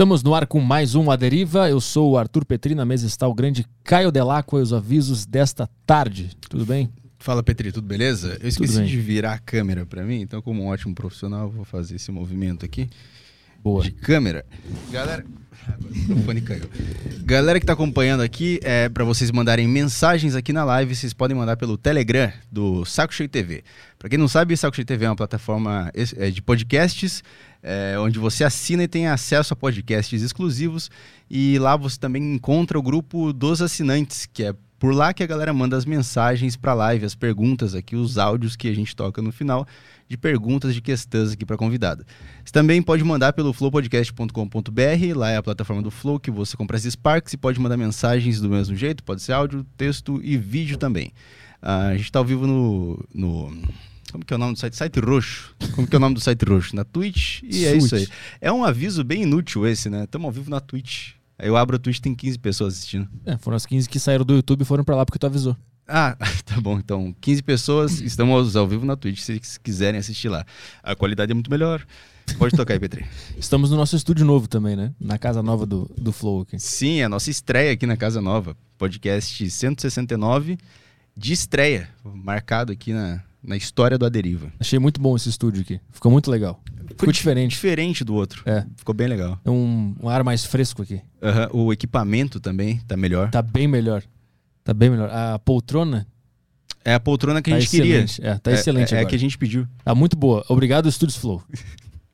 Estamos 0.00 0.22
no 0.22 0.34
ar 0.34 0.46
com 0.46 0.60
mais 0.60 0.94
um 0.94 1.10
A 1.10 1.16
Deriva. 1.16 1.68
Eu 1.68 1.78
sou 1.78 2.12
o 2.12 2.16
Arthur 2.16 2.46
Petri, 2.46 2.74
na 2.74 2.86
mesa 2.86 3.06
está 3.06 3.28
o 3.28 3.34
grande 3.34 3.66
Caio 3.84 4.10
Delacqua 4.10 4.58
e 4.58 4.62
os 4.62 4.72
avisos 4.72 5.26
desta 5.26 5.68
tarde. 5.84 6.30
Tudo 6.48 6.64
bem? 6.64 6.90
Fala 7.18 7.42
Petri, 7.42 7.70
tudo 7.70 7.86
beleza? 7.86 8.38
Eu 8.40 8.48
esqueci 8.48 8.82
de 8.82 8.98
virar 8.98 9.34
a 9.34 9.38
câmera 9.38 9.84
pra 9.84 10.02
mim, 10.02 10.22
então 10.22 10.40
como 10.40 10.62
um 10.62 10.68
ótimo 10.68 10.94
profissional, 10.94 11.50
vou 11.50 11.66
fazer 11.66 11.96
esse 11.96 12.10
movimento 12.10 12.64
aqui 12.64 12.88
Boa. 13.62 13.82
de 13.82 13.90
câmera. 13.90 14.46
Galera, 14.90 15.22
o 15.78 15.94
microfone 15.94 16.40
caiu. 16.40 16.70
Galera 17.22 17.60
que 17.60 17.66
tá 17.66 17.74
acompanhando 17.74 18.22
aqui, 18.22 18.58
é 18.62 18.88
para 18.88 19.04
vocês 19.04 19.30
mandarem 19.30 19.68
mensagens 19.68 20.34
aqui 20.34 20.50
na 20.50 20.64
live, 20.64 20.94
vocês 20.94 21.12
podem 21.12 21.36
mandar 21.36 21.58
pelo 21.58 21.76
Telegram 21.76 22.32
do 22.50 22.86
Saco 22.86 23.12
Cheio 23.12 23.28
TV. 23.28 23.62
Pra 23.98 24.08
quem 24.08 24.18
não 24.18 24.28
sabe, 24.28 24.56
Saco 24.56 24.74
Cheio 24.74 24.86
TV 24.86 25.04
é 25.04 25.10
uma 25.10 25.16
plataforma 25.16 25.92
é, 26.16 26.30
de 26.30 26.40
podcasts, 26.40 27.22
é, 27.62 27.96
onde 27.98 28.18
você 28.18 28.44
assina 28.44 28.82
e 28.84 28.88
tem 28.88 29.06
acesso 29.08 29.52
a 29.52 29.56
podcasts 29.56 30.22
exclusivos. 30.22 30.90
E 31.30 31.58
lá 31.58 31.76
você 31.76 31.98
também 31.98 32.34
encontra 32.34 32.78
o 32.78 32.82
grupo 32.82 33.32
dos 33.32 33.60
assinantes, 33.62 34.26
que 34.32 34.44
é 34.44 34.54
por 34.78 34.94
lá 34.94 35.12
que 35.12 35.22
a 35.22 35.26
galera 35.26 35.52
manda 35.52 35.76
as 35.76 35.84
mensagens 35.84 36.56
pra 36.56 36.72
live, 36.72 37.04
as 37.04 37.14
perguntas 37.14 37.74
aqui, 37.74 37.94
os 37.94 38.16
áudios 38.16 38.56
que 38.56 38.66
a 38.66 38.74
gente 38.74 38.96
toca 38.96 39.20
no 39.20 39.30
final, 39.30 39.66
de 40.08 40.16
perguntas 40.16 40.74
de 40.74 40.80
questões 40.80 41.32
aqui 41.32 41.44
pra 41.44 41.56
convidada. 41.58 42.04
Você 42.42 42.50
também 42.50 42.80
pode 42.80 43.04
mandar 43.04 43.34
pelo 43.34 43.52
flowpodcast.com.br, 43.52 45.14
lá 45.14 45.30
é 45.30 45.36
a 45.36 45.42
plataforma 45.42 45.82
do 45.82 45.90
Flow 45.90 46.18
que 46.18 46.30
você 46.30 46.56
compra 46.56 46.78
as 46.78 46.84
Sparks 46.84 47.34
e 47.34 47.36
pode 47.36 47.60
mandar 47.60 47.76
mensagens 47.76 48.40
do 48.40 48.48
mesmo 48.48 48.74
jeito, 48.74 49.04
pode 49.04 49.22
ser 49.22 49.32
áudio, 49.32 49.64
texto 49.76 50.18
e 50.24 50.36
vídeo 50.38 50.78
também. 50.78 51.12
Ah, 51.60 51.88
a 51.88 51.92
gente 51.96 52.04
está 52.06 52.18
ao 52.18 52.24
vivo 52.24 52.46
no, 52.46 53.04
no- 53.14 53.62
Como 54.10 54.24
que 54.24 54.32
é 54.32 54.36
o 54.36 54.38
nome 54.38 54.54
do 54.54 54.58
site? 54.58 54.76
Site 54.76 55.00
Roxo. 55.00 55.54
Como 55.74 55.86
que 55.86 55.94
é 55.94 55.98
o 55.98 56.00
nome 56.00 56.14
do 56.14 56.20
site 56.20 56.44
Roxo? 56.44 56.74
Na 56.74 56.84
Twitch. 56.84 57.42
E 57.42 57.64
é 57.64 57.76
isso 57.76 57.94
aí. 57.94 58.08
É 58.40 58.52
um 58.52 58.64
aviso 58.64 59.04
bem 59.04 59.22
inútil 59.22 59.66
esse, 59.66 59.88
né? 59.88 60.04
Estamos 60.04 60.26
ao 60.26 60.32
vivo 60.32 60.50
na 60.50 60.60
Twitch. 60.60 61.12
Aí 61.38 61.48
eu 61.48 61.56
abro 61.56 61.76
a 61.76 61.78
Twitch 61.78 62.00
tem 62.00 62.14
15 62.14 62.38
pessoas 62.38 62.74
assistindo. 62.74 63.08
É, 63.24 63.38
foram 63.38 63.56
as 63.56 63.64
15 63.64 63.88
que 63.88 63.98
saíram 63.98 64.24
do 64.24 64.34
YouTube 64.34 64.62
e 64.62 64.64
foram 64.64 64.84
pra 64.84 64.94
lá 64.94 65.06
porque 65.06 65.18
tu 65.18 65.26
avisou. 65.26 65.56
Ah, 65.88 66.16
tá 66.44 66.60
bom. 66.60 66.78
Então, 66.78 67.14
15 67.20 67.42
pessoas, 67.42 68.00
estamos 68.00 68.56
ao 68.56 68.66
vivo 68.66 68.84
na 68.84 68.96
Twitch, 68.96 69.18
se 69.18 69.24
vocês 69.24 69.58
quiserem 69.58 69.98
assistir 69.98 70.28
lá. 70.28 70.44
A 70.82 70.94
qualidade 70.94 71.32
é 71.32 71.34
muito 71.34 71.50
melhor. 71.50 71.84
Pode 72.38 72.56
tocar 72.56 72.74
aí, 72.74 72.80
Petri. 72.80 73.04
Estamos 73.36 73.70
no 73.70 73.76
nosso 73.76 73.96
estúdio 73.96 74.24
novo 74.24 74.46
também, 74.46 74.76
né? 74.76 74.92
Na 75.00 75.18
casa 75.18 75.42
nova 75.42 75.66
do, 75.66 75.90
do 75.98 76.12
Flow 76.12 76.42
aqui. 76.42 76.60
Sim, 76.60 77.00
é 77.00 77.04
a 77.04 77.08
nossa 77.08 77.28
estreia 77.28 77.72
aqui 77.72 77.86
na 77.86 77.96
Casa 77.96 78.20
Nova. 78.20 78.56
Podcast 78.78 79.50
169 79.50 80.58
de 81.16 81.32
estreia, 81.32 81.88
marcado 82.04 82.70
aqui 82.70 82.92
na, 82.92 83.22
na 83.42 83.56
história 83.56 83.96
do 83.98 84.04
Aderiva. 84.06 84.52
Achei 84.60 84.78
muito 84.78 85.00
bom 85.00 85.16
esse 85.16 85.28
estúdio 85.28 85.62
aqui. 85.62 85.80
Ficou 85.90 86.10
muito 86.12 86.30
legal. 86.30 86.60
Ficou 86.88 87.12
diferente. 87.12 87.50
Diferente 87.52 88.04
do 88.04 88.14
outro. 88.14 88.42
É. 88.44 88.64
Ficou 88.76 88.94
bem 88.94 89.06
legal. 89.08 89.38
É 89.44 89.50
um, 89.50 89.94
um 90.02 90.08
ar 90.08 90.22
mais 90.24 90.44
fresco 90.44 90.82
aqui. 90.82 91.00
Aham, 91.22 91.48
O 91.52 91.72
equipamento 91.72 92.38
também 92.40 92.78
tá 92.86 92.96
melhor. 92.96 93.30
Tá 93.30 93.40
bem 93.42 93.66
melhor. 93.68 94.02
Tá 94.64 94.74
bem 94.74 94.90
melhor. 94.90 95.08
A 95.10 95.38
poltrona 95.38 96.06
É 96.84 96.92
a 96.94 97.00
poltrona 97.00 97.40
que 97.40 97.50
a 97.50 97.54
tá 97.54 97.60
gente 97.60 97.70
queria. 97.70 98.00
excelente. 98.02 98.24
É, 98.26 98.38
tá 98.38 98.50
É- 98.50 98.54
excelente 98.54 98.92
é, 98.94 98.96
a 98.96 99.00
agora. 99.00 99.10
que 99.10 99.16
a 99.16 99.18
gente 99.18 99.38
pediu. 99.38 99.66
Tá 99.84 99.94
muito 99.94 100.16
boa. 100.16 100.44
Obrigado, 100.48 100.88
Estúdios 100.88 101.16
Flow. 101.16 101.42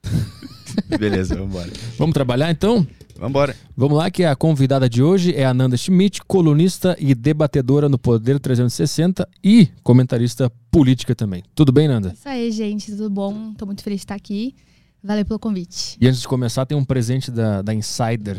Beleza, 0.99 1.35
vambora. 1.35 1.71
Vamos 1.99 2.15
trabalhar 2.15 2.51
então? 2.51 2.87
Vambora. 3.19 3.57
Vamos 3.77 3.97
lá, 3.97 4.11
que 4.11 4.25
a 4.25 4.37
convidada 4.37 4.89
de 4.89 5.03
hoje 5.03 5.35
é 5.35 5.45
a 5.45 5.55
Nanda 5.55 5.77
Schmidt, 5.77 6.21
colunista 6.27 6.97
e 6.99 7.15
debatedora 7.15 7.89
no 7.89 7.99
Poder 7.99 8.39
360 8.39 9.27
e 9.43 9.69
comentarista 9.83 10.53
política 10.71 11.15
também. 11.15 11.43
Tudo 11.55 11.73
bem, 11.73 11.89
Nanda? 11.89 12.13
Isso 12.13 12.29
aí, 12.29 12.51
gente, 12.51 12.91
tudo 12.93 13.09
bom? 13.09 13.55
Tô 13.55 13.65
muito 13.65 13.83
feliz 13.83 14.01
de 14.01 14.05
estar 14.05 14.15
aqui. 14.15 14.55
Valeu 15.03 15.25
pelo 15.25 15.39
convite. 15.39 15.97
E 16.01 16.07
antes 16.09 16.21
de 16.21 16.29
começar, 16.29 16.67
tem 16.67 16.77
um 16.77 16.85
presente 16.85 17.31
da, 17.31 17.63
da 17.63 17.73
Insider 17.73 18.37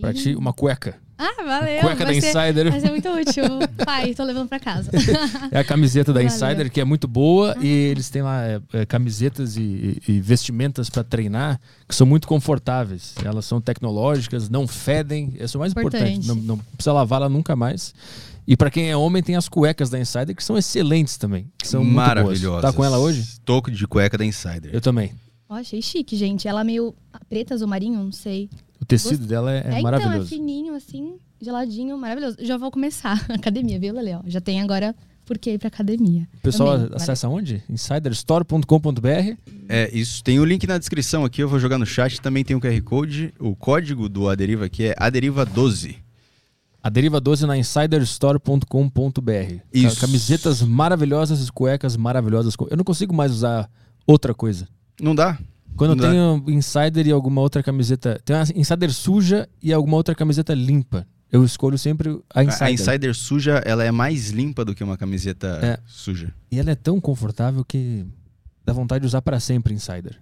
pra 0.00 0.12
ti, 0.12 0.34
uma 0.34 0.52
cueca. 0.52 0.96
Ah, 1.18 1.42
valeu. 1.44 1.80
Cueca 1.80 2.04
da 2.04 2.12
ser, 2.12 2.18
Insider. 2.18 2.70
vai 2.70 2.80
ser 2.80 2.90
muito 2.90 3.08
útil. 3.08 3.44
Pai, 3.84 4.14
tô 4.14 4.22
levando 4.22 4.48
pra 4.48 4.60
casa. 4.60 4.90
É 5.50 5.58
a 5.58 5.64
camiseta 5.64 6.12
da 6.12 6.20
Valeu. 6.20 6.34
Insider, 6.34 6.70
que 6.70 6.80
é 6.80 6.84
muito 6.84 7.08
boa, 7.08 7.56
e 7.60 7.66
eles 7.66 8.08
têm 8.08 8.22
lá 8.22 8.44
é, 8.44 8.60
é, 8.72 8.86
camisetas 8.86 9.56
e, 9.56 10.00
e 10.06 10.20
vestimentas 10.20 10.88
pra 10.88 11.02
treinar 11.02 11.58
que 11.88 11.94
são 11.94 12.06
muito 12.06 12.28
confortáveis. 12.28 13.14
Elas 13.24 13.44
são 13.46 13.60
tecnológicas, 13.60 14.48
não 14.48 14.68
fedem, 14.68 15.32
isso 15.40 15.56
é 15.56 15.58
o 15.58 15.60
mais 15.60 15.72
importante. 15.72 16.18
Importante. 16.18 16.28
Não, 16.28 16.36
não 16.36 16.58
precisa 16.58 16.92
lavar 16.92 17.20
ela 17.20 17.28
nunca 17.28 17.56
mais. 17.56 17.94
E 18.46 18.56
pra 18.56 18.70
quem 18.70 18.90
é 18.90 18.96
homem, 18.96 19.22
tem 19.22 19.36
as 19.36 19.48
cuecas 19.48 19.90
da 19.90 19.98
Insider, 19.98 20.34
que 20.34 20.44
são 20.44 20.56
excelentes 20.56 21.16
também. 21.16 21.50
Que 21.58 21.66
são 21.66 21.82
muito 21.82 21.94
boas. 21.94 22.06
Maravilhosa. 22.06 22.62
Tá 22.62 22.72
com 22.72 22.84
ela 22.84 22.98
hoje? 22.98 23.40
Toco 23.44 23.70
de 23.70 23.86
cueca 23.86 24.16
da 24.16 24.24
Insider. 24.24 24.70
Eu 24.72 24.80
também. 24.80 25.12
Ó, 25.48 25.54
achei 25.54 25.80
chique, 25.80 26.16
gente. 26.16 26.46
Ela 26.46 26.60
é 26.60 26.64
meio 26.64 26.94
preta, 27.28 27.54
azul 27.54 27.68
marinho, 27.68 28.02
não 28.02 28.12
sei. 28.12 28.48
O 28.88 28.94
tecido 28.96 29.18
Gost- 29.18 29.28
dela 29.28 29.52
é, 29.52 29.56
é 29.56 29.60
então, 29.60 29.78
é 29.78 29.82
maravilhoso. 29.82 30.28
fininho, 30.28 30.74
assim, 30.74 31.16
geladinho, 31.40 31.96
maravilhoso. 31.98 32.36
Já 32.40 32.56
vou 32.56 32.70
começar 32.70 33.24
a 33.28 33.34
academia, 33.34 33.78
viu, 33.78 33.92
Lele? 33.94 34.18
Já 34.26 34.40
tem 34.40 34.60
agora 34.62 34.94
por 35.26 35.36
que 35.36 35.50
ir 35.50 35.58
pra 35.58 35.68
academia. 35.68 36.26
O 36.38 36.40
pessoal 36.40 36.72
Amei, 36.72 36.88
acessa 36.94 37.28
onde? 37.28 37.62
Insiderstore.com.br. 37.68 39.36
É, 39.68 39.90
isso. 39.92 40.24
Tem 40.24 40.40
o 40.40 40.44
link 40.44 40.66
na 40.66 40.78
descrição 40.78 41.24
aqui, 41.24 41.42
eu 41.42 41.48
vou 41.48 41.58
jogar 41.60 41.76
no 41.76 41.84
chat. 41.84 42.18
Também 42.20 42.42
tem 42.44 42.56
o 42.56 42.60
QR 42.60 42.80
Code. 42.82 43.34
O 43.38 43.54
código 43.54 44.08
do 44.08 44.28
Aderiva 44.28 44.64
aqui 44.64 44.84
é 44.84 44.94
Aderiva12. 44.94 45.96
A 46.82 46.88
Deriva 46.88 47.20
12 47.20 47.44
na 47.44 47.58
insiderstore.com.br. 47.58 49.60
Isso. 49.72 49.94
Ca- 49.96 50.00
Camisetas 50.06 50.62
maravilhosas, 50.62 51.50
cuecas 51.50 51.96
maravilhosas. 51.96 52.54
Eu 52.70 52.76
não 52.76 52.84
consigo 52.84 53.14
mais 53.14 53.32
usar 53.32 53.68
outra 54.06 54.32
coisa. 54.32 54.68
Não 55.00 55.14
dá? 55.14 55.38
Quando 55.78 55.94
Não 55.94 56.04
eu 56.04 56.40
tenho 56.42 56.56
Insider 56.58 57.06
e 57.06 57.12
alguma 57.12 57.40
outra 57.40 57.62
camiseta. 57.62 58.20
Tem 58.24 58.34
uma 58.36 58.44
Insider 58.54 58.92
suja 58.92 59.48
e 59.62 59.72
alguma 59.72 59.96
outra 59.96 60.14
camiseta 60.14 60.52
limpa. 60.52 61.06
Eu 61.30 61.44
escolho 61.44 61.78
sempre 61.78 62.20
a 62.34 62.42
Insider. 62.42 62.66
A 62.66 62.70
Insider 62.72 63.14
suja, 63.14 63.62
ela 63.64 63.84
é 63.84 63.90
mais 63.90 64.30
limpa 64.30 64.64
do 64.64 64.74
que 64.74 64.82
uma 64.82 64.96
camiseta 64.96 65.58
É. 65.62 65.78
suja. 65.86 66.34
E 66.50 66.58
ela 66.58 66.70
é 66.70 66.74
tão 66.74 67.00
confortável 67.00 67.64
que 67.64 68.04
dá 68.64 68.72
vontade 68.72 69.02
de 69.02 69.06
usar 69.06 69.22
pra 69.22 69.38
sempre 69.38 69.72
Insider. 69.72 70.18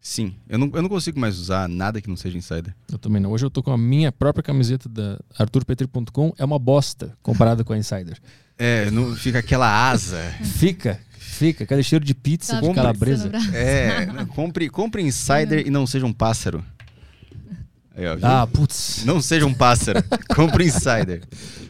Sim. 0.00 0.34
Eu 0.48 0.58
não, 0.58 0.70
eu 0.74 0.82
não 0.82 0.88
consigo 0.88 1.18
mais 1.18 1.38
usar 1.38 1.68
nada 1.68 2.00
que 2.00 2.08
não 2.08 2.16
seja 2.16 2.36
Insider. 2.38 2.74
Eu 2.90 2.98
também 2.98 3.20
não. 3.20 3.30
Hoje 3.32 3.44
eu 3.46 3.50
tô 3.50 3.62
com 3.62 3.70
a 3.72 3.78
minha 3.78 4.10
própria 4.12 4.42
camiseta 4.42 4.88
da 4.88 5.18
arturpetri.com. 5.38 6.32
É 6.38 6.44
uma 6.44 6.58
bosta 6.58 7.16
comparada 7.22 7.64
com 7.64 7.72
a 7.72 7.78
Insider. 7.78 8.18
É, 8.58 8.90
não, 8.90 9.14
fica 9.16 9.38
aquela 9.38 9.90
asa. 9.90 10.20
Fica, 10.42 11.00
fica. 11.46 11.64
Aquele 11.64 11.82
cheiro 11.82 12.04
de 12.04 12.14
pizza, 12.14 12.54
Tava 12.54 12.68
de 12.68 12.74
calabresa. 12.74 13.30
É, 13.52 14.06
não, 14.06 14.26
compre, 14.26 14.68
compre 14.68 15.02
Insider 15.02 15.66
e 15.66 15.70
não 15.70 15.86
seja 15.86 16.06
um 16.06 16.12
pássaro. 16.12 16.64
Aí, 17.94 18.06
ó? 18.06 18.16
Ah, 18.22 18.46
putz. 18.46 19.04
Não 19.04 19.20
seja 19.20 19.46
um 19.46 19.54
pássaro. 19.54 20.02
compre 20.34 20.64
Insider. 20.66 21.22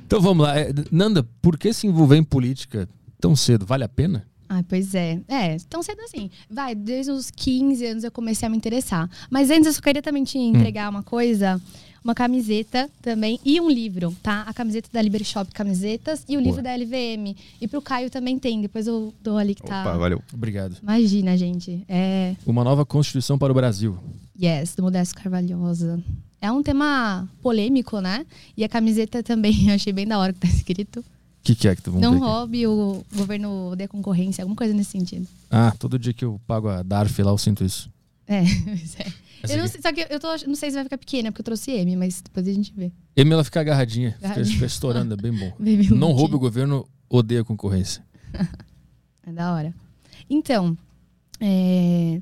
Então 0.07 0.21
vamos 0.21 0.47
lá. 0.47 0.59
É, 0.59 0.73
Nanda, 0.91 1.27
por 1.41 1.59
que 1.59 1.73
se 1.73 1.87
envolver 1.87 2.17
em 2.17 2.25
política 2.25 2.89
tão 3.21 3.35
cedo? 3.35 3.67
Vale 3.67 3.85
a 3.85 3.89
pena? 3.89 4.27
Ah, 4.49 4.63
pois 4.69 4.95
é. 4.95 5.19
É, 5.29 5.57
tão 5.69 5.83
cedo 5.83 6.01
assim. 6.03 6.31
Vai, 6.51 6.75
desde 6.75 7.11
os 7.11 7.31
15 7.31 7.87
anos 7.87 8.05
eu 8.05 8.13
comecei 8.13 8.47
a 8.47 8.51
me 8.51 8.57
interessar. 8.57 9.09
Mas 9.31 9.51
antes 9.51 9.67
eu 9.67 9.73
só 9.73 9.81
queria 9.81 10.03
também 10.03 10.23
te 10.25 10.37
entregar 10.37 10.91
uma 10.91 11.03
coisa. 11.03 11.61
Uma 12.05 12.15
camiseta 12.15 12.91
também 13.01 13.39
e 13.45 13.61
um 13.61 13.71
livro, 13.71 14.15
tá? 14.23 14.43
A 14.43 14.53
camiseta 14.53 14.89
da 14.93 15.01
Liberty 15.01 15.25
Shop 15.25 15.51
Camisetas 15.53 16.25
e 16.29 16.37
o 16.37 16.41
Boa. 16.41 16.49
livro 16.49 16.63
da 16.63 16.75
LVM. 16.75 17.37
E 17.61 17.69
pro 17.69 17.81
Caio 17.81 18.11
também 18.11 18.39
tem, 18.39 18.61
depois 18.61 18.87
eu 18.87 19.15
dou 19.23 19.39
ali 19.39 19.55
que 19.55 19.63
tá. 19.63 19.83
Opa, 19.83 19.97
valeu. 19.97 20.23
Obrigado. 20.33 20.77
Imagina, 20.83 21.37
gente. 21.37 21.85
É. 21.89 22.35
Uma 22.45 22.65
nova 22.65 22.85
Constituição 22.85 23.39
para 23.39 23.53
o 23.53 23.55
Brasil. 23.55 23.97
Yes, 24.41 24.75
do 24.75 24.83
Modesto 24.83 25.15
Carvalhosa. 25.15 26.03
É 26.41 26.51
um 26.51 26.61
tema 26.61 27.29
polêmico, 27.41 28.01
né? 28.01 28.27
E 28.57 28.65
a 28.65 28.69
camiseta 28.69 29.23
também, 29.23 29.69
eu 29.71 29.75
achei 29.75 29.93
bem 29.93 30.07
da 30.07 30.19
hora 30.19 30.33
que 30.33 30.41
tá 30.41 30.49
escrito. 30.49 30.99
O 30.99 31.05
que, 31.45 31.55
que 31.55 31.69
é 31.69 31.77
que 31.77 31.83
tu 31.83 31.93
Não 31.93 32.19
roube 32.19 32.67
o 32.67 33.05
governo 33.15 33.71
odeia 33.71 33.89
concorrência, 33.89 34.43
alguma 34.43 34.57
coisa 34.57 34.75
nesse 34.75 34.91
sentido. 34.91 35.27
Ah, 35.51 35.73
todo 35.79 35.99
dia 35.99 36.13
que 36.13 36.25
eu 36.25 36.41
pago 36.47 36.69
a 36.69 36.83
DARF 36.83 37.21
lá 37.23 37.31
eu 37.31 37.39
sinto 37.39 37.65
isso. 37.65 37.91
É, 38.27 38.43
pois 38.65 38.97
é. 38.99 39.13
Essa 39.43 39.53
Eu 39.53 39.59
não 39.59 39.65
aqui. 39.65 39.73
sei, 39.73 39.83
só 39.83 39.93
que 39.93 40.07
eu 40.15 40.21
tô, 40.21 40.29
não 40.47 40.55
sei 40.55 40.71
se 40.71 40.75
vai 40.75 40.85
ficar 40.85 40.99
pequena, 40.99 41.31
porque 41.33 41.41
eu 41.41 41.45
trouxe 41.45 41.71
M, 41.73 41.97
mas 41.97 42.21
depois 42.21 42.47
a 42.47 42.53
gente 42.53 42.73
vê. 42.75 42.93
M 43.17 43.33
ela 43.33 43.45
fica 43.45 43.61
agarradinha, 43.61 44.13
fica, 44.13 44.27
Agarradinha. 44.27 44.55
fica 44.55 44.67
estourando, 44.67 45.15
é 45.15 45.17
bem 45.17 45.33
bom. 45.33 45.53
Baby 45.59 45.89
Não 45.95 46.13
roube 46.13 46.35
o 46.37 46.39
governo, 46.39 46.87
odeia 47.09 47.45
concorrência. 47.45 48.05
É 49.25 49.31
da 49.31 49.53
hora. 49.55 49.73
Então, 50.29 50.77
é, 51.41 52.21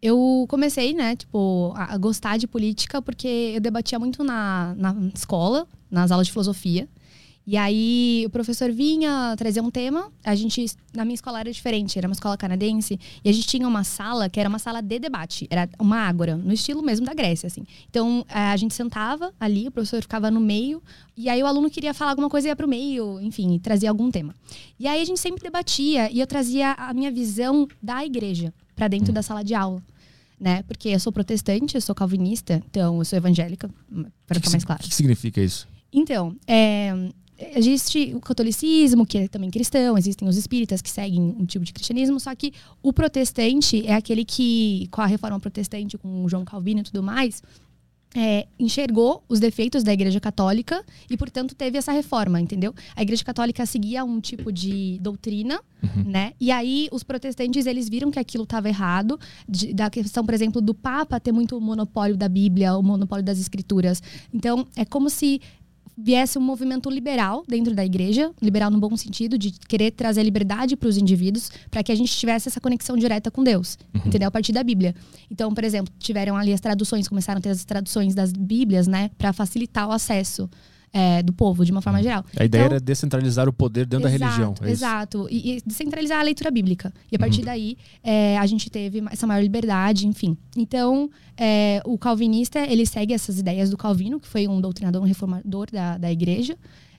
eu 0.00 0.46
comecei, 0.48 0.94
né, 0.94 1.14
tipo, 1.14 1.72
a, 1.76 1.92
a 1.92 1.98
gostar 1.98 2.38
de 2.38 2.46
política 2.46 3.02
porque 3.02 3.52
eu 3.56 3.60
debatia 3.60 3.98
muito 3.98 4.24
na, 4.24 4.74
na 4.76 4.96
escola, 5.14 5.66
nas 5.90 6.10
aulas 6.10 6.26
de 6.28 6.32
filosofia. 6.32 6.88
E 7.50 7.56
aí 7.56 8.22
o 8.24 8.30
professor 8.30 8.70
vinha 8.70 9.34
trazer 9.36 9.60
um 9.60 9.72
tema, 9.72 10.08
a 10.22 10.36
gente, 10.36 10.66
na 10.94 11.04
minha 11.04 11.16
escola 11.16 11.40
era 11.40 11.50
diferente, 11.50 11.98
era 11.98 12.06
uma 12.06 12.12
escola 12.12 12.36
canadense, 12.36 12.96
e 13.24 13.28
a 13.28 13.32
gente 13.32 13.48
tinha 13.48 13.66
uma 13.66 13.82
sala 13.82 14.28
que 14.28 14.38
era 14.38 14.48
uma 14.48 14.60
sala 14.60 14.80
de 14.80 15.00
debate, 15.00 15.48
era 15.50 15.68
uma 15.76 15.96
ágora, 15.96 16.36
no 16.36 16.52
estilo 16.52 16.80
mesmo 16.80 17.04
da 17.04 17.12
Grécia, 17.12 17.48
assim. 17.48 17.66
Então 17.88 18.24
eh, 18.28 18.38
a 18.38 18.56
gente 18.56 18.72
sentava 18.72 19.34
ali, 19.40 19.66
o 19.66 19.72
professor 19.72 20.00
ficava 20.00 20.30
no 20.30 20.38
meio, 20.38 20.80
e 21.16 21.28
aí 21.28 21.42
o 21.42 21.46
aluno 21.46 21.68
queria 21.68 21.92
falar 21.92 22.12
alguma 22.12 22.30
coisa 22.30 22.46
e 22.46 22.50
ia 22.50 22.54
pro 22.54 22.68
meio, 22.68 23.20
enfim, 23.20 23.58
trazia 23.58 23.90
algum 23.90 24.12
tema. 24.12 24.32
E 24.78 24.86
aí 24.86 25.02
a 25.02 25.04
gente 25.04 25.18
sempre 25.18 25.42
debatia, 25.42 26.08
e 26.08 26.20
eu 26.20 26.28
trazia 26.28 26.74
a 26.74 26.94
minha 26.94 27.10
visão 27.10 27.66
da 27.82 28.06
igreja 28.06 28.54
para 28.76 28.86
dentro 28.86 29.12
da 29.12 29.24
sala 29.24 29.42
de 29.42 29.56
aula 29.56 29.82
né? 30.38 30.62
Porque 30.62 30.88
eu 30.88 31.00
sou 31.00 31.12
protestante, 31.12 31.74
eu 31.74 31.82
sou 31.82 31.94
calvinista, 31.94 32.62
então 32.70 32.98
eu 32.98 33.04
sou 33.04 33.16
evangélica, 33.16 33.68
para 34.26 34.38
ficar 34.38 34.52
mais 34.52 34.64
claro. 34.64 34.80
O 34.82 34.88
que 34.88 34.94
significa 34.94 35.38
isso? 35.38 35.68
Então, 35.92 36.34
é, 36.46 36.94
existe 37.54 38.12
o 38.14 38.20
catolicismo, 38.20 39.06
que 39.06 39.18
é 39.18 39.28
também 39.28 39.50
cristão, 39.50 39.96
existem 39.96 40.28
os 40.28 40.36
espíritas 40.36 40.82
que 40.82 40.90
seguem 40.90 41.20
um 41.20 41.44
tipo 41.44 41.64
de 41.64 41.72
cristianismo, 41.72 42.20
só 42.20 42.34
que 42.34 42.52
o 42.82 42.92
protestante 42.92 43.86
é 43.86 43.94
aquele 43.94 44.24
que, 44.24 44.88
com 44.90 45.00
a 45.00 45.06
reforma 45.06 45.40
protestante, 45.40 45.96
com 45.96 46.24
o 46.24 46.28
João 46.28 46.44
Calvino 46.44 46.80
e 46.80 46.84
tudo 46.84 47.02
mais, 47.02 47.42
é, 48.14 48.46
enxergou 48.58 49.22
os 49.28 49.38
defeitos 49.38 49.84
da 49.84 49.92
Igreja 49.92 50.18
Católica 50.20 50.84
e, 51.08 51.16
portanto, 51.16 51.54
teve 51.54 51.78
essa 51.78 51.92
reforma, 51.92 52.40
entendeu? 52.40 52.74
A 52.96 53.02
Igreja 53.02 53.24
Católica 53.24 53.64
seguia 53.64 54.04
um 54.04 54.20
tipo 54.20 54.52
de 54.52 54.98
doutrina, 55.00 55.60
uhum. 55.82 56.04
né? 56.04 56.32
E 56.40 56.50
aí 56.50 56.88
os 56.90 57.04
protestantes 57.04 57.66
eles 57.66 57.88
viram 57.88 58.10
que 58.10 58.18
aquilo 58.18 58.44
estava 58.44 58.68
errado, 58.68 59.18
de, 59.48 59.72
da 59.72 59.88
questão, 59.88 60.24
por 60.24 60.34
exemplo, 60.34 60.60
do 60.60 60.74
Papa 60.74 61.20
ter 61.20 61.32
muito 61.32 61.60
monopólio 61.60 62.16
da 62.16 62.28
Bíblia, 62.28 62.76
o 62.76 62.82
monopólio 62.82 63.24
das 63.24 63.38
Escrituras. 63.38 64.02
Então, 64.34 64.66
é 64.74 64.84
como 64.84 65.08
se 65.08 65.40
viesse 65.96 66.38
um 66.38 66.42
movimento 66.42 66.88
liberal 66.88 67.44
dentro 67.46 67.74
da 67.74 67.84
igreja, 67.84 68.30
liberal 68.40 68.70
no 68.70 68.78
bom 68.78 68.96
sentido, 68.96 69.36
de 69.36 69.50
querer 69.50 69.90
trazer 69.90 70.22
liberdade 70.22 70.76
para 70.76 70.88
os 70.88 70.96
indivíduos, 70.96 71.50
para 71.70 71.82
que 71.82 71.92
a 71.92 71.94
gente 71.94 72.16
tivesse 72.16 72.48
essa 72.48 72.60
conexão 72.60 72.96
direta 72.96 73.30
com 73.30 73.44
Deus, 73.44 73.78
uhum. 73.94 74.02
entendeu? 74.06 74.28
A 74.28 74.30
partir 74.30 74.52
da 74.52 74.62
Bíblia. 74.62 74.94
Então, 75.30 75.52
por 75.52 75.64
exemplo, 75.64 75.92
tiveram 75.98 76.36
ali 76.36 76.52
as 76.52 76.60
traduções, 76.60 77.08
começaram 77.08 77.38
a 77.38 77.42
ter 77.42 77.50
as 77.50 77.64
traduções 77.64 78.14
das 78.14 78.32
Bíblias, 78.32 78.86
né, 78.86 79.10
para 79.18 79.32
facilitar 79.32 79.88
o 79.88 79.92
acesso 79.92 80.48
é, 80.92 81.22
do 81.22 81.32
povo, 81.32 81.64
de 81.64 81.70
uma 81.70 81.80
forma 81.80 82.02
geral. 82.02 82.24
A 82.36 82.44
ideia 82.44 82.62
então, 82.62 82.76
era 82.76 82.80
descentralizar 82.80 83.48
o 83.48 83.52
poder 83.52 83.86
dentro 83.86 84.08
exato, 84.08 84.20
da 84.20 84.26
religião. 84.26 84.54
É 84.62 84.70
exato. 84.70 85.28
E, 85.30 85.56
e, 85.56 85.62
descentralizar 85.64 86.20
a 86.20 86.22
leitura 86.22 86.50
bíblica. 86.50 86.92
E 87.10 87.14
a 87.14 87.16
uhum. 87.16 87.20
partir 87.20 87.40
uhum. 87.40 87.46
daí, 87.46 87.76
é, 88.02 88.38
a 88.38 88.46
gente 88.46 88.68
teve 88.70 89.02
essa 89.10 89.26
maior 89.26 89.42
liberdade, 89.42 90.06
enfim. 90.06 90.36
Então, 90.56 91.10
é, 91.36 91.80
o 91.84 91.96
calvinista, 91.96 92.60
ele 92.60 92.84
segue 92.84 93.14
essas 93.14 93.38
ideias 93.38 93.70
do 93.70 93.76
Calvino, 93.76 94.18
que 94.18 94.28
foi 94.28 94.48
um 94.48 94.60
doutrinador, 94.60 95.02
um 95.02 95.06
reformador 95.06 95.68
da, 95.70 95.96
da 95.96 96.10
igreja. 96.10 96.56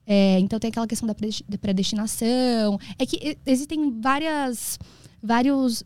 É, 0.07 0.39
então, 0.39 0.59
tem 0.59 0.69
aquela 0.69 0.87
questão 0.87 1.07
da 1.07 1.57
predestinação. 1.57 2.79
É 2.97 3.05
que 3.05 3.37
existem 3.45 3.99
várias 3.99 4.79
vários 5.23 5.83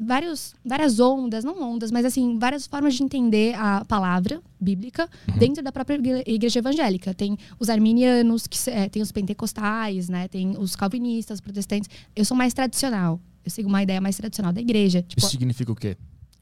vários, 0.00 0.54
várias 0.64 1.00
ondas, 1.00 1.44
não 1.44 1.60
ondas, 1.62 1.90
mas 1.90 2.04
assim, 2.04 2.38
várias 2.38 2.66
formas 2.66 2.94
de 2.94 3.02
entender 3.02 3.54
a 3.54 3.84
palavra 3.84 4.40
bíblica 4.60 5.08
uhum. 5.28 5.38
dentro 5.38 5.62
da 5.62 5.72
própria 5.72 5.98
igreja 6.26 6.58
evangélica. 6.58 7.14
Tem 7.14 7.36
os 7.58 7.68
arminianos, 7.68 8.46
que 8.46 8.70
é, 8.70 8.88
tem 8.88 9.02
os 9.02 9.12
pentecostais, 9.12 10.08
né? 10.08 10.28
Tem 10.28 10.56
os 10.58 10.74
calvinistas, 10.74 11.40
protestantes. 11.40 11.88
Eu 12.14 12.24
sou 12.24 12.36
mais 12.36 12.54
tradicional. 12.54 13.20
Eu 13.44 13.50
sigo 13.50 13.68
uma 13.68 13.82
ideia 13.82 14.00
mais 14.00 14.16
tradicional 14.16 14.52
da 14.52 14.60
igreja. 14.60 15.02
Tipo, 15.02 15.20
Isso 15.20 15.30
significa 15.30 15.70
o 15.70 15.74
quê? 15.74 15.96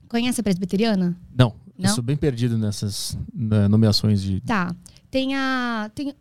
Conhece 0.08 0.40
a 0.40 0.44
presbiteriana? 0.44 1.16
Não. 1.36 1.54
Não? 1.76 1.90
Eu 1.90 1.94
sou 1.94 2.04
bem 2.04 2.16
perdido 2.16 2.56
nessas 2.56 3.18
nomeações 3.68 4.22
de. 4.22 4.40
Tá. 4.40 4.74
Tem 5.10 5.34
a. 5.34 5.90
Tem, 5.94 6.14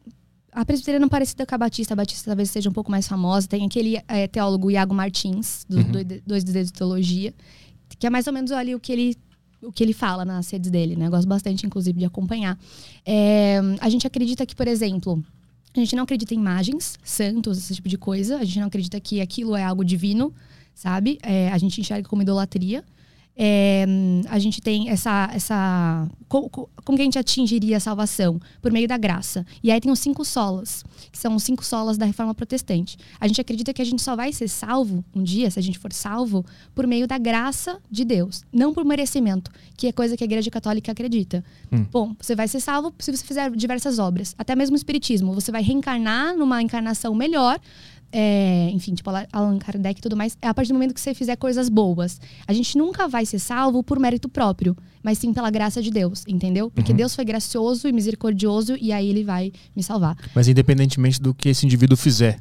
a 0.52 0.66
presbiteriana 0.66 1.08
parecida 1.08 1.46
com 1.46 1.56
a 1.56 1.58
Batista. 1.58 1.94
A 1.94 1.98
Batista 1.98 2.32
talvez 2.32 2.50
seja 2.50 2.70
um 2.70 2.74
pouco 2.74 2.92
mais 2.92 3.08
famosa. 3.08 3.48
Tem 3.48 3.66
aquele 3.66 4.02
é, 4.08 4.28
teólogo 4.28 4.70
Iago 4.70 4.94
Martins, 4.94 5.66
dos 5.68 5.84
uhum. 5.86 5.92
Dois 6.26 6.44
Dedos 6.44 6.68
de 6.68 6.74
Teologia, 6.74 7.34
que 7.98 8.06
é 8.06 8.10
mais 8.10 8.28
ou 8.28 8.34
menos 8.34 8.52
ali 8.52 8.76
o 8.76 8.80
que 8.80 8.92
ele 8.92 9.18
o 9.62 9.72
que 9.72 9.84
ele 9.84 9.94
fala 9.94 10.26
nas 10.26 10.50
redes 10.50 10.72
dele, 10.72 10.96
né? 10.96 11.06
Eu 11.06 11.12
gosto 11.12 11.28
bastante, 11.28 11.68
inclusive, 11.68 12.00
de 12.00 12.06
acompanhar. 12.06 12.58
É, 13.06 13.60
a 13.80 13.90
gente 13.90 14.08
acredita 14.08 14.44
que, 14.44 14.56
por 14.56 14.68
exemplo, 14.68 15.24
a 15.76 15.80
gente 15.80 15.96
não 15.96 16.04
acredita 16.04 16.34
em 16.34 16.38
imagens, 16.38 16.98
santos, 17.04 17.60
esse 17.60 17.76
tipo 17.76 17.88
de 17.88 17.98
coisa. 17.98 18.38
A 18.38 18.44
gente 18.44 18.60
não 18.60 18.68
acredita 18.68 19.00
que 19.00 19.22
aquilo 19.22 19.56
é 19.56 19.64
algo 19.64 19.86
divino, 19.86 20.34
sabe? 20.74 21.20
É, 21.22 21.50
a 21.50 21.58
gente 21.60 21.80
enxerga 21.80 22.10
como 22.10 22.24
idolatria. 22.24 22.84
É, 23.44 23.88
a 24.30 24.38
gente 24.38 24.62
tem 24.62 24.88
essa. 24.88 25.28
essa 25.34 26.08
como, 26.28 26.48
como 26.48 26.96
que 26.96 27.02
a 27.02 27.06
gente 27.06 27.18
atingiria 27.18 27.78
a 27.78 27.80
salvação? 27.80 28.40
Por 28.62 28.72
meio 28.72 28.88
da 28.88 28.98
graça. 28.98 29.44
E 29.64 29.72
aí 29.72 29.82
tem 29.82 29.92
os 29.92 29.98
cinco 29.98 30.24
solas, 30.24 30.86
que 31.12 31.18
são 31.18 31.36
os 31.36 31.42
cinco 31.42 31.66
solas 31.66 31.98
da 31.98 32.06
reforma 32.06 32.36
protestante. 32.36 33.00
A 33.20 33.28
gente 33.28 33.42
acredita 33.42 33.74
que 33.74 33.82
a 33.82 33.86
gente 33.86 34.00
só 34.00 34.16
vai 34.16 34.32
ser 34.32 34.48
salvo 34.48 35.04
um 35.16 35.24
dia, 35.24 35.50
se 35.50 35.58
a 35.58 35.62
gente 35.62 35.80
for 35.80 35.92
salvo, 35.92 36.46
por 36.76 36.86
meio 36.86 37.08
da 37.08 37.18
graça 37.18 37.80
de 37.90 38.06
Deus, 38.06 38.44
não 38.54 38.76
por 38.76 38.86
merecimento, 38.86 39.50
que 39.76 39.88
é 39.88 39.92
coisa 39.92 40.16
que 40.16 40.24
a 40.24 40.26
Igreja 40.26 40.52
Católica 40.52 40.92
acredita. 40.92 41.44
Hum. 41.72 41.84
Bom, 41.92 42.16
você 42.22 42.36
vai 42.36 42.48
ser 42.48 42.60
salvo 42.60 42.94
se 43.00 43.12
você 43.12 43.26
fizer 43.26 43.50
diversas 43.56 43.98
obras. 43.98 44.36
Até 44.38 44.56
mesmo 44.56 44.76
o 44.76 44.78
Espiritismo. 44.78 45.34
Você 45.34 45.52
vai 45.52 45.64
reencarnar 45.64 46.38
numa 46.38 46.62
encarnação 46.62 47.16
melhor 47.16 47.60
é, 48.12 48.70
enfim, 48.72 48.94
tipo 48.94 49.10
Allan 49.32 49.58
Kardec 49.58 50.00
e 50.00 50.02
tudo 50.02 50.16
mais, 50.16 50.38
é 50.42 50.48
a 50.48 50.54
partir 50.54 50.70
do 50.70 50.74
momento 50.74 50.94
que 50.94 51.02
você 51.02 51.14
fizer 51.14 51.36
coisas 51.36 51.70
boas. 51.70 52.20
A 52.48 52.54
gente 52.54 52.78
nunca 52.78 53.08
vai 53.08 53.26
ser 53.26 53.40
salvo 53.40 53.84
por 53.84 54.00
mérito 54.00 54.28
próprio, 54.28 54.76
mas 55.02 55.18
sim 55.18 55.34
pela 55.34 55.50
graça 55.50 55.82
de 55.82 55.90
Deus, 55.90 56.24
entendeu? 56.28 56.70
Porque 56.70 56.92
uhum. 56.92 56.98
Deus 56.98 57.16
foi 57.16 57.26
gracioso 57.26 57.88
e 57.88 57.92
misericordioso 57.92 58.76
e 58.80 58.92
aí 58.92 59.10
ele 59.10 59.24
vai 59.24 59.52
me 59.76 59.84
salvar. 59.84 60.16
Mas 60.36 60.48
independentemente 60.48 61.22
do 61.22 61.34
que 61.34 61.50
esse 61.50 61.66
indivíduo 61.66 61.98
fizer. 61.98 62.40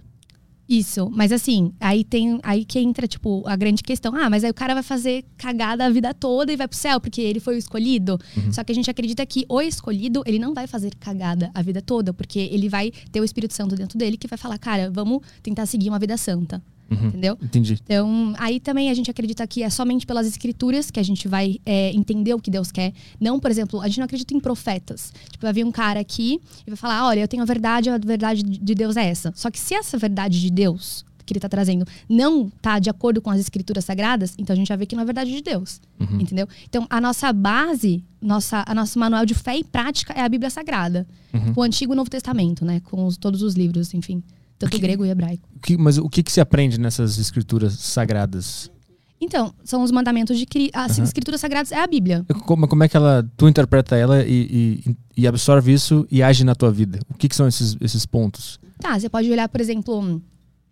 Isso, 0.70 1.10
mas 1.12 1.32
assim, 1.32 1.72
aí 1.80 2.04
tem 2.04 2.38
aí 2.44 2.64
que 2.64 2.78
entra, 2.78 3.08
tipo, 3.08 3.42
a 3.44 3.56
grande 3.56 3.82
questão. 3.82 4.14
Ah, 4.14 4.30
mas 4.30 4.44
aí 4.44 4.50
o 4.52 4.54
cara 4.54 4.72
vai 4.72 4.84
fazer 4.84 5.24
cagada 5.36 5.84
a 5.84 5.90
vida 5.90 6.14
toda 6.14 6.52
e 6.52 6.56
vai 6.56 6.68
pro 6.68 6.78
céu, 6.78 7.00
porque 7.00 7.20
ele 7.20 7.40
foi 7.40 7.56
o 7.56 7.58
escolhido. 7.58 8.16
Uhum. 8.36 8.52
Só 8.52 8.62
que 8.62 8.70
a 8.70 8.74
gente 8.74 8.88
acredita 8.88 9.26
que 9.26 9.44
o 9.48 9.60
escolhido, 9.60 10.22
ele 10.24 10.38
não 10.38 10.54
vai 10.54 10.68
fazer 10.68 10.94
cagada 10.94 11.50
a 11.52 11.60
vida 11.60 11.82
toda, 11.82 12.14
porque 12.14 12.38
ele 12.38 12.68
vai 12.68 12.92
ter 13.10 13.20
o 13.20 13.24
Espírito 13.24 13.52
Santo 13.52 13.74
dentro 13.74 13.98
dele 13.98 14.16
que 14.16 14.28
vai 14.28 14.38
falar, 14.38 14.58
cara, 14.58 14.88
vamos 14.92 15.22
tentar 15.42 15.66
seguir 15.66 15.88
uma 15.88 15.98
vida 15.98 16.16
santa. 16.16 16.62
Uhum, 16.90 17.06
entendeu? 17.06 17.38
Entendi. 17.40 17.78
Então, 17.82 18.34
aí 18.36 18.58
também 18.58 18.90
a 18.90 18.94
gente 18.94 19.10
acredita 19.10 19.46
que 19.46 19.62
é 19.62 19.70
somente 19.70 20.04
pelas 20.04 20.26
escrituras 20.26 20.90
que 20.90 20.98
a 20.98 21.02
gente 21.02 21.28
vai 21.28 21.58
é, 21.64 21.92
entender 21.92 22.34
o 22.34 22.40
que 22.40 22.50
Deus 22.50 22.72
quer. 22.72 22.92
Não, 23.20 23.38
por 23.38 23.50
exemplo, 23.50 23.80
a 23.80 23.86
gente 23.86 23.98
não 23.98 24.04
acredita 24.06 24.34
em 24.34 24.40
profetas. 24.40 25.12
Tipo, 25.30 25.46
vai 25.46 25.52
vir 25.52 25.64
um 25.64 25.70
cara 25.70 26.00
aqui 26.00 26.40
e 26.66 26.70
vai 26.70 26.76
falar: 26.76 27.06
olha, 27.06 27.20
eu 27.20 27.28
tenho 27.28 27.42
a 27.42 27.46
verdade, 27.46 27.88
a 27.88 27.98
verdade 27.98 28.42
de 28.42 28.74
Deus 28.74 28.96
é 28.96 29.06
essa. 29.06 29.32
Só 29.36 29.50
que 29.50 29.58
se 29.58 29.74
essa 29.74 29.96
verdade 29.96 30.40
de 30.40 30.50
Deus 30.50 31.04
que 31.24 31.32
ele 31.32 31.38
está 31.38 31.48
trazendo 31.48 31.86
não 32.08 32.48
está 32.48 32.80
de 32.80 32.90
acordo 32.90 33.22
com 33.22 33.30
as 33.30 33.38
escrituras 33.38 33.84
sagradas, 33.84 34.34
então 34.36 34.52
a 34.52 34.56
gente 34.56 34.66
vai 34.66 34.76
ver 34.76 34.86
que 34.86 34.96
não 34.96 35.02
é 35.02 35.06
verdade 35.06 35.30
de 35.30 35.40
Deus. 35.40 35.80
Uhum. 36.00 36.20
Entendeu? 36.20 36.48
Então, 36.68 36.86
a 36.90 37.00
nossa 37.00 37.32
base, 37.32 38.02
nossa, 38.20 38.64
a 38.66 38.74
nosso 38.74 38.98
manual 38.98 39.24
de 39.24 39.34
fé 39.34 39.56
e 39.56 39.62
prática 39.62 40.12
é 40.12 40.22
a 40.22 40.28
Bíblia 40.28 40.50
Sagrada. 40.50 41.06
Uhum. 41.32 41.52
O 41.54 41.62
Antigo 41.62 41.92
e 41.92 41.94
o 41.94 41.96
Novo 41.96 42.10
Testamento, 42.10 42.64
né? 42.64 42.80
Com 42.80 43.06
os, 43.06 43.16
todos 43.16 43.42
os 43.42 43.54
livros, 43.54 43.94
enfim. 43.94 44.22
Tanto 44.60 44.72
que, 44.72 44.78
grego 44.78 45.06
e 45.06 45.08
hebraico. 45.08 45.48
Que, 45.62 45.78
mas 45.78 45.96
o 45.96 46.06
que, 46.06 46.22
que 46.22 46.30
se 46.30 46.38
aprende 46.38 46.78
nessas 46.78 47.16
escrituras 47.18 47.72
sagradas? 47.72 48.70
Então, 49.18 49.54
são 49.64 49.82
os 49.82 49.90
mandamentos 49.90 50.38
de 50.38 50.44
Cristo. 50.44 50.76
As 50.76 50.98
uhum. 50.98 51.04
escrituras 51.04 51.40
sagradas 51.40 51.72
é 51.72 51.82
a 51.82 51.86
Bíblia. 51.86 52.26
Como, 52.44 52.68
como 52.68 52.84
é 52.84 52.88
que 52.88 52.94
ela, 52.94 53.26
tu 53.38 53.48
interpreta 53.48 53.96
ela 53.96 54.22
e, 54.22 54.82
e, 54.86 54.96
e, 55.16 55.26
absorve 55.26 55.72
isso 55.72 56.06
e 56.10 56.22
age 56.22 56.44
na 56.44 56.54
tua 56.54 56.70
vida? 56.70 57.00
O 57.08 57.14
que, 57.14 57.26
que 57.26 57.34
são 57.34 57.48
esses, 57.48 57.74
esses 57.80 58.04
pontos? 58.04 58.60
Tá, 58.78 58.98
você 58.98 59.08
pode 59.08 59.30
olhar, 59.30 59.48
por 59.48 59.62
exemplo, 59.62 60.20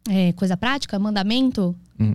é, 0.06 0.34
coisa 0.34 0.54
prática, 0.54 0.98
mandamento. 0.98 1.74
Hum. 1.98 2.12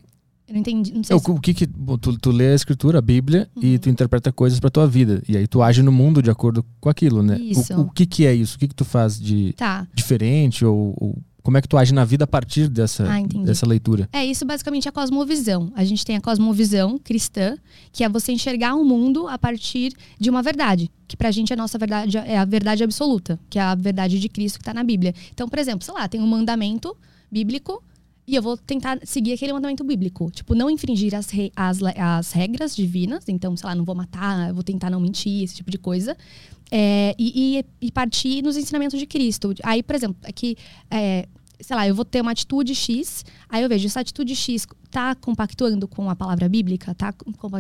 Eu 0.48 0.54
não 0.54 0.60
entendi. 0.60 0.94
Não 0.94 1.04
sei 1.04 1.16
é, 1.16 1.20
se... 1.20 1.32
O 1.32 1.40
que 1.40 1.56
que. 1.56 1.66
Tu, 1.66 2.18
tu 2.20 2.32
lê 2.32 2.52
a 2.52 2.56
escritura, 2.56 3.00
a 3.00 3.02
Bíblia, 3.02 3.50
uhum. 3.56 3.64
e 3.64 3.80
tu 3.80 3.90
interpreta 3.90 4.32
coisas 4.32 4.60
pra 4.60 4.70
tua 4.70 4.86
vida. 4.86 5.24
E 5.28 5.36
aí 5.36 5.48
tu 5.48 5.64
age 5.64 5.82
no 5.82 5.92
mundo 5.92 6.22
de 6.22 6.30
acordo 6.30 6.64
com 6.80 6.88
aquilo, 6.88 7.24
né? 7.24 7.40
Isso. 7.40 7.74
O, 7.74 7.82
o 7.82 7.90
que 7.90 8.06
que 8.06 8.28
é 8.28 8.34
isso? 8.36 8.58
O 8.58 8.60
que 8.60 8.68
que 8.68 8.76
tu 8.76 8.86
faz 8.86 9.20
de 9.20 9.54
tá. 9.54 9.88
diferente 9.96 10.64
ou, 10.64 10.96
ou 11.00 11.18
como 11.44 11.58
é 11.58 11.62
que 11.62 11.68
tu 11.68 11.78
age 11.78 11.94
na 11.94 12.06
vida 12.06 12.24
a 12.24 12.28
partir 12.28 12.70
dessa, 12.70 13.06
ah, 13.06 13.22
dessa 13.44 13.68
leitura? 13.68 14.08
É, 14.14 14.26
isso 14.26 14.46
basicamente 14.46 14.88
é 14.88 14.90
a 14.90 14.92
cosmovisão. 14.94 15.72
A 15.76 15.84
gente 15.84 16.06
tem 16.06 16.16
a 16.16 16.22
cosmovisão 16.22 16.98
cristã, 16.98 17.58
que 17.92 18.02
é 18.02 18.08
você 18.08 18.32
enxergar 18.32 18.76
o 18.76 18.86
mundo 18.86 19.28
a 19.28 19.38
partir 19.38 19.92
de 20.18 20.30
uma 20.30 20.42
verdade. 20.42 20.90
Que 21.06 21.18
pra 21.18 21.32
gente 21.32 21.52
a 21.52 21.56
nossa 21.56 21.78
verdade 21.78 22.18
é 22.18 22.38
a 22.38 22.46
verdade 22.46 22.82
absoluta, 22.82 23.38
que 23.50 23.60
é 23.60 23.62
a 23.62 23.76
verdade 23.76 24.22
de 24.22 24.30
Cristo 24.30 24.58
que 24.58 24.62
está 24.62 24.74
na 24.74 24.86
Bíblia. 24.86 25.14
Então, 25.34 25.50
por 25.50 25.60
exemplo, 25.60 25.84
sei 25.84 25.94
lá, 25.94 26.08
tem 26.08 26.22
um 26.22 26.28
mandamento 26.28 26.96
bíblico 27.30 27.84
e 28.26 28.36
eu 28.36 28.42
vou 28.42 28.56
tentar 28.56 29.00
seguir 29.04 29.34
aquele 29.34 29.52
mandamento 29.52 29.84
bíblico. 29.84 30.32
Tipo, 30.32 30.56
não 30.56 30.70
infringir 30.70 31.14
as, 31.14 31.30
re, 31.30 31.52
as, 31.54 31.80
as 31.84 32.32
regras 32.32 32.74
divinas. 32.74 33.26
Então, 33.28 33.56
sei 33.58 33.68
lá, 33.68 33.76
não 33.76 33.84
vou 33.84 33.94
matar, 33.96 34.54
vou 34.54 34.64
tentar 34.64 34.90
não 34.90 35.02
mentir, 35.02 35.44
esse 35.44 35.56
tipo 35.56 35.70
de 35.70 35.78
coisa. 35.78 36.16
É, 36.76 37.14
e, 37.20 37.60
e, 37.60 37.66
e, 37.86 37.92
partir 37.92 38.42
nos 38.42 38.58
ensinamentos 38.58 39.00
de 39.00 39.06
Cristo. 39.06 39.54
Aí, 39.62 39.84
por 39.84 39.96
exemplo, 39.96 40.18
aqui, 40.24 40.58
é, 40.90 41.28
sei 41.64 41.76
lá, 41.76 41.88
eu 41.88 41.94
vou 41.94 42.04
ter 42.04 42.22
uma 42.22 42.32
atitude 42.32 42.74
X, 42.74 43.24
aí 43.48 43.62
eu 43.62 43.70
vejo, 43.70 43.86
essa 43.86 44.00
atitude 44.00 44.36
X 44.36 44.66
tá 44.92 45.16
compactuando 45.16 45.88
com 45.88 46.10
a 46.10 46.16
palavra 46.16 46.48
bíblica, 46.50 46.94
tá, 46.94 47.14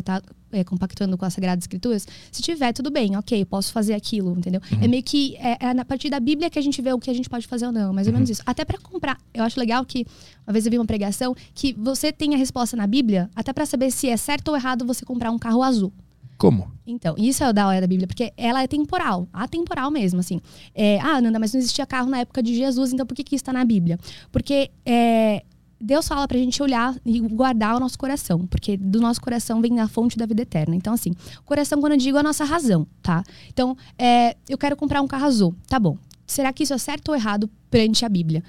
tá 0.04 0.22
é, 0.52 0.64
compactuando 0.64 1.18
com 1.18 1.26
as 1.26 1.34
Sagradas 1.34 1.64
Escrituras? 1.64 2.08
Se 2.32 2.42
tiver, 2.42 2.74
tudo 2.74 2.92
bem, 2.92 3.16
ok, 3.18 3.44
posso 3.46 3.72
fazer 3.72 3.94
aquilo, 3.94 4.38
entendeu? 4.38 4.62
Uhum. 4.72 4.84
É 4.84 4.88
meio 4.88 5.04
que, 5.04 5.36
é, 5.38 5.58
é 5.60 5.80
a 5.80 5.86
partir 5.86 6.10
da 6.10 6.20
Bíblia 6.20 6.50
que 6.50 6.60
a 6.60 6.62
gente 6.62 6.82
vê 6.82 6.92
o 6.94 7.00
que 7.00 7.10
a 7.10 7.14
gente 7.14 7.30
pode 7.30 7.48
fazer 7.48 7.66
ou 7.66 7.72
não, 7.72 7.94
mais 7.94 8.08
ou 8.08 8.12
uhum. 8.12 8.18
menos 8.18 8.30
isso. 8.30 8.44
Até 8.46 8.66
para 8.66 8.78
comprar, 8.78 9.20
eu 9.34 9.44
acho 9.44 9.60
legal 9.60 9.86
que, 9.86 10.06
uma 10.46 10.54
vez 10.54 10.66
eu 10.66 10.72
vi 10.72 10.78
uma 10.78 10.86
pregação, 10.86 11.36
que 11.54 11.74
você 11.74 12.12
tem 12.12 12.36
a 12.36 12.38
resposta 12.38 12.76
na 12.76 12.86
Bíblia, 12.86 13.30
até 13.36 13.54
para 13.54 13.66
saber 13.66 13.90
se 13.92 14.10
é 14.10 14.18
certo 14.18 14.50
ou 14.50 14.56
errado 14.56 14.86
você 14.86 15.06
comprar 15.06 15.32
um 15.32 15.40
carro 15.40 15.64
azul. 15.64 15.94
Como? 16.38 16.72
Então, 16.86 17.16
isso 17.18 17.44
é 17.44 17.50
o 17.50 17.54
da 17.54 17.68
hora 17.68 17.82
da 17.82 17.88
Bíblia, 17.88 18.08
porque 18.08 18.34
ela 18.36 18.62
é 18.62 18.68
temporal, 18.68 19.28
atemporal 19.32 19.90
mesmo, 19.90 20.20
assim. 20.20 20.42
É, 20.76 21.00
ah, 21.00 21.22
Nanda, 21.22 21.40
mas 21.40 21.54
não 21.54 21.60
existia 21.60 21.86
carro 21.86 22.10
na 22.10 22.20
época 22.20 22.44
de 22.44 22.56
Jesus, 22.56 22.92
então 22.92 23.06
por 23.06 23.16
que, 23.16 23.24
que 23.24 23.36
isso 23.36 23.44
está 23.44 23.54
na 23.54 23.64
Bíblia? 23.64 23.98
Porque 24.32 24.70
é, 24.86 25.44
Deus 25.80 26.08
fala 26.08 26.26
pra 26.28 26.38
gente 26.38 26.64
olhar 26.64 26.96
e 27.06 27.20
guardar 27.20 27.76
o 27.76 27.80
nosso 27.80 27.98
coração, 27.98 28.48
porque 28.48 28.78
do 28.78 29.02
nosso 29.02 29.20
coração 29.20 29.62
vem 29.62 29.82
a 29.82 29.88
fonte 29.88 30.18
da 30.18 30.26
vida 30.26 30.42
eterna. 30.42 30.76
Então, 30.76 30.94
assim, 30.94 31.14
coração, 31.44 31.82
quando 31.82 31.94
eu 31.94 31.98
digo, 31.98 32.16
é 32.18 32.20
a 32.22 32.24
nossa 32.24 32.46
razão, 32.46 32.88
tá? 33.02 33.22
Então, 33.50 33.76
é, 33.98 34.38
eu 34.48 34.58
quero 34.58 34.78
comprar 34.78 35.02
um 35.02 35.08
carro 35.08 35.26
azul. 35.26 35.56
Tá 35.68 35.78
bom. 35.78 35.98
Será 36.26 36.54
que 36.54 36.64
isso 36.64 36.74
é 36.74 36.78
certo 36.78 37.10
ou 37.10 37.16
errado 37.16 37.50
perante 37.70 38.06
a 38.06 38.10
Bíblia? 38.10 38.42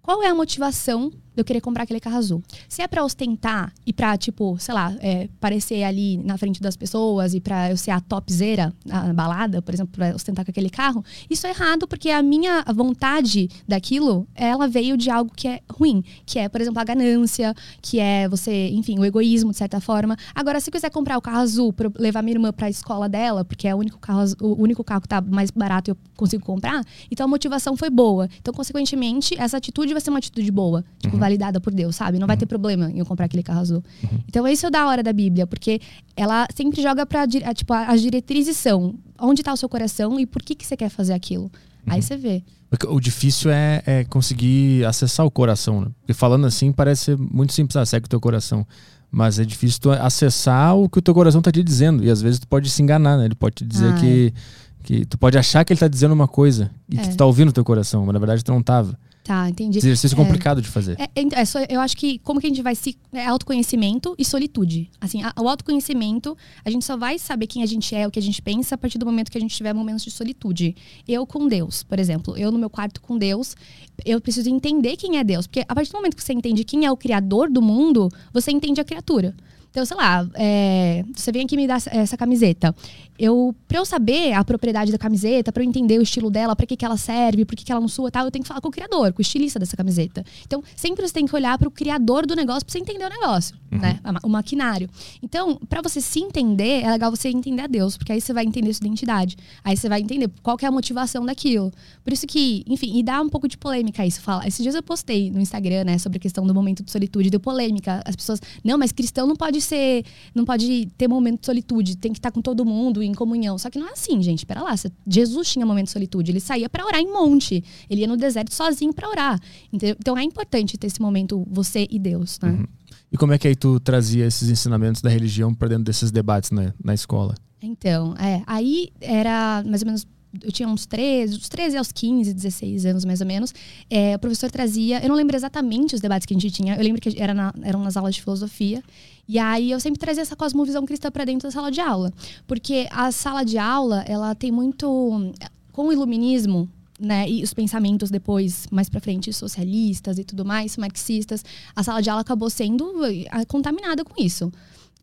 Qual 0.00 0.22
é 0.22 0.28
a 0.28 0.34
motivação 0.34 1.12
de 1.38 1.42
eu 1.42 1.44
querer 1.44 1.60
comprar 1.60 1.84
aquele 1.84 2.00
carro 2.00 2.16
azul? 2.16 2.42
Se 2.68 2.82
é 2.82 2.88
para 2.88 3.04
ostentar 3.04 3.72
e 3.86 3.92
para 3.92 4.16
tipo, 4.16 4.56
sei 4.58 4.74
lá, 4.74 4.94
é, 5.00 5.28
parecer 5.40 5.84
ali 5.84 6.16
na 6.18 6.36
frente 6.36 6.60
das 6.60 6.76
pessoas 6.76 7.32
e 7.34 7.40
para 7.40 7.70
eu 7.70 7.76
ser 7.76 7.92
a 7.92 8.00
topzera 8.00 8.72
na 8.84 9.12
balada, 9.14 9.62
por 9.62 9.72
exemplo, 9.72 9.92
para 9.94 10.14
ostentar 10.14 10.44
com 10.44 10.50
aquele 10.50 10.70
carro, 10.70 11.04
isso 11.30 11.46
é 11.46 11.50
errado 11.50 11.86
porque 11.86 12.10
a 12.10 12.22
minha 12.22 12.64
vontade 12.74 13.48
daquilo, 13.66 14.26
ela 14.34 14.66
veio 14.66 14.96
de 14.96 15.10
algo 15.10 15.30
que 15.34 15.46
é 15.46 15.60
ruim, 15.70 16.02
que 16.26 16.38
é, 16.38 16.48
por 16.48 16.60
exemplo, 16.60 16.80
a 16.80 16.84
ganância, 16.84 17.54
que 17.80 18.00
é 18.00 18.28
você, 18.28 18.68
enfim, 18.70 18.98
o 18.98 19.04
egoísmo 19.04 19.50
de 19.50 19.56
certa 19.56 19.80
forma. 19.80 20.16
Agora, 20.34 20.60
se 20.60 20.68
eu 20.68 20.72
quiser 20.72 20.90
comprar 20.90 21.16
o 21.16 21.20
carro 21.20 21.38
azul 21.38 21.72
para 21.72 21.90
levar 21.98 22.22
minha 22.22 22.34
irmã 22.34 22.52
para 22.52 22.66
a 22.66 22.70
escola 22.70 23.08
dela, 23.08 23.44
porque 23.44 23.68
é 23.68 23.74
o 23.74 23.78
único 23.78 23.98
carro, 23.98 24.24
o 24.40 24.60
único 24.60 24.82
carro 24.82 25.00
que 25.00 25.08
tá 25.08 25.20
mais 25.20 25.50
barato 25.50 25.90
e 25.90 25.92
eu 25.92 25.96
consigo 26.16 26.44
comprar, 26.44 26.84
então 27.10 27.24
a 27.24 27.28
motivação 27.28 27.76
foi 27.76 27.90
boa. 27.90 28.28
Então, 28.40 28.52
consequentemente, 28.52 29.38
essa 29.38 29.56
atitude 29.56 29.92
vai 29.92 30.00
ser 30.00 30.10
uma 30.10 30.18
atitude 30.18 30.50
boa, 30.50 30.84
tipo, 30.98 31.14
uhum. 31.14 31.20
Validada 31.28 31.60
por 31.60 31.72
Deus, 31.72 31.94
sabe? 31.94 32.18
Não 32.18 32.26
vai 32.26 32.36
ter 32.36 32.44
uhum. 32.44 32.48
problema 32.48 32.90
em 32.90 32.98
eu 32.98 33.06
comprar 33.06 33.26
aquele 33.26 33.42
carro 33.42 33.60
azul. 33.60 33.84
Uhum. 34.02 34.18
Então, 34.26 34.48
isso 34.48 34.66
é 34.66 34.70
da 34.70 34.86
hora 34.86 35.02
da 35.02 35.12
Bíblia, 35.12 35.46
porque 35.46 35.80
ela 36.16 36.46
sempre 36.54 36.82
joga 36.82 37.04
pra, 37.04 37.26
tipo, 37.26 37.72
as 37.72 38.00
diretrizes 38.00 38.56
são 38.56 38.94
onde 39.20 39.42
está 39.42 39.52
o 39.52 39.56
seu 39.56 39.68
coração 39.68 40.18
e 40.18 40.26
por 40.26 40.42
que, 40.42 40.54
que 40.54 40.66
você 40.66 40.76
quer 40.76 40.88
fazer 40.88 41.12
aquilo. 41.12 41.50
Aí 41.86 41.96
uhum. 41.96 42.02
você 42.02 42.16
vê. 42.16 42.42
O 42.88 43.00
difícil 43.00 43.50
é, 43.50 43.82
é, 43.86 44.04
conseguir 44.04 44.84
acessar 44.84 45.24
o 45.24 45.30
coração, 45.30 45.80
né? 45.80 45.86
Porque 46.00 46.12
falando 46.12 46.46
assim 46.46 46.70
parece 46.70 47.16
muito 47.16 47.52
simples, 47.54 47.76
ah, 47.76 47.86
segue 47.86 48.06
o 48.06 48.08
teu 48.08 48.20
coração. 48.20 48.66
Mas 49.10 49.38
é 49.38 49.44
difícil 49.44 49.80
tu 49.80 49.90
acessar 49.90 50.76
o 50.76 50.86
que 50.86 50.98
o 50.98 51.02
teu 51.02 51.14
coração 51.14 51.38
está 51.38 51.50
te 51.50 51.62
dizendo. 51.62 52.04
E 52.04 52.10
às 52.10 52.20
vezes 52.20 52.40
tu 52.40 52.46
pode 52.46 52.68
se 52.68 52.82
enganar, 52.82 53.16
né? 53.16 53.24
Ele 53.24 53.34
pode 53.34 53.54
te 53.56 53.64
dizer 53.64 53.94
ah, 53.94 53.96
que, 53.96 54.34
é. 54.36 54.84
que 54.84 55.06
tu 55.06 55.16
pode 55.16 55.38
achar 55.38 55.64
que 55.64 55.72
ele 55.72 55.78
está 55.78 55.88
dizendo 55.88 56.12
uma 56.12 56.28
coisa 56.28 56.70
e 56.90 56.98
é. 56.98 57.02
que 57.02 57.08
tu 57.08 57.16
tá 57.16 57.24
ouvindo 57.24 57.48
o 57.48 57.52
teu 57.52 57.64
coração, 57.64 58.04
mas 58.04 58.12
na 58.12 58.18
verdade 58.18 58.44
tu 58.44 58.52
não 58.52 58.62
tava. 58.62 58.98
Tá, 59.28 59.46
entendi. 59.46 59.76
Exercício 59.76 60.14
é, 60.14 60.16
complicado 60.16 60.62
de 60.62 60.68
fazer. 60.68 60.98
É, 60.98 61.04
é, 61.14 61.40
é 61.42 61.44
só, 61.44 61.58
eu 61.68 61.82
acho 61.82 61.94
que 61.94 62.18
como 62.20 62.40
que 62.40 62.46
a 62.46 62.48
gente 62.48 62.62
vai 62.62 62.74
se. 62.74 62.96
É 63.12 63.26
autoconhecimento 63.26 64.14
e 64.16 64.24
solitude. 64.24 64.90
Assim, 64.98 65.22
a, 65.22 65.34
o 65.38 65.46
autoconhecimento, 65.46 66.34
a 66.64 66.70
gente 66.70 66.82
só 66.82 66.96
vai 66.96 67.18
saber 67.18 67.46
quem 67.46 67.62
a 67.62 67.66
gente 67.66 67.94
é, 67.94 68.06
o 68.06 68.10
que 68.10 68.18
a 68.18 68.22
gente 68.22 68.40
pensa, 68.40 68.74
a 68.74 68.78
partir 68.78 68.96
do 68.96 69.04
momento 69.04 69.30
que 69.30 69.36
a 69.36 69.40
gente 69.40 69.54
tiver 69.54 69.74
momentos 69.74 70.02
de 70.02 70.10
solitude. 70.10 70.74
Eu 71.06 71.26
com 71.26 71.46
Deus, 71.46 71.82
por 71.82 71.98
exemplo. 71.98 72.38
Eu 72.38 72.50
no 72.50 72.58
meu 72.58 72.70
quarto 72.70 73.02
com 73.02 73.18
Deus, 73.18 73.54
eu 74.02 74.18
preciso 74.18 74.48
entender 74.48 74.96
quem 74.96 75.18
é 75.18 75.24
Deus. 75.24 75.46
Porque 75.46 75.62
a 75.68 75.74
partir 75.74 75.92
do 75.92 75.96
momento 75.96 76.16
que 76.16 76.24
você 76.24 76.32
entende 76.32 76.64
quem 76.64 76.86
é 76.86 76.90
o 76.90 76.96
Criador 76.96 77.50
do 77.50 77.60
mundo, 77.60 78.08
você 78.32 78.50
entende 78.50 78.80
a 78.80 78.84
criatura. 78.84 79.36
Então, 79.78 79.86
sei 79.86 79.96
lá, 79.96 80.28
é, 80.34 81.04
você 81.14 81.30
vem 81.30 81.44
aqui 81.44 81.56
me 81.56 81.64
dar 81.64 81.80
essa 81.86 82.16
camiseta. 82.16 82.74
Eu, 83.16 83.54
pra 83.68 83.78
eu 83.78 83.84
saber 83.84 84.32
a 84.32 84.44
propriedade 84.44 84.90
da 84.90 84.98
camiseta, 84.98 85.52
para 85.52 85.62
eu 85.62 85.68
entender 85.68 85.98
o 85.98 86.02
estilo 86.02 86.30
dela, 86.30 86.56
para 86.56 86.66
que, 86.66 86.76
que 86.76 86.84
ela 86.84 86.96
serve, 86.96 87.44
por 87.44 87.54
que, 87.54 87.64
que 87.64 87.70
ela 87.70 87.80
não 87.80 87.88
sua 87.88 88.10
tal, 88.10 88.24
eu 88.24 88.30
tenho 88.30 88.42
que 88.42 88.48
falar 88.48 88.60
com 88.60 88.68
o 88.68 88.72
criador, 88.72 89.12
com 89.12 89.18
o 89.18 89.22
estilista 89.22 89.58
dessa 89.58 89.76
camiseta. 89.76 90.24
Então, 90.44 90.62
sempre 90.74 91.06
você 91.06 91.14
tem 91.14 91.26
que 91.26 91.34
olhar 91.34 91.56
para 91.58 91.68
o 91.68 91.70
criador 91.70 92.26
do 92.26 92.34
negócio 92.34 92.64
para 92.64 92.72
você 92.72 92.78
entender 92.78 93.04
o 93.04 93.08
negócio, 93.08 93.56
uhum. 93.70 93.78
né? 93.78 94.00
O 94.22 94.28
maquinário. 94.28 94.88
Então, 95.22 95.56
para 95.68 95.80
você 95.80 96.00
se 96.00 96.20
entender, 96.20 96.82
é 96.82 96.90
legal 96.90 97.10
você 97.10 97.28
entender 97.28 97.62
a 97.62 97.66
Deus, 97.68 97.96
porque 97.96 98.12
aí 98.12 98.20
você 98.20 98.32
vai 98.32 98.44
entender 98.44 98.72
sua 98.74 98.86
identidade. 98.86 99.36
Aí 99.62 99.76
você 99.76 99.88
vai 99.88 100.00
entender 100.00 100.28
qual 100.42 100.56
que 100.56 100.64
é 100.64 100.68
a 100.68 100.72
motivação 100.72 101.24
daquilo. 101.24 101.72
Por 102.04 102.12
isso 102.12 102.26
que, 102.26 102.64
enfim, 102.68 102.98
e 102.98 103.02
dá 103.04 103.20
um 103.20 103.28
pouco 103.28 103.46
de 103.46 103.56
polêmica 103.56 104.04
isso. 104.04 104.20
Fala, 104.20 104.46
esses 104.46 104.60
dias 104.60 104.74
eu 104.74 104.82
postei 104.82 105.30
no 105.30 105.40
Instagram, 105.40 105.84
né, 105.84 105.98
sobre 105.98 106.18
a 106.18 106.20
questão 106.20 106.46
do 106.46 106.54
momento 106.54 106.84
de 106.84 106.90
solitude, 106.90 107.30
deu 107.30 107.40
polêmica. 107.40 108.00
As 108.04 108.14
pessoas, 108.14 108.40
não, 108.64 108.78
mas 108.78 108.92
cristão 108.92 109.26
não 109.26 109.36
pode 109.36 109.60
ser, 109.68 110.04
não 110.34 110.44
pode 110.44 110.88
ter 110.96 111.08
momento 111.08 111.40
de 111.40 111.46
solitude, 111.46 111.96
tem 111.96 112.12
que 112.12 112.18
estar 112.18 112.30
com 112.30 112.42
todo 112.42 112.64
mundo 112.64 113.02
em 113.02 113.12
comunhão. 113.14 113.58
Só 113.58 113.70
que 113.70 113.78
não 113.78 113.88
é 113.88 113.92
assim, 113.92 114.20
gente. 114.22 114.44
Pera 114.44 114.62
lá, 114.62 114.74
Jesus 115.06 115.50
tinha 115.50 115.64
momento 115.64 115.86
de 115.86 115.92
solitude, 115.92 116.32
ele 116.32 116.40
saía 116.40 116.68
para 116.68 116.84
orar 116.84 117.00
em 117.00 117.12
monte, 117.12 117.62
ele 117.88 118.02
ia 118.02 118.06
no 118.06 118.16
deserto 118.16 118.54
sozinho 118.54 118.92
para 118.92 119.08
orar. 119.08 119.40
Então 119.72 120.16
é 120.16 120.22
importante 120.22 120.76
ter 120.76 120.86
esse 120.86 121.00
momento 121.00 121.46
você 121.50 121.86
e 121.90 121.98
Deus, 121.98 122.38
né? 122.42 122.50
Uhum. 122.50 122.66
E 123.10 123.16
como 123.16 123.32
é 123.32 123.38
que 123.38 123.48
aí 123.48 123.56
tu 123.56 123.80
trazia 123.80 124.26
esses 124.26 124.48
ensinamentos 124.50 125.00
da 125.00 125.08
religião 125.08 125.54
para 125.54 125.68
dentro 125.68 125.84
desses 125.84 126.10
debates 126.10 126.50
na, 126.50 126.74
na 126.82 126.92
escola? 126.92 127.34
Então, 127.60 128.14
é, 128.16 128.42
aí 128.46 128.90
era 129.00 129.62
mais 129.66 129.82
ou 129.82 129.86
menos 129.86 130.06
eu 130.42 130.52
tinha 130.52 130.68
uns 130.68 130.86
13, 130.86 131.38
dos 131.38 131.48
13 131.48 131.76
aos 131.76 131.90
15, 131.90 132.32
16 132.34 132.86
anos 132.86 133.04
mais 133.04 133.20
ou 133.20 133.26
menos, 133.26 133.54
é, 133.88 134.14
o 134.16 134.18
professor 134.18 134.50
trazia, 134.50 135.02
eu 135.02 135.08
não 135.08 135.16
lembro 135.16 135.34
exatamente 135.34 135.94
os 135.94 136.00
debates 136.00 136.26
que 136.26 136.34
a 136.34 136.38
gente 136.38 136.50
tinha, 136.50 136.76
eu 136.76 136.82
lembro 136.82 137.00
que 137.00 137.20
era 137.20 137.32
na, 137.32 137.52
eram 137.62 137.82
nas 137.82 137.96
aulas 137.96 138.14
de 138.14 138.22
filosofia, 138.22 138.82
e 139.26 139.38
aí 139.38 139.70
eu 139.70 139.80
sempre 139.80 139.98
trazia 139.98 140.22
essa 140.22 140.36
cosmovisão 140.36 140.84
cristã 140.84 141.10
para 141.10 141.24
dentro 141.24 141.48
da 141.48 141.52
sala 141.52 141.70
de 141.70 141.80
aula, 141.80 142.12
porque 142.46 142.86
a 142.90 143.10
sala 143.10 143.44
de 143.44 143.58
aula, 143.58 144.04
ela 144.06 144.34
tem 144.34 144.52
muito, 144.52 145.32
com 145.72 145.88
o 145.88 145.92
iluminismo, 145.92 146.68
né, 146.98 147.28
e 147.28 147.44
os 147.44 147.54
pensamentos 147.54 148.10
depois, 148.10 148.66
mais 148.70 148.88
para 148.88 149.00
frente, 149.00 149.32
socialistas 149.32 150.18
e 150.18 150.24
tudo 150.24 150.44
mais, 150.44 150.76
marxistas, 150.76 151.44
a 151.74 151.82
sala 151.82 152.02
de 152.02 152.10
aula 152.10 152.22
acabou 152.22 152.50
sendo 152.50 153.04
eh, 153.06 153.44
contaminada 153.46 154.04
com 154.04 154.20
isso. 154.20 154.52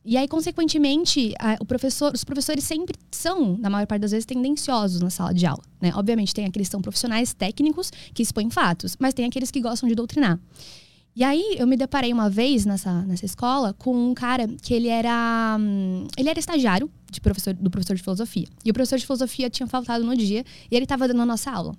E 0.08 0.18
aí, 0.18 0.28
consequentemente, 0.28 1.34
a, 1.40 1.58
o 1.60 1.66
professor, 1.66 2.14
os 2.14 2.24
professores 2.24 2.64
sempre 2.64 2.96
são, 3.10 3.58
na 3.58 3.72
maior 3.72 3.88
parte 3.88 4.02
das 4.02 4.12
vezes, 4.12 4.24
tendenciosos 4.24 5.02
na 5.02 5.10
sala 5.10 5.34
de 5.34 5.48
aula. 5.48 5.64
Né? 5.82 5.92
Obviamente, 5.96 6.32
tem 6.32 6.46
aqueles 6.46 6.68
que 6.68 6.72
são 6.74 6.82
profissionais 6.82 7.34
técnicos 7.34 7.92
que 8.14 8.22
expõem 8.22 8.52
fatos, 8.52 8.96
mas 9.00 9.16
tem 9.16 9.26
aqueles 9.26 9.50
que 9.50 9.60
gostam 9.60 9.90
de 9.90 9.96
doutrinar. 9.96 10.40
E 11.16 11.24
aí, 11.24 11.56
eu 11.58 11.66
me 11.66 11.76
deparei 11.76 12.14
uma 12.14 12.30
vez 12.30 12.68
nessa, 12.68 13.02
nessa 13.02 13.26
escola 13.26 13.74
com 13.74 13.96
um 13.96 14.14
cara 14.14 14.48
que 14.48 14.76
ele 14.76 14.90
era. 14.90 15.58
Hum, 15.60 16.06
ele 16.16 16.30
era 16.30 16.38
estagiário 16.38 16.92
de 17.10 17.20
professor, 17.20 17.54
do 17.56 17.72
professor 17.72 17.96
de 17.96 18.04
filosofia. 18.04 18.48
E 18.64 18.70
o 18.70 18.74
professor 18.74 19.00
de 19.00 19.06
filosofia 19.08 19.50
tinha 19.50 19.66
faltado 19.66 20.04
no 20.04 20.16
dia 20.16 20.44
e 20.70 20.76
ele 20.76 20.86
estava 20.86 21.08
dando 21.08 21.22
a 21.22 21.26
nossa 21.26 21.50
aula. 21.50 21.74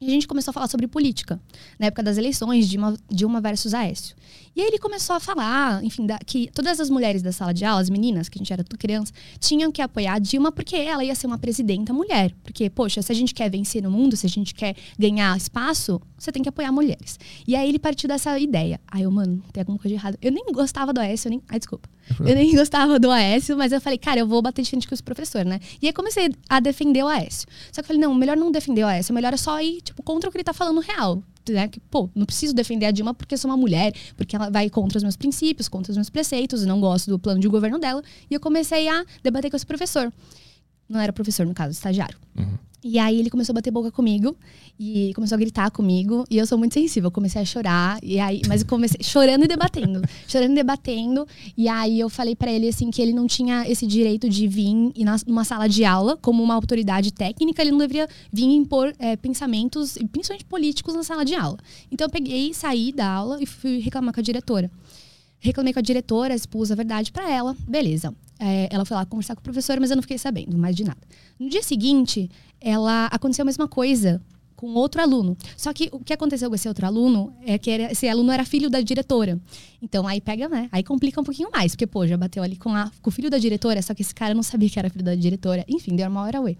E 0.00 0.08
a 0.08 0.10
gente 0.10 0.28
começou 0.28 0.50
a 0.50 0.52
falar 0.52 0.68
sobre 0.68 0.86
política, 0.86 1.40
na 1.78 1.86
época 1.86 2.02
das 2.02 2.18
eleições, 2.18 2.68
Dilma, 2.68 2.94
Dilma 3.10 3.40
versus 3.40 3.72
Aécio. 3.72 4.14
E 4.56 4.60
aí 4.60 4.68
ele 4.68 4.78
começou 4.78 5.16
a 5.16 5.20
falar, 5.20 5.82
enfim, 5.82 6.06
da, 6.06 6.18
que 6.18 6.48
todas 6.52 6.78
as 6.78 6.88
mulheres 6.88 7.22
da 7.22 7.32
sala 7.32 7.52
de 7.52 7.64
aula, 7.64 7.80
as 7.80 7.90
meninas, 7.90 8.28
que 8.28 8.38
a 8.38 8.40
gente 8.40 8.52
era 8.52 8.62
tudo 8.62 8.78
criança, 8.78 9.12
tinham 9.40 9.72
que 9.72 9.82
apoiar 9.82 10.14
a 10.14 10.18
Dilma 10.18 10.52
porque 10.52 10.76
ela 10.76 11.04
ia 11.04 11.14
ser 11.14 11.26
uma 11.26 11.38
presidenta 11.38 11.92
mulher. 11.92 12.32
Porque, 12.44 12.70
poxa, 12.70 13.02
se 13.02 13.10
a 13.10 13.14
gente 13.14 13.34
quer 13.34 13.50
vencer 13.50 13.82
no 13.82 13.90
mundo, 13.90 14.16
se 14.16 14.26
a 14.26 14.28
gente 14.28 14.54
quer 14.54 14.76
ganhar 14.96 15.36
espaço, 15.36 16.00
você 16.16 16.30
tem 16.30 16.42
que 16.42 16.48
apoiar 16.48 16.70
mulheres. 16.70 17.18
E 17.46 17.56
aí 17.56 17.68
ele 17.68 17.80
partiu 17.80 18.08
dessa 18.08 18.38
ideia. 18.38 18.80
Aí 18.86 19.02
eu, 19.02 19.10
mano, 19.10 19.42
tem 19.52 19.60
alguma 19.60 19.76
coisa 19.76 19.88
de 19.88 19.94
errado. 19.94 20.18
Eu 20.22 20.30
nem 20.30 20.44
gostava 20.52 20.92
do 20.92 21.00
Aécio, 21.00 21.26
eu 21.26 21.30
nem. 21.30 21.42
Ai, 21.48 21.58
desculpa. 21.58 21.88
Eu 22.20 22.34
nem 22.36 22.54
gostava 22.56 23.00
do 23.00 23.10
Aécio, 23.10 23.56
mas 23.56 23.72
eu 23.72 23.80
falei, 23.80 23.98
cara, 23.98 24.20
eu 24.20 24.26
vou 24.26 24.40
bater 24.40 24.62
de 24.62 24.70
frente 24.70 24.86
com 24.86 24.94
esse 24.94 25.02
professor, 25.02 25.44
né? 25.44 25.58
E 25.82 25.86
aí 25.88 25.92
comecei 25.92 26.32
a 26.48 26.60
defender 26.60 27.02
o 27.02 27.08
Aécio. 27.08 27.48
Só 27.72 27.80
que 27.82 27.86
eu 27.86 27.88
falei, 27.88 28.00
não, 28.00 28.14
melhor 28.14 28.36
não 28.36 28.52
defender 28.52 28.84
o 28.84 28.86
Aécio, 28.86 29.12
melhor 29.12 29.34
é 29.34 29.36
só 29.36 29.60
ir, 29.60 29.80
tipo, 29.82 30.02
contra 30.02 30.28
o 30.28 30.32
que 30.32 30.38
ele 30.38 30.44
tá 30.44 30.52
falando 30.52 30.80
real 30.80 31.22
né, 31.52 31.68
que, 31.68 31.80
pô, 31.80 32.08
não 32.14 32.26
preciso 32.26 32.54
defender 32.54 32.86
a 32.86 32.90
Dilma 32.90 33.14
porque 33.14 33.36
sou 33.36 33.50
uma 33.50 33.56
mulher, 33.56 33.92
porque 34.16 34.34
ela 34.36 34.50
vai 34.50 34.70
contra 34.70 34.98
os 34.98 35.02
meus 35.02 35.16
princípios, 35.16 35.68
contra 35.68 35.90
os 35.90 35.96
meus 35.96 36.10
preceitos, 36.10 36.64
não 36.64 36.80
gosto 36.80 37.10
do 37.10 37.18
plano 37.18 37.40
de 37.40 37.48
governo 37.48 37.78
dela. 37.78 38.02
E 38.30 38.34
eu 38.34 38.40
comecei 38.40 38.88
a 38.88 39.04
debater 39.22 39.50
com 39.50 39.56
esse 39.56 39.66
professor. 39.66 40.12
Não 40.88 41.00
era 41.00 41.12
professor, 41.12 41.46
no 41.46 41.54
caso, 41.54 41.72
estagiário. 41.72 42.18
Uhum. 42.36 42.58
E 42.86 42.98
aí 42.98 43.18
ele 43.18 43.30
começou 43.30 43.54
a 43.54 43.54
bater 43.54 43.70
boca 43.70 43.90
comigo 43.90 44.36
e 44.78 45.10
começou 45.14 45.36
a 45.36 45.38
gritar 45.38 45.70
comigo. 45.70 46.26
E 46.30 46.36
eu 46.36 46.46
sou 46.46 46.58
muito 46.58 46.74
sensível, 46.74 47.08
eu 47.08 47.10
comecei 47.10 47.40
a 47.40 47.44
chorar. 47.44 47.98
E 48.02 48.20
aí, 48.20 48.42
mas 48.46 48.60
eu 48.60 48.66
comecei 48.66 49.02
chorando 49.02 49.44
e 49.44 49.48
debatendo. 49.48 50.02
chorando 50.28 50.52
e 50.52 50.54
debatendo. 50.56 51.26
E 51.56 51.66
aí 51.66 51.98
eu 51.98 52.10
falei 52.10 52.36
para 52.36 52.52
ele 52.52 52.68
assim 52.68 52.90
que 52.90 53.00
ele 53.00 53.14
não 53.14 53.26
tinha 53.26 53.66
esse 53.66 53.86
direito 53.86 54.28
de 54.28 54.46
vir 54.46 54.92
e 54.94 55.02
numa 55.26 55.44
sala 55.44 55.66
de 55.66 55.82
aula, 55.82 56.18
como 56.18 56.42
uma 56.42 56.54
autoridade 56.54 57.10
técnica, 57.10 57.62
ele 57.62 57.70
não 57.70 57.78
deveria 57.78 58.06
vir 58.30 58.44
impor 58.44 58.92
é, 58.98 59.16
pensamentos, 59.16 59.96
principalmente 60.12 60.44
políticos, 60.44 60.94
na 60.94 61.02
sala 61.02 61.24
de 61.24 61.34
aula. 61.34 61.56
Então 61.90 62.06
eu 62.06 62.10
peguei, 62.10 62.52
saí 62.52 62.92
da 62.92 63.08
aula 63.08 63.38
e 63.40 63.46
fui 63.46 63.78
reclamar 63.78 64.12
com 64.12 64.20
a 64.20 64.22
diretora. 64.22 64.70
Reclamei 65.38 65.72
com 65.72 65.78
a 65.78 65.82
diretora, 65.82 66.34
expus 66.34 66.70
a 66.70 66.74
verdade 66.74 67.10
para 67.10 67.30
ela. 67.30 67.56
Beleza. 67.66 68.14
É, 68.38 68.68
ela 68.70 68.84
foi 68.84 68.96
lá 68.96 69.06
conversar 69.06 69.34
com 69.34 69.40
o 69.40 69.44
professor, 69.44 69.78
mas 69.78 69.90
eu 69.90 69.96
não 69.96 70.02
fiquei 70.02 70.18
sabendo 70.18 70.56
mais 70.58 70.74
de 70.74 70.84
nada. 70.84 71.00
No 71.38 71.48
dia 71.48 71.62
seguinte, 71.62 72.30
ela 72.64 73.06
aconteceu 73.06 73.42
a 73.42 73.46
mesma 73.46 73.68
coisa 73.68 74.20
com 74.56 74.68
outro 74.74 75.02
aluno. 75.02 75.36
Só 75.56 75.72
que 75.74 75.90
o 75.92 75.98
que 75.98 76.12
aconteceu 76.12 76.48
com 76.48 76.54
esse 76.54 76.66
outro 76.66 76.86
aluno 76.86 77.34
é 77.44 77.58
que 77.58 77.70
era, 77.70 77.92
esse 77.92 78.08
aluno 78.08 78.32
era 78.32 78.44
filho 78.44 78.70
da 78.70 78.80
diretora. 78.80 79.38
Então 79.82 80.08
aí 80.08 80.20
pega, 80.20 80.48
né? 80.48 80.68
Aí 80.72 80.82
complica 80.82 81.20
um 81.20 81.24
pouquinho 81.24 81.50
mais, 81.52 81.72
porque, 81.72 81.86
pô, 81.86 82.06
já 82.06 82.16
bateu 82.16 82.42
ali 82.42 82.56
com, 82.56 82.74
a, 82.74 82.90
com 83.02 83.10
o 83.10 83.12
filho 83.12 83.28
da 83.28 83.36
diretora, 83.36 83.82
só 83.82 83.92
que 83.92 84.00
esse 84.00 84.14
cara 84.14 84.32
não 84.32 84.42
sabia 84.42 84.70
que 84.70 84.78
era 84.78 84.88
filho 84.88 85.04
da 85.04 85.14
diretora. 85.14 85.64
Enfim, 85.68 85.94
deu 85.94 86.08
uma 86.08 86.22
hora 86.22 86.38
away. 86.38 86.56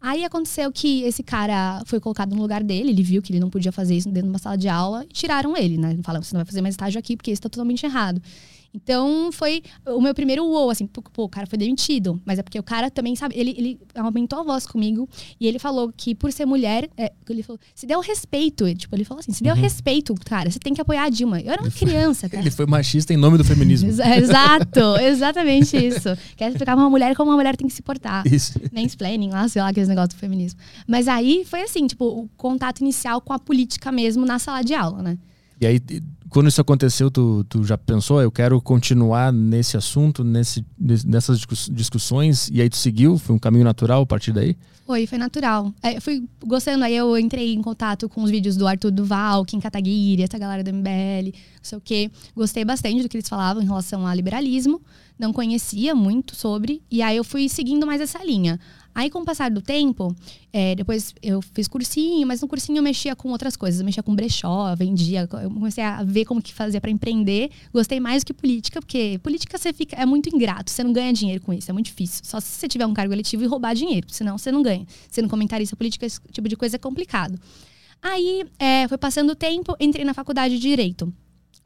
Aí 0.00 0.24
aconteceu 0.24 0.70
que 0.70 1.02
esse 1.04 1.22
cara 1.22 1.82
foi 1.86 1.98
colocado 1.98 2.34
no 2.34 2.42
lugar 2.42 2.62
dele, 2.62 2.90
ele 2.90 3.02
viu 3.02 3.22
que 3.22 3.32
ele 3.32 3.40
não 3.40 3.48
podia 3.48 3.72
fazer 3.72 3.96
isso 3.96 4.08
dentro 4.08 4.24
de 4.24 4.28
uma 4.28 4.38
sala 4.38 4.58
de 4.58 4.68
aula 4.68 5.04
e 5.08 5.12
tiraram 5.12 5.56
ele, 5.56 5.78
né? 5.78 5.96
Falaram, 6.02 6.22
você 6.22 6.34
não 6.34 6.40
vai 6.40 6.46
fazer 6.46 6.60
mais 6.60 6.74
estágio 6.74 6.98
aqui 6.98 7.16
porque 7.16 7.30
isso 7.30 7.38
está 7.38 7.48
totalmente 7.48 7.84
errado. 7.86 8.20
Então 8.76 9.30
foi 9.32 9.62
o 9.86 10.00
meu 10.00 10.14
primeiro 10.14 10.44
uou, 10.44 10.70
assim, 10.70 10.86
pô, 10.86 11.02
o 11.24 11.28
cara 11.28 11.46
foi 11.46 11.58
demitido. 11.58 12.20
Mas 12.24 12.38
é 12.38 12.42
porque 12.42 12.58
o 12.58 12.62
cara 12.62 12.90
também, 12.90 13.16
sabe, 13.16 13.34
ele, 13.38 13.54
ele 13.56 13.80
aumentou 13.94 14.40
a 14.40 14.42
voz 14.42 14.66
comigo 14.66 15.08
e 15.40 15.46
ele 15.46 15.58
falou 15.58 15.92
que 15.96 16.14
por 16.14 16.30
ser 16.30 16.44
mulher, 16.46 16.88
é, 16.96 17.12
ele 17.28 17.42
falou, 17.42 17.58
se 17.74 17.86
der 17.86 17.96
o 17.96 18.00
respeito, 18.00 18.72
tipo, 18.74 18.94
ele 18.94 19.04
falou 19.04 19.20
assim, 19.20 19.32
se 19.32 19.42
der 19.42 19.52
o 19.52 19.56
respeito, 19.56 20.14
cara, 20.24 20.50
você 20.50 20.58
tem 20.58 20.74
que 20.74 20.80
apoiar 20.80 21.04
a 21.04 21.08
Dilma. 21.08 21.40
Eu 21.40 21.52
era 21.52 21.62
uma 21.62 21.70
criança, 21.70 22.28
cara. 22.30 22.42
Ele 22.42 22.50
foi 22.50 22.66
machista 22.66 23.12
em 23.14 23.16
nome 23.16 23.38
do 23.38 23.44
feminismo. 23.44 23.88
Exa- 23.88 24.16
Exato, 24.16 24.80
exatamente 25.00 25.76
isso. 25.76 26.08
Quer 26.36 26.50
explicar 26.50 26.76
uma 26.76 26.90
mulher 26.90 27.16
como 27.16 27.30
uma 27.30 27.36
mulher 27.36 27.56
tem 27.56 27.66
que 27.66 27.72
se 27.72 27.82
portar. 27.82 28.26
Isso. 28.26 28.60
Mansplaining 28.72 29.30
lá, 29.30 29.48
sei 29.48 29.62
lá, 29.62 29.68
aqueles 29.68 29.88
negócios 29.88 30.14
do 30.14 30.18
feminismo. 30.18 30.60
Mas 30.86 31.08
aí 31.08 31.44
foi 31.44 31.62
assim, 31.62 31.86
tipo, 31.86 32.04
o 32.04 32.28
contato 32.36 32.80
inicial 32.80 33.20
com 33.20 33.32
a 33.32 33.38
política 33.38 33.90
mesmo 33.90 34.24
na 34.26 34.38
sala 34.38 34.62
de 34.62 34.74
aula, 34.74 35.02
né? 35.02 35.18
E 35.60 35.66
aí, 35.66 35.80
quando 36.28 36.48
isso 36.48 36.60
aconteceu, 36.60 37.10
tu, 37.10 37.44
tu 37.48 37.64
já 37.64 37.76
pensou, 37.78 38.20
eu 38.20 38.30
quero 38.30 38.60
continuar 38.60 39.32
nesse 39.32 39.76
assunto, 39.76 40.22
nesse, 40.24 40.64
nessas 40.78 41.38
discuss- 41.38 41.70
discussões, 41.72 42.48
e 42.52 42.60
aí 42.60 42.68
tu 42.68 42.76
seguiu? 42.76 43.16
Foi 43.18 43.34
um 43.34 43.38
caminho 43.38 43.64
natural 43.64 44.02
a 44.02 44.06
partir 44.06 44.32
daí? 44.32 44.56
Foi, 44.86 45.04
foi 45.06 45.18
natural. 45.18 45.72
É, 45.82 45.98
fui 45.98 46.24
gostando, 46.44 46.84
aí 46.84 46.94
eu 46.94 47.18
entrei 47.18 47.52
em 47.52 47.60
contato 47.60 48.08
com 48.08 48.22
os 48.22 48.30
vídeos 48.30 48.56
do 48.56 48.66
Arthur 48.68 48.92
Duval, 48.92 49.44
Kim 49.44 49.58
Kataguiri, 49.58 50.22
essa 50.22 50.38
galera 50.38 50.62
do 50.62 50.72
MBL, 50.72 51.32
não 51.32 51.32
sei 51.62 51.78
o 51.78 51.80
quê. 51.80 52.10
Gostei 52.36 52.64
bastante 52.64 53.02
do 53.02 53.08
que 53.08 53.16
eles 53.16 53.28
falavam 53.28 53.62
em 53.62 53.66
relação 53.66 54.06
ao 54.06 54.14
liberalismo. 54.14 54.80
Não 55.18 55.32
conhecia 55.32 55.94
muito 55.94 56.36
sobre, 56.36 56.82
e 56.90 57.02
aí 57.02 57.16
eu 57.16 57.24
fui 57.24 57.48
seguindo 57.48 57.86
mais 57.86 58.00
essa 58.00 58.22
linha. 58.24 58.60
Aí, 58.96 59.10
com 59.10 59.18
o 59.18 59.24
passar 59.26 59.50
do 59.50 59.60
tempo, 59.60 60.16
é, 60.50 60.74
depois 60.74 61.14
eu 61.22 61.42
fiz 61.42 61.68
cursinho, 61.68 62.26
mas 62.26 62.40
no 62.40 62.48
cursinho 62.48 62.78
eu 62.78 62.82
mexia 62.82 63.14
com 63.14 63.28
outras 63.28 63.54
coisas. 63.54 63.78
Eu 63.78 63.84
mexia 63.84 64.02
com 64.02 64.14
brechó, 64.14 64.74
vendia. 64.74 65.28
Eu 65.42 65.50
comecei 65.50 65.84
a 65.84 66.02
ver 66.02 66.24
como 66.24 66.40
que 66.40 66.54
fazia 66.54 66.80
para 66.80 66.90
empreender. 66.90 67.50
Gostei 67.70 68.00
mais 68.00 68.24
do 68.24 68.28
que 68.28 68.32
política, 68.32 68.80
porque 68.80 69.20
política 69.22 69.58
você 69.58 69.70
fica, 69.70 69.94
é 69.96 70.06
muito 70.06 70.34
ingrato. 70.34 70.70
Você 70.70 70.82
não 70.82 70.94
ganha 70.94 71.12
dinheiro 71.12 71.42
com 71.42 71.52
isso, 71.52 71.70
é 71.70 71.74
muito 71.74 71.84
difícil. 71.84 72.24
Só 72.24 72.40
se 72.40 72.48
você 72.48 72.66
tiver 72.66 72.86
um 72.86 72.94
cargo 72.94 73.12
eletivo 73.12 73.44
e 73.44 73.46
roubar 73.46 73.74
dinheiro, 73.74 74.06
senão 74.10 74.38
você 74.38 74.50
não 74.50 74.62
ganha. 74.62 74.86
Sendo 75.10 75.28
comentarista 75.28 75.76
política, 75.76 76.06
esse 76.06 76.18
tipo 76.32 76.48
de 76.48 76.56
coisa 76.56 76.76
é 76.76 76.78
complicado. 76.78 77.38
Aí, 78.00 78.46
é, 78.58 78.88
foi 78.88 78.96
passando 78.96 79.28
o 79.28 79.36
tempo, 79.36 79.76
entrei 79.78 80.06
na 80.06 80.14
faculdade 80.14 80.54
de 80.54 80.60
Direito. 80.62 81.12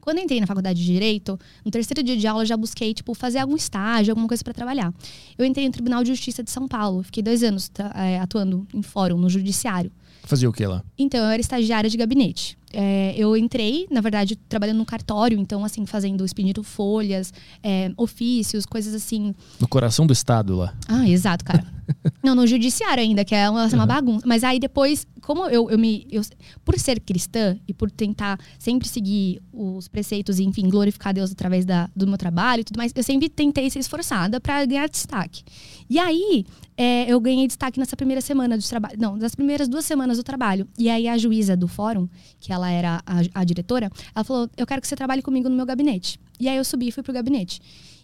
Quando 0.01 0.17
eu 0.17 0.23
entrei 0.23 0.41
na 0.41 0.47
faculdade 0.47 0.79
de 0.79 0.85
Direito, 0.85 1.39
no 1.63 1.71
terceiro 1.71 2.01
dia 2.03 2.17
de 2.17 2.27
aula, 2.27 2.41
eu 2.41 2.47
já 2.47 2.57
busquei, 2.57 2.93
tipo, 2.93 3.13
fazer 3.13 3.39
algum 3.39 3.55
estágio, 3.55 4.11
alguma 4.11 4.27
coisa 4.27 4.43
para 4.43 4.53
trabalhar. 4.53 4.93
Eu 5.37 5.45
entrei 5.45 5.65
no 5.67 5.71
Tribunal 5.71 6.03
de 6.03 6.09
Justiça 6.09 6.43
de 6.43 6.49
São 6.51 6.67
Paulo. 6.67 7.03
Fiquei 7.03 7.21
dois 7.21 7.43
anos 7.43 7.71
é, 7.95 8.19
atuando 8.19 8.67
em 8.73 8.81
fórum, 8.81 9.17
no 9.17 9.29
judiciário. 9.29 9.91
Fazia 10.23 10.49
o 10.49 10.53
que 10.53 10.65
lá? 10.65 10.83
Então, 10.97 11.19
eu 11.23 11.29
era 11.29 11.39
estagiária 11.39 11.89
de 11.89 11.97
gabinete. 11.97 12.57
É, 12.73 13.13
eu 13.17 13.35
entrei, 13.35 13.87
na 13.89 14.01
verdade, 14.01 14.35
trabalhando 14.35 14.77
no 14.77 14.85
cartório, 14.85 15.39
então, 15.39 15.63
assim, 15.63 15.85
fazendo, 15.85 16.25
expedindo 16.25 16.63
folhas, 16.63 17.33
é, 17.63 17.91
ofícios, 17.97 18.65
coisas 18.65 18.93
assim. 18.93 19.33
No 19.59 19.67
coração 19.67 20.05
do 20.07 20.13
Estado 20.13 20.55
lá. 20.55 20.73
Ah, 20.87 21.07
exato, 21.07 21.43
cara. 21.43 21.65
Não, 22.23 22.35
no 22.35 22.47
judiciário 22.47 23.01
ainda, 23.01 23.25
que 23.25 23.35
é 23.35 23.49
uma, 23.49 23.67
uma 23.67 23.85
bagunça. 23.85 24.25
Mas 24.25 24.43
aí 24.43 24.59
depois, 24.59 25.05
como 25.21 25.45
eu, 25.47 25.69
eu 25.69 25.77
me. 25.77 26.07
Eu, 26.11 26.21
por 26.63 26.77
ser 26.79 26.99
cristã 26.99 27.57
e 27.67 27.73
por 27.73 27.89
tentar 27.91 28.39
sempre 28.57 28.87
seguir 28.87 29.41
os 29.51 29.87
preceitos 29.87 30.39
e, 30.39 30.43
enfim, 30.43 30.69
glorificar 30.69 31.13
Deus 31.13 31.31
através 31.31 31.65
da, 31.65 31.89
do 31.95 32.07
meu 32.07 32.17
trabalho 32.17 32.61
e 32.61 32.63
tudo 32.63 32.77
mais, 32.77 32.91
eu 32.95 33.03
sempre 33.03 33.29
tentei 33.29 33.69
ser 33.69 33.79
esforçada 33.79 34.39
para 34.39 34.65
ganhar 34.65 34.87
destaque. 34.89 35.43
E 35.89 35.99
aí, 35.99 36.45
é, 36.77 37.11
eu 37.11 37.19
ganhei 37.19 37.47
destaque 37.47 37.79
nessa 37.79 37.95
primeira 37.95 38.21
semana 38.21 38.57
do 38.57 38.63
trabalho. 38.63 38.95
Não, 38.99 39.17
das 39.17 39.35
primeiras 39.35 39.67
duas 39.67 39.85
semanas 39.85 40.17
do 40.17 40.23
trabalho. 40.23 40.67
E 40.77 40.89
aí, 40.89 41.07
a 41.07 41.17
juíza 41.17 41.55
do 41.55 41.67
fórum, 41.67 42.07
que 42.39 42.51
ela 42.51 42.60
era 42.69 43.01
a, 43.05 43.41
a 43.41 43.43
diretora, 43.43 43.89
ela 44.13 44.23
falou: 44.23 44.49
Eu 44.57 44.67
quero 44.67 44.81
que 44.81 44.87
você 44.87 44.95
trabalhe 44.95 45.21
comigo 45.21 45.47
no 45.49 45.55
meu 45.55 45.65
gabinete. 45.65 46.19
E 46.39 46.49
aí, 46.49 46.57
eu 46.57 46.63
subi 46.63 46.89
e 46.89 46.91
fui 46.91 47.01
pro 47.01 47.13
gabinete. 47.13 47.61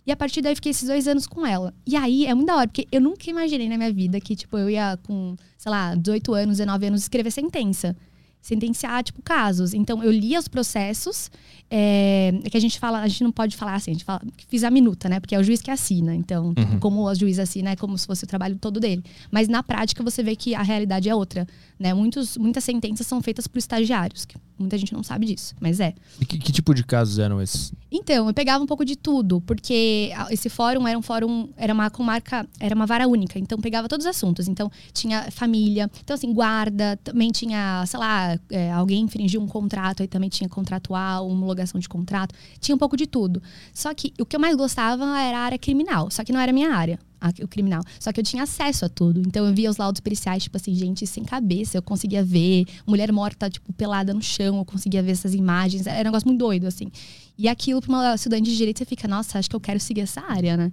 E 0.07 0.11
a 0.11 0.15
partir 0.15 0.41
daí 0.41 0.53
eu 0.53 0.55
fiquei 0.55 0.69
esses 0.69 0.87
dois 0.87 1.05
anos 1.05 1.27
com 1.27 1.45
ela. 1.45 1.73
E 1.85 1.97
aí 1.97 2.25
é 2.25 2.33
muito 2.33 2.47
da 2.47 2.55
hora, 2.55 2.67
porque 2.67 2.87
eu 2.89 3.01
nunca 3.01 3.29
imaginei 3.29 3.67
na 3.67 3.75
minha 3.75 3.91
vida 3.91 4.21
que, 4.21 4.37
tipo, 4.37 4.57
eu 4.57 4.69
ia 4.69 4.97
com, 5.05 5.35
sei 5.57 5.69
lá, 5.69 5.93
18 5.95 6.33
anos, 6.33 6.57
19 6.59 6.85
anos, 6.85 7.01
escrever 7.01 7.29
sentença. 7.29 7.93
Sentenciar, 8.41 9.03
tipo, 9.03 9.21
casos. 9.21 9.73
Então, 9.73 10.01
eu 10.01 10.09
lia 10.09 10.39
os 10.39 10.47
processos, 10.47 11.29
é, 11.69 12.31
é 12.41 12.49
que 12.49 12.55
a 12.55 12.61
gente 12.61 12.79
fala, 12.79 13.01
a 13.01 13.07
gente 13.09 13.21
não 13.21 13.33
pode 13.33 13.57
falar 13.57 13.73
assim, 13.73 13.91
a 13.91 13.93
gente 13.95 14.05
fala 14.05 14.21
que 14.37 14.45
fiz 14.45 14.63
a 14.63 14.71
minuta, 14.71 15.09
né? 15.09 15.19
Porque 15.19 15.35
é 15.35 15.39
o 15.39 15.43
juiz 15.43 15.61
que 15.61 15.69
assina. 15.69 16.15
Então, 16.15 16.53
tipo, 16.53 16.79
como 16.79 17.03
o 17.03 17.13
juiz 17.13 17.37
assina, 17.37 17.71
é 17.71 17.75
como 17.75 17.97
se 17.97 18.07
fosse 18.07 18.23
o 18.23 18.27
trabalho 18.27 18.55
todo 18.55 18.79
dele. 18.79 19.03
Mas 19.29 19.49
na 19.49 19.61
prática, 19.61 20.01
você 20.01 20.23
vê 20.23 20.37
que 20.37 20.55
a 20.55 20.61
realidade 20.61 21.09
é 21.09 21.15
outra, 21.15 21.45
né? 21.79 21.93
Muitos, 21.93 22.37
muitas 22.37 22.63
sentenças 22.63 23.05
são 23.05 23.21
feitas 23.21 23.47
por 23.47 23.57
estagiários, 23.57 24.25
que 24.25 24.35
muita 24.57 24.77
gente 24.77 24.93
não 24.93 25.03
sabe 25.03 25.25
disso, 25.27 25.55
mas 25.59 25.79
é. 25.79 25.93
E 26.19 26.25
que, 26.25 26.37
que 26.39 26.51
tipo 26.51 26.73
de 26.73 26.83
casos 26.83 27.19
eram 27.19 27.41
esses? 27.41 27.71
Então, 27.91 28.27
eu 28.27 28.33
pegava 28.33 28.63
um 28.63 28.67
pouco 28.67 28.83
de 28.83 28.95
tudo, 28.95 29.39
porque 29.41 30.11
esse 30.29 30.49
fórum 30.49 30.87
era 30.87 30.97
um 30.97 31.01
fórum, 31.01 31.49
era 31.55 31.73
uma 31.73 31.89
comarca, 31.89 32.47
era 32.59 32.75
uma 32.75 32.85
vara 32.85 33.07
única, 33.07 33.39
então 33.39 33.59
pegava 33.59 33.87
todos 33.87 34.05
os 34.05 34.09
assuntos. 34.09 34.47
Então, 34.47 34.71
tinha 34.91 35.29
família, 35.31 35.89
então 36.03 36.15
assim, 36.15 36.33
guarda, 36.33 36.97
também 37.03 37.31
tinha, 37.31 37.85
sei 37.85 37.99
lá, 37.99 38.37
é, 38.49 38.71
alguém 38.71 39.03
infringiu 39.03 39.41
um 39.41 39.47
contrato, 39.47 40.01
aí 40.01 40.07
também 40.07 40.29
tinha 40.29 40.49
contratual, 40.49 41.27
homologação 41.27 41.79
de 41.79 41.87
contrato, 41.87 42.33
tinha 42.59 42.75
um 42.75 42.79
pouco 42.79 42.97
de 42.97 43.07
tudo. 43.07 43.41
Só 43.73 43.93
que 43.93 44.13
o 44.19 44.25
que 44.25 44.35
eu 44.35 44.39
mais 44.39 44.55
gostava 44.55 45.05
era 45.19 45.37
a 45.37 45.41
área 45.41 45.57
criminal, 45.57 46.09
só 46.11 46.23
que 46.23 46.33
não 46.33 46.39
era 46.39 46.51
a 46.51 46.53
minha 46.53 46.73
área. 46.73 46.99
A- 47.19 47.33
O 47.43 47.47
criminal. 47.47 47.81
Só 47.99 48.11
que 48.11 48.19
eu 48.19 48.23
tinha 48.23 48.43
acesso 48.43 48.85
a 48.85 48.89
tudo. 48.89 49.19
Então 49.21 49.45
eu 49.45 49.53
via 49.53 49.69
os 49.69 49.77
laudos 49.77 49.99
periciais, 50.01 50.43
tipo 50.43 50.57
assim, 50.57 50.73
gente 50.75 51.05
sem 51.07 51.23
cabeça, 51.23 51.77
eu 51.77 51.81
conseguia 51.81 52.23
ver. 52.23 52.65
Mulher 52.85 53.11
morta, 53.11 53.49
tipo, 53.49 53.71
pelada 53.73 54.13
no 54.13 54.21
chão, 54.21 54.57
eu 54.57 54.65
conseguia 54.65 55.01
ver 55.03 55.11
essas 55.11 55.33
imagens. 55.33 55.85
Era 55.87 56.01
um 56.01 56.11
negócio 56.11 56.27
muito 56.27 56.39
doido, 56.39 56.65
assim. 56.67 56.91
E 57.37 57.47
aquilo, 57.47 57.81
pra 57.81 57.89
uma 57.91 58.15
estudante 58.15 58.49
de 58.49 58.55
direito, 58.57 58.79
você 58.79 58.85
fica, 58.85 59.07
nossa, 59.07 59.37
acho 59.39 59.49
que 59.49 59.55
eu 59.55 59.59
quero 59.59 59.79
seguir 59.79 60.01
essa 60.01 60.21
área, 60.21 60.57
né? 60.57 60.71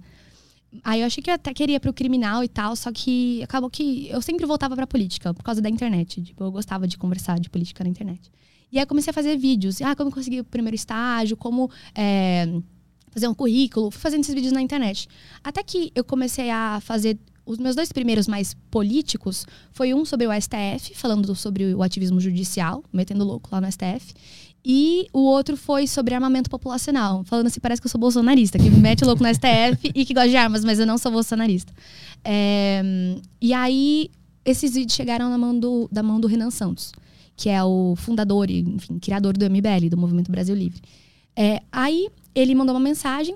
Aí 0.83 0.99
eu 1.01 1.07
achei 1.07 1.23
que 1.23 1.29
eu 1.29 1.33
até 1.35 1.53
queria 1.53 1.79
pro 1.79 1.93
criminal 1.93 2.43
e 2.43 2.49
tal, 2.49 2.75
só 2.75 2.91
que 2.91 3.41
acabou 3.43 3.69
que 3.69 4.09
eu 4.09 4.21
sempre 4.21 4.45
voltava 4.45 4.75
pra 4.75 4.85
política, 4.85 5.33
por 5.33 5.41
causa 5.43 5.61
da 5.61 5.69
internet. 5.69 6.21
Tipo, 6.21 6.43
eu 6.43 6.51
gostava 6.51 6.85
de 6.87 6.97
conversar 6.97 7.39
de 7.39 7.49
política 7.49 7.83
na 7.83 7.89
internet. 7.89 8.29
E 8.71 8.77
aí 8.77 8.83
eu 8.83 8.87
comecei 8.87 9.11
a 9.11 9.13
fazer 9.13 9.37
vídeos. 9.37 9.81
Ah, 9.81 9.95
como 9.95 10.09
eu 10.09 10.13
consegui 10.13 10.41
o 10.41 10.43
primeiro 10.43 10.75
estágio, 10.75 11.37
como 11.37 11.69
é, 11.93 12.49
fazer 13.15 13.29
um 13.29 13.33
currículo, 13.33 13.89
fui 13.89 14.01
fazendo 14.01 14.21
esses 14.21 14.35
vídeos 14.35 14.51
na 14.51 14.61
internet. 14.61 15.07
Até 15.41 15.63
que 15.63 15.91
eu 15.95 16.03
comecei 16.03 16.51
a 16.51 16.79
fazer 16.81 17.17
os 17.45 17.57
meus 17.57 17.75
dois 17.75 17.91
primeiros 17.91 18.27
mais 18.27 18.55
políticos 18.69 19.45
foi 19.71 19.93
um 19.93 20.03
sobre 20.03 20.27
o 20.27 20.31
STF, 20.33 20.93
falando 20.95 21.33
sobre 21.33 21.73
o 21.73 21.81
ativismo 21.81 22.19
judicial, 22.19 22.83
metendo 22.91 23.23
louco 23.23 23.49
lá 23.51 23.61
no 23.61 23.71
STF. 23.71 24.13
E 24.67 25.07
o 25.13 25.19
outro 25.19 25.55
foi 25.55 25.87
sobre 25.87 26.13
armamento 26.15 26.49
populacional, 26.49 27.23
falando 27.23 27.47
assim, 27.47 27.59
parece 27.59 27.79
que 27.79 27.85
eu 27.85 27.91
sou 27.91 28.01
bolsonarista, 28.01 28.57
que 28.57 28.69
me 28.69 28.79
mete 28.79 29.05
louco 29.05 29.23
no 29.23 29.29
STF 29.29 29.91
e 29.93 30.03
que 30.03 30.13
gosta 30.13 30.27
de 30.27 30.35
armas, 30.35 30.65
mas 30.65 30.79
eu 30.79 30.87
não 30.87 30.97
sou 30.97 31.11
bolsonarista. 31.11 31.71
É, 32.23 32.81
e 33.39 33.53
aí, 33.53 34.09
esses 34.43 34.73
vídeos 34.73 34.95
chegaram 34.95 35.29
na 35.29 35.37
mão 35.37 35.57
do, 35.57 35.87
da 35.91 36.01
mão 36.01 36.19
do 36.19 36.27
Renan 36.27 36.49
Santos, 36.49 36.91
que 37.37 37.47
é 37.47 37.63
o 37.63 37.95
fundador 37.95 38.49
e, 38.49 38.61
enfim, 38.61 38.97
criador 38.97 39.37
do 39.37 39.45
MBL, 39.45 39.87
do 39.87 39.97
Movimento 39.97 40.31
Brasil 40.31 40.55
Livre. 40.55 40.81
É, 41.35 41.61
aí, 41.71 42.09
ele 42.35 42.53
mandou 42.53 42.75
uma 42.75 42.81
mensagem 42.81 43.35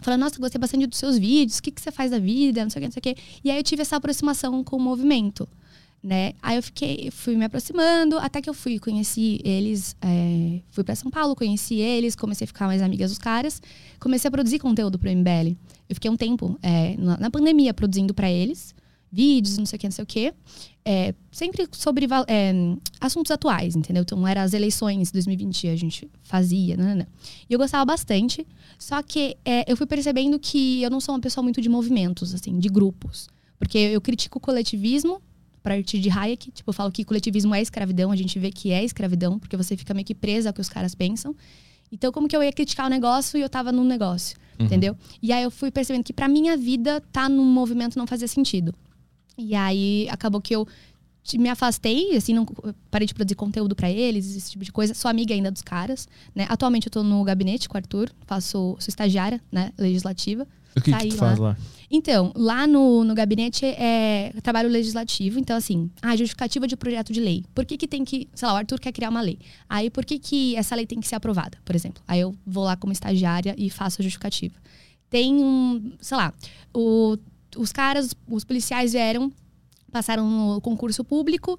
falando, 0.00 0.20
nossa, 0.20 0.38
gostei 0.38 0.58
bastante 0.58 0.86
dos 0.86 0.98
seus 0.98 1.18
vídeos, 1.18 1.58
o 1.58 1.62
que, 1.62 1.70
que 1.70 1.80
você 1.80 1.92
faz 1.92 2.10
da 2.10 2.18
vida, 2.18 2.62
não 2.62 2.70
sei 2.70 2.80
o 2.80 2.82
que, 2.82 2.86
não 2.88 2.92
sei 2.92 3.00
o 3.00 3.02
que. 3.02 3.22
E 3.44 3.50
aí 3.50 3.58
eu 3.58 3.62
tive 3.62 3.82
essa 3.82 3.96
aproximação 3.96 4.64
com 4.64 4.76
o 4.76 4.80
movimento, 4.80 5.46
né? 6.02 6.32
Aí 6.42 6.56
eu 6.56 6.62
fiquei, 6.62 7.10
fui 7.12 7.36
me 7.36 7.44
aproximando, 7.44 8.18
até 8.18 8.40
que 8.40 8.50
eu 8.50 8.54
fui, 8.54 8.78
conheci 8.78 9.40
eles, 9.44 9.94
é, 10.00 10.60
fui 10.70 10.82
para 10.82 10.94
São 10.96 11.10
Paulo, 11.10 11.36
conheci 11.36 11.76
eles, 11.76 12.16
comecei 12.16 12.44
a 12.44 12.48
ficar 12.48 12.66
mais 12.66 12.82
amigas 12.82 13.10
dos 13.10 13.18
caras, 13.18 13.62
comecei 14.00 14.28
a 14.28 14.30
produzir 14.30 14.58
conteúdo 14.58 14.98
pro 14.98 15.10
MBL. 15.10 15.56
Eu 15.88 15.94
fiquei 15.94 16.10
um 16.10 16.16
tempo 16.16 16.58
é, 16.62 16.96
na, 16.96 17.30
pandemia 17.30 17.72
produzindo 17.74 18.14
para 18.14 18.30
eles, 18.30 18.74
vídeos, 19.12 19.58
não 19.58 19.66
sei 19.66 19.76
o 19.76 19.80
que, 19.80 19.86
não 19.86 19.92
sei 19.92 20.02
o 20.02 20.06
que. 20.06 20.34
É, 20.84 21.14
sempre 21.30 21.68
sobre 21.72 22.08
é, 22.26 22.52
assuntos 23.00 23.30
atuais, 23.30 23.76
entendeu? 23.76 24.02
Então, 24.02 24.26
era 24.26 24.42
as 24.42 24.54
eleições 24.54 25.12
2020, 25.12 25.68
a 25.68 25.76
gente 25.76 26.10
fazia, 26.22 26.76
né, 26.76 26.94
né. 26.94 27.06
E 27.48 27.52
eu 27.52 27.58
gostava 27.58 27.84
bastante, 27.84 28.46
só 28.78 29.02
que 29.02 29.36
é, 29.44 29.70
eu 29.70 29.76
fui 29.76 29.86
percebendo 29.86 30.38
que 30.38 30.82
eu 30.82 30.90
não 30.90 31.00
sou 31.00 31.14
uma 31.14 31.20
pessoa 31.20 31.42
muito 31.42 31.60
de 31.60 31.68
movimentos, 31.68 32.34
assim, 32.34 32.58
de 32.58 32.68
grupos. 32.68 33.28
Porque 33.58 33.78
eu 33.78 34.00
critico 34.00 34.38
o 34.38 34.40
coletivismo, 34.40 35.20
a 35.58 35.68
partir 35.68 36.00
de 36.00 36.10
Hayek, 36.10 36.50
tipo, 36.50 36.70
eu 36.70 36.74
falo 36.74 36.90
que 36.90 37.04
coletivismo 37.04 37.54
é 37.54 37.62
escravidão, 37.62 38.10
a 38.10 38.16
gente 38.16 38.36
vê 38.38 38.50
que 38.50 38.72
é 38.72 38.82
escravidão, 38.82 39.38
porque 39.38 39.56
você 39.56 39.76
fica 39.76 39.94
meio 39.94 40.04
que 40.04 40.14
presa 40.14 40.48
ao 40.48 40.52
que 40.52 40.60
os 40.60 40.68
caras 40.68 40.94
pensam. 40.94 41.36
Então, 41.92 42.10
como 42.10 42.26
que 42.26 42.34
eu 42.34 42.42
ia 42.42 42.52
criticar 42.52 42.86
o 42.86 42.88
negócio 42.88 43.38
e 43.38 43.42
eu 43.42 43.48
tava 43.50 43.70
num 43.70 43.84
negócio, 43.84 44.36
entendeu? 44.58 44.96
E 45.22 45.30
aí 45.30 45.42
eu 45.42 45.50
fui 45.50 45.70
percebendo 45.70 46.02
que 46.02 46.12
pra 46.12 46.26
minha 46.26 46.56
vida, 46.56 47.02
tá 47.12 47.28
num 47.28 47.44
movimento 47.44 47.98
não 47.98 48.06
fazia 48.06 48.26
sentido. 48.26 48.74
E 49.36 49.54
aí 49.54 50.08
acabou 50.10 50.40
que 50.40 50.54
eu 50.54 50.66
me 51.34 51.48
afastei, 51.48 52.16
assim, 52.16 52.34
não 52.34 52.44
parei 52.90 53.06
de 53.06 53.14
produzir 53.14 53.36
conteúdo 53.36 53.76
para 53.76 53.90
eles, 53.90 54.36
esse 54.36 54.50
tipo 54.50 54.64
de 54.64 54.72
coisa. 54.72 54.92
Sou 54.92 55.08
amiga 55.10 55.32
ainda 55.32 55.50
dos 55.50 55.62
caras, 55.62 56.08
né? 56.34 56.46
Atualmente 56.48 56.88
eu 56.88 56.90
tô 56.90 57.02
no 57.02 57.22
gabinete 57.22 57.68
com 57.68 57.76
o 57.76 57.78
Arthur, 57.78 58.10
faço, 58.26 58.48
sou 58.50 58.78
estagiária, 58.88 59.40
né, 59.50 59.72
legislativa. 59.78 60.46
O 60.76 60.80
que, 60.80 60.92
que 60.92 61.08
tu 61.08 61.16
faz 61.16 61.38
lá? 61.38 61.56
Então, 61.90 62.32
lá 62.34 62.66
no, 62.66 63.04
no 63.04 63.14
gabinete 63.14 63.66
é 63.66 64.32
trabalho 64.42 64.70
legislativo. 64.70 65.38
Então, 65.38 65.54
assim, 65.54 65.90
a 66.00 66.16
justificativa 66.16 66.66
de 66.66 66.74
projeto 66.74 67.12
de 67.12 67.20
lei. 67.20 67.44
Por 67.54 67.66
que, 67.66 67.76
que 67.76 67.86
tem 67.86 68.04
que. 68.04 68.26
Sei 68.34 68.48
lá, 68.48 68.54
o 68.54 68.56
Arthur 68.56 68.80
quer 68.80 68.92
criar 68.92 69.10
uma 69.10 69.20
lei. 69.20 69.38
Aí, 69.68 69.90
por 69.90 70.04
que, 70.04 70.18
que 70.18 70.56
essa 70.56 70.74
lei 70.74 70.86
tem 70.86 70.98
que 70.98 71.06
ser 71.06 71.16
aprovada, 71.16 71.58
por 71.64 71.76
exemplo? 71.76 72.02
Aí 72.08 72.20
eu 72.20 72.34
vou 72.46 72.64
lá 72.64 72.76
como 72.76 72.92
estagiária 72.92 73.54
e 73.58 73.68
faço 73.68 74.00
a 74.00 74.02
justificativa. 74.02 74.54
Tem 75.10 75.34
um. 75.34 75.92
Sei 76.00 76.16
lá, 76.16 76.32
o, 76.74 77.18
os 77.56 77.72
caras, 77.72 78.14
os 78.28 78.44
policiais 78.44 78.92
vieram 78.92 79.32
passaram 79.92 80.28
no 80.28 80.60
concurso 80.62 81.04
público 81.04 81.58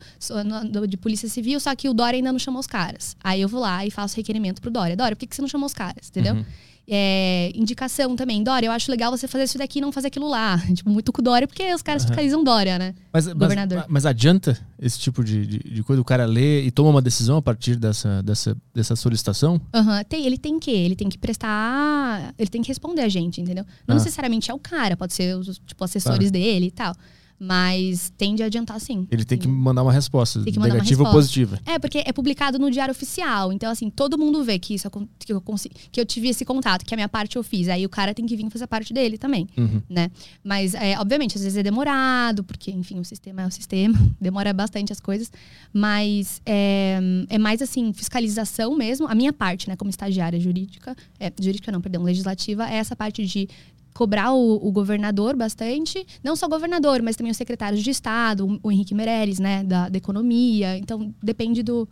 de 0.89 0.97
polícia 0.97 1.29
civil, 1.29 1.59
só 1.59 1.75
que 1.75 1.87
o 1.87 1.93
Dória 1.93 2.17
ainda 2.17 2.31
não 2.31 2.39
chamou 2.39 2.59
os 2.59 2.65
caras. 2.65 3.15
Aí 3.23 3.39
eu 3.39 3.47
vou 3.47 3.61
lá 3.61 3.85
e 3.85 3.91
faço 3.91 4.17
requerimento 4.17 4.59
pro 4.59 4.71
Dória. 4.71 4.97
Dória, 4.97 5.15
por 5.15 5.19
que, 5.19 5.27
que 5.27 5.35
você 5.35 5.41
não 5.41 5.47
chamou 5.47 5.67
os 5.67 5.73
caras? 5.73 6.09
Entendeu? 6.09 6.33
Uhum. 6.33 6.45
É, 6.87 7.51
indicação 7.55 8.15
também. 8.15 8.43
Dória, 8.43 8.67
eu 8.67 8.71
acho 8.71 8.91
legal 8.91 9.09
você 9.09 9.27
fazer 9.27 9.45
isso 9.45 9.57
daqui 9.57 9.79
e 9.79 9.81
não 9.81 9.91
fazer 9.91 10.07
aquilo 10.07 10.27
lá. 10.27 10.61
Tipo, 10.73 10.89
muito 10.89 11.13
com 11.13 11.21
Dória, 11.21 11.47
porque 11.47 11.73
os 11.73 11.81
caras 11.81 12.03
uhum. 12.03 12.09
fiscalizam 12.09 12.43
Dória, 12.43 12.77
né? 12.77 12.93
Mas, 13.11 13.27
Governador. 13.27 13.79
Mas, 13.79 13.87
mas 13.89 14.05
adianta 14.05 14.59
esse 14.79 14.99
tipo 14.99 15.23
de, 15.23 15.45
de, 15.45 15.59
de, 15.59 15.83
coisa? 15.83 16.01
O 16.01 16.05
cara 16.05 16.25
lê 16.25 16.61
e 16.61 16.71
toma 16.71 16.89
uma 16.89 17.01
decisão 17.01 17.37
a 17.37 17.41
partir 17.41 17.77
dessa, 17.77 18.21
dessa, 18.21 18.57
dessa 18.73 18.95
solicitação? 18.95 19.61
Uhum. 19.73 20.03
Tem, 20.09 20.25
ele 20.25 20.37
tem 20.37 20.59
que, 20.59 20.71
ele 20.71 20.95
tem 20.95 21.07
que 21.07 21.17
prestar. 21.17 22.33
Ele 22.37 22.49
tem 22.49 22.61
que 22.61 22.67
responder 22.67 23.01
a 23.01 23.09
gente, 23.09 23.39
entendeu? 23.39 23.65
Não 23.87 23.95
ah. 23.95 23.99
necessariamente 23.99 24.51
é 24.51 24.53
o 24.53 24.59
cara, 24.59 24.97
pode 24.97 25.13
ser 25.13 25.37
os 25.37 25.59
tipo, 25.65 25.83
assessores 25.83 26.31
dele 26.31 26.67
e 26.67 26.71
tal. 26.71 26.93
Mas 27.39 28.11
tende 28.17 28.41
a 28.41 28.45
adiantar 28.45 28.79
sim. 28.79 29.07
Ele 29.11 29.25
tem 29.25 29.37
que 29.37 29.47
mandar 29.47 29.83
uma 29.83 29.91
resposta, 29.91 30.39
negativa 30.39 31.03
ou 31.03 31.11
positiva. 31.11 31.59
É, 31.65 31.77
porque 31.77 32.03
é 32.05 32.13
publicado 32.13 32.57
no 32.57 32.71
diário 32.71 32.91
oficial. 32.91 33.51
Então, 33.51 33.69
assim, 33.69 33.89
todo 33.89 34.17
mundo 34.17 34.43
vê 34.43 34.57
que 34.57 34.73
isso 34.73 34.89
que 35.19 35.33
eu, 35.33 35.41
consegui, 35.41 35.75
que 35.91 35.99
eu 35.99 36.05
tive 36.05 36.29
esse 36.29 36.45
contato, 36.45 36.85
que 36.85 36.93
a 36.93 36.97
minha 36.97 37.09
parte 37.09 37.35
eu 37.35 37.43
fiz. 37.43 37.67
Aí 37.67 37.85
o 37.85 37.89
cara 37.89 38.13
tem 38.13 38.25
que 38.25 38.35
vir 38.35 38.49
fazer 38.49 38.67
parte 38.67 38.93
dele 38.93 39.17
também, 39.17 39.47
uhum. 39.57 39.81
né? 39.89 40.09
Mas, 40.43 40.73
é, 40.73 40.97
obviamente, 40.99 41.37
às 41.37 41.43
vezes 41.43 41.57
é 41.57 41.63
demorado, 41.63 42.43
porque, 42.43 42.71
enfim, 42.71 42.99
o 42.99 43.05
sistema 43.05 43.41
é 43.41 43.47
o 43.47 43.51
sistema. 43.51 43.97
Demora 44.21 44.53
bastante 44.53 44.93
as 44.93 44.99
coisas. 44.99 45.31
Mas 45.73 46.41
é, 46.45 46.99
é 47.29 47.37
mais, 47.37 47.61
assim, 47.61 47.91
fiscalização 47.93 48.75
mesmo. 48.75 49.07
A 49.07 49.15
minha 49.15 49.33
parte, 49.33 49.67
né, 49.67 49.75
como 49.75 49.89
estagiária 49.89 50.39
jurídica... 50.39 50.95
É, 51.19 51.31
jurídica 51.39 51.71
não, 51.71 51.81
perdão, 51.81 52.03
legislativa, 52.03 52.69
é 52.69 52.75
essa 52.75 52.95
parte 52.95 53.25
de 53.25 53.47
cobrar 53.93 54.33
o, 54.33 54.55
o, 54.55 54.71
governador 54.71 55.35
bastante, 55.35 56.05
não 56.23 56.35
só 56.35 56.47
o 56.47 56.49
governador, 56.49 57.01
mas 57.01 57.15
também 57.15 57.31
os 57.31 57.37
secretários 57.37 57.83
de 57.83 57.89
Estado, 57.89 58.59
o, 58.63 58.71
Henrique 58.71 58.95
Meirelles, 58.95 59.39
né, 59.39 59.63
da, 59.63 59.87
da, 59.87 59.97
economia. 59.97 60.77
Então, 60.77 61.13
depende 61.21 61.61
do, 61.61 61.87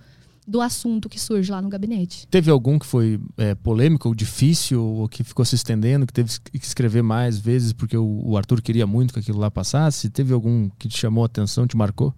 do 0.47 0.59
assunto 0.61 1.07
que 1.07 1.19
surge 1.19 1.51
lá 1.51 1.61
no 1.61 1.69
gabinete. 1.69 2.27
Teve 2.27 2.49
algum 2.49 2.79
que 2.79 2.85
foi 2.85 3.19
é, 3.37 3.53
polêmico 3.53 4.07
ou 4.07 4.15
difícil, 4.15 4.83
ou 4.83 5.07
que 5.07 5.23
ficou 5.23 5.45
se 5.45 5.55
estendendo, 5.55 6.07
que 6.07 6.13
teve 6.13 6.31
que 6.39 6.65
escrever 6.65 7.03
mais 7.03 7.37
vezes 7.37 7.71
porque 7.71 7.95
o, 7.95 8.21
o 8.25 8.35
Arthur 8.35 8.61
queria 8.61 8.87
muito 8.87 9.13
que 9.13 9.19
aquilo 9.19 9.39
lá 9.39 9.51
passasse? 9.51 10.09
Teve 10.09 10.33
algum 10.33 10.69
que 10.79 10.87
te 10.87 10.97
chamou 10.97 11.23
a 11.23 11.27
atenção, 11.27 11.67
te 11.67 11.77
marcou? 11.77 12.13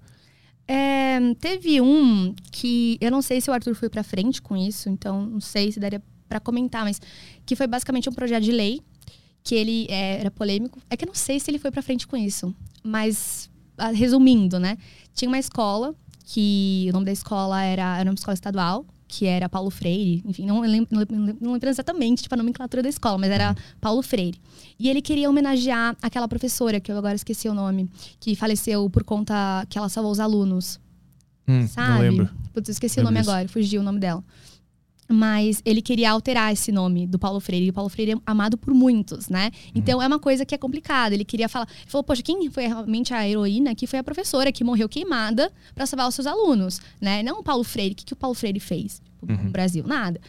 É, 0.65 1.19
teve 1.41 1.81
um 1.81 2.33
que 2.51 2.97
eu 3.01 3.11
não 3.11 3.21
sei 3.21 3.41
se 3.41 3.49
o 3.49 3.53
Arthur 3.53 3.75
foi 3.75 3.89
para 3.89 4.01
frente 4.01 4.41
com 4.41 4.55
isso, 4.55 4.89
então 4.89 5.25
não 5.25 5.41
sei 5.41 5.71
se 5.71 5.79
daria 5.79 6.01
para 6.29 6.39
comentar, 6.39 6.85
mas 6.85 7.01
que 7.45 7.55
foi 7.55 7.67
basicamente 7.67 8.09
um 8.09 8.13
projeto 8.13 8.43
de 8.43 8.51
lei 8.51 8.81
que 9.43 9.55
ele 9.55 9.87
é, 9.89 10.19
era 10.19 10.31
polêmico. 10.31 10.79
É 10.89 10.95
que 10.95 11.03
eu 11.03 11.07
não 11.07 11.15
sei 11.15 11.39
se 11.39 11.51
ele 11.51 11.59
foi 11.59 11.69
para 11.69 11.81
frente 11.81 12.07
com 12.07 12.15
isso, 12.15 12.55
mas 12.83 13.49
ah, 13.77 13.91
resumindo, 13.91 14.59
né? 14.59 14.77
Tinha 15.13 15.27
uma 15.27 15.39
escola 15.39 15.93
que 16.25 16.87
o 16.89 16.93
nome 16.93 17.05
da 17.05 17.11
escola 17.11 17.61
era, 17.61 17.99
era 17.99 18.09
uma 18.09 18.15
escola 18.15 18.33
estadual, 18.33 18.85
que 19.07 19.25
era 19.25 19.47
Paulo 19.49 19.69
Freire, 19.69 20.23
enfim, 20.25 20.45
não 20.45 20.61
lembro, 20.61 20.89
não 21.39 21.51
lembro 21.51 21.69
exatamente 21.69 22.23
tipo, 22.23 22.33
a 22.33 22.37
nomenclatura 22.37 22.81
da 22.81 22.89
escola, 22.89 23.17
mas 23.17 23.29
era 23.29 23.55
Paulo 23.79 24.01
Freire. 24.01 24.39
E 24.79 24.89
ele 24.89 25.01
queria 25.01 25.29
homenagear 25.29 25.95
aquela 26.01 26.27
professora, 26.27 26.79
que 26.79 26.91
eu 26.91 26.97
agora 26.97 27.13
esqueci 27.13 27.47
o 27.47 27.53
nome, 27.53 27.89
que 28.19 28.35
faleceu 28.35 28.89
por 28.89 29.03
conta 29.03 29.67
que 29.69 29.77
ela 29.77 29.89
salvou 29.89 30.11
os 30.11 30.19
alunos. 30.19 30.79
Hum, 31.47 31.67
sabe? 31.67 31.89
Não 31.89 31.99
lembro. 31.99 32.29
Putz, 32.53 32.69
eu 32.69 32.71
esqueci 32.71 32.99
o 33.01 33.03
nome 33.03 33.19
agora, 33.19 33.47
fugiu 33.47 33.81
o 33.81 33.83
nome 33.83 33.99
dela 33.99 34.23
mas 35.09 35.61
ele 35.65 35.81
queria 35.81 36.11
alterar 36.11 36.53
esse 36.53 36.71
nome 36.71 37.05
do 37.05 37.19
Paulo 37.19 37.39
Freire. 37.39 37.65
E 37.65 37.69
o 37.69 37.73
Paulo 37.73 37.89
Freire 37.89 38.13
é 38.13 38.15
amado 38.25 38.57
por 38.57 38.73
muitos, 38.73 39.29
né? 39.29 39.51
Uhum. 39.53 39.71
Então 39.75 40.01
é 40.01 40.07
uma 40.07 40.19
coisa 40.19 40.45
que 40.45 40.55
é 40.55 40.57
complicada. 40.57 41.13
Ele 41.13 41.25
queria 41.25 41.49
falar. 41.49 41.67
Ele 41.69 41.89
falou, 41.89 42.03
poxa, 42.03 42.21
quem 42.21 42.49
foi 42.49 42.67
realmente 42.67 43.13
a 43.13 43.27
heroína 43.27 43.75
que 43.75 43.87
foi 43.87 43.99
a 43.99 44.03
professora 44.03 44.51
que 44.51 44.63
morreu 44.63 44.87
queimada 44.87 45.51
para 45.73 45.85
salvar 45.85 46.07
os 46.07 46.15
seus 46.15 46.27
alunos, 46.27 46.79
né? 46.99 47.23
Não 47.23 47.39
o 47.39 47.43
Paulo 47.43 47.63
Freire. 47.63 47.93
O 47.93 47.95
que, 47.95 48.05
que 48.05 48.13
o 48.13 48.17
Paulo 48.17 48.35
Freire 48.35 48.59
fez? 48.59 49.01
uhum. 49.27 49.45
no 49.45 49.49
Brasil, 49.49 49.83
nada. 49.85 50.19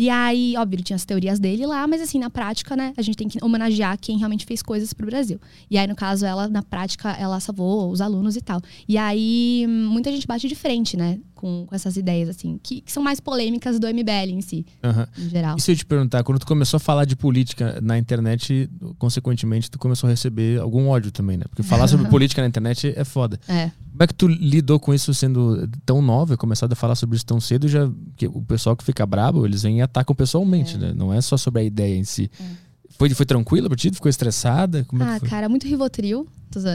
E 0.00 0.08
aí, 0.08 0.54
óbvio, 0.56 0.76
ele 0.76 0.82
tinha 0.82 0.96
as 0.96 1.04
teorias 1.04 1.38
dele 1.38 1.66
lá, 1.66 1.86
mas 1.86 2.00
assim, 2.00 2.18
na 2.18 2.30
prática, 2.30 2.74
né, 2.74 2.94
a 2.96 3.02
gente 3.02 3.18
tem 3.18 3.28
que 3.28 3.38
homenagear 3.44 3.98
quem 4.00 4.16
realmente 4.16 4.46
fez 4.46 4.62
coisas 4.62 4.94
pro 4.94 5.04
Brasil. 5.04 5.38
E 5.70 5.76
aí, 5.76 5.86
no 5.86 5.94
caso, 5.94 6.24
ela, 6.24 6.48
na 6.48 6.62
prática, 6.62 7.10
ela 7.10 7.38
salvou 7.38 7.90
os 7.90 8.00
alunos 8.00 8.34
e 8.34 8.40
tal. 8.40 8.62
E 8.88 8.96
aí, 8.96 9.66
muita 9.68 10.10
gente 10.10 10.26
bate 10.26 10.48
de 10.48 10.54
frente, 10.54 10.96
né, 10.96 11.18
com, 11.34 11.66
com 11.66 11.74
essas 11.74 11.98
ideias, 11.98 12.30
assim, 12.30 12.58
que, 12.62 12.80
que, 12.80 12.90
são 12.90 13.02
mais 13.02 13.20
polêmicas 13.20 13.78
do 13.78 13.86
MBL 13.86 14.30
em 14.30 14.40
si, 14.40 14.64
uhum. 14.82 15.24
em 15.24 15.28
geral. 15.28 15.56
E 15.58 15.60
se 15.60 15.70
eu 15.70 15.76
te 15.76 15.84
perguntar, 15.84 16.24
quando 16.24 16.38
tu 16.38 16.46
começou 16.46 16.78
a 16.78 16.80
falar 16.80 17.04
de 17.04 17.14
política 17.14 17.78
na 17.82 17.98
internet, 17.98 18.70
consequentemente, 18.98 19.70
tu 19.70 19.78
começou 19.78 20.06
a 20.06 20.10
receber 20.10 20.60
algum 20.60 20.88
ódio 20.88 21.10
também, 21.10 21.36
né? 21.36 21.44
Porque 21.46 21.62
falar 21.62 21.88
sobre 21.88 22.08
política 22.12 22.40
na 22.40 22.48
internet 22.48 22.92
é 22.96 23.04
foda. 23.04 23.38
É. 23.46 23.70
Como 23.90 24.02
é 24.02 24.06
que 24.06 24.14
tu 24.14 24.28
lidou 24.28 24.78
com 24.78 24.94
isso 24.94 25.12
sendo 25.12 25.68
tão 25.84 26.00
nova, 26.00 26.36
começado 26.36 26.72
a 26.72 26.76
falar 26.76 26.94
sobre 26.94 27.16
isso 27.16 27.26
tão 27.26 27.40
cedo, 27.40 27.68
já 27.68 27.90
que 28.16 28.26
o 28.26 28.40
pessoal 28.42 28.76
que 28.76 28.84
fica 28.84 29.04
brabo, 29.04 29.44
eles 29.44 29.62
vêm 29.62 29.78
e 29.78 29.82
atacam 29.90 30.14
pessoalmente, 30.14 30.76
é. 30.76 30.78
né? 30.78 30.92
Não 30.94 31.12
é 31.12 31.20
só 31.20 31.36
sobre 31.36 31.62
a 31.62 31.64
ideia 31.64 31.96
em 31.96 32.04
si. 32.04 32.30
É. 32.40 32.70
Foi, 33.00 33.08
foi 33.10 33.24
tranquila 33.24 33.68
pra 33.68 33.76
ti? 33.76 33.90
Ficou 33.90 34.10
estressada? 34.10 34.84
Como 34.84 35.02
é 35.02 35.16
ah, 35.16 35.20
cara, 35.20 35.48
muito 35.48 35.66
Rivotril. 35.66 36.26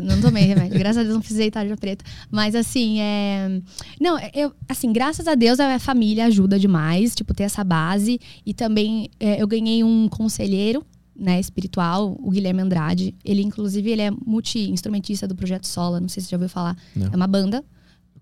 Não 0.03 0.21
tomei 0.21 0.43
remédio. 0.43 0.73
graças 0.79 0.97
a 0.97 1.03
Deus 1.03 1.13
não 1.13 1.21
fiz 1.21 1.37
tarja 1.51 1.77
preta. 1.77 2.03
Mas 2.31 2.55
assim, 2.55 2.99
é. 2.99 3.61
Não, 3.99 4.17
eu, 4.33 4.51
assim, 4.67 4.91
graças 4.91 5.27
a 5.27 5.35
Deus 5.35 5.59
a 5.59 5.65
minha 5.65 5.79
família 5.79 6.25
ajuda 6.25 6.57
demais, 6.57 7.13
tipo, 7.13 7.33
ter 7.33 7.43
essa 7.43 7.63
base. 7.63 8.19
E 8.45 8.53
também 8.53 9.09
é, 9.19 9.41
eu 9.41 9.47
ganhei 9.47 9.83
um 9.83 10.07
conselheiro 10.07 10.83
né, 11.15 11.39
espiritual, 11.39 12.17
o 12.19 12.31
Guilherme 12.31 12.61
Andrade. 12.61 13.13
Ele, 13.23 13.41
inclusive, 13.41 13.89
ele 13.89 14.01
é 14.01 14.11
multi-instrumentista 14.11 15.27
do 15.27 15.35
Projeto 15.35 15.67
Sola, 15.67 15.99
não 15.99 16.09
sei 16.09 16.21
se 16.21 16.27
você 16.27 16.31
já 16.31 16.37
ouviu 16.37 16.49
falar. 16.49 16.75
Não. 16.95 17.07
É 17.07 17.15
uma 17.15 17.27
banda. 17.27 17.63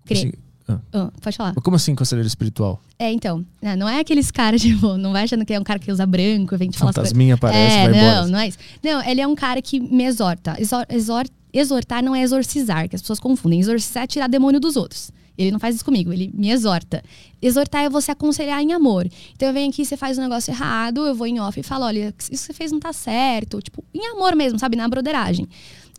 Cre... 0.04 0.34
Ah. 0.66 0.78
Ah, 0.92 1.10
pode 1.20 1.36
falar. 1.36 1.54
Como 1.54 1.76
assim 1.76 1.94
conselheiro 1.94 2.26
espiritual? 2.26 2.80
É, 2.98 3.12
então. 3.12 3.44
Né, 3.60 3.76
não 3.76 3.88
é 3.88 4.00
aqueles 4.00 4.30
caras, 4.30 4.60
tipo, 4.62 4.96
não 4.96 5.12
vai 5.12 5.24
achando 5.24 5.44
que 5.44 5.52
é 5.52 5.60
um 5.60 5.64
cara 5.64 5.78
que 5.78 5.90
usa 5.90 6.06
branco, 6.06 6.56
vem 6.56 6.70
te 6.70 6.78
falar 6.78 6.92
Fantasminha 6.92 7.34
aparece, 7.34 7.76
é, 7.76 7.88
vai 7.88 7.92
não, 7.92 7.98
embora. 7.98 8.26
Não, 8.26 8.38
é 8.38 8.48
isso. 8.48 8.58
Não, 8.82 9.04
ele 9.04 9.20
é 9.20 9.26
um 9.26 9.34
cara 9.34 9.60
que 9.60 9.78
me 9.78 10.04
exorta. 10.04 10.56
Exor, 10.58 10.86
exor, 10.88 11.24
exortar 11.52 12.02
não 12.02 12.14
é 12.14 12.22
exorcizar, 12.22 12.88
que 12.88 12.96
as 12.96 13.02
pessoas 13.02 13.20
confundem. 13.20 13.60
Exorcizar 13.60 14.04
é 14.04 14.06
tirar 14.06 14.26
demônio 14.26 14.60
dos 14.60 14.76
outros. 14.76 15.10
Ele 15.36 15.50
não 15.50 15.58
faz 15.58 15.74
isso 15.74 15.84
comigo, 15.84 16.12
ele 16.12 16.30
me 16.32 16.50
exorta. 16.50 17.02
Exortar 17.42 17.82
é 17.82 17.90
você 17.90 18.12
aconselhar 18.12 18.62
em 18.62 18.72
amor. 18.72 19.08
Então 19.34 19.48
eu 19.48 19.52
venho 19.52 19.68
aqui, 19.68 19.84
você 19.84 19.96
faz 19.96 20.16
um 20.16 20.22
negócio 20.22 20.52
errado, 20.52 21.04
eu 21.06 21.14
vou 21.14 21.26
em 21.26 21.40
off 21.40 21.58
e 21.58 21.62
falo: 21.62 21.84
olha, 21.84 22.14
isso 22.18 22.30
que 22.30 22.36
você 22.36 22.52
fez 22.52 22.70
não 22.70 22.78
tá 22.78 22.92
certo. 22.92 23.60
Tipo, 23.60 23.84
em 23.92 24.06
amor 24.12 24.36
mesmo, 24.36 24.58
sabe? 24.58 24.76
Na 24.76 24.86
broderagem. 24.88 25.48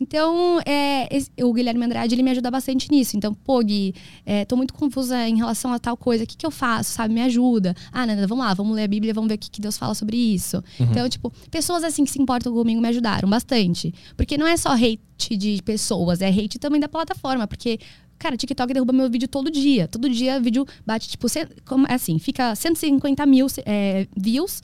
Então, 0.00 0.60
é, 0.66 1.08
esse, 1.14 1.30
o 1.42 1.52
Guilherme 1.52 1.84
Andrade, 1.84 2.14
ele 2.14 2.22
me 2.22 2.30
ajuda 2.30 2.50
bastante 2.50 2.90
nisso. 2.90 3.16
Então, 3.16 3.32
pô, 3.32 3.62
Gui, 3.62 3.94
é, 4.24 4.44
tô 4.44 4.56
muito 4.56 4.74
confusa 4.74 5.28
em 5.28 5.36
relação 5.36 5.72
a 5.72 5.78
tal 5.78 5.96
coisa. 5.96 6.24
O 6.24 6.26
que, 6.26 6.36
que 6.36 6.46
eu 6.46 6.50
faço, 6.50 6.92
sabe? 6.92 7.14
Me 7.14 7.22
ajuda. 7.22 7.74
Ah, 7.90 8.06
Nanda, 8.06 8.26
vamos 8.26 8.44
lá, 8.44 8.52
vamos 8.54 8.76
ler 8.76 8.84
a 8.84 8.88
Bíblia, 8.88 9.14
vamos 9.14 9.28
ver 9.28 9.34
o 9.34 9.38
que, 9.38 9.50
que 9.50 9.60
Deus 9.60 9.78
fala 9.78 9.94
sobre 9.94 10.16
isso. 10.16 10.62
Uhum. 10.78 10.86
Então, 10.90 11.08
tipo, 11.08 11.32
pessoas 11.50 11.82
assim 11.82 12.04
que 12.04 12.10
se 12.10 12.20
importam 12.20 12.52
comigo 12.52 12.80
me 12.80 12.88
ajudaram 12.88 13.28
bastante. 13.28 13.92
Porque 14.16 14.36
não 14.36 14.46
é 14.46 14.56
só 14.56 14.74
hate 14.74 15.36
de 15.36 15.62
pessoas, 15.62 16.20
é 16.20 16.28
hate 16.28 16.58
também 16.58 16.80
da 16.80 16.88
plataforma. 16.88 17.46
Porque 17.46 17.78
Cara, 18.18 18.36
TikTok 18.36 18.72
derruba 18.72 18.92
meu 18.92 19.10
vídeo 19.10 19.28
todo 19.28 19.50
dia. 19.50 19.86
Todo 19.86 20.08
dia 20.08 20.40
vídeo 20.40 20.66
bate, 20.86 21.08
tipo, 21.08 21.26
como, 21.64 21.86
é 21.86 21.94
assim, 21.94 22.18
fica 22.18 22.54
150 22.54 23.26
mil 23.26 23.46
é, 23.64 24.06
views 24.16 24.62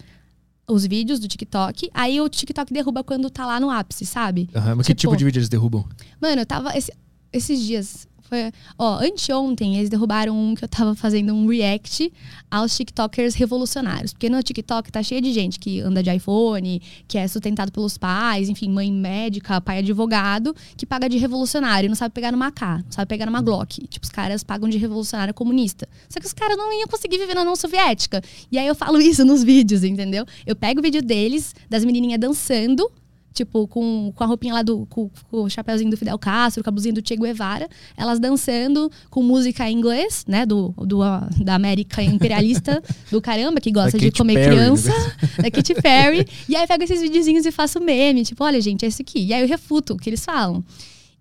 os 0.72 0.86
vídeos 0.86 1.20
do 1.20 1.28
TikTok. 1.28 1.90
Aí 1.92 2.20
o 2.20 2.28
TikTok 2.28 2.72
derruba 2.72 3.04
quando 3.04 3.28
tá 3.30 3.46
lá 3.46 3.60
no 3.60 3.70
ápice, 3.70 4.06
sabe? 4.06 4.48
Mas 4.52 4.64
tipo, 4.64 4.82
que 4.84 4.94
tipo 4.94 5.16
de 5.16 5.24
vídeo 5.24 5.38
eles 5.38 5.48
derrubam? 5.48 5.84
Mano, 6.20 6.42
eu 6.42 6.46
tava. 6.46 6.76
Esse, 6.76 6.92
esses 7.32 7.60
dias, 7.60 8.06
foi, 8.32 8.50
ó, 8.78 8.98
anteontem 9.02 9.76
eles 9.76 9.90
derrubaram 9.90 10.34
um 10.34 10.54
que 10.54 10.64
eu 10.64 10.68
tava 10.68 10.94
fazendo 10.94 11.34
um 11.34 11.46
react 11.46 12.10
aos 12.50 12.74
TikTokers 12.74 13.34
revolucionários. 13.34 14.14
Porque 14.14 14.30
no 14.30 14.42
TikTok 14.42 14.90
tá 14.90 15.02
cheio 15.02 15.20
de 15.20 15.30
gente 15.34 15.58
que 15.58 15.80
anda 15.80 16.02
de 16.02 16.10
iPhone, 16.10 16.80
que 17.06 17.18
é 17.18 17.28
sustentado 17.28 17.70
pelos 17.70 17.98
pais, 17.98 18.48
enfim, 18.48 18.70
mãe 18.70 18.90
médica, 18.90 19.60
pai 19.60 19.80
advogado, 19.80 20.56
que 20.78 20.86
paga 20.86 21.10
de 21.10 21.18
revolucionário, 21.18 21.90
não 21.90 21.96
sabe 21.96 22.14
pegar 22.14 22.32
numa 22.32 22.50
K, 22.50 22.78
não 22.78 22.90
sabe 22.92 23.06
pegar 23.06 23.26
numa 23.26 23.42
Glock. 23.42 23.86
Tipo, 23.86 24.06
os 24.06 24.10
caras 24.10 24.42
pagam 24.42 24.66
de 24.66 24.78
revolucionário 24.78 25.34
comunista. 25.34 25.86
Só 26.08 26.18
que 26.18 26.26
os 26.26 26.32
caras 26.32 26.56
não 26.56 26.72
iam 26.72 26.88
conseguir 26.88 27.18
viver 27.18 27.34
na 27.34 27.42
União 27.42 27.54
Soviética. 27.54 28.22
E 28.50 28.58
aí 28.58 28.66
eu 28.66 28.74
falo 28.74 28.98
isso 28.98 29.26
nos 29.26 29.44
vídeos, 29.44 29.84
entendeu? 29.84 30.24
Eu 30.46 30.56
pego 30.56 30.80
o 30.80 30.82
vídeo 30.82 31.02
deles, 31.02 31.54
das 31.68 31.84
menininhas 31.84 32.18
dançando, 32.18 32.90
tipo, 33.32 33.66
com, 33.66 34.12
com 34.14 34.24
a 34.24 34.26
roupinha 34.26 34.54
lá 34.54 34.62
do. 34.62 34.86
Com, 34.86 35.10
com 35.30 35.42
o 35.44 35.50
chapéuzinho 35.50 35.90
do 35.90 35.96
Fidel 35.96 36.18
Castro, 36.18 36.62
com 36.62 36.70
a 36.70 36.72
blusinha 36.72 36.94
do 36.94 37.06
Che 37.06 37.16
Guevara, 37.16 37.68
elas 37.96 38.20
dançando 38.20 38.90
com 39.10 39.22
música 39.22 39.68
em 39.68 39.76
inglês, 39.76 40.24
né? 40.26 40.46
Do, 40.46 40.74
do, 40.78 40.98
da 41.42 41.54
América 41.54 42.02
imperialista 42.02 42.82
do 43.10 43.20
caramba, 43.20 43.60
que 43.60 43.70
gosta 43.70 43.98
de 43.98 44.10
comer 44.10 44.34
Perry, 44.34 44.56
criança, 44.56 44.92
da 45.42 45.50
Katy 45.50 45.74
Perry. 45.74 46.26
e 46.48 46.56
aí 46.56 46.62
eu 46.62 46.68
pego 46.68 46.84
esses 46.84 47.00
videozinhos 47.00 47.46
e 47.46 47.52
faço 47.52 47.80
meme, 47.80 48.24
tipo, 48.24 48.44
olha, 48.44 48.60
gente, 48.60 48.84
é 48.84 48.88
isso 48.88 49.02
aqui. 49.02 49.26
E 49.26 49.32
aí 49.32 49.42
eu 49.42 49.48
refuto 49.48 49.94
o 49.94 49.96
que 49.96 50.10
eles 50.10 50.24
falam. 50.24 50.64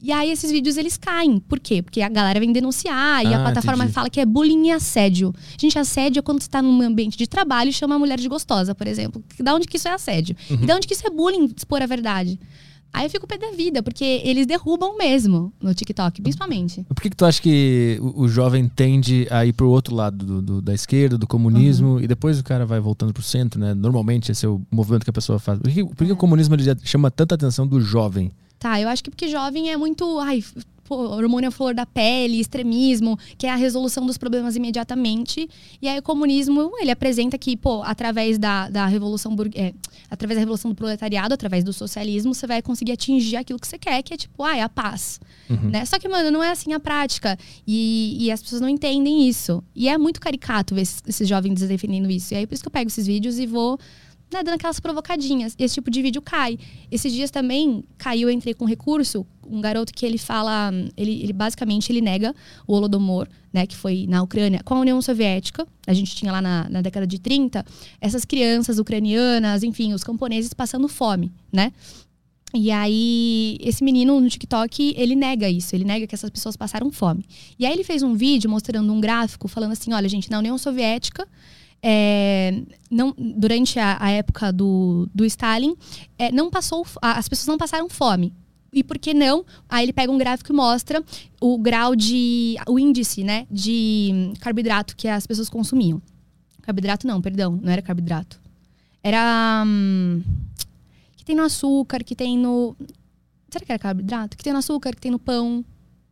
E 0.02 0.12
aí 0.12 0.32
esses 0.32 0.52
vídeos 0.52 0.78
eles 0.78 0.98
caem. 0.98 1.40
Por 1.40 1.60
quê? 1.60 1.82
Porque 1.82 2.02
a 2.02 2.10
galera 2.10 2.40
vem 2.40 2.52
denunciar 2.52 3.24
e 3.24 3.34
ah, 3.34 3.40
a 3.40 3.44
plataforma 3.44 3.84
entendi. 3.84 3.94
fala 3.94 4.10
que 4.10 4.20
é 4.20 4.26
bullying 4.26 4.68
e 4.68 4.72
assédio. 4.72 5.34
Gente, 5.58 5.78
assédio 5.78 6.20
é 6.20 6.22
quando 6.24 6.42
você 6.42 6.50
tá 6.50 6.62
num 6.62 6.82
ambiente 6.82 7.18
de 7.18 7.28
trabalho 7.28 7.70
e 7.70 7.74
chama 7.74 7.96
a 7.96 8.00
mulher 8.00 8.20
de 8.20 8.28
gostosa, 8.28 8.74
por 8.74 8.88
exemplo. 8.88 9.24
Da 9.40 9.54
onde 9.54 9.68
que 9.68 9.78
isso 9.78 9.88
é 9.88 9.94
assédio? 9.94 10.36
Uhum. 10.50 10.60
E 10.64 10.66
da 10.66 10.76
onde 10.76 10.88
que 10.88 10.94
isso 10.94 11.06
é 11.06 11.10
bullying, 11.10 11.54
expor 11.56 11.82
a 11.82 11.86
verdade? 11.86 12.40
Aí 12.94 13.06
eu 13.06 13.10
fico 13.10 13.26
pé 13.26 13.38
da 13.38 13.52
vida, 13.52 13.82
porque 13.82 14.04
eles 14.26 14.46
derrubam 14.46 14.98
mesmo 14.98 15.54
no 15.62 15.74
TikTok, 15.74 16.22
principalmente. 16.22 16.84
Por 16.90 17.02
que, 17.02 17.10
que 17.10 17.16
tu 17.16 17.24
acha 17.24 17.42
que 17.42 17.98
o, 18.02 18.24
o 18.24 18.28
jovem 18.28 18.68
tende 18.68 19.28
a 19.32 19.46
ir 19.46 19.54
pro 19.54 19.70
outro 19.70 19.96
lado 19.96 20.26
do, 20.26 20.42
do 20.42 20.62
da 20.62 20.74
esquerda, 20.74 21.18
do 21.18 21.26
comunismo, 21.26 21.94
uhum. 21.94 22.00
e 22.02 22.08
depois 22.08 22.38
o 22.38 22.44
cara 22.44 22.66
vai 22.66 22.82
voltando 22.82 23.14
pro 23.14 23.24
centro, 23.24 23.60
né? 23.60 23.74
Normalmente 23.74 24.32
esse 24.32 24.46
é 24.46 24.50
o 24.50 24.62
movimento 24.70 25.06
que 25.06 25.10
a 25.10 25.14
pessoa 25.14 25.40
faz. 25.40 25.60
Por 25.60 25.72
que, 25.72 25.86
por 25.86 26.06
que 26.06 26.12
é. 26.12 26.14
o 26.14 26.18
comunismo 26.18 26.56
chama 26.84 27.10
tanta 27.10 27.36
atenção 27.36 27.66
do 27.66 27.80
jovem? 27.80 28.32
Tá, 28.62 28.80
eu 28.80 28.88
acho 28.88 29.04
que 29.04 29.10
porque 29.10 29.28
jovem 29.28 29.72
é 29.72 29.76
muito. 29.76 30.20
Ai, 30.20 30.44
pô, 30.84 30.98
hormônio 30.98 31.48
à 31.48 31.52
flor 31.52 31.74
da 31.74 31.84
pele, 31.84 32.40
extremismo, 32.40 33.18
que 33.36 33.48
é 33.48 33.50
a 33.50 33.56
resolução 33.56 34.06
dos 34.06 34.20
problemas 34.20 34.56
imediatamente. 34.56 35.50
E 35.82 35.88
aí 35.88 35.98
o 35.98 36.04
comunismo, 36.04 36.72
ele 36.80 36.92
apresenta 36.92 37.40
que, 37.40 37.58
pô, 37.58 37.82
através 37.82 38.38
da, 38.38 38.70
da 38.70 38.86
revolução 38.86 39.36
é, 39.56 39.74
através 40.12 40.36
da 40.36 40.42
revolução 40.42 40.70
do 40.70 40.76
proletariado, 40.76 41.34
através 41.34 41.64
do 41.64 41.74
socialismo, 41.74 42.36
você 42.36 42.46
vai 42.46 42.62
conseguir 42.62 42.92
atingir 42.92 43.38
aquilo 43.38 43.58
que 43.58 43.68
você 43.68 43.80
quer, 43.80 44.04
que 44.04 44.14
é 44.14 44.18
tipo, 44.18 44.44
ai, 44.44 44.62
a 44.62 44.70
paz. 44.70 45.20
Uhum. 45.50 45.72
Né? 45.72 45.84
Só 45.86 45.98
que, 45.98 46.08
mano, 46.08 46.30
não 46.30 46.44
é 46.44 46.52
assim 46.52 46.72
a 46.72 46.80
prática. 46.80 47.36
E, 47.66 48.16
e 48.20 48.32
as 48.32 48.44
pessoas 48.44 48.62
não 48.62 48.70
entendem 48.70 49.28
isso. 49.28 49.64
E 49.76 49.90
é 49.90 49.98
muito 49.98 50.22
caricato 50.22 50.76
ver 50.76 50.82
esses, 50.82 51.02
esses 51.08 51.28
jovens 51.28 51.62
defendendo 51.62 52.12
isso. 52.12 52.32
E 52.36 52.38
aí 52.38 52.46
por 52.46 52.54
isso 52.54 52.62
que 52.62 52.68
eu 52.68 52.72
pego 52.72 52.90
esses 52.90 53.08
vídeos 53.08 53.40
e 53.40 53.48
vou 53.48 53.80
né, 54.32 54.44
dando 54.44 54.56
aquelas 54.56 54.80
provocadinhas. 54.80 55.56
Esse 55.60 55.76
tipo 55.76 55.92
de 55.92 56.02
vídeo 56.02 56.22
cai. 56.22 56.58
Esses 56.90 57.12
dias 57.12 57.30
também 57.30 57.84
caiu, 57.98 58.30
entrei 58.30 58.54
com 58.54 58.66
recurso, 58.66 59.26
um 59.46 59.60
garoto 59.60 59.94
que 59.94 60.06
ele 60.06 60.18
fala, 60.18 60.72
ele, 60.96 61.22
ele 61.22 61.34
basicamente 61.34 61.92
ele 61.92 62.02
nega 62.02 62.34
o 62.66 62.74
Holodomor, 62.74 63.28
né, 63.52 63.66
que 63.66 63.76
foi 63.76 64.06
na 64.08 64.24
Ucrânia, 64.24 64.62
com 64.64 64.76
a 64.76 64.80
União 64.80 65.02
Soviética. 65.02 65.68
A 65.86 65.94
gente 65.94 66.16
tinha 66.16 66.32
lá 66.32 66.42
na, 66.42 66.70
na 66.70 66.82
década 66.82 67.06
de 67.06 67.20
30 67.20 67.66
essas 68.00 68.24
crianças 68.24 68.80
ucranianas, 68.80 69.64
enfim, 69.64 69.94
os 69.94 70.04
camponeses 70.04 70.54
passando 70.54 70.88
fome, 70.88 71.32
né? 71.52 71.72
E 72.54 72.70
aí, 72.70 73.58
esse 73.62 73.82
menino 73.82 74.20
no 74.20 74.30
TikTok, 74.30 74.94
ele 74.98 75.16
nega 75.16 75.50
isso, 75.50 75.74
ele 75.74 75.86
nega 75.86 76.06
que 76.06 76.14
essas 76.14 76.30
pessoas 76.30 76.58
passaram 76.58 76.92
fome. 76.92 77.24
E 77.58 77.66
aí 77.66 77.72
ele 77.72 77.84
fez 77.84 78.04
um 78.04 78.14
vídeo 78.14 78.50
mostrando 78.50 78.92
um 78.92 79.00
gráfico 79.00 79.48
falando 79.48 79.72
assim: 79.72 79.94
olha, 79.94 80.10
gente, 80.10 80.30
na 80.30 80.38
União 80.38 80.58
Soviética 80.58 81.26
é, 81.84 82.64
não, 82.90 83.14
durante 83.18 83.80
a, 83.80 83.98
a, 84.00 84.12
época 84.12 84.52
do, 84.52 85.10
do 85.14 85.26
Stalin, 85.26 85.76
é, 86.18 86.32
não 86.32 86.50
passou, 86.50 86.86
as 87.02 87.28
pessoas 87.28 87.48
não 87.48 87.58
passaram 87.58 87.90
fome. 87.90 88.34
E 88.74 88.84
por 88.84 88.98
que 88.98 89.14
não? 89.14 89.46
Aí 89.68 89.84
ele 89.84 89.92
pega 89.92 90.12
um 90.12 90.18
gráfico 90.18 90.54
e 90.54 90.56
mostra 90.56 91.04
o 91.42 91.58
grau 91.58 91.94
de. 91.94 92.56
o 92.68 92.80
índice, 92.80 93.22
né? 93.22 93.46
De 93.52 94.32
carboidrato 94.40 94.96
que 94.96 95.10
as 95.10 95.28
pessoas 95.28 95.50
consumiam. 95.50 96.02
Carboidrato 96.62 97.06
não, 97.06 97.22
perdão, 97.22 97.60
não 97.62 97.72
era 97.72 97.82
carboidrato. 97.82 98.40
Era. 99.04 99.64
Hum, 99.66 100.24
que 101.18 101.26
tem 101.26 101.36
no 101.36 101.44
açúcar, 101.44 102.02
que 102.02 102.16
tem 102.16 102.38
no. 102.38 102.76
Será 103.50 103.66
que 103.66 103.72
era 103.74 103.80
carboidrato? 103.80 104.38
Que 104.38 104.44
tem 104.44 104.54
no 104.54 104.60
açúcar, 104.60 104.96
que 104.96 105.02
tem 105.02 105.12
no 105.12 105.20
pão. 105.20 105.66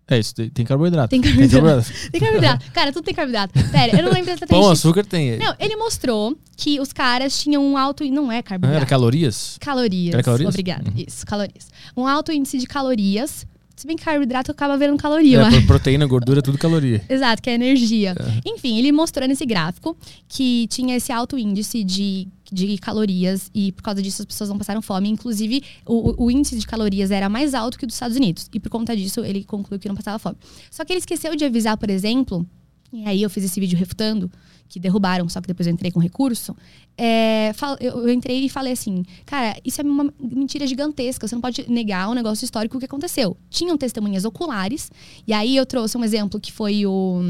É 0.09 0.17
isso, 0.17 0.33
tem 0.33 0.65
carboidrato. 0.65 1.09
Tem 1.09 1.21
carboidrato. 1.21 1.49
Tem 1.49 1.61
carboidrato. 1.61 1.93
tem 2.11 2.21
carboidrato. 2.21 2.71
Cara, 2.71 2.91
tudo 2.91 3.05
tem 3.05 3.13
carboidrato. 3.13 3.53
Pera, 3.71 3.95
eu 3.95 4.03
não 4.03 4.11
lembro 4.11 4.31
exatamente. 4.31 4.63
Pão, 4.63 4.71
açúcar 4.71 5.05
tem. 5.05 5.37
Não, 5.37 5.55
ele 5.59 5.75
mostrou 5.75 6.35
que 6.57 6.79
os 6.79 6.91
caras 6.91 7.39
tinham 7.39 7.63
um 7.63 7.77
alto. 7.77 8.03
Não 8.05 8.31
é 8.31 8.41
carboidrato. 8.41 8.77
era 8.77 8.85
calorias? 8.85 9.57
Calorias. 9.59 10.13
Era 10.15 10.23
calorias? 10.23 10.49
Obrigada. 10.49 10.89
Uhum. 10.89 11.03
Isso, 11.07 11.25
calorias. 11.25 11.67
Um 11.95 12.07
alto 12.07 12.31
índice 12.31 12.57
de 12.57 12.65
calorias. 12.65 13.45
Se 13.79 13.87
bem 13.87 13.95
que 13.95 14.03
carboidrato 14.03 14.51
acaba 14.51 14.77
vendo 14.77 14.97
caloria. 14.97 15.39
É, 15.39 15.61
proteína, 15.61 16.05
gordura, 16.05 16.41
tudo 16.41 16.57
caloria. 16.57 17.01
Exato, 17.07 17.41
que 17.41 17.49
é 17.49 17.53
energia. 17.53 18.13
É. 18.19 18.49
Enfim, 18.49 18.77
ele 18.77 18.91
mostrou 18.91 19.25
nesse 19.25 19.45
gráfico 19.45 19.95
que 20.27 20.67
tinha 20.67 20.97
esse 20.97 21.13
alto 21.13 21.37
índice 21.37 21.81
de 21.85 22.27
de 22.51 22.79
calorias 22.79 23.51
e 23.53 23.71
por 23.71 23.83
causa 23.83 24.01
disso 24.01 24.23
as 24.23 24.25
pessoas 24.25 24.49
não 24.49 24.57
passaram 24.57 24.81
fome. 24.81 25.07
Inclusive, 25.07 25.63
o, 25.85 26.25
o, 26.25 26.31
índice 26.31 26.57
de 26.57 26.65
calorias 26.65 27.11
era 27.11 27.29
mais 27.29 27.53
alto 27.53 27.77
que 27.77 27.85
o 27.85 27.87
dos 27.87 27.95
Estados 27.95 28.17
Unidos. 28.17 28.49
E 28.51 28.59
por 28.59 28.69
conta 28.69 28.97
disso, 28.97 29.23
ele 29.23 29.43
concluiu 29.43 29.79
que 29.79 29.87
não 29.87 29.95
passava 29.95 30.19
fome. 30.19 30.35
Só 30.69 30.83
que 30.83 30.91
ele 30.91 30.99
esqueceu 30.99 31.35
de 31.35 31.45
avisar, 31.45 31.77
por 31.77 31.91
exemplo, 31.91 32.45
e 32.91 33.05
aí 33.05 33.21
eu 33.21 33.29
fiz 33.29 33.43
esse 33.43 33.59
vídeo 33.59 33.77
refutando, 33.77 34.31
que 34.67 34.79
derrubaram, 34.79 35.27
só 35.27 35.41
que 35.41 35.47
depois 35.47 35.67
eu 35.67 35.73
entrei 35.73 35.91
com 35.91 35.99
recurso. 35.99 36.55
É, 36.97 37.51
eu 37.79 38.11
entrei 38.11 38.45
e 38.45 38.49
falei 38.49 38.73
assim, 38.73 39.03
cara, 39.25 39.57
isso 39.65 39.81
é 39.81 39.83
uma 39.83 40.13
mentira 40.19 40.67
gigantesca, 40.67 41.27
você 41.27 41.33
não 41.33 41.41
pode 41.41 41.69
negar 41.69 42.09
um 42.09 42.13
negócio 42.13 42.45
histórico 42.45 42.77
que 42.77 42.85
aconteceu. 42.85 43.35
Tinham 43.49 43.77
testemunhas 43.77 44.25
oculares, 44.25 44.91
e 45.25 45.33
aí 45.33 45.55
eu 45.55 45.65
trouxe 45.65 45.97
um 45.97 46.03
exemplo 46.03 46.39
que 46.39 46.51
foi 46.51 46.85
o. 46.85 47.21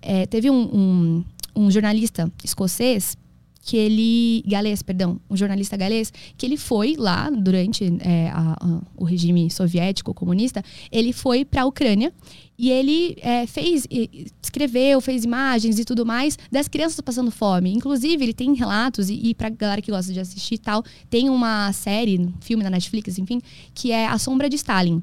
É, 0.00 0.26
teve 0.26 0.50
um, 0.50 0.62
um, 0.74 1.24
um 1.54 1.70
jornalista 1.70 2.30
escocês 2.42 3.16
que 3.62 3.76
ele. 3.76 4.42
galês, 4.46 4.82
perdão, 4.82 5.20
um 5.30 5.36
jornalista 5.36 5.76
galês, 5.76 6.12
que 6.36 6.44
ele 6.44 6.56
foi 6.56 6.96
lá 6.98 7.30
durante 7.30 7.84
é, 8.00 8.28
a, 8.28 8.56
a, 8.60 8.80
o 8.96 9.04
regime 9.04 9.48
soviético 9.50 10.12
comunista, 10.12 10.62
ele 10.90 11.12
foi 11.12 11.44
para 11.44 11.62
a 11.62 11.64
Ucrânia 11.64 12.12
e 12.58 12.70
ele 12.70 13.16
é, 13.20 13.46
fez, 13.46 13.86
escreveu, 14.42 15.00
fez 15.00 15.24
imagens 15.24 15.78
e 15.78 15.84
tudo 15.84 16.04
mais 16.04 16.38
das 16.50 16.68
crianças 16.68 17.00
passando 17.00 17.30
fome. 17.30 17.72
Inclusive, 17.72 18.22
ele 18.22 18.34
tem 18.34 18.54
relatos, 18.54 19.08
e, 19.08 19.14
e 19.28 19.34
pra 19.34 19.48
galera 19.48 19.80
que 19.80 19.90
gosta 19.90 20.12
de 20.12 20.20
assistir 20.20 20.56
e 20.56 20.58
tal, 20.58 20.84
tem 21.08 21.30
uma 21.30 21.72
série, 21.72 22.18
um 22.18 22.32
filme 22.40 22.62
na 22.62 22.70
Netflix, 22.70 23.18
enfim, 23.18 23.40
que 23.74 23.92
é 23.92 24.06
A 24.06 24.18
Sombra 24.18 24.48
de 24.48 24.56
Stalin 24.56 25.02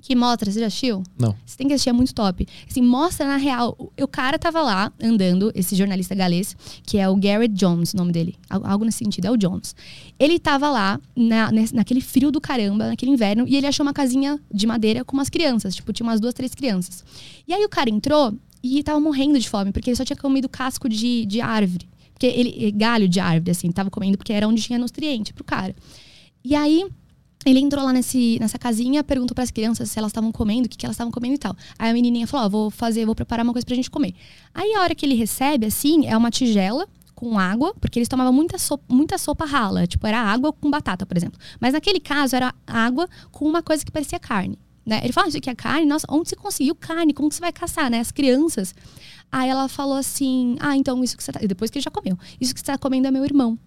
que 0.00 0.14
mostra, 0.14 0.50
você 0.50 0.60
já 0.60 0.66
assistiu? 0.66 1.02
Não. 1.18 1.34
Você 1.44 1.56
tem 1.56 1.66
que 1.66 1.74
assistir, 1.74 1.90
é 1.90 1.92
muito 1.92 2.14
top. 2.14 2.46
Assim, 2.68 2.80
mostra 2.80 3.26
na 3.26 3.36
real. 3.36 3.74
O, 3.78 3.90
o 4.02 4.08
cara 4.08 4.38
tava 4.38 4.62
lá 4.62 4.92
andando, 5.02 5.50
esse 5.54 5.74
jornalista 5.74 6.14
galês, 6.14 6.56
que 6.84 6.98
é 6.98 7.08
o 7.08 7.16
Garrett 7.16 7.52
Jones, 7.52 7.94
o 7.94 7.96
nome 7.96 8.12
dele. 8.12 8.36
Algo 8.48 8.84
nesse 8.84 8.98
sentido, 8.98 9.26
é 9.26 9.30
o 9.30 9.36
Jones. 9.36 9.74
Ele 10.18 10.38
tava 10.38 10.70
lá 10.70 11.00
na, 11.16 11.50
naquele 11.72 12.00
frio 12.00 12.30
do 12.30 12.40
caramba, 12.40 12.88
naquele 12.88 13.10
inverno, 13.10 13.44
e 13.48 13.56
ele 13.56 13.66
achou 13.66 13.84
uma 13.84 13.92
casinha 13.92 14.40
de 14.52 14.66
madeira 14.66 15.04
com 15.04 15.16
umas 15.16 15.28
crianças. 15.28 15.74
Tipo, 15.74 15.92
tinha 15.92 16.06
umas 16.06 16.20
duas, 16.20 16.32
três 16.32 16.54
crianças. 16.54 17.04
E 17.46 17.52
aí 17.52 17.64
o 17.64 17.68
cara 17.68 17.90
entrou 17.90 18.32
e 18.62 18.82
tava 18.82 19.00
morrendo 19.00 19.38
de 19.38 19.48
fome, 19.48 19.72
porque 19.72 19.90
ele 19.90 19.96
só 19.96 20.04
tinha 20.04 20.16
comido 20.16 20.48
casco 20.48 20.88
de, 20.88 21.26
de 21.26 21.40
árvore. 21.40 21.88
Porque 22.12 22.26
ele, 22.26 22.70
galho 22.72 23.08
de 23.08 23.20
árvore, 23.20 23.50
assim, 23.50 23.70
tava 23.70 23.90
comendo 23.90 24.16
porque 24.16 24.32
era 24.32 24.46
onde 24.46 24.62
tinha 24.62 24.78
nutriente 24.78 25.32
pro 25.32 25.44
cara. 25.44 25.74
E 26.44 26.54
aí 26.54 26.86
ele 27.46 27.60
entrou 27.60 27.84
lá 27.84 27.92
nesse, 27.92 28.36
nessa 28.40 28.58
casinha, 28.58 29.04
perguntou 29.04 29.34
para 29.34 29.44
as 29.44 29.50
crianças 29.50 29.90
se 29.90 29.98
elas 29.98 30.10
estavam 30.10 30.32
comendo, 30.32 30.66
o 30.66 30.68
que, 30.68 30.76
que 30.76 30.84
elas 30.84 30.94
estavam 30.94 31.12
comendo 31.12 31.34
e 31.34 31.38
tal. 31.38 31.56
Aí 31.78 31.90
a 31.90 31.92
menininha 31.92 32.26
falou: 32.26 32.46
Ó, 32.46 32.48
vou 32.48 32.70
fazer, 32.70 33.06
vou 33.06 33.14
preparar 33.14 33.44
uma 33.44 33.52
coisa 33.52 33.64
pra 33.64 33.74
gente 33.74 33.90
comer. 33.90 34.14
Aí 34.52 34.74
a 34.74 34.82
hora 34.82 34.94
que 34.94 35.06
ele 35.06 35.14
recebe, 35.14 35.66
assim, 35.66 36.06
é 36.06 36.16
uma 36.16 36.30
tigela 36.30 36.86
com 37.14 37.38
água, 37.38 37.74
porque 37.80 37.98
eles 37.98 38.08
tomavam 38.08 38.32
muita 38.32 38.58
sopa, 38.58 38.84
muita 38.88 39.18
sopa 39.18 39.44
rala. 39.44 39.86
Tipo, 39.86 40.06
era 40.06 40.20
água 40.20 40.52
com 40.52 40.70
batata, 40.70 41.06
por 41.06 41.16
exemplo. 41.16 41.38
Mas 41.60 41.72
naquele 41.72 42.00
caso, 42.00 42.36
era 42.36 42.54
água 42.66 43.08
com 43.30 43.44
uma 43.44 43.62
coisa 43.62 43.84
que 43.84 43.90
parecia 43.90 44.18
carne. 44.18 44.58
Né? 44.84 45.00
Ele 45.04 45.12
falou: 45.12 45.26
ah, 45.26 45.28
Isso 45.28 45.38
aqui 45.38 45.50
é 45.50 45.54
carne? 45.54 45.86
Nossa, 45.86 46.06
onde 46.08 46.28
você 46.28 46.36
conseguiu 46.36 46.74
carne? 46.74 47.12
Como 47.12 47.28
que 47.28 47.34
você 47.34 47.40
vai 47.40 47.52
caçar, 47.52 47.90
né? 47.90 48.00
As 48.00 48.10
crianças. 48.10 48.74
Aí 49.30 49.48
ela 49.48 49.68
falou 49.68 49.96
assim: 49.96 50.56
Ah, 50.60 50.76
então 50.76 51.04
isso 51.04 51.16
que 51.16 51.22
você 51.22 51.30
tá. 51.30 51.40
Depois 51.40 51.70
que 51.70 51.78
ele 51.78 51.84
já 51.84 51.90
comeu. 51.90 52.18
Isso 52.40 52.54
que 52.54 52.60
você 52.60 52.66
tá 52.66 52.78
comendo 52.78 53.06
é 53.06 53.10
meu 53.10 53.24
irmão. 53.24 53.58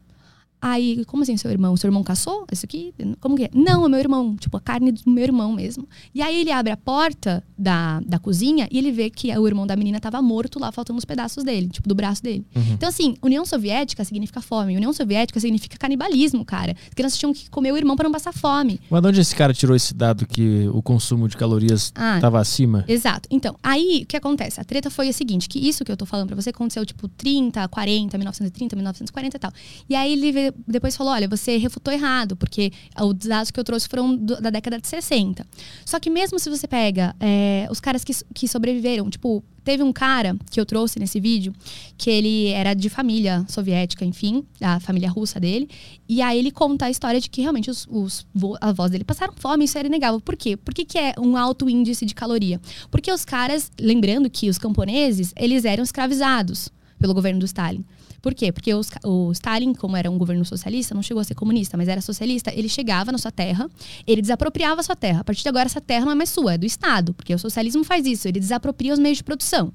Aí, 0.62 1.04
como 1.06 1.24
assim, 1.24 1.36
seu 1.38 1.50
irmão? 1.50 1.76
Seu 1.76 1.88
irmão 1.88 2.04
caçou? 2.04 2.46
Isso 2.52 2.66
aqui? 2.66 2.94
Como 3.20 3.36
que 3.36 3.46
é? 3.46 3.50
Não, 3.52 3.84
é 3.86 3.90
meu 3.90 4.00
irmão. 4.00 4.36
Tipo, 4.36 4.58
a 4.58 4.62
carne 4.62 4.92
do 4.92 5.10
meu 5.10 5.24
irmão 5.24 5.52
mesmo. 5.52 5.88
E 6.14 6.22
aí 6.22 6.40
ele 6.40 6.52
abre 6.52 6.72
a 6.72 6.78
porta 6.78 7.44
da, 7.58 8.00
da 8.02 8.20
cozinha 8.20 8.68
e 8.70 8.78
ele 8.78 8.92
vê 8.92 9.10
que 9.10 9.36
o 9.36 9.48
irmão 9.48 9.66
da 9.66 9.76
menina 9.76 9.98
estava 9.98 10.22
morto 10.22 10.60
lá, 10.60 10.72
faltando 10.72 11.00
os 11.00 11.06
pedaços 11.06 11.44
dele, 11.44 11.68
tipo, 11.70 11.90
do 11.90 11.96
braço 11.96 12.22
dele. 12.22 12.46
Uhum. 12.56 12.74
Então, 12.74 12.90
assim, 12.90 13.16
União 13.24 13.44
Soviética 13.44 14.04
significa 14.04 14.40
fome. 14.40 14.76
União 14.76 14.94
Soviética 14.94 15.40
significa 15.40 15.78
canibalismo, 15.78 16.46
cara. 16.46 16.76
As 16.88 16.94
crianças 16.94 17.18
tinham 17.18 17.34
que 17.34 17.50
comer 17.50 17.72
o 17.72 17.78
irmão 17.78 17.96
para 17.96 18.04
não 18.04 18.12
passar 18.12 18.32
fome. 18.32 18.80
Mas 18.88 19.02
de 19.02 19.08
onde 19.08 19.22
esse 19.22 19.36
cara 19.36 19.56
tirou 19.56 19.76
esse 19.76 19.96
dado 19.96 20.28
que 20.28 20.70
o 20.74 20.82
consumo 20.84 21.28
de 21.28 21.38
calorias 21.38 21.86
estava 22.16 22.38
ah, 22.38 22.42
acima? 22.42 22.86
Exato. 22.88 23.28
Então, 23.32 23.56
aí, 23.64 24.02
o 24.04 24.06
que 24.06 24.16
acontece? 24.16 24.62
A 24.62 24.64
treta 24.64 24.92
foi 24.92 25.10
a 25.10 25.14
seguinte, 25.14 25.50
que 25.50 25.58
isso 25.58 25.84
que 25.84 25.92
eu 25.92 25.98
tô 25.98 26.06
falando 26.06 26.28
para 26.28 26.36
você 26.36 26.52
aconteceu, 26.52 26.86
tipo, 26.86 27.08
30, 27.08 27.68
40, 27.68 28.18
1930, 28.18 28.76
1940 28.76 29.38
e 29.38 29.40
tal. 29.40 29.52
E 29.90 29.96
aí 29.96 30.14
ele 30.14 30.51
de, 30.52 30.58
depois 30.68 30.96
falou: 30.96 31.14
olha, 31.14 31.28
você 31.28 31.58
refutou 31.58 31.94
errado, 31.94 32.36
porque 32.36 32.72
os 33.00 33.14
dados 33.16 33.52
que 33.52 33.60
eu 33.60 33.64
trouxe 33.64 33.88
foram 33.88 34.16
do, 34.16 34.42
da 34.42 34.50
década 34.50 34.80
de 34.80 34.88
60. 34.88 35.46
Só 35.86 36.00
que 36.00 36.10
mesmo 36.10 36.40
se 36.40 36.50
você 36.50 36.68
pega 36.68 37.16
é, 37.20 37.68
os 37.70 37.80
caras 37.80 38.04
que, 38.04 38.14
que 38.34 38.48
sobreviveram, 38.48 39.10
tipo, 39.10 39.44
teve 39.64 39.84
um 39.84 39.94
cara 39.94 40.36
que 40.50 40.60
eu 40.60 40.66
trouxe 40.66 41.00
nesse 41.00 41.20
vídeo, 41.20 41.54
que 41.98 42.10
ele 42.10 42.48
era 42.48 42.74
de 42.74 42.90
família 42.90 43.46
soviética, 43.48 44.04
enfim, 44.04 44.44
da 44.60 44.80
família 44.80 45.10
russa 45.10 45.40
dele. 45.40 45.70
E 46.08 46.22
aí 46.22 46.38
ele 46.38 46.52
conta 46.52 46.86
a 46.86 46.90
história 46.90 47.20
de 47.20 47.30
que 47.30 47.42
realmente 47.42 47.70
os, 47.70 47.88
os 47.90 48.26
avós 48.60 48.92
dele 48.92 49.04
passaram 49.04 49.34
fome, 49.38 49.66
isso 49.66 49.78
era 49.78 49.88
inegável. 49.88 50.20
Por 50.20 50.36
quê? 50.36 50.58
Por 50.58 50.74
que, 50.74 50.86
que 50.86 50.98
é 50.98 51.14
um 51.20 51.38
alto 51.38 51.70
índice 51.70 52.06
de 52.06 52.16
caloria? 52.16 52.60
Porque 52.90 53.12
os 53.12 53.24
caras, 53.24 53.72
lembrando 53.80 54.30
que 54.30 54.50
os 54.50 54.58
camponeses, 54.58 55.34
eles 55.36 55.66
eram 55.66 55.84
escravizados 55.84 56.70
pelo 57.00 57.14
governo 57.14 57.40
do 57.40 57.46
Stalin. 57.46 57.84
Por 58.22 58.36
quê? 58.36 58.52
Porque 58.52 58.74
os, 58.74 58.90
o 59.04 59.32
Stalin, 59.32 59.74
como 59.74 59.98
era 59.98 60.10
um 60.10 60.18
governo 60.18 60.46
socialista, 60.46 60.94
não 60.94 61.02
chegou 61.02 61.22
a 61.22 61.24
ser 61.24 61.34
comunista, 61.34 61.76
mas 61.76 61.88
era 61.88 62.02
socialista, 62.02 62.54
ele 62.54 62.70
chegava 62.70 63.12
na 63.12 63.18
sua 63.18 63.32
terra, 63.32 63.70
ele 64.06 64.22
desapropriava 64.22 64.82
a 64.82 64.84
sua 64.84 64.96
terra. 64.96 65.22
A 65.22 65.24
partir 65.24 65.42
de 65.42 65.50
agora, 65.50 65.66
essa 65.66 65.82
terra 65.82 66.06
não 66.06 66.12
é 66.12 66.16
mais 66.16 66.30
sua, 66.30 66.54
é 66.54 66.58
do 66.58 66.66
Estado, 66.66 67.14
porque 67.14 67.34
o 67.34 67.40
socialismo 67.40 67.84
faz 67.84 68.06
isso, 68.06 68.28
ele 68.28 68.40
desapropria 68.40 68.94
os 68.94 69.00
meios 69.00 69.18
de 69.18 69.24
produção. 69.24 69.74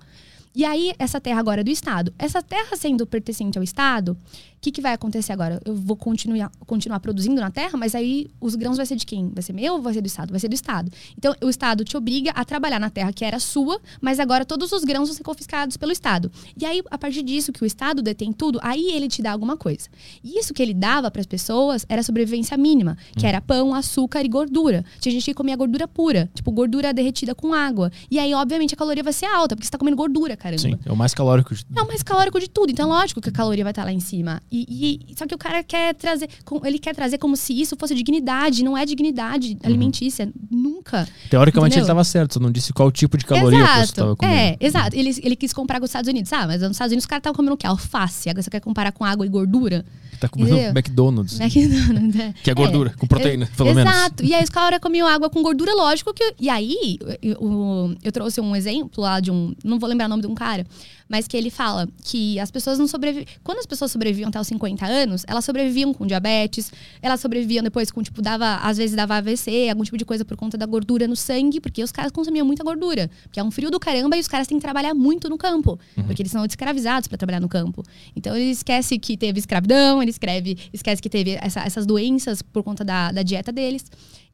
E 0.56 0.64
aí, 0.64 0.94
essa 0.98 1.20
terra 1.20 1.38
agora 1.38 1.60
é 1.60 1.64
do 1.64 1.70
Estado. 1.70 2.14
Essa 2.18 2.42
terra 2.42 2.74
sendo 2.78 3.06
pertencente 3.06 3.58
ao 3.58 3.62
Estado, 3.62 4.16
o 4.56 4.60
que, 4.66 4.72
que 4.72 4.80
vai 4.80 4.94
acontecer 4.94 5.30
agora? 5.32 5.60
Eu 5.64 5.76
vou 5.76 5.96
continuar, 5.96 6.50
continuar 6.66 6.98
produzindo 6.98 7.40
na 7.40 7.50
terra, 7.50 7.76
mas 7.76 7.94
aí 7.94 8.26
os 8.40 8.54
grãos 8.54 8.78
vai 8.78 8.86
ser 8.86 8.96
de 8.96 9.04
quem? 9.04 9.28
Vai 9.28 9.42
ser 9.42 9.52
meu 9.52 9.74
ou 9.74 9.82
vai 9.82 9.92
ser 9.92 10.00
do 10.00 10.06
Estado? 10.06 10.30
Vai 10.30 10.40
ser 10.40 10.48
do 10.48 10.54
Estado. 10.54 10.90
Então, 11.16 11.34
o 11.42 11.50
Estado 11.50 11.84
te 11.84 11.94
obriga 11.94 12.30
a 12.30 12.42
trabalhar 12.42 12.80
na 12.80 12.88
terra 12.88 13.12
que 13.12 13.22
era 13.22 13.38
sua, 13.38 13.78
mas 14.00 14.18
agora 14.18 14.46
todos 14.46 14.72
os 14.72 14.82
grãos 14.82 15.08
vão 15.08 15.16
ser 15.16 15.22
confiscados 15.22 15.76
pelo 15.76 15.92
Estado. 15.92 16.32
E 16.58 16.64
aí, 16.64 16.82
a 16.90 16.96
partir 16.96 17.22
disso, 17.22 17.52
que 17.52 17.62
o 17.62 17.66
Estado 17.66 18.00
detém 18.00 18.32
tudo, 18.32 18.58
aí 18.62 18.90
ele 18.92 19.08
te 19.08 19.20
dá 19.20 19.32
alguma 19.32 19.58
coisa. 19.58 19.88
E 20.24 20.38
isso 20.38 20.54
que 20.54 20.62
ele 20.62 20.74
dava 20.74 21.10
para 21.10 21.20
as 21.20 21.26
pessoas 21.26 21.84
era 21.86 22.02
sobrevivência 22.02 22.56
mínima, 22.56 22.96
que 23.14 23.26
hum. 23.26 23.28
era 23.28 23.42
pão, 23.42 23.74
açúcar 23.74 24.24
e 24.24 24.28
gordura. 24.28 24.84
Tinha 25.00 25.12
gente 25.12 25.26
que 25.26 25.34
comia 25.34 25.54
gordura 25.54 25.86
pura, 25.86 26.30
tipo 26.34 26.50
gordura 26.50 26.94
derretida 26.94 27.34
com 27.34 27.52
água. 27.52 27.92
E 28.10 28.18
aí, 28.18 28.32
obviamente, 28.32 28.72
a 28.72 28.76
caloria 28.76 29.02
vai 29.02 29.12
ser 29.12 29.26
alta, 29.26 29.54
porque 29.54 29.66
você 29.66 29.68
está 29.68 29.78
comendo 29.78 29.96
gordura, 29.96 30.34
caramba. 30.46 30.62
Sim, 30.62 30.78
é 30.84 30.92
o 30.92 30.96
mais 30.96 31.12
calórico 31.14 31.54
de 31.54 31.64
tudo. 31.64 31.78
É 31.78 31.82
o 31.82 31.86
mais 31.86 32.02
calórico 32.02 32.40
de 32.40 32.48
tudo. 32.48 32.70
Então, 32.70 32.88
lógico 32.88 33.20
que 33.20 33.28
a 33.28 33.32
caloria 33.32 33.64
vai 33.64 33.72
estar 33.72 33.84
lá 33.84 33.92
em 33.92 34.00
cima. 34.00 34.40
E, 34.50 35.04
e, 35.08 35.14
só 35.16 35.26
que 35.26 35.34
o 35.34 35.38
cara 35.38 35.62
quer 35.62 35.94
trazer, 35.94 36.28
ele 36.64 36.78
quer 36.78 36.94
trazer 36.94 37.18
como 37.18 37.36
se 37.36 37.58
isso 37.60 37.76
fosse 37.78 37.94
dignidade, 37.94 38.62
não 38.62 38.76
é 38.76 38.84
dignidade 38.84 39.52
uhum. 39.52 39.58
alimentícia, 39.64 40.30
nunca. 40.50 41.08
Teoricamente 41.30 41.72
entendeu? 41.72 41.78
ele 41.78 41.84
estava 41.84 42.04
certo, 42.04 42.34
só 42.34 42.40
não 42.40 42.50
disse 42.50 42.72
qual 42.72 42.90
tipo 42.90 43.16
de 43.16 43.24
caloria 43.24 43.58
exato. 43.58 43.76
você 43.78 43.84
estava 43.84 44.16
comendo. 44.16 44.36
É, 44.36 44.56
exato. 44.60 44.96
Ele, 44.96 45.20
ele 45.22 45.36
quis 45.36 45.52
comparar 45.52 45.80
com 45.80 45.84
os 45.84 45.90
Estados 45.90 46.08
Unidos, 46.08 46.32
ah, 46.32 46.46
mas 46.46 46.62
nos 46.62 46.72
Estados 46.72 46.92
Unidos 46.92 47.04
os 47.04 47.06
caras 47.06 47.20
estavam 47.20 47.36
comendo 47.36 47.54
o 47.54 47.56
quê? 47.56 47.66
Alface. 47.66 48.28
Agora 48.28 48.42
você 48.42 48.50
quer 48.50 48.60
comparar 48.60 48.92
com 48.92 49.04
água 49.04 49.26
e 49.26 49.28
gordura? 49.28 49.84
Tá 50.18 50.28
comendo 50.28 50.54
Entendeu? 50.54 50.70
McDonald's. 50.70 51.38
McDonald's, 51.40 52.20
é. 52.20 52.34
Que 52.42 52.50
é 52.50 52.54
gordura, 52.54 52.90
é, 52.90 52.98
com 52.98 53.06
proteína, 53.06 53.48
pelo 53.56 53.74
menos. 53.74 53.92
Exato. 53.92 54.24
E 54.24 54.34
aí 54.34 54.42
os 54.42 54.50
caras 54.50 54.80
comiam 54.80 55.06
água 55.06 55.28
com 55.28 55.42
gordura, 55.42 55.74
lógico 55.74 56.12
que. 56.14 56.34
E 56.40 56.48
aí, 56.48 56.98
eu, 57.22 57.36
eu, 57.40 57.96
eu 58.02 58.12
trouxe 58.12 58.40
um 58.40 58.54
exemplo 58.56 59.02
lá 59.02 59.20
de 59.20 59.30
um. 59.30 59.54
Não 59.62 59.78
vou 59.78 59.88
lembrar 59.88 60.06
o 60.06 60.08
nome 60.08 60.22
de 60.22 60.28
um 60.28 60.34
cara 60.36 60.64
mas 61.08 61.28
que 61.28 61.36
ele 61.36 61.50
fala 61.50 61.88
que 62.02 62.38
as 62.38 62.50
pessoas 62.50 62.78
não 62.78 62.86
sobreviviam. 62.86 63.26
Quando 63.42 63.58
as 63.58 63.66
pessoas 63.66 63.92
sobreviviam 63.92 64.28
até 64.28 64.40
os 64.40 64.46
50 64.46 64.84
anos, 64.86 65.24
elas 65.26 65.44
sobreviviam 65.44 65.94
com 65.94 66.06
diabetes, 66.06 66.72
elas 67.00 67.20
sobreviviam 67.20 67.62
depois 67.62 67.90
com, 67.90 68.02
tipo, 68.02 68.20
dava, 68.20 68.56
às 68.56 68.76
vezes 68.76 68.96
dava 68.96 69.16
AVC, 69.16 69.68
algum 69.70 69.84
tipo 69.84 69.96
de 69.96 70.04
coisa 70.04 70.24
por 70.24 70.36
conta 70.36 70.58
da 70.58 70.66
gordura 70.66 71.06
no 71.06 71.16
sangue, 71.16 71.60
porque 71.60 71.82
os 71.82 71.92
caras 71.92 72.10
consumiam 72.10 72.46
muita 72.46 72.64
gordura. 72.64 73.10
Porque 73.22 73.38
é 73.38 73.44
um 73.44 73.50
frio 73.50 73.70
do 73.70 73.78
caramba 73.78 74.16
e 74.16 74.20
os 74.20 74.28
caras 74.28 74.46
têm 74.46 74.58
que 74.58 74.62
trabalhar 74.62 74.94
muito 74.94 75.28
no 75.28 75.38
campo, 75.38 75.78
uhum. 75.96 76.04
porque 76.04 76.22
eles 76.22 76.32
são 76.32 76.44
escravizados 76.44 77.08
para 77.08 77.18
trabalhar 77.18 77.40
no 77.40 77.48
campo. 77.48 77.82
Então 78.14 78.34
ele 78.34 78.50
esquece 78.50 78.98
que 78.98 79.16
teve 79.16 79.38
escravidão, 79.38 80.02
ele 80.02 80.10
escreve, 80.10 80.58
esquece 80.72 81.00
que 81.00 81.08
teve 81.08 81.38
essa, 81.40 81.60
essas 81.60 81.86
doenças 81.86 82.42
por 82.42 82.62
conta 82.62 82.84
da, 82.84 83.12
da 83.12 83.22
dieta 83.22 83.52
deles. 83.52 83.84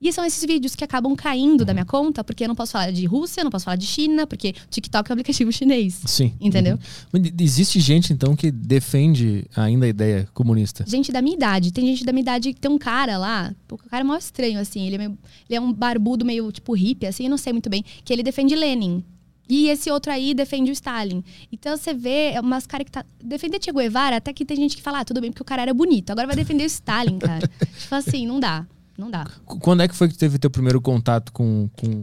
E 0.02 0.12
são 0.12 0.24
esses 0.24 0.44
vídeos 0.44 0.74
que 0.74 0.82
acabam 0.82 1.14
caindo 1.14 1.64
da 1.64 1.72
minha 1.72 1.84
conta, 1.84 2.24
porque 2.24 2.42
eu 2.42 2.48
não 2.48 2.56
posso 2.56 2.72
falar 2.72 2.90
de 2.90 3.06
Rússia, 3.06 3.44
não 3.44 3.52
posso 3.52 3.66
falar 3.66 3.76
de 3.76 3.86
China, 3.86 4.26
porque 4.26 4.52
o 4.66 4.68
TikTok 4.68 5.08
é 5.08 5.12
um 5.12 5.14
aplicativo 5.14 5.52
chinês. 5.52 6.00
Sim. 6.06 6.34
Entendeu? 6.40 6.76
Uhum. 7.14 7.22
Existe 7.38 7.78
gente, 7.78 8.12
então, 8.12 8.34
que 8.34 8.50
defende 8.50 9.44
ainda 9.54 9.86
a 9.86 9.88
ideia 9.88 10.28
comunista? 10.34 10.84
Gente 10.88 11.12
da 11.12 11.22
minha 11.22 11.36
idade. 11.36 11.72
Tem 11.72 11.86
gente 11.86 12.04
da 12.04 12.12
minha 12.12 12.22
idade 12.22 12.52
que 12.52 12.60
tem 12.60 12.70
um 12.70 12.78
cara 12.78 13.16
lá, 13.16 13.54
o 13.70 13.78
cara 13.78 14.00
é 14.00 14.04
mó 14.04 14.16
estranho, 14.16 14.58
assim. 14.58 14.84
Ele 14.86 14.96
é, 14.96 14.98
meio, 14.98 15.18
ele 15.48 15.56
é 15.56 15.60
um 15.60 15.72
barbudo 15.72 16.24
meio, 16.24 16.50
tipo, 16.50 16.74
hippie, 16.74 17.06
assim, 17.06 17.24
eu 17.24 17.30
não 17.30 17.38
sei 17.38 17.52
muito 17.52 17.70
bem. 17.70 17.84
Que 18.04 18.12
ele 18.12 18.24
defende 18.24 18.56
Lenin. 18.56 19.04
E 19.48 19.68
esse 19.68 19.90
outro 19.90 20.10
aí 20.10 20.34
defende 20.34 20.70
o 20.70 20.72
Stalin. 20.72 21.22
Então 21.52 21.76
você 21.76 21.92
vê 21.92 22.32
é 22.32 22.40
umas 22.40 22.66
caras 22.66 22.86
que 22.86 22.90
tá. 22.90 23.04
Defender 23.22 23.62
Che 23.62 23.70
Guevara, 23.70 24.16
até 24.16 24.32
que 24.32 24.44
tem 24.44 24.56
gente 24.56 24.76
que 24.76 24.82
fala, 24.82 25.00
ah, 25.00 25.04
tudo 25.04 25.20
bem, 25.20 25.30
porque 25.30 25.42
o 25.42 25.44
cara 25.44 25.62
era 25.62 25.74
bonito. 25.74 26.10
Agora 26.10 26.26
vai 26.26 26.34
defender 26.34 26.64
o 26.64 26.66
Stalin, 26.66 27.18
cara. 27.18 27.46
tipo 27.78 27.94
assim, 27.94 28.26
não 28.26 28.40
dá. 28.40 28.66
Não 28.96 29.11
dá. 29.11 29.26
Quando 29.44 29.83
é 29.83 29.88
que 29.88 29.94
foi 29.94 30.09
que 30.09 30.16
teve 30.16 30.38
teu 30.38 30.50
primeiro 30.50 30.81
contato 30.81 31.33
com, 31.33 31.68
com 31.74 32.02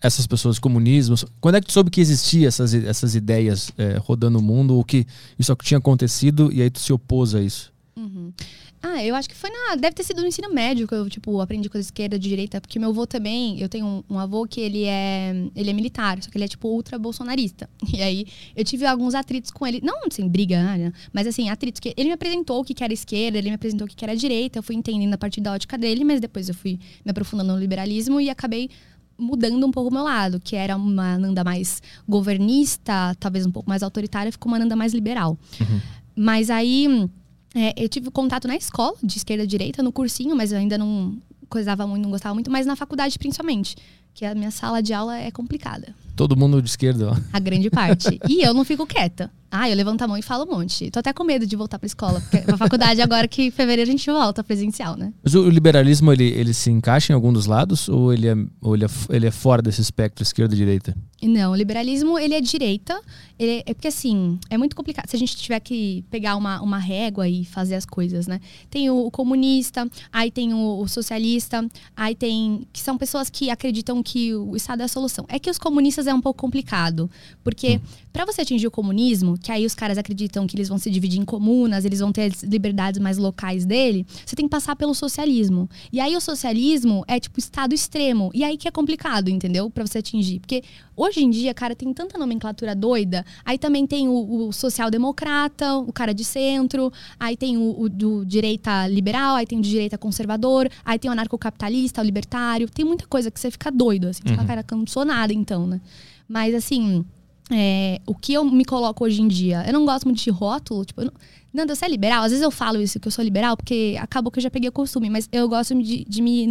essas 0.00 0.26
pessoas, 0.26 0.58
comunismo? 0.58 1.16
Quando 1.40 1.56
é 1.56 1.60
que 1.60 1.66
tu 1.66 1.72
soube 1.72 1.90
que 1.90 2.00
existia 2.00 2.48
essas, 2.48 2.74
essas 2.74 3.14
ideias 3.14 3.72
é, 3.76 3.96
rodando 3.98 4.38
o 4.38 4.42
mundo, 4.42 4.74
ou 4.74 4.84
que 4.84 5.06
isso 5.38 5.54
tinha 5.62 5.78
acontecido 5.78 6.50
e 6.52 6.62
aí 6.62 6.70
tu 6.70 6.80
se 6.80 6.92
opôs 6.92 7.34
a 7.34 7.40
isso? 7.40 7.72
Uhum. 7.96 8.32
Ah, 8.82 9.04
eu 9.04 9.14
acho 9.14 9.28
que 9.28 9.34
foi 9.34 9.50
na. 9.50 9.76
Deve 9.76 9.94
ter 9.94 10.02
sido 10.02 10.22
no 10.22 10.26
ensino 10.26 10.52
médio 10.52 10.88
que 10.88 10.94
eu, 10.94 11.08
tipo, 11.10 11.38
aprendi 11.40 11.68
coisa 11.68 11.86
esquerda, 11.86 12.18
de 12.18 12.28
direita. 12.28 12.60
Porque 12.60 12.78
meu 12.78 12.88
avô 12.88 13.06
também, 13.06 13.60
eu 13.60 13.68
tenho 13.68 13.84
um, 13.86 14.14
um, 14.14 14.18
avô 14.18 14.46
que 14.46 14.60
ele 14.60 14.84
é. 14.84 15.34
Ele 15.54 15.68
é 15.68 15.72
militar, 15.72 16.22
só 16.22 16.30
que 16.30 16.38
ele 16.38 16.44
é, 16.44 16.48
tipo, 16.48 16.66
ultra 16.68 16.98
bolsonarista. 16.98 17.68
E 17.92 18.02
aí 18.02 18.24
eu 18.56 18.64
tive 18.64 18.86
alguns 18.86 19.14
atritos 19.14 19.50
com 19.50 19.66
ele. 19.66 19.80
Não 19.82 20.06
assim, 20.06 20.26
briga, 20.26 20.62
né? 20.62 20.92
Mas 21.12 21.26
assim, 21.26 21.50
atritos 21.50 21.78
que. 21.78 21.92
Ele 21.96 22.08
me 22.08 22.14
apresentou 22.14 22.60
o 22.60 22.64
que 22.64 22.82
era 22.82 22.92
esquerda, 22.92 23.36
ele 23.36 23.50
me 23.50 23.54
apresentou 23.54 23.86
o 23.86 23.90
que 23.90 24.02
era 24.02 24.16
direita. 24.16 24.58
Eu 24.58 24.62
fui 24.62 24.74
entendendo 24.74 25.12
a 25.12 25.18
partir 25.18 25.42
da 25.42 25.52
ótica 25.52 25.76
dele, 25.76 26.02
mas 26.02 26.20
depois 26.20 26.48
eu 26.48 26.54
fui 26.54 26.78
me 27.04 27.10
aprofundando 27.10 27.52
no 27.52 27.58
liberalismo 27.58 28.20
e 28.20 28.30
acabei 28.30 28.70
mudando 29.18 29.66
um 29.66 29.70
pouco 29.70 29.90
o 29.90 29.92
meu 29.92 30.02
lado, 30.02 30.40
que 30.40 30.56
era 30.56 30.74
uma 30.76 31.18
Nanda 31.18 31.44
mais 31.44 31.82
governista, 32.08 33.14
talvez 33.20 33.44
um 33.44 33.50
pouco 33.50 33.68
mais 33.68 33.82
autoritária, 33.82 34.32
ficou 34.32 34.50
uma 34.50 34.58
Nanda 34.58 34.74
mais 34.74 34.94
liberal. 34.94 35.38
Uhum. 35.60 35.80
Mas 36.16 36.48
aí 36.48 37.08
é, 37.54 37.74
eu 37.76 37.88
tive 37.88 38.10
contato 38.10 38.46
na 38.46 38.56
escola, 38.56 38.94
de 39.02 39.16
esquerda 39.16 39.44
a 39.44 39.46
direita, 39.46 39.82
no 39.82 39.92
cursinho, 39.92 40.36
mas 40.36 40.52
eu 40.52 40.58
ainda 40.58 40.78
não 40.78 41.16
coisava 41.48 41.86
muito, 41.86 42.02
não 42.02 42.10
gostava 42.10 42.34
muito, 42.34 42.50
mas 42.50 42.64
na 42.66 42.76
faculdade 42.76 43.18
principalmente. 43.18 43.76
Que 44.12 44.24
a 44.24 44.34
minha 44.34 44.50
sala 44.50 44.82
de 44.82 44.92
aula 44.92 45.16
é 45.16 45.30
complicada. 45.30 45.94
Todo 46.16 46.36
mundo 46.36 46.60
de 46.60 46.68
esquerda, 46.68 47.12
ó. 47.12 47.16
A 47.32 47.38
grande 47.38 47.70
parte. 47.70 48.18
e 48.28 48.42
eu 48.42 48.52
não 48.52 48.64
fico 48.64 48.86
quieta. 48.86 49.30
Ah, 49.50 49.70
eu 49.70 49.76
levanto 49.76 50.02
a 50.02 50.08
mão 50.08 50.16
e 50.16 50.22
falo 50.22 50.44
um 50.44 50.58
monte. 50.58 50.90
Tô 50.90 50.98
até 50.98 51.12
com 51.12 51.24
medo 51.24 51.46
de 51.46 51.56
voltar 51.56 51.78
pra 51.78 51.86
escola, 51.86 52.20
porque 52.20 52.50
a 52.52 52.56
faculdade 52.56 53.00
agora 53.00 53.26
que 53.26 53.44
em 53.44 53.50
fevereiro 53.50 53.88
a 53.88 53.92
gente 53.92 54.08
volta 54.10 54.44
presencial, 54.44 54.96
né? 54.96 55.12
Mas 55.22 55.34
o 55.34 55.48
liberalismo, 55.48 56.12
ele, 56.12 56.24
ele 56.24 56.52
se 56.52 56.70
encaixa 56.70 57.12
em 57.12 57.14
algum 57.14 57.32
dos 57.32 57.46
lados 57.46 57.88
ou 57.88 58.12
ele 58.12 58.28
é, 58.28 58.36
ou 58.60 58.74
ele 58.74 58.84
é, 58.84 58.88
ele 59.10 59.26
é 59.26 59.30
fora 59.30 59.62
desse 59.62 59.80
espectro 59.80 60.22
esquerda 60.22 60.54
e 60.54 60.58
direita? 60.58 60.96
Não, 61.22 61.52
o 61.52 61.54
liberalismo, 61.54 62.18
ele 62.18 62.34
é 62.34 62.40
direita. 62.40 63.00
Ele 63.38 63.62
é 63.66 63.74
porque, 63.74 63.88
assim, 63.88 64.38
é 64.48 64.56
muito 64.56 64.76
complicado. 64.76 65.08
Se 65.08 65.16
a 65.16 65.18
gente 65.18 65.36
tiver 65.36 65.60
que 65.60 66.04
pegar 66.10 66.36
uma, 66.36 66.60
uma 66.60 66.78
régua 66.78 67.28
e 67.28 67.44
fazer 67.44 67.74
as 67.74 67.86
coisas, 67.86 68.26
né? 68.26 68.40
Tem 68.68 68.90
o, 68.90 69.06
o 69.06 69.10
comunista, 69.10 69.88
aí 70.12 70.30
tem 70.30 70.52
o, 70.52 70.78
o, 70.78 70.88
socialista, 70.88 71.66
aí 71.96 72.14
tem... 72.14 72.66
Que 72.72 72.80
são 72.80 72.98
pessoas 72.98 73.30
que 73.30 73.50
acreditam 73.50 74.02
que 74.02 74.34
o 74.34 74.56
Estado 74.56 74.82
é 74.82 74.84
a 74.84 74.88
solução. 74.88 75.24
É 75.28 75.38
que 75.38 75.50
os 75.50 75.58
comunistas 75.58 76.06
é 76.06 76.14
um 76.14 76.20
pouco 76.20 76.40
complicado. 76.40 77.10
Porque, 77.42 77.76
hum. 77.76 77.80
Para 78.12 78.24
você 78.24 78.42
atingir 78.42 78.66
o 78.66 78.70
comunismo, 78.70 79.38
que 79.38 79.52
aí 79.52 79.64
os 79.64 79.74
caras 79.74 79.96
acreditam 79.96 80.46
que 80.46 80.56
eles 80.56 80.68
vão 80.68 80.78
se 80.78 80.90
dividir 80.90 81.20
em 81.20 81.24
comunas, 81.24 81.84
eles 81.84 82.00
vão 82.00 82.10
ter 82.10 82.32
as 82.32 82.42
liberdades 82.42 83.00
mais 83.00 83.18
locais 83.18 83.64
dele, 83.64 84.04
você 84.24 84.34
tem 84.34 84.46
que 84.46 84.50
passar 84.50 84.74
pelo 84.76 84.94
socialismo. 84.94 85.68
E 85.92 86.00
aí 86.00 86.16
o 86.16 86.20
socialismo 86.20 87.04
é 87.06 87.20
tipo 87.20 87.38
estado 87.38 87.74
extremo. 87.74 88.30
E 88.34 88.42
aí 88.42 88.56
que 88.56 88.66
é 88.66 88.70
complicado, 88.70 89.28
entendeu? 89.28 89.70
Para 89.70 89.86
você 89.86 89.98
atingir. 89.98 90.40
Porque 90.40 90.62
hoje 90.96 91.22
em 91.22 91.30
dia, 91.30 91.54
cara, 91.54 91.74
tem 91.74 91.92
tanta 91.92 92.18
nomenclatura 92.18 92.74
doida. 92.74 93.24
Aí 93.44 93.58
também 93.58 93.86
tem 93.86 94.08
o, 94.08 94.48
o 94.48 94.52
social-democrata, 94.52 95.76
o 95.76 95.92
cara 95.92 96.12
de 96.12 96.24
centro, 96.24 96.92
aí 97.18 97.36
tem 97.36 97.56
o, 97.56 97.82
o, 97.82 97.88
do 97.88 98.24
direita 98.24 98.88
liberal, 98.88 99.36
aí 99.36 99.46
tem 99.46 99.58
o 99.58 99.62
de 99.62 99.70
direita 99.70 99.96
conservador, 99.96 100.68
aí 100.84 100.98
tem 100.98 101.08
o 101.08 101.12
anarcocapitalista, 101.12 102.00
o 102.00 102.04
libertário. 102.04 102.68
Tem 102.68 102.84
muita 102.84 103.06
coisa 103.06 103.30
que 103.30 103.38
você 103.38 103.50
fica 103.50 103.70
doido, 103.70 104.08
assim. 104.08 104.22
Uhum. 104.26 104.30
Você 104.30 104.46
fala, 104.46 104.62
cara, 104.62 104.64
não 104.72 104.86
sou 104.86 105.04
nada 105.04 105.32
então, 105.32 105.66
né? 105.66 105.80
Mas 106.28 106.54
assim 106.54 107.04
é, 107.50 108.00
o 108.06 108.14
que 108.14 108.32
eu 108.32 108.44
me 108.44 108.64
coloco 108.64 109.04
hoje 109.04 109.20
em 109.20 109.28
dia. 109.28 109.64
Eu 109.66 109.72
não 109.72 109.84
gosto 109.84 110.04
muito 110.04 110.22
de 110.22 110.30
rótulo, 110.30 110.84
tipo, 110.84 111.04
não, 111.04 111.12
Nanda, 111.52 111.74
você 111.74 111.84
é 111.84 111.88
liberal? 111.88 112.22
Às 112.22 112.30
vezes 112.30 112.42
eu 112.42 112.50
falo 112.50 112.80
isso, 112.80 113.00
que 113.00 113.08
eu 113.08 113.12
sou 113.12 113.24
liberal, 113.24 113.56
porque 113.56 113.96
acabou 114.00 114.30
que 114.30 114.38
eu 114.38 114.42
já 114.42 114.50
peguei 114.50 114.68
o 114.68 114.72
costume, 114.72 115.10
mas 115.10 115.28
eu 115.32 115.48
gosto 115.48 115.74
de, 115.82 116.04
de, 116.04 116.22
me, 116.22 116.48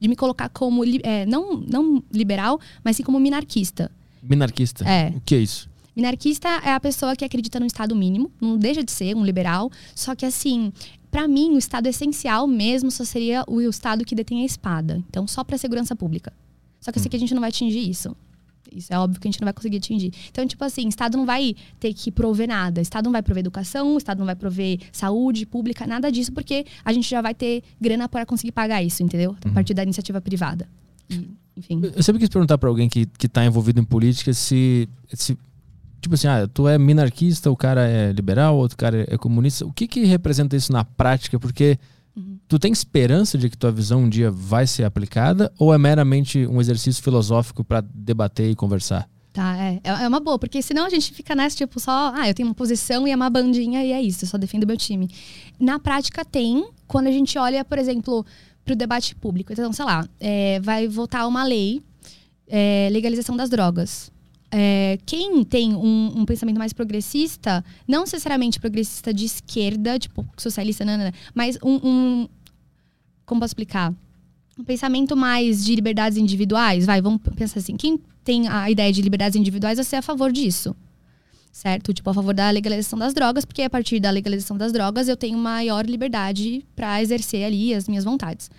de 0.00 0.08
me 0.08 0.16
colocar 0.16 0.48
como, 0.48 0.82
é, 1.04 1.24
não, 1.24 1.56
não 1.58 2.02
liberal, 2.12 2.60
mas 2.84 2.96
sim 2.96 3.02
como 3.02 3.20
minarquista. 3.20 3.90
Minarquista? 4.22 4.84
É. 4.88 5.12
O 5.16 5.20
que 5.20 5.36
é 5.36 5.38
isso? 5.38 5.70
Minarquista 5.94 6.48
é 6.64 6.72
a 6.72 6.80
pessoa 6.80 7.14
que 7.14 7.24
acredita 7.24 7.60
no 7.60 7.66
Estado 7.66 7.94
mínimo, 7.94 8.30
não 8.40 8.56
deixa 8.56 8.82
de 8.82 8.90
ser 8.90 9.14
um 9.14 9.24
liberal, 9.24 9.70
só 9.94 10.16
que 10.16 10.26
assim, 10.26 10.72
para 11.10 11.28
mim, 11.28 11.54
o 11.54 11.58
Estado 11.58 11.86
essencial 11.86 12.46
mesmo 12.46 12.90
só 12.90 13.04
seria 13.04 13.44
o 13.46 13.60
Estado 13.60 14.04
que 14.04 14.14
detém 14.14 14.42
a 14.42 14.44
espada. 14.44 15.02
Então, 15.08 15.26
só 15.26 15.44
para 15.44 15.58
segurança 15.58 15.94
pública. 15.94 16.32
Só 16.80 16.90
que 16.90 16.98
eu 16.98 17.02
sei 17.02 17.08
hum. 17.08 17.10
que 17.10 17.16
a 17.16 17.20
gente 17.20 17.34
não 17.34 17.40
vai 17.40 17.50
atingir 17.50 17.88
isso. 17.88 18.16
Isso 18.74 18.92
é 18.92 18.98
óbvio 18.98 19.20
que 19.20 19.28
a 19.28 19.30
gente 19.30 19.40
não 19.40 19.46
vai 19.46 19.52
conseguir 19.52 19.78
atingir. 19.78 20.12
Então, 20.30 20.46
tipo 20.46 20.64
assim, 20.64 20.86
o 20.86 20.88
Estado 20.88 21.16
não 21.16 21.26
vai 21.26 21.54
ter 21.78 21.92
que 21.92 22.10
prover 22.10 22.48
nada. 22.48 22.80
O 22.80 22.82
Estado 22.82 23.04
não 23.04 23.12
vai 23.12 23.22
prover 23.22 23.40
educação, 23.40 23.94
o 23.94 23.98
Estado 23.98 24.18
não 24.18 24.26
vai 24.26 24.36
prover 24.36 24.78
saúde 24.92 25.46
pública, 25.46 25.86
nada 25.86 26.10
disso, 26.10 26.32
porque 26.32 26.64
a 26.84 26.92
gente 26.92 27.08
já 27.08 27.20
vai 27.20 27.34
ter 27.34 27.62
grana 27.80 28.08
para 28.08 28.24
conseguir 28.24 28.52
pagar 28.52 28.82
isso, 28.82 29.02
entendeu? 29.02 29.36
A 29.44 29.50
partir 29.50 29.74
da 29.74 29.82
iniciativa 29.82 30.20
privada. 30.20 30.68
E, 31.08 31.30
enfim. 31.56 31.80
Eu 31.94 32.02
sempre 32.02 32.20
quis 32.20 32.28
perguntar 32.28 32.58
para 32.58 32.68
alguém 32.68 32.88
que, 32.88 33.06
que 33.06 33.28
tá 33.28 33.44
envolvido 33.44 33.80
em 33.80 33.84
política 33.84 34.32
se, 34.32 34.88
se. 35.12 35.36
Tipo 36.00 36.14
assim, 36.14 36.28
ah, 36.28 36.48
tu 36.48 36.66
é 36.66 36.78
minarquista, 36.78 37.50
o 37.50 37.56
cara 37.56 37.86
é 37.86 38.12
liberal, 38.12 38.56
outro 38.56 38.76
cara 38.76 39.04
é 39.08 39.18
comunista. 39.18 39.66
O 39.66 39.72
que 39.72 39.86
que 39.86 40.04
representa 40.04 40.56
isso 40.56 40.72
na 40.72 40.84
prática? 40.84 41.38
Porque 41.38 41.78
tu 42.48 42.58
tem 42.58 42.72
esperança 42.72 43.36
de 43.36 43.48
que 43.48 43.56
tua 43.56 43.70
visão 43.70 44.02
um 44.02 44.08
dia 44.08 44.30
vai 44.30 44.66
ser 44.66 44.84
aplicada 44.84 45.52
ou 45.58 45.72
é 45.72 45.78
meramente 45.78 46.46
um 46.46 46.60
exercício 46.60 47.02
filosófico 47.02 47.62
para 47.64 47.80
debater 47.80 48.50
e 48.50 48.54
conversar? 48.54 49.08
Tá, 49.32 49.56
é. 49.56 49.80
É 49.84 50.08
uma 50.08 50.18
boa, 50.18 50.38
porque 50.38 50.60
senão 50.60 50.84
a 50.84 50.90
gente 50.90 51.12
fica 51.12 51.34
nessa, 51.34 51.56
tipo, 51.56 51.78
só, 51.78 52.12
ah, 52.14 52.28
eu 52.28 52.34
tenho 52.34 52.48
uma 52.48 52.54
posição 52.54 53.06
e 53.06 53.12
é 53.12 53.16
uma 53.16 53.30
bandinha 53.30 53.84
e 53.84 53.92
é 53.92 54.02
isso, 54.02 54.24
eu 54.24 54.28
só 54.28 54.36
defendo 54.36 54.66
meu 54.66 54.76
time. 54.76 55.08
Na 55.58 55.78
prática 55.78 56.24
tem, 56.24 56.68
quando 56.88 57.06
a 57.06 57.12
gente 57.12 57.38
olha, 57.38 57.64
por 57.64 57.78
exemplo, 57.78 58.26
para 58.64 58.72
o 58.72 58.76
debate 58.76 59.14
público. 59.14 59.52
Então, 59.52 59.72
sei 59.72 59.84
lá, 59.84 60.06
é, 60.18 60.60
vai 60.60 60.88
votar 60.88 61.26
uma 61.28 61.44
lei, 61.44 61.82
é, 62.46 62.88
legalização 62.90 63.36
das 63.36 63.48
drogas. 63.48 64.10
É, 64.52 64.98
quem 65.06 65.44
tem 65.44 65.74
um, 65.76 66.12
um, 66.16 66.24
pensamento 66.24 66.58
mais 66.58 66.72
progressista, 66.72 67.64
não 67.86 68.00
necessariamente 68.00 68.58
progressista 68.58 69.14
de 69.14 69.24
esquerda, 69.24 69.96
tipo 69.96 70.26
socialista, 70.36 70.84
não, 70.84 70.98
mas 71.32 71.56
um, 71.62 71.74
um, 71.84 72.28
Como 73.24 73.40
posso 73.40 73.50
explicar? 73.50 73.94
Um 74.58 74.64
pensamento 74.64 75.16
mais 75.16 75.64
de 75.64 75.74
liberdades 75.74 76.18
individuais. 76.18 76.84
Vai, 76.84 77.00
vamos 77.00 77.20
pensar 77.36 77.60
assim: 77.60 77.76
quem 77.76 77.98
tem 78.24 78.48
a 78.48 78.68
ideia 78.68 78.92
de 78.92 79.00
liberdades 79.00 79.38
individuais, 79.38 79.78
você 79.78 79.96
é 79.96 79.98
a 80.00 80.02
favor 80.02 80.32
disso. 80.32 80.74
Certo? 81.52 81.92
Tipo, 81.92 82.10
a 82.10 82.14
favor 82.14 82.34
da 82.34 82.50
legalização 82.50 82.98
das 82.98 83.12
drogas, 83.12 83.44
porque 83.44 83.62
a 83.62 83.70
partir 83.70 83.98
da 84.00 84.10
legalização 84.10 84.56
das 84.56 84.72
drogas 84.72 85.08
eu 85.08 85.16
tenho 85.16 85.36
maior 85.38 85.84
liberdade 85.84 86.64
para 86.76 87.02
exercer 87.02 87.44
ali 87.44 87.74
as 87.74 87.88
minhas 87.88 88.04
vontades. 88.04 88.50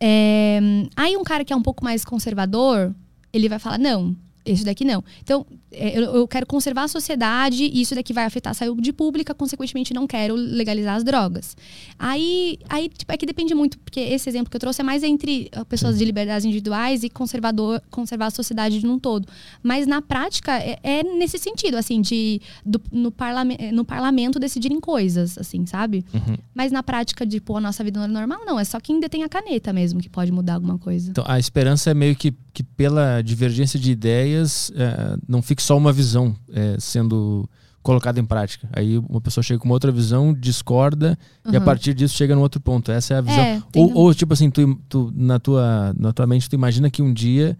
É, 0.00 0.60
aí 0.96 1.16
um 1.16 1.22
cara 1.22 1.44
que 1.44 1.52
é 1.52 1.56
um 1.56 1.62
pouco 1.62 1.84
mais 1.84 2.04
conservador, 2.04 2.94
ele 3.32 3.48
vai 3.48 3.58
falar: 3.58 3.78
não, 3.78 4.16
isso 4.44 4.64
daqui 4.64 4.84
não. 4.84 5.04
Então, 5.22 5.46
é, 5.70 5.98
eu, 5.98 6.26
quero 6.28 6.46
conservar 6.46 6.84
a 6.84 6.88
sociedade 6.88 7.64
e 7.64 7.80
isso 7.80 7.94
daqui 7.94 8.12
vai 8.12 8.24
afetar 8.24 8.50
a 8.50 8.54
saúde 8.54 8.92
pública, 8.92 9.34
consequentemente 9.34 9.94
não 9.94 10.06
quero 10.06 10.34
legalizar 10.34 10.96
as 10.96 11.04
drogas. 11.04 11.56
Aí, 11.98 12.58
aí 12.68 12.88
tipo, 12.88 13.12
é 13.12 13.16
que 13.16 13.24
depende 13.24 13.54
muito, 13.54 13.78
porque 13.78 14.00
esse 14.00 14.28
exemplo 14.28 14.50
que 14.50 14.56
eu 14.56 14.60
trouxe 14.60 14.80
é 14.80 14.84
mais 14.84 15.02
entre 15.02 15.50
pessoas 15.68 15.98
de 15.98 16.04
liberdades 16.04 16.44
individuais 16.44 17.02
e 17.02 17.08
conservador, 17.08 17.82
conservar 17.90 18.26
a 18.26 18.30
sociedade 18.30 18.84
num 18.84 18.98
todo. 18.98 19.26
Mas 19.62 19.86
na 19.86 20.02
prática 20.02 20.52
é, 20.58 20.78
é 20.82 21.02
nesse 21.02 21.38
sentido, 21.38 21.76
assim, 21.76 22.00
de 22.00 22.40
do, 22.64 22.80
no, 22.90 23.10
parlame, 23.10 23.56
no 23.72 23.84
parlamento 23.84 24.38
decidirem 24.38 24.80
coisas, 24.80 25.38
assim, 25.38 25.64
sabe? 25.66 26.04
Uhum. 26.12 26.36
Mas 26.54 26.70
na 26.70 26.82
prática 26.82 27.24
de 27.24 27.40
pôr 27.40 27.56
a 27.56 27.60
nossa 27.60 27.82
vida 27.82 28.06
normal, 28.06 28.40
não. 28.44 28.58
É 28.58 28.64
só 28.64 28.78
quem 28.80 29.00
detém 29.00 29.22
a 29.22 29.28
caneta 29.28 29.72
mesmo 29.72 30.00
que 30.00 30.08
pode 30.08 30.30
mudar 30.30 30.54
alguma 30.54 30.78
coisa. 30.78 31.10
Então, 31.10 31.24
a 31.26 31.38
esperança 31.38 31.90
é 31.90 31.94
meio 31.94 32.14
que, 32.14 32.34
que 32.52 32.62
pela 32.62 33.22
divergência 33.22 33.78
de 33.78 33.90
ideias, 33.90 34.31
é, 34.34 35.16
não 35.28 35.42
fique 35.42 35.62
só 35.62 35.76
uma 35.76 35.92
visão 35.92 36.34
é, 36.52 36.76
sendo 36.78 37.48
colocada 37.82 38.20
em 38.20 38.24
prática. 38.24 38.68
Aí 38.72 38.96
uma 38.96 39.20
pessoa 39.20 39.42
chega 39.42 39.58
com 39.58 39.66
uma 39.66 39.74
outra 39.74 39.90
visão, 39.90 40.32
discorda 40.32 41.18
uhum. 41.44 41.52
e 41.52 41.56
a 41.56 41.60
partir 41.60 41.94
disso 41.94 42.16
chega 42.16 42.34
no 42.34 42.40
outro 42.40 42.60
ponto. 42.60 42.92
Essa 42.92 43.14
é 43.14 43.16
a 43.18 43.20
visão. 43.20 43.44
É, 43.44 43.62
ou, 43.74 43.92
ou, 43.94 44.14
tipo 44.14 44.32
assim, 44.32 44.50
tu, 44.50 44.78
tu, 44.88 45.12
na, 45.14 45.38
tua, 45.38 45.94
na 45.98 46.12
tua 46.12 46.26
mente 46.26 46.48
tu 46.48 46.54
imagina 46.54 46.90
que 46.90 47.02
um 47.02 47.12
dia 47.12 47.58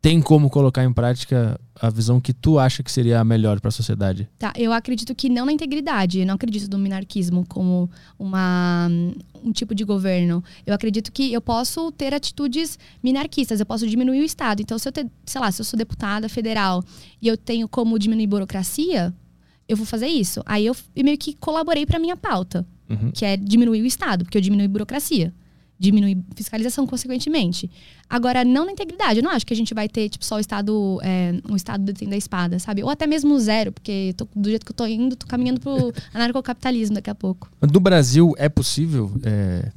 tem 0.00 0.20
como 0.22 0.48
colocar 0.48 0.84
em 0.84 0.92
prática 0.92 1.60
a 1.80 1.90
visão 1.90 2.20
que 2.20 2.32
tu 2.32 2.58
acha 2.58 2.82
que 2.82 2.90
seria 2.90 3.20
a 3.20 3.24
melhor 3.24 3.60
para 3.60 3.68
a 3.68 3.72
sociedade? 3.72 4.28
Tá, 4.38 4.52
eu 4.56 4.72
acredito 4.72 5.14
que 5.14 5.28
não 5.28 5.44
na 5.44 5.52
integridade, 5.52 6.20
eu 6.20 6.26
não 6.26 6.34
acredito 6.34 6.70
no 6.70 6.78
minarquismo 6.78 7.44
como 7.48 7.90
uma, 8.18 8.88
um 9.42 9.50
tipo 9.52 9.74
de 9.74 9.84
governo. 9.84 10.42
Eu 10.64 10.72
acredito 10.72 11.10
que 11.10 11.32
eu 11.32 11.40
posso 11.40 11.90
ter 11.92 12.14
atitudes 12.14 12.78
minarquistas, 13.02 13.58
eu 13.58 13.66
posso 13.66 13.86
diminuir 13.88 14.20
o 14.20 14.24
Estado. 14.24 14.62
Então, 14.62 14.78
se 14.78 14.88
eu 14.88 14.92
ter, 14.92 15.06
sei 15.26 15.40
lá, 15.40 15.50
se 15.50 15.60
eu 15.60 15.64
sou 15.64 15.76
deputada 15.76 16.28
federal 16.28 16.82
e 17.20 17.26
eu 17.26 17.36
tenho 17.36 17.68
como 17.68 17.98
diminuir 17.98 18.28
burocracia, 18.28 19.12
eu 19.68 19.76
vou 19.76 19.86
fazer 19.86 20.06
isso. 20.06 20.42
Aí 20.46 20.64
eu, 20.64 20.76
eu 20.94 21.04
meio 21.04 21.18
que 21.18 21.34
colaborei 21.34 21.84
para 21.84 21.98
minha 21.98 22.16
pauta, 22.16 22.64
uhum. 22.88 23.10
que 23.10 23.24
é 23.24 23.36
diminuir 23.36 23.82
o 23.82 23.86
Estado, 23.86 24.24
porque 24.24 24.38
eu 24.38 24.42
diminui 24.42 24.68
burocracia 24.68 25.34
diminuir 25.78 26.18
fiscalização, 26.34 26.86
consequentemente. 26.86 27.70
Agora, 28.08 28.44
não 28.44 28.64
na 28.64 28.72
integridade. 28.72 29.20
Eu 29.20 29.22
não 29.22 29.30
acho 29.30 29.46
que 29.46 29.52
a 29.52 29.56
gente 29.56 29.72
vai 29.72 29.88
ter, 29.88 30.08
tipo, 30.08 30.24
só 30.24 30.36
o 30.36 30.40
Estado, 30.40 30.98
é, 31.02 31.34
um 31.48 31.54
Estado 31.54 31.84
detendo 31.84 32.14
a 32.14 32.16
espada, 32.16 32.58
sabe? 32.58 32.82
Ou 32.82 32.90
até 32.90 33.06
mesmo 33.06 33.38
zero, 33.38 33.70
porque 33.70 34.14
tô, 34.16 34.26
do 34.34 34.48
jeito 34.48 34.66
que 34.66 34.72
eu 34.72 34.76
tô 34.76 34.86
indo, 34.86 35.14
tô 35.14 35.26
caminhando 35.26 35.60
pro 35.60 35.92
anarcocapitalismo 36.12 36.94
daqui 36.96 37.10
a 37.10 37.14
pouco. 37.14 37.50
No 37.72 37.80
Brasil, 37.80 38.34
é 38.38 38.48
possível 38.48 39.12
é, 39.22 39.70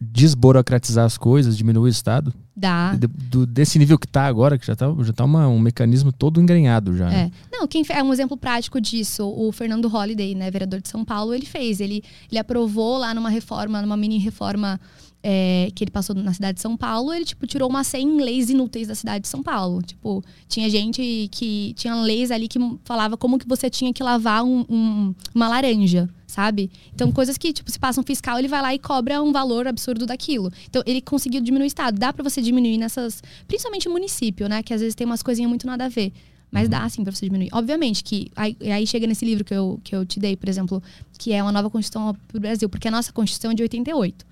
desburocratizar 0.00 1.04
as 1.04 1.16
coisas, 1.16 1.56
diminuir 1.56 1.88
o 1.88 1.88
Estado? 1.88 2.32
Dá. 2.64 2.94
De, 2.94 3.06
do, 3.06 3.46
desse 3.46 3.78
nível 3.78 3.98
que 3.98 4.08
tá 4.08 4.24
agora, 4.24 4.58
que 4.58 4.66
já 4.66 4.74
tá, 4.74 4.86
já 5.00 5.12
tá 5.12 5.24
uma, 5.24 5.46
um 5.46 5.58
mecanismo 5.58 6.10
todo 6.10 6.40
engrenhado 6.40 6.96
já. 6.96 7.10
Né? 7.10 7.30
É. 7.30 7.56
Não, 7.56 7.66
quem 7.66 7.84
é 7.90 8.02
um 8.02 8.12
exemplo 8.12 8.36
prático 8.36 8.80
disso, 8.80 9.28
o 9.28 9.52
Fernando 9.52 9.86
Holliday, 9.86 10.34
né, 10.34 10.50
vereador 10.50 10.80
de 10.80 10.88
São 10.88 11.04
Paulo, 11.04 11.34
ele 11.34 11.44
fez. 11.44 11.80
Ele, 11.80 12.02
ele 12.30 12.38
aprovou 12.38 12.96
lá 12.96 13.12
numa 13.12 13.28
reforma, 13.28 13.82
numa 13.82 13.98
mini 13.98 14.18
reforma 14.18 14.80
é, 15.22 15.70
que 15.74 15.82
ele 15.84 15.90
passou 15.90 16.14
na 16.14 16.34
cidade 16.34 16.56
de 16.56 16.60
São 16.60 16.76
Paulo, 16.76 17.12
ele, 17.12 17.24
tipo, 17.24 17.46
tirou 17.46 17.68
uma 17.68 17.82
100 17.82 18.20
leis 18.20 18.50
inúteis 18.50 18.88
da 18.88 18.94
cidade 18.94 19.22
de 19.22 19.28
São 19.28 19.42
Paulo. 19.42 19.82
Tipo, 19.82 20.22
tinha 20.46 20.68
gente 20.68 21.28
que... 21.32 21.72
Tinha 21.76 21.94
leis 21.96 22.30
ali 22.30 22.46
que 22.46 22.58
falava 22.84 23.16
como 23.16 23.38
que 23.38 23.48
você 23.48 23.70
tinha 23.70 23.92
que 23.92 24.02
lavar 24.02 24.44
um, 24.44 24.64
um, 24.68 25.14
uma 25.34 25.48
laranja, 25.48 26.10
sabe? 26.34 26.70
Então, 26.92 27.10
coisas 27.12 27.38
que, 27.38 27.52
tipo, 27.52 27.70
se 27.70 27.78
passa 27.78 28.00
um 28.00 28.04
fiscal, 28.04 28.38
ele 28.38 28.48
vai 28.48 28.60
lá 28.60 28.74
e 28.74 28.78
cobra 28.78 29.22
um 29.22 29.32
valor 29.32 29.66
absurdo 29.68 30.04
daquilo. 30.04 30.50
Então, 30.68 30.82
ele 30.84 31.00
conseguiu 31.00 31.40
diminuir 31.40 31.66
o 31.66 31.68
Estado. 31.68 31.98
Dá 31.98 32.12
para 32.12 32.22
você 32.22 32.42
diminuir 32.42 32.76
nessas... 32.76 33.22
Principalmente 33.46 33.88
município, 33.88 34.48
né? 34.48 34.62
Que 34.62 34.74
às 34.74 34.80
vezes 34.80 34.94
tem 34.94 35.06
umas 35.06 35.22
coisinhas 35.22 35.48
muito 35.48 35.66
nada 35.66 35.84
a 35.84 35.88
ver. 35.88 36.12
Mas 36.50 36.68
dá, 36.68 36.88
sim, 36.88 37.02
pra 37.02 37.12
você 37.12 37.26
diminuir. 37.26 37.48
Obviamente 37.52 38.04
que. 38.04 38.30
Aí, 38.36 38.56
aí, 38.60 38.86
chega 38.86 39.08
nesse 39.08 39.24
livro 39.24 39.44
que 39.44 39.52
eu, 39.52 39.80
que 39.82 39.94
eu 39.94 40.06
te 40.06 40.20
dei, 40.20 40.36
por 40.36 40.48
exemplo, 40.48 40.80
que 41.18 41.32
é 41.32 41.42
uma 41.42 41.50
nova 41.50 41.68
Constituição 41.68 42.14
pro 42.28 42.40
Brasil, 42.40 42.68
porque 42.68 42.86
a 42.86 42.92
nossa 42.92 43.12
Constituição 43.12 43.50
é 43.50 43.54
de 43.54 43.62
88. 43.62 44.24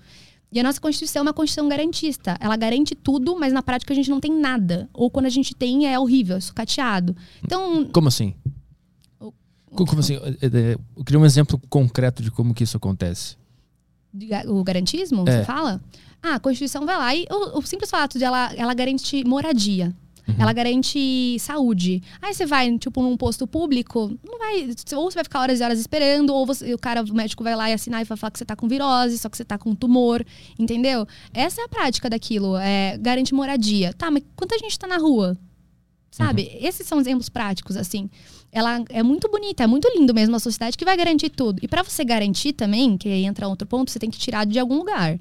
E 0.53 0.59
a 0.59 0.63
nossa 0.63 0.79
Constituição 0.79 1.21
é 1.21 1.23
uma 1.23 1.33
Constituição 1.33 1.67
garantista. 1.67 2.37
Ela 2.39 2.55
garante 2.55 2.95
tudo, 2.95 3.37
mas 3.37 3.51
na 3.51 3.61
prática 3.61 3.91
a 3.91 3.95
gente 3.95 4.09
não 4.09 4.21
tem 4.21 4.31
nada. 4.31 4.87
Ou 4.93 5.09
quando 5.09 5.25
a 5.25 5.29
gente 5.29 5.53
tem, 5.53 5.85
é 5.85 5.99
horrível, 5.99 6.37
é 6.37 6.39
sucateado. 6.39 7.15
Então. 7.43 7.89
Como 7.91 8.07
assim? 8.07 8.33
Como 9.75 9.99
assim? 9.99 10.13
Eu 10.95 11.03
queria 11.03 11.19
um 11.19 11.25
exemplo 11.25 11.59
concreto 11.69 12.21
de 12.21 12.31
como 12.31 12.53
que 12.53 12.63
isso 12.63 12.77
acontece. 12.77 13.35
O 14.47 14.63
garantismo, 14.63 15.27
é. 15.27 15.39
você 15.39 15.43
fala? 15.43 15.81
Ah, 16.21 16.35
a 16.35 16.39
Constituição 16.39 16.85
vai 16.85 16.97
lá 16.97 17.15
e 17.15 17.25
o, 17.29 17.59
o 17.59 17.61
simples 17.63 17.89
fato 17.89 18.17
de 18.17 18.23
ela, 18.23 18.53
ela 18.55 18.73
garante 18.73 19.23
moradia. 19.25 19.93
Uhum. 20.27 20.35
Ela 20.39 20.53
garante 20.53 21.37
saúde. 21.39 22.01
Aí 22.21 22.33
você 22.33 22.45
vai, 22.45 22.77
tipo, 22.77 23.01
num 23.01 23.17
posto 23.17 23.45
público, 23.45 24.17
não 24.23 24.39
vai. 24.39 24.69
Ou 24.95 25.11
você 25.11 25.15
vai 25.15 25.23
ficar 25.23 25.41
horas 25.41 25.59
e 25.59 25.63
horas 25.63 25.79
esperando, 25.79 26.33
ou 26.33 26.45
você, 26.45 26.73
o 26.73 26.77
cara, 26.77 27.03
o 27.03 27.13
médico 27.13 27.43
vai 27.43 27.55
lá 27.55 27.69
e 27.69 27.73
assinar 27.73 28.01
e 28.01 28.05
vai 28.05 28.17
falar 28.17 28.31
que 28.31 28.39
você 28.39 28.45
tá 28.45 28.55
com 28.55 28.67
virose, 28.67 29.17
só 29.17 29.27
que 29.27 29.35
você 29.35 29.43
tá 29.43 29.57
com 29.57 29.75
tumor, 29.75 30.25
entendeu? 30.57 31.05
Essa 31.33 31.61
é 31.61 31.65
a 31.65 31.67
prática 31.67 32.09
daquilo. 32.09 32.55
É, 32.57 32.97
garante 32.97 33.33
moradia. 33.33 33.93
Tá, 33.93 34.09
mas 34.09 34.23
quanta 34.35 34.57
gente 34.57 34.79
tá 34.79 34.87
na 34.87 34.97
rua? 34.97 35.37
Sabe? 36.13 36.43
Uhum. 36.43 36.67
Esses 36.67 36.85
são 36.85 36.99
exemplos 36.99 37.27
práticos, 37.27 37.75
assim. 37.75 38.07
Ela 38.51 38.83
é 38.89 39.01
muito 39.01 39.27
bonita, 39.31 39.63
é 39.63 39.67
muito 39.67 39.89
lindo 39.97 40.13
mesmo 40.13 40.35
a 40.35 40.39
sociedade 40.39 40.77
que 40.77 40.85
vai 40.85 40.95
garantir 40.95 41.31
tudo. 41.31 41.59
E 41.63 41.67
para 41.67 41.81
você 41.81 42.05
garantir 42.05 42.53
também, 42.53 42.99
que 42.99 43.09
aí 43.09 43.25
entra 43.25 43.47
outro 43.47 43.67
ponto, 43.67 43.89
você 43.89 43.97
tem 43.97 44.11
que 44.11 44.19
tirar 44.19 44.45
de 44.45 44.59
algum 44.59 44.77
lugar. 44.77 45.19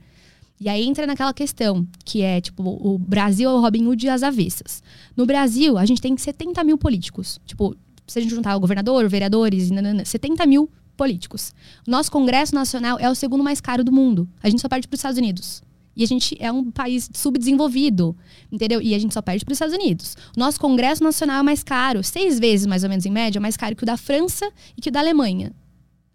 E 0.61 0.69
aí 0.69 0.87
entra 0.87 1.07
naquela 1.07 1.33
questão, 1.33 1.89
que 2.05 2.21
é, 2.21 2.43
tipo, 2.43 2.63
o 2.63 2.99
Brasil 2.99 3.49
é 3.49 3.55
o 3.55 3.59
Robin 3.59 3.87
Hood 3.87 4.05
e 4.05 4.11
as 4.11 4.23
avessas. 4.23 4.83
No 5.17 5.25
Brasil, 5.25 5.79
a 5.79 5.87
gente 5.87 6.03
tem 6.03 6.15
70 6.15 6.63
mil 6.63 6.77
políticos. 6.77 7.41
Tipo, 7.47 7.75
se 8.07 8.19
a 8.19 8.23
gente 8.23 8.35
juntar 8.35 8.55
o 8.55 8.61
governador, 8.61 9.09
vereadores, 9.09 9.71
nanana, 9.71 10.05
70 10.05 10.45
mil 10.45 10.71
políticos. 10.95 11.55
Nosso 11.87 12.13
Congresso 12.13 12.55
Nacional 12.55 12.99
é 13.01 13.09
o 13.09 13.15
segundo 13.15 13.43
mais 13.43 13.63
caro 13.63 13.83
do 13.83 13.91
mundo. 13.91 14.29
A 14.43 14.51
gente 14.51 14.61
só 14.61 14.69
perde 14.69 14.87
para 14.87 14.95
os 14.95 14.99
Estados 14.99 15.17
Unidos. 15.17 15.63
E 15.97 16.03
a 16.03 16.07
gente 16.07 16.37
é 16.41 16.51
um 16.51 16.71
país 16.71 17.11
subdesenvolvido, 17.13 18.17
entendeu? 18.51 18.81
E 18.81 18.95
a 18.95 18.99
gente 18.99 19.13
só 19.13 19.21
perde 19.21 19.45
para 19.45 19.53
os 19.53 19.57
Estados 19.57 19.75
Unidos. 19.75 20.17
Nosso 20.37 20.59
Congresso 20.59 21.03
Nacional 21.05 21.41
é 21.41 21.43
mais 21.43 21.63
caro, 21.63 22.03
seis 22.03 22.39
vezes 22.39 22.67
mais 22.67 22.83
ou 22.83 22.89
menos 22.89 23.05
em 23.05 23.11
média, 23.11 23.41
mais 23.41 23.57
caro 23.57 23.77
que 23.77 23.83
o 23.83 23.87
da 23.87 23.97
França 23.97 24.51
e 24.77 24.81
que 24.81 24.89
o 24.89 24.93
da 24.93 25.01
Alemanha. 25.01 25.53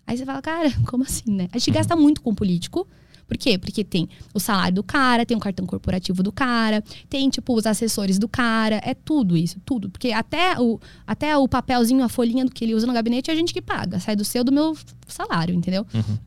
Aí 0.06 0.18
você 0.18 0.26
fala, 0.26 0.42
cara, 0.42 0.72
como 0.88 1.04
assim, 1.04 1.32
né? 1.32 1.48
A 1.52 1.58
gente 1.58 1.72
gasta 1.72 1.96
muito 1.96 2.22
com 2.22 2.34
político, 2.34 2.88
por 3.28 3.38
quê? 3.38 3.58
Porque 3.58 3.84
tem 3.84 4.08
o 4.34 4.40
salário 4.40 4.76
do 4.76 4.84
cara, 4.84 5.26
tem 5.26 5.36
o 5.36 5.40
cartão 5.40 5.66
corporativo 5.66 6.24
do 6.24 6.32
cara, 6.32 6.82
tem, 7.10 7.30
tipo, 7.30 7.54
os 7.54 7.66
assessores 7.66 8.18
do 8.18 8.28
cara, 8.28 8.80
é 8.84 8.94
tudo 8.94 9.36
isso, 9.36 9.60
tudo. 9.66 9.90
Porque 9.90 10.14
até 10.14 10.58
o, 10.60 10.80
até 11.06 11.36
o 11.38 11.48
papelzinho, 11.48 12.04
a 12.04 12.10
folhinha 12.10 12.46
do 12.46 12.52
que 12.52 12.64
ele 12.64 12.74
usa 12.74 12.88
no 12.88 12.94
gabinete, 12.94 13.30
é 13.30 13.34
a 13.34 13.36
gente 13.36 13.54
que 13.54 13.62
paga. 13.62 14.00
Sai 14.00 14.16
do 14.16 14.24
seu, 14.24 14.46
do 14.46 14.52
meu 14.52 14.78
salário, 15.08 15.54
entendeu? 15.54 15.86
Uhum. 15.94 16.18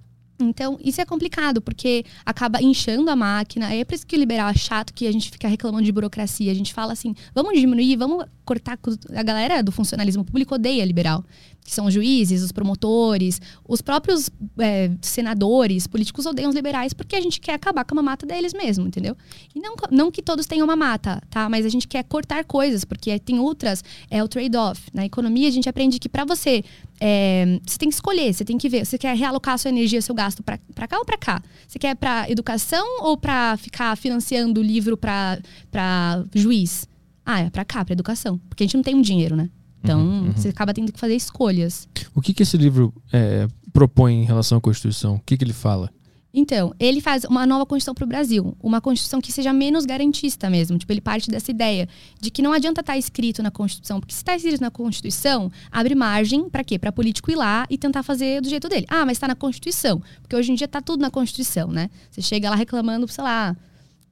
Então, 0.40 0.78
isso 0.82 1.00
é 1.00 1.04
complicado, 1.04 1.60
porque 1.60 2.04
acaba 2.24 2.62
inchando 2.62 3.10
a 3.10 3.16
máquina. 3.16 3.72
É 3.72 3.84
por 3.84 3.94
isso 3.94 4.06
que 4.06 4.16
o 4.16 4.18
liberal 4.18 4.48
é 4.48 4.54
chato, 4.54 4.92
que 4.92 5.06
a 5.06 5.12
gente 5.12 5.30
fica 5.30 5.48
reclamando 5.48 5.84
de 5.84 5.92
burocracia. 5.92 6.50
A 6.50 6.54
gente 6.54 6.72
fala 6.72 6.92
assim, 6.92 7.14
vamos 7.34 7.58
diminuir, 7.58 7.96
vamos 7.96 8.24
cortar. 8.44 8.78
A 9.14 9.22
galera 9.22 9.62
do 9.62 9.70
funcionalismo 9.70 10.24
público 10.24 10.54
odeia 10.54 10.84
liberal. 10.84 11.24
Que 11.62 11.74
são 11.74 11.86
os 11.86 11.94
juízes, 11.94 12.42
os 12.42 12.50
promotores, 12.50 13.40
os 13.68 13.82
próprios 13.82 14.30
é, 14.58 14.90
senadores, 15.02 15.86
políticos 15.86 16.24
odeiam 16.24 16.48
os 16.48 16.56
liberais 16.56 16.94
porque 16.94 17.14
a 17.14 17.20
gente 17.20 17.38
quer 17.38 17.52
acabar 17.52 17.84
com 17.84 17.94
a 17.94 17.96
mamata 17.96 18.26
deles 18.26 18.54
mesmo, 18.54 18.86
entendeu? 18.86 19.14
E 19.54 19.60
não, 19.60 19.74
não 19.90 20.10
que 20.10 20.22
todos 20.22 20.46
tenham 20.46 20.64
uma 20.64 20.74
mata, 20.74 21.22
tá? 21.28 21.48
Mas 21.48 21.66
a 21.66 21.68
gente 21.68 21.86
quer 21.86 22.02
cortar 22.04 22.44
coisas, 22.44 22.84
porque 22.84 23.18
tem 23.18 23.38
outras, 23.38 23.84
é 24.10 24.24
o 24.24 24.26
trade-off. 24.26 24.80
Na 24.92 25.04
economia, 25.04 25.48
a 25.48 25.52
gente 25.52 25.68
aprende 25.68 25.98
que 25.98 26.08
para 26.08 26.24
você 26.24 26.64
é, 27.00 27.58
você 27.66 27.78
tem 27.78 27.88
que 27.88 27.94
escolher, 27.94 28.32
você 28.32 28.44
tem 28.44 28.58
que 28.58 28.68
ver. 28.68 28.84
Você 28.84 28.98
quer 28.98 29.16
realocar 29.16 29.58
sua 29.58 29.70
energia, 29.70 30.02
seu 30.02 30.14
gasto 30.14 30.42
para 30.42 30.58
cá 30.86 30.98
ou 30.98 31.04
para 31.04 31.16
cá? 31.16 31.42
Você 31.66 31.78
quer 31.78 31.96
para 31.96 32.30
educação 32.30 32.84
ou 33.00 33.16
para 33.16 33.56
ficar 33.56 33.96
financiando 33.96 34.62
livro 34.62 34.98
para 34.98 36.24
juiz? 36.34 36.86
Ah, 37.24 37.40
é 37.40 37.50
para 37.50 37.64
cá, 37.64 37.84
para 37.84 37.94
educação. 37.94 38.38
Porque 38.48 38.64
a 38.64 38.66
gente 38.66 38.76
não 38.76 38.82
tem 38.82 38.94
um 38.94 39.00
dinheiro, 39.00 39.34
né? 39.34 39.48
Então, 39.82 40.00
uhum, 40.00 40.26
uhum. 40.26 40.32
você 40.32 40.48
acaba 40.48 40.74
tendo 40.74 40.92
que 40.92 41.00
fazer 41.00 41.14
escolhas. 41.16 41.88
O 42.14 42.20
que, 42.20 42.34
que 42.34 42.42
esse 42.42 42.58
livro 42.58 42.92
é, 43.10 43.48
propõe 43.72 44.22
em 44.22 44.24
relação 44.24 44.58
à 44.58 44.60
Constituição? 44.60 45.14
O 45.14 45.20
que, 45.24 45.38
que 45.38 45.44
ele 45.44 45.54
fala? 45.54 45.90
Então, 46.32 46.72
ele 46.78 47.00
faz 47.00 47.24
uma 47.24 47.44
nova 47.44 47.66
Constituição 47.66 47.94
para 47.94 48.04
o 48.04 48.06
Brasil. 48.06 48.56
Uma 48.62 48.80
Constituição 48.80 49.20
que 49.20 49.32
seja 49.32 49.52
menos 49.52 49.84
garantista 49.84 50.48
mesmo. 50.48 50.78
Tipo, 50.78 50.92
ele 50.92 51.00
parte 51.00 51.28
dessa 51.28 51.50
ideia 51.50 51.88
de 52.20 52.30
que 52.30 52.40
não 52.40 52.52
adianta 52.52 52.80
estar 52.80 52.92
tá 52.92 52.98
escrito 52.98 53.42
na 53.42 53.50
Constituição. 53.50 53.98
Porque 53.98 54.14
se 54.14 54.20
está 54.20 54.36
escrito 54.36 54.60
na 54.60 54.70
Constituição, 54.70 55.50
abre 55.70 55.94
margem 55.94 56.48
para 56.48 56.62
quê? 56.62 56.78
Para 56.78 56.92
político 56.92 57.30
ir 57.30 57.36
lá 57.36 57.66
e 57.68 57.76
tentar 57.76 58.02
fazer 58.04 58.40
do 58.40 58.48
jeito 58.48 58.68
dele. 58.68 58.86
Ah, 58.88 59.04
mas 59.04 59.16
está 59.16 59.26
na 59.26 59.34
Constituição. 59.34 60.00
Porque 60.22 60.36
hoje 60.36 60.52
em 60.52 60.54
dia 60.54 60.66
está 60.66 60.80
tudo 60.80 61.00
na 61.00 61.10
Constituição, 61.10 61.68
né? 61.68 61.90
Você 62.10 62.22
chega 62.22 62.48
lá 62.48 62.54
reclamando, 62.54 63.08
sei 63.08 63.24
lá, 63.24 63.56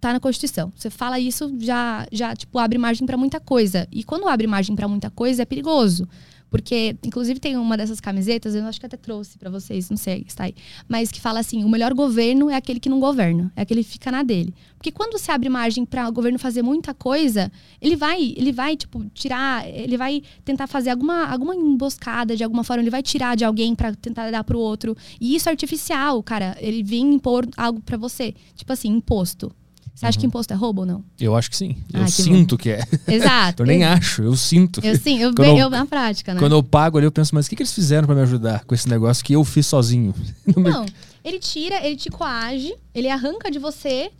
tá 0.01 0.13
na 0.13 0.19
Constituição. 0.19 0.73
Você 0.75 0.91
fala 0.91 1.21
isso, 1.21 1.55
já, 1.61 2.07
já 2.11 2.35
tipo, 2.35 2.59
abre 2.59 2.79
margem 2.79 3.07
para 3.07 3.17
muita 3.17 3.39
coisa. 3.39 3.87
E 3.93 4.03
quando 4.03 4.27
abre 4.29 4.47
margem 4.49 4.75
para 4.75 4.89
muita 4.89 5.09
coisa, 5.09 5.43
é 5.43 5.45
perigoso. 5.45 6.09
Porque, 6.51 6.97
inclusive, 7.05 7.39
tem 7.39 7.57
uma 7.57 7.77
dessas 7.77 8.01
camisetas, 8.01 8.55
eu 8.55 8.65
acho 8.65 8.81
que 8.81 8.87
até 8.87 8.97
trouxe 8.97 9.39
para 9.39 9.51
vocês, 9.51 9.91
não 9.91 9.97
sei, 9.97 10.25
está 10.27 10.45
aí. 10.45 10.55
Mas 10.89 11.11
que 11.11 11.21
fala 11.21 11.41
assim: 11.41 11.65
o 11.65 11.69
melhor 11.69 11.93
governo 11.93 12.49
é 12.49 12.57
aquele 12.57 12.81
que 12.81 12.89
não 12.89 13.01
governa, 13.01 13.53
é 13.55 13.63
aquele 13.63 13.85
que 13.85 13.91
fica 13.91 14.11
na 14.11 14.23
dele. 14.23 14.55
Porque 14.77 14.91
quando 14.91 15.19
você 15.19 15.31
abre 15.31 15.49
margem 15.49 15.85
para 15.85 16.09
o 16.09 16.13
governo 16.13 16.39
fazer 16.39 16.63
muita 16.63 16.95
coisa, 16.95 17.51
ele 17.81 17.97
vai, 17.97 18.35
ele 18.37 18.53
vai, 18.53 18.77
tipo, 18.77 19.05
tirar, 19.13 19.69
ele 19.69 19.97
vai 19.97 20.23
tentar 20.45 20.67
fazer 20.67 20.91
alguma, 20.91 21.27
alguma 21.27 21.55
emboscada 21.55 22.37
de 22.37 22.45
alguma 22.45 22.65
forma, 22.65 22.83
ele 22.83 22.91
vai 22.91 23.03
tirar 23.03 23.37
de 23.37 23.45
alguém 23.45 23.75
para 23.75 23.95
tentar 23.95 24.31
dar 24.31 24.45
pro 24.45 24.59
outro. 24.59 24.97
E 25.21 25.35
isso 25.35 25.49
é 25.49 25.53
artificial, 25.53 26.23
cara. 26.23 26.57
Ele 26.61 26.83
vem 26.83 27.15
impor 27.15 27.47
algo 27.57 27.81
para 27.81 27.97
você. 27.97 28.35
Tipo 28.55 28.73
assim, 28.73 28.89
imposto. 28.89 29.53
Você 29.99 30.07
acha 30.07 30.17
uhum. 30.17 30.21
que 30.21 30.27
imposto 30.29 30.55
é 30.55 30.57
roubo 30.57 30.83
ou 30.83 30.87
não? 30.87 31.05
Eu 31.19 31.35
acho 31.35 31.51
que 31.51 31.57
sim. 31.57 31.77
Eu 31.93 32.03
ah, 32.03 32.05
que 32.05 32.13
sinto 32.13 32.57
bom. 32.57 32.63
que 32.63 32.71
é. 32.71 32.85
Exato. 33.09 33.65
eu 33.65 33.67
nem 33.67 33.83
acho, 33.83 34.23
eu 34.23 34.37
sinto. 34.37 34.81
Eu 34.81 34.97
sim, 34.97 35.19
eu, 35.19 35.33
eu, 35.37 35.59
eu, 35.59 35.69
na 35.69 35.85
prática, 35.87 36.35
né? 36.35 36.39
Quando 36.39 36.53
eu 36.53 36.63
pago 36.63 36.99
ali, 36.99 37.05
eu 37.05 37.11
penso, 37.11 37.35
mas 37.35 37.47
o 37.47 37.51
que, 37.51 37.57
que 37.57 37.63
eles 37.63 37.73
fizeram 37.73 38.07
para 38.07 38.15
me 38.15 38.23
ajudar 38.23 38.65
com 38.65 38.77
esse 38.77 38.89
negócio 38.89 39.25
que 39.25 39.33
eu 39.33 39.43
fiz 39.43 39.67
sozinho? 39.67 40.15
Não, 40.57 40.87
ele 41.25 41.41
tira, 41.41 41.85
ele 41.85 41.97
te 41.97 42.11
coage, 42.11 42.73
ele 42.95 43.09
arranca 43.09 43.51
de 43.51 43.59
você, 43.59 44.13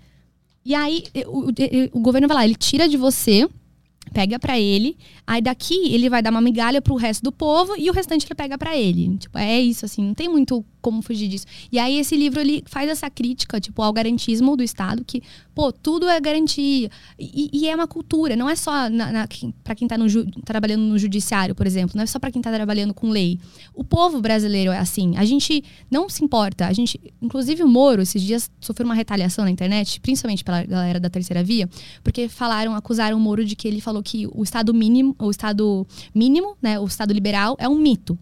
e 0.65 0.75
aí 0.75 1.05
o, 1.27 1.43
o, 1.43 1.53
o 1.93 2.01
governo 2.01 2.27
vai 2.27 2.39
lá, 2.39 2.45
ele 2.45 2.57
tira 2.57 2.89
de 2.89 2.97
você 2.97 3.49
pega 4.09 4.39
para 4.39 4.59
ele, 4.59 4.97
aí 5.27 5.41
daqui 5.41 5.93
ele 5.93 6.09
vai 6.09 6.23
dar 6.23 6.31
uma 6.31 6.41
migalha 6.41 6.81
pro 6.81 6.97
resto 6.97 7.23
do 7.23 7.31
povo 7.31 7.75
e 7.77 7.89
o 7.91 7.93
restante 7.93 8.27
ele 8.27 8.35
pega 8.35 8.59
para 8.59 8.77
ele. 8.77 9.17
Tipo, 9.19 9.39
é 9.39 9.61
isso 9.61 9.85
assim, 9.85 10.03
não 10.03 10.15
tem 10.15 10.29
muito 10.29 10.65
como 10.81 11.03
fugir 11.03 11.29
disso. 11.29 11.47
E 11.71 11.79
aí 11.79 11.99
esse 11.99 12.17
livro 12.17 12.41
ele 12.41 12.63
faz 12.67 12.89
essa 12.89 13.11
crítica, 13.11 13.61
tipo, 13.61 13.83
ao 13.83 13.93
garantismo 13.93 14.57
do 14.57 14.63
Estado, 14.63 15.05
que, 15.05 15.23
pô, 15.55 15.73
tudo 15.73 16.09
é 16.09 16.21
garantia. 16.21 16.91
E, 17.19 17.51
e 17.53 17.69
é 17.69 17.75
uma 17.75 17.87
cultura, 17.87 18.37
não 18.37 18.49
é 18.49 18.57
só 18.57 18.89
na, 18.89 19.13
na 19.13 19.29
para 19.63 19.75
quem 19.75 19.89
tá 19.89 19.97
no, 19.99 20.07
trabalhando 20.45 20.83
no 20.83 20.99
judiciário, 20.99 21.55
por 21.55 21.67
exemplo, 21.67 21.97
não 21.97 22.05
é 22.05 22.07
só 22.07 22.19
para 22.19 22.31
quem 22.31 22.41
tá 22.41 22.53
trabalhando 22.53 22.95
com 22.95 23.11
lei. 23.11 23.39
O 23.75 23.85
povo 23.85 24.21
brasileiro 24.21 24.71
é 24.71 24.79
assim. 24.79 25.17
A 25.17 25.25
gente 25.25 25.63
não 25.91 26.09
se 26.09 26.25
importa. 26.25 26.67
A 26.67 26.73
gente, 26.73 27.01
inclusive 27.21 27.63
o 27.63 27.69
Moro, 27.69 28.03
esses 28.03 28.23
dias 28.23 28.51
sofreu 28.61 28.85
uma 28.85 28.95
retaliação 28.95 29.45
na 29.45 29.51
internet, 29.51 30.01
principalmente 30.01 30.45
pela 30.45 30.63
galera 30.65 31.01
da 31.01 31.11
terceira 31.11 31.43
via, 31.43 31.69
porque 32.03 32.29
falaram, 32.29 32.75
acusaram 32.75 33.17
o 33.17 33.21
Moro 33.21 33.45
de 33.45 33.55
que 33.55 33.69
ele 33.69 33.81
falou 33.81 34.03
que 34.03 34.27
o 34.33 34.43
Estado 34.43 34.73
mínimo, 34.73 35.15
o 35.19 35.31
Estado 35.31 35.87
mínimo, 36.15 36.57
né, 36.61 36.79
o 36.79 36.87
Estado 36.87 37.13
liberal 37.13 37.57
é 37.59 37.69
um 37.69 37.77
mito. 37.77 38.19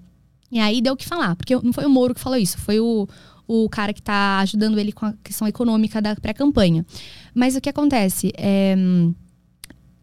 E 0.51 0.59
aí 0.59 0.80
deu 0.80 0.94
o 0.94 0.97
que 0.97 1.07
falar, 1.07 1.34
porque 1.36 1.55
não 1.57 1.72
foi 1.72 1.84
o 1.84 1.90
Moro 1.90 2.14
que 2.14 2.20
falou 2.20 2.38
isso, 2.38 2.59
foi 2.59 2.78
o, 2.78 3.09
o 3.47 3.68
cara 3.68 3.92
que 3.92 4.01
está 4.01 4.38
ajudando 4.40 4.78
ele 4.78 4.92
com 4.92 5.07
a 5.07 5.14
questão 5.24 5.47
econômica 5.47 6.01
da 6.01 6.14
pré-campanha. 6.14 6.84
Mas 7.34 7.57
o 7.57 7.61
que 7.61 7.68
acontece? 7.68 8.32
É, 8.36 8.76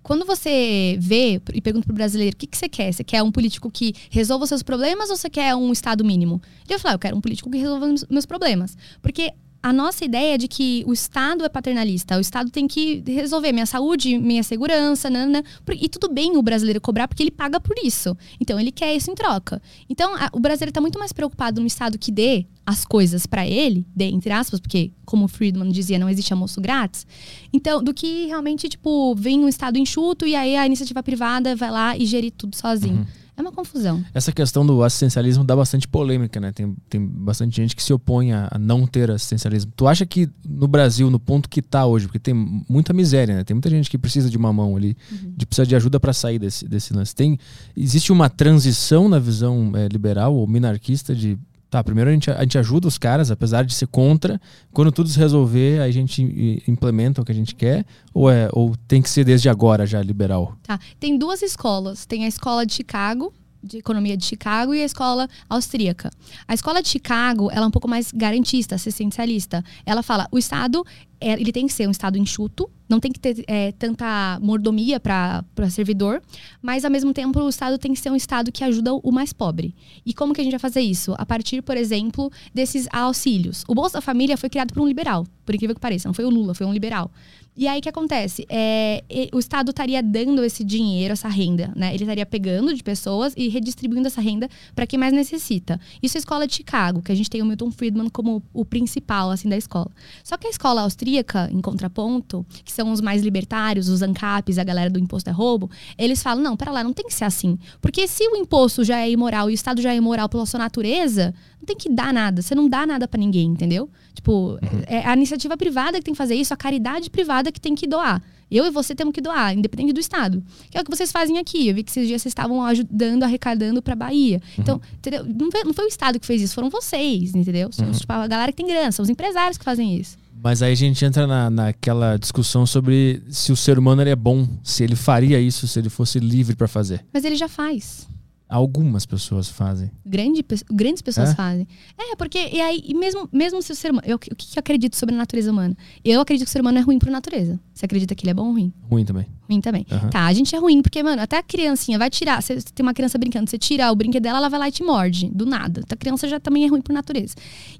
quando 0.03 0.25
você 0.25 0.97
vê 0.99 1.41
e 1.53 1.61
pergunta 1.61 1.85
pro 1.85 1.95
brasileiro 1.95 2.35
o 2.35 2.37
que, 2.37 2.45
que 2.45 2.57
você 2.57 2.67
quer, 2.67 2.91
você 2.91 3.05
quer 3.05 3.23
um 3.23 3.31
político 3.31 3.71
que 3.71 3.93
resolva 4.09 4.43
os 4.43 4.49
seus 4.49 4.61
problemas 4.61 5.09
ou 5.09 5.15
você 5.15 5.29
quer 5.29 5.55
um 5.55 5.71
Estado 5.71 6.03
mínimo? 6.03 6.41
Ele 6.65 6.69
vai 6.69 6.79
falar, 6.79 6.95
eu 6.95 6.99
quero 6.99 7.15
um 7.15 7.21
político 7.21 7.49
que 7.49 7.57
resolva 7.57 7.85
os 7.87 8.05
meus 8.09 8.25
problemas. 8.25 8.77
Porque 9.01 9.31
a 9.63 9.71
nossa 9.71 10.03
ideia 10.03 10.35
é 10.35 10.37
de 10.37 10.49
que 10.49 10.83
o 10.85 10.91
Estado 10.91 11.45
é 11.45 11.49
paternalista, 11.49 12.17
o 12.17 12.19
Estado 12.19 12.51
tem 12.51 12.67
que 12.67 13.01
resolver 13.07 13.53
minha 13.53 13.65
saúde, 13.65 14.17
minha 14.17 14.43
segurança, 14.43 15.09
nana, 15.09 15.41
e 15.79 15.87
tudo 15.87 16.13
bem 16.13 16.35
o 16.35 16.41
brasileiro 16.41 16.81
cobrar 16.81 17.07
porque 17.07 17.23
ele 17.23 17.31
paga 17.31 17.61
por 17.61 17.77
isso. 17.81 18.15
Então 18.41 18.59
ele 18.59 18.73
quer 18.73 18.93
isso 18.93 19.09
em 19.09 19.15
troca. 19.15 19.61
Então 19.89 20.13
a, 20.15 20.29
o 20.33 20.39
brasileiro 20.41 20.69
está 20.69 20.81
muito 20.81 20.99
mais 20.99 21.13
preocupado 21.13 21.61
no 21.61 21.67
Estado 21.67 21.97
que 21.97 22.11
dê 22.11 22.45
as 22.65 22.83
coisas 22.83 23.25
para 23.25 23.47
ele, 23.47 23.85
dê 23.95 24.05
entre 24.05 24.33
aspas, 24.33 24.59
porque 24.59 24.91
como 25.05 25.25
o 25.25 25.27
Friedman 25.29 25.71
dizia, 25.71 25.97
não 25.97 26.09
existe 26.09 26.33
almoço 26.33 26.59
grátis. 26.59 27.07
Então, 27.53 27.81
do 27.81 27.93
que 27.93 28.25
realmente 28.25 28.67
tipo 28.67 29.15
vem 29.15 29.39
um 29.39 29.47
Estado 29.47 29.77
enxuto 29.77 30.27
e 30.27 30.35
aí 30.35 30.57
a 30.57 30.65
iniciativa 30.65 31.01
privada 31.01 31.55
vai 31.55 31.71
lá 31.71 31.97
e 31.97 32.05
gerir 32.05 32.33
tudo 32.37 32.57
sozinho. 32.57 32.97
Uhum. 32.97 33.22
É 33.35 33.41
uma 33.41 33.51
confusão. 33.51 34.03
Essa 34.13 34.31
questão 34.31 34.65
do 34.65 34.83
assistencialismo 34.83 35.43
dá 35.43 35.55
bastante 35.55 35.87
polêmica, 35.87 36.39
né? 36.39 36.51
Tem, 36.51 36.75
tem 36.87 37.05
bastante 37.05 37.55
gente 37.55 37.75
que 37.75 37.81
se 37.81 37.91
opõe 37.91 38.31
a, 38.31 38.47
a 38.51 38.59
não 38.59 38.85
ter 38.85 39.09
assistencialismo. 39.09 39.71
Tu 39.75 39.87
acha 39.87 40.05
que 40.05 40.29
no 40.47 40.67
Brasil, 40.67 41.09
no 41.09 41.19
ponto 41.19 41.49
que 41.49 41.59
está 41.59 41.85
hoje, 41.85 42.05
porque 42.05 42.19
tem 42.19 42.33
muita 42.69 42.93
miséria, 42.93 43.35
né? 43.35 43.43
Tem 43.43 43.55
muita 43.55 43.69
gente 43.69 43.89
que 43.89 43.97
precisa 43.97 44.29
de 44.29 44.37
uma 44.37 44.53
mão 44.53 44.75
ali, 44.75 44.95
uhum. 45.11 45.33
de 45.35 45.45
precisa 45.45 45.65
de 45.65 45.75
ajuda 45.75 45.99
para 45.99 46.13
sair 46.13 46.37
desse, 46.37 46.67
desse 46.67 46.93
lance. 46.93 47.15
Tem, 47.15 47.39
existe 47.75 48.11
uma 48.11 48.29
transição 48.29 49.09
na 49.09 49.17
visão 49.17 49.71
é, 49.75 49.87
liberal 49.87 50.35
ou 50.35 50.47
minarquista 50.47 51.15
de 51.15 51.37
Tá, 51.73 51.83
primeiro 51.83 52.07
a 52.07 52.13
gente, 52.13 52.29
a 52.29 52.41
gente 52.41 52.55
ajuda 52.59 52.87
os 52.87 52.99
caras, 52.99 53.31
apesar 53.31 53.65
de 53.65 53.73
ser 53.73 53.87
contra. 53.87 54.39
Quando 54.71 54.91
tudo 54.91 55.09
se 55.09 55.17
resolver, 55.17 55.81
a 55.81 55.89
gente 55.89 56.61
implementa 56.67 57.19
o 57.19 57.25
que 57.25 57.31
a 57.31 57.35
gente 57.35 57.55
quer? 57.55 57.83
Ou, 58.13 58.29
é, 58.29 58.47
ou 58.53 58.75
tem 58.87 59.01
que 59.01 59.09
ser 59.09 59.23
desde 59.23 59.49
agora 59.49 59.83
já 59.83 59.99
liberal? 59.99 60.55
Tá. 60.61 60.79
Tem 60.99 61.17
duas 61.17 61.41
escolas. 61.41 62.05
Tem 62.05 62.25
a 62.25 62.27
escola 62.27 62.63
de 62.63 62.73
Chicago, 62.73 63.33
de 63.63 63.77
economia 63.77 64.17
de 64.17 64.25
Chicago 64.25 64.73
e 64.73 64.81
a 64.81 64.85
escola 64.85 65.27
austríaca. 65.49 66.11
A 66.47 66.53
escola 66.53 66.81
de 66.81 66.89
Chicago, 66.89 67.49
ela 67.51 67.65
é 67.65 67.67
um 67.67 67.71
pouco 67.71 67.87
mais 67.87 68.11
garantista, 68.11 68.75
assistencialista. 68.75 69.63
Ela 69.85 70.03
fala, 70.03 70.27
o 70.31 70.37
Estado, 70.37 70.85
é, 71.21 71.33
ele 71.33 71.51
tem 71.51 71.65
que 71.65 71.73
ser 71.73 71.87
um 71.87 71.91
Estado 71.91 72.17
enxuto, 72.17 72.69
não 72.89 72.99
tem 72.99 73.11
que 73.11 73.19
ter 73.19 73.43
é, 73.47 73.71
tanta 73.71 74.37
mordomia 74.41 74.99
para 74.99 75.43
servidor, 75.69 76.21
mas 76.61 76.83
ao 76.83 76.91
mesmo 76.91 77.13
tempo 77.13 77.39
o 77.39 77.49
Estado 77.49 77.77
tem 77.77 77.93
que 77.93 77.99
ser 77.99 78.11
um 78.11 78.15
Estado 78.15 78.51
que 78.51 78.63
ajuda 78.63 78.93
o 78.93 79.11
mais 79.11 79.31
pobre. 79.31 79.73
E 80.05 80.13
como 80.13 80.33
que 80.33 80.41
a 80.41 80.43
gente 80.43 80.51
vai 80.51 80.59
fazer 80.59 80.81
isso? 80.81 81.15
A 81.17 81.25
partir, 81.25 81.61
por 81.61 81.77
exemplo, 81.77 82.31
desses 82.53 82.87
auxílios. 82.91 83.63
O 83.67 83.73
Bolsa 83.73 84.01
Família 84.01 84.37
foi 84.37 84.49
criado 84.49 84.73
por 84.73 84.81
um 84.83 84.87
liberal, 84.87 85.25
por 85.45 85.55
incrível 85.55 85.75
que 85.75 85.81
pareça, 85.81 86.09
não 86.09 86.13
foi 86.13 86.25
o 86.25 86.29
Lula, 86.29 86.53
foi 86.53 86.67
um 86.67 86.73
liberal. 86.73 87.09
E 87.55 87.67
aí 87.67 87.79
o 87.79 87.81
que 87.81 87.89
acontece? 87.89 88.45
É, 88.49 89.03
o 89.31 89.37
Estado 89.37 89.69
estaria 89.69 90.01
dando 90.01 90.43
esse 90.43 90.63
dinheiro, 90.63 91.13
essa 91.13 91.27
renda, 91.27 91.71
né? 91.75 91.93
Ele 91.93 92.03
estaria 92.03 92.25
pegando 92.25 92.73
de 92.73 92.81
pessoas 92.81 93.33
e 93.37 93.47
redistribuindo 93.47 94.07
essa 94.07 94.19
renda 94.19 94.49
para 94.75 94.87
quem 94.87 94.97
mais 94.97 95.13
necessita. 95.13 95.79
Isso 96.01 96.17
é 96.17 96.19
a 96.19 96.21
escola 96.21 96.47
de 96.47 96.55
Chicago, 96.55 97.01
que 97.01 97.11
a 97.11 97.15
gente 97.15 97.29
tem 97.29 97.41
o 97.41 97.45
Milton 97.45 97.69
Friedman 97.69 98.09
como 98.09 98.41
o 98.51 98.65
principal 98.65 99.29
assim 99.29 99.47
da 99.47 99.57
escola. 99.57 99.91
Só 100.23 100.35
que 100.35 100.47
a 100.47 100.49
escola 100.49 100.81
austríaca, 100.81 101.47
em 101.51 101.61
contraponto, 101.61 102.43
que 102.65 102.71
são 102.71 102.91
os 102.91 103.01
mais 103.01 103.21
libertários, 103.21 103.87
os 103.87 104.01
ANCAPs, 104.01 104.57
a 104.57 104.63
galera 104.63 104.89
do 104.89 104.99
imposto 104.99 105.29
é 105.29 105.33
roubo, 105.33 105.69
eles 105.95 106.23
falam: 106.23 106.43
"Não, 106.43 106.57
para 106.57 106.71
lá, 106.71 106.83
não 106.83 106.93
tem 106.93 107.05
que 107.05 107.13
ser 107.13 107.25
assim. 107.25 107.59
Porque 107.79 108.07
se 108.07 108.27
o 108.29 108.35
imposto 108.35 108.83
já 108.83 108.99
é 108.99 109.11
imoral 109.11 109.49
e 109.49 109.53
o 109.53 109.55
Estado 109.55 109.79
já 109.79 109.93
é 109.93 109.95
imoral 109.95 110.27
pela 110.27 110.45
sua 110.47 110.59
natureza, 110.59 111.35
não 111.63 111.65
tem 111.65 111.77
que 111.77 111.89
dar 111.89 112.13
nada. 112.13 112.41
Você 112.41 112.53
não 112.53 112.67
dá 112.67 112.85
nada 112.85 113.07
para 113.07 113.19
ninguém, 113.19 113.47
entendeu? 113.47 113.89
Tipo, 114.13 114.31
uhum. 114.31 114.59
é 114.85 115.07
a 115.07 115.15
iniciativa 115.15 115.55
privada 115.55 115.97
que 115.97 116.03
tem 116.03 116.13
que 116.13 116.17
fazer 116.17 116.35
isso, 116.35 116.53
a 116.53 116.57
caridade 116.57 117.09
privada 117.09 117.42
que 117.51 117.59
tem 117.59 117.75
que 117.75 117.87
doar. 117.87 118.21
Eu 118.49 118.65
e 118.65 118.69
você 118.69 118.93
temos 118.93 119.13
que 119.13 119.21
doar, 119.21 119.57
independente 119.57 119.93
do 119.93 119.99
Estado. 119.99 120.43
Que 120.69 120.77
é 120.77 120.81
o 120.81 120.83
que 120.83 120.95
vocês 120.95 121.11
fazem 121.11 121.39
aqui. 121.39 121.69
Eu 121.69 121.75
vi 121.75 121.83
que 121.83 121.89
esses 121.89 122.07
dias 122.07 122.21
vocês 122.21 122.31
estavam 122.31 122.63
ajudando, 122.63 123.23
arrecadando 123.23 123.81
para 123.81 123.95
Bahia. 123.95 124.39
Uhum. 124.43 124.53
Então, 124.59 124.81
entendeu? 124.93 125.25
Não 125.25 125.51
foi, 125.51 125.63
não 125.63 125.73
foi, 125.73 125.85
o 125.85 125.87
Estado 125.87 126.19
que 126.19 126.25
fez 126.25 126.41
isso, 126.41 126.53
foram 126.53 126.69
vocês, 126.69 127.33
entendeu? 127.33 127.69
São 127.71 127.87
uhum. 127.87 127.91
tipo, 127.91 128.13
a 128.13 128.27
galera 128.27 128.51
que 128.51 128.57
tem 128.57 128.67
grana, 128.67 128.91
são 128.91 129.01
os 129.01 129.09
empresários 129.09 129.57
que 129.57 129.65
fazem 129.65 129.97
isso. 129.97 130.17
Mas 130.43 130.61
aí 130.61 130.73
a 130.73 130.75
gente 130.75 131.03
entra 131.03 131.25
na, 131.25 131.49
naquela 131.49 132.17
discussão 132.17 132.65
sobre 132.65 133.23
se 133.29 133.51
o 133.51 133.55
ser 133.55 133.79
humano 133.79 134.01
é 134.01 134.15
bom, 134.15 134.47
se 134.61 134.83
ele 134.83 134.95
faria 134.95 135.39
isso, 135.39 135.67
se 135.67 135.79
ele 135.79 135.89
fosse 135.89 136.19
livre 136.19 136.55
para 136.55 136.67
fazer. 136.67 137.03
Mas 137.11 137.23
ele 137.23 137.35
já 137.35 137.47
faz. 137.47 138.07
Algumas 138.53 139.03
pessoas 139.03 139.49
fazem. 139.49 139.89
Grande, 140.05 140.45
grandes 140.71 141.01
pessoas 141.01 141.31
É? 141.31 141.35
fazem. 141.35 141.67
É, 141.97 142.15
porque, 142.15 142.37
e 142.53 142.61
aí, 142.61 142.83
e 142.87 142.93
mesmo, 142.93 143.27
mesmo 143.33 143.59
se 143.63 143.71
o 143.71 143.75
ser 143.75 143.89
humano. 143.89 144.05
Eu, 144.07 144.17
o 144.17 144.19
que 144.19 144.29
que 144.35 144.59
eu 144.59 144.59
acredito 144.59 144.95
sobre 144.95 145.15
a 145.15 145.17
natureza 145.17 145.51
humana? 145.51 145.75
Eu 146.05 146.21
acredito 146.21 146.45
que 146.45 146.49
o 146.49 146.51
ser 146.51 146.61
humano 146.61 146.77
é 146.77 146.81
ruim 146.81 146.99
por 146.99 147.09
natureza. 147.09 147.59
Você 147.73 147.85
acredita 147.85 148.13
que 148.13 148.23
ele 148.23 148.29
é 148.29 148.33
bom 148.35 148.45
ou 148.45 148.51
ruim? 148.51 148.71
Ruim 148.91 149.03
também. 149.05 149.25
Ruim 149.49 149.59
também. 149.59 149.87
Aham. 149.91 150.09
Tá, 150.11 150.25
a 150.27 150.33
gente 150.33 150.55
é 150.55 150.59
ruim, 150.59 150.83
porque, 150.83 151.01
mano, 151.01 151.19
até 151.19 151.37
a 151.39 151.41
criancinha 151.41 151.97
vai 151.97 152.11
tirar. 152.11 152.43
Você 152.43 152.61
tem 152.61 152.83
uma 152.85 152.93
criança 152.93 153.17
brincando, 153.17 153.49
você 153.49 153.57
tira 153.57 153.91
o 153.91 153.95
brinquedo 153.95 154.21
dela, 154.21 154.37
ela 154.37 154.49
vai 154.49 154.59
lá 154.59 154.67
e 154.67 154.71
te 154.71 154.83
morde. 154.83 155.31
Do 155.33 155.47
nada. 155.47 155.81
Então, 155.83 155.95
a 155.95 155.97
criança 155.97 156.27
já 156.27 156.39
também 156.39 156.63
é 156.63 156.67
ruim 156.67 156.81
por 156.81 156.93
natureza. 156.93 157.33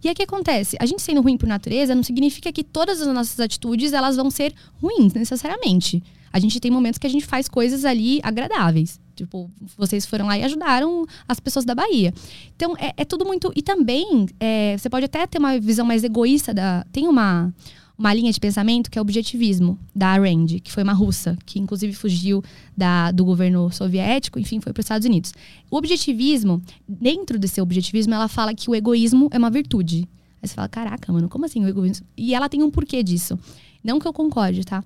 E 0.03 0.07
aí 0.07 0.13
o 0.13 0.15
que 0.15 0.23
acontece? 0.23 0.75
A 0.79 0.87
gente 0.87 1.03
sendo 1.03 1.21
ruim 1.21 1.37
por 1.37 1.45
natureza 1.47 1.93
não 1.93 2.01
significa 2.01 2.51
que 2.51 2.63
todas 2.63 2.99
as 2.99 3.13
nossas 3.13 3.39
atitudes 3.39 3.93
elas 3.93 4.15
vão 4.15 4.31
ser 4.31 4.55
ruins, 4.81 5.13
necessariamente. 5.13 6.01
A 6.31 6.39
gente 6.39 6.59
tem 6.59 6.71
momentos 6.71 6.97
que 6.97 7.05
a 7.05 7.09
gente 7.11 7.27
faz 7.27 7.47
coisas 7.47 7.85
ali 7.85 8.19
agradáveis. 8.23 8.99
Tipo, 9.15 9.49
vocês 9.77 10.05
foram 10.05 10.27
lá 10.27 10.37
e 10.37 10.43
ajudaram 10.43 11.05
as 11.27 11.39
pessoas 11.39 11.65
da 11.65 11.75
Bahia. 11.75 12.13
Então, 12.55 12.75
é, 12.77 12.93
é 12.97 13.05
tudo 13.05 13.25
muito. 13.25 13.51
E 13.55 13.61
também, 13.61 14.25
é, 14.39 14.77
você 14.77 14.89
pode 14.89 15.05
até 15.05 15.25
ter 15.27 15.37
uma 15.37 15.59
visão 15.59 15.85
mais 15.85 16.03
egoísta 16.03 16.53
da. 16.53 16.85
Tem 16.91 17.07
uma, 17.07 17.53
uma 17.97 18.13
linha 18.13 18.31
de 18.31 18.39
pensamento 18.39 18.89
que 18.89 18.97
é 18.97 19.01
o 19.01 19.03
objetivismo, 19.03 19.77
da 19.95 20.15
Rand, 20.15 20.59
que 20.63 20.71
foi 20.71 20.83
uma 20.83 20.93
russa, 20.93 21.37
que 21.45 21.59
inclusive 21.59 21.93
fugiu 21.93 22.43
da, 22.75 23.11
do 23.11 23.23
governo 23.23 23.71
soviético, 23.71 24.39
enfim, 24.39 24.59
foi 24.59 24.73
para 24.73 24.81
os 24.81 24.85
Estados 24.85 25.05
Unidos. 25.05 25.31
O 25.69 25.77
objetivismo, 25.77 26.61
dentro 26.87 27.37
desse 27.37 27.61
objetivismo, 27.61 28.13
ela 28.13 28.27
fala 28.27 28.53
que 28.53 28.69
o 28.69 28.75
egoísmo 28.75 29.29
é 29.31 29.37
uma 29.37 29.49
virtude. 29.49 30.07
Aí 30.41 30.47
você 30.47 30.55
fala, 30.55 30.67
caraca, 30.67 31.13
mano, 31.13 31.29
como 31.29 31.45
assim 31.45 31.63
o 31.63 31.67
egoísmo? 31.67 32.05
E 32.17 32.33
ela 32.33 32.49
tem 32.49 32.63
um 32.63 32.71
porquê 32.71 33.01
disso. 33.03 33.39
Não 33.83 33.99
que 33.99 34.07
eu 34.07 34.13
concorde, 34.13 34.63
tá? 34.63 34.83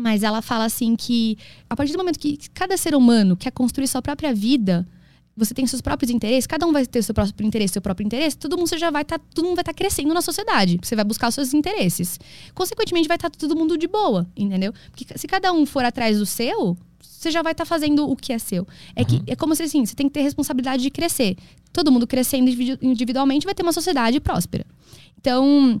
Mas 0.00 0.22
ela 0.22 0.40
fala 0.40 0.64
assim 0.64 0.94
que 0.94 1.36
a 1.68 1.74
partir 1.74 1.90
do 1.90 1.98
momento 1.98 2.20
que 2.20 2.38
cada 2.54 2.76
ser 2.76 2.94
humano 2.94 3.36
quer 3.36 3.50
construir 3.50 3.88
sua 3.88 4.00
própria 4.00 4.32
vida, 4.32 4.86
você 5.36 5.52
tem 5.52 5.66
seus 5.66 5.82
próprios 5.82 6.08
interesses, 6.08 6.46
cada 6.46 6.64
um 6.68 6.72
vai 6.72 6.86
ter 6.86 7.02
seu 7.02 7.12
próprio 7.12 7.44
interesse, 7.44 7.72
seu 7.72 7.82
próprio 7.82 8.04
interesse, 8.04 8.38
todo 8.38 8.56
mundo 8.56 8.68
você 8.68 8.78
já 8.78 8.92
vai 8.92 9.02
estar, 9.02 9.18
todo 9.18 9.46
mundo 9.46 9.56
vai 9.56 9.62
estar 9.62 9.74
crescendo 9.74 10.14
na 10.14 10.22
sociedade. 10.22 10.78
Você 10.80 10.94
vai 10.94 11.04
buscar 11.04 11.26
os 11.28 11.34
seus 11.34 11.52
interesses. 11.52 12.16
Consequentemente, 12.54 13.08
vai 13.08 13.16
estar 13.16 13.28
todo 13.28 13.56
mundo 13.56 13.76
de 13.76 13.88
boa, 13.88 14.24
entendeu? 14.36 14.72
Porque 14.92 15.04
se 15.18 15.26
cada 15.26 15.52
um 15.52 15.66
for 15.66 15.84
atrás 15.84 16.16
do 16.18 16.26
seu, 16.26 16.76
você 17.00 17.32
já 17.32 17.42
vai 17.42 17.50
estar 17.50 17.64
fazendo 17.64 18.08
o 18.08 18.14
que 18.14 18.32
é 18.32 18.38
seu. 18.38 18.64
É 18.94 19.04
que 19.04 19.20
é 19.26 19.34
como 19.34 19.52
se 19.56 19.64
assim, 19.64 19.84
você 19.84 19.96
tem 19.96 20.06
que 20.06 20.12
ter 20.12 20.22
responsabilidade 20.22 20.80
de 20.80 20.90
crescer. 20.90 21.36
Todo 21.72 21.90
mundo 21.90 22.06
crescendo 22.06 22.48
individu- 22.48 22.78
individualmente 22.80 23.44
vai 23.44 23.54
ter 23.54 23.64
uma 23.64 23.72
sociedade 23.72 24.20
próspera. 24.20 24.64
Então, 25.20 25.80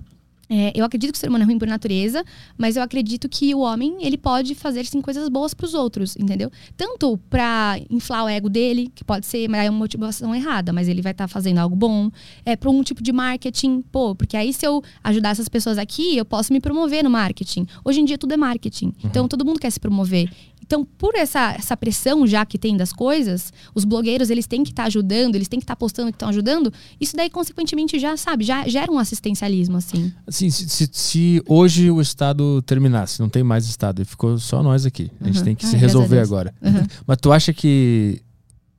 é, 0.50 0.72
eu 0.74 0.84
acredito 0.84 1.12
que 1.12 1.18
o 1.18 1.20
ser 1.20 1.28
humano 1.28 1.44
é 1.44 1.46
ruim 1.46 1.58
por 1.58 1.68
natureza, 1.68 2.24
mas 2.56 2.76
eu 2.76 2.82
acredito 2.82 3.28
que 3.28 3.54
o 3.54 3.60
homem, 3.60 3.96
ele 4.00 4.16
pode 4.16 4.54
fazer, 4.54 4.84
sim, 4.86 5.00
coisas 5.00 5.28
boas 5.28 5.52
pros 5.52 5.74
outros, 5.74 6.16
entendeu? 6.16 6.50
Tanto 6.76 7.18
pra 7.28 7.78
inflar 7.90 8.24
o 8.24 8.28
ego 8.28 8.48
dele, 8.48 8.90
que 8.94 9.04
pode 9.04 9.26
ser 9.26 9.48
é 9.48 9.70
uma 9.70 9.78
motivação 9.78 10.34
errada, 10.34 10.72
mas 10.72 10.88
ele 10.88 11.02
vai 11.02 11.12
estar 11.12 11.28
fazendo 11.28 11.58
algo 11.58 11.76
bom. 11.76 12.10
É 12.44 12.56
pra 12.56 12.70
um 12.70 12.82
tipo 12.82 13.02
de 13.02 13.12
marketing, 13.12 13.82
pô, 13.82 14.14
porque 14.14 14.36
aí 14.36 14.52
se 14.52 14.66
eu 14.66 14.82
ajudar 15.02 15.30
essas 15.30 15.48
pessoas 15.48 15.78
aqui, 15.78 16.16
eu 16.16 16.24
posso 16.24 16.52
me 16.52 16.60
promover 16.60 17.02
no 17.02 17.10
marketing. 17.10 17.66
Hoje 17.84 18.00
em 18.00 18.04
dia 18.04 18.16
tudo 18.16 18.32
é 18.32 18.36
marketing. 18.36 18.92
Então 19.04 19.28
todo 19.28 19.44
mundo 19.44 19.58
quer 19.58 19.70
se 19.70 19.80
promover. 19.80 20.30
Então, 20.68 20.84
por 20.84 21.14
essa, 21.14 21.52
essa 21.58 21.74
pressão 21.74 22.26
já 22.26 22.44
que 22.44 22.58
tem 22.58 22.76
das 22.76 22.92
coisas, 22.92 23.50
os 23.74 23.86
blogueiros, 23.86 24.28
eles 24.28 24.46
têm 24.46 24.62
que 24.62 24.68
estar 24.68 24.84
ajudando, 24.84 25.34
eles 25.34 25.48
têm 25.48 25.58
que 25.58 25.64
estar 25.64 25.74
postando 25.76 26.12
que 26.12 26.16
estão 26.16 26.28
ajudando, 26.28 26.70
isso 27.00 27.16
daí, 27.16 27.30
consequentemente, 27.30 27.98
já, 27.98 28.14
sabe, 28.18 28.44
já 28.44 28.68
gera 28.68 28.92
um 28.92 28.98
assistencialismo, 28.98 29.78
assim. 29.78 30.12
Assim, 30.26 30.50
se, 30.50 30.68
se- 30.68 30.90
se 30.92 31.42
hoje 31.48 31.90
o 31.90 32.02
Estado 32.02 32.60
terminasse, 32.66 33.18
não 33.18 33.30
tem 33.30 33.42
mais 33.42 33.64
Estado, 33.66 34.02
e 34.02 34.04
ficou 34.04 34.38
só 34.38 34.62
nós 34.62 34.84
aqui. 34.84 35.10
A 35.22 35.24
gente 35.24 35.38
Uhum. 35.38 35.44
tem 35.44 35.54
que 35.56 35.64
Ai, 35.64 35.70
se 35.70 35.76
resolver 35.78 36.20
agora. 36.20 36.54
Uhum. 36.60 36.86
Mas 37.06 37.16
tu 37.18 37.32
acha 37.32 37.50
que 37.54 38.20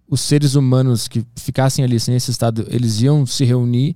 os 0.07 0.21
seres 0.21 0.53
humanos 0.53 1.07
que 1.07 1.25
ficassem 1.37 1.83
ali 1.83 1.99
sem 1.99 2.15
esse 2.15 2.29
Estado, 2.29 2.67
eles 2.69 3.01
iam 3.01 3.25
se 3.25 3.43
reunir 3.45 3.95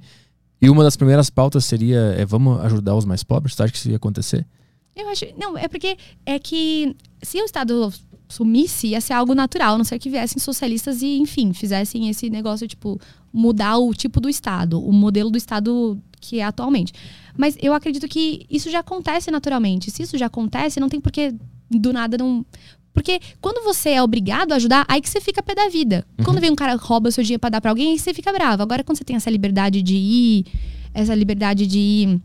e 0.59 0.67
uma 0.67 0.83
das 0.83 0.95
primeiras 0.97 1.29
pautas 1.29 1.63
seria 1.63 2.15
é, 2.17 2.25
vamos 2.25 2.59
ajudar 2.61 2.95
os 2.95 3.05
mais 3.05 3.23
pobres? 3.23 3.53
Tu 3.55 3.61
acha 3.61 3.71
que 3.71 3.77
isso 3.77 3.89
ia 3.91 3.97
acontecer? 3.97 4.47
Eu 4.95 5.09
acho. 5.09 5.25
Não, 5.37 5.57
é 5.57 5.67
porque 5.67 5.97
é 6.25 6.37
que 6.37 6.95
se 7.21 7.41
o 7.41 7.45
Estado 7.45 7.91
sumisse, 8.29 8.87
ia 8.87 9.01
ser 9.01 9.13
algo 9.13 9.35
natural, 9.35 9.75
a 9.75 9.77
não 9.77 9.85
ser 9.85 9.99
que 9.99 10.09
viessem 10.09 10.39
socialistas 10.39 11.01
e, 11.01 11.17
enfim, 11.17 11.53
fizessem 11.53 12.09
esse 12.09 12.29
negócio, 12.29 12.67
tipo, 12.67 12.99
mudar 13.31 13.77
o 13.77 13.93
tipo 13.93 14.19
do 14.19 14.29
Estado, 14.29 14.83
o 14.83 14.91
modelo 14.91 15.29
do 15.29 15.37
Estado 15.37 15.99
que 16.19 16.39
é 16.39 16.43
atualmente. 16.43 16.93
Mas 17.37 17.57
eu 17.61 17.73
acredito 17.73 18.07
que 18.07 18.45
isso 18.49 18.69
já 18.69 18.79
acontece 18.79 19.29
naturalmente. 19.29 19.91
Se 19.91 20.03
isso 20.03 20.17
já 20.17 20.27
acontece, 20.27 20.79
não 20.79 20.89
tem 20.89 21.01
por 21.01 21.11
que 21.11 21.33
do 21.69 21.91
nada 21.91 22.17
não. 22.17 22.45
Porque 22.93 23.19
quando 23.41 23.63
você 23.63 23.89
é 23.89 24.03
obrigado 24.03 24.51
a 24.53 24.55
ajudar, 24.55 24.85
aí 24.87 25.01
que 25.01 25.09
você 25.09 25.19
fica 25.19 25.41
pé 25.41 25.55
da 25.55 25.67
vida. 25.67 26.05
Quando 26.23 26.39
vem 26.39 26.51
um 26.51 26.55
cara 26.55 26.75
rouba 26.75 27.11
seu 27.11 27.23
dinheiro 27.23 27.39
pra 27.39 27.49
dar 27.49 27.59
pra 27.59 27.71
alguém, 27.71 27.91
aí 27.91 27.99
você 27.99 28.13
fica 28.13 28.31
bravo. 28.31 28.61
Agora, 28.61 28.83
quando 28.83 28.97
você 28.97 29.03
tem 29.03 29.15
essa 29.15 29.29
liberdade 29.29 29.81
de 29.81 29.95
ir, 29.95 30.45
essa 30.93 31.13
liberdade 31.13 31.65
de 31.65 31.79
ir 31.79 32.21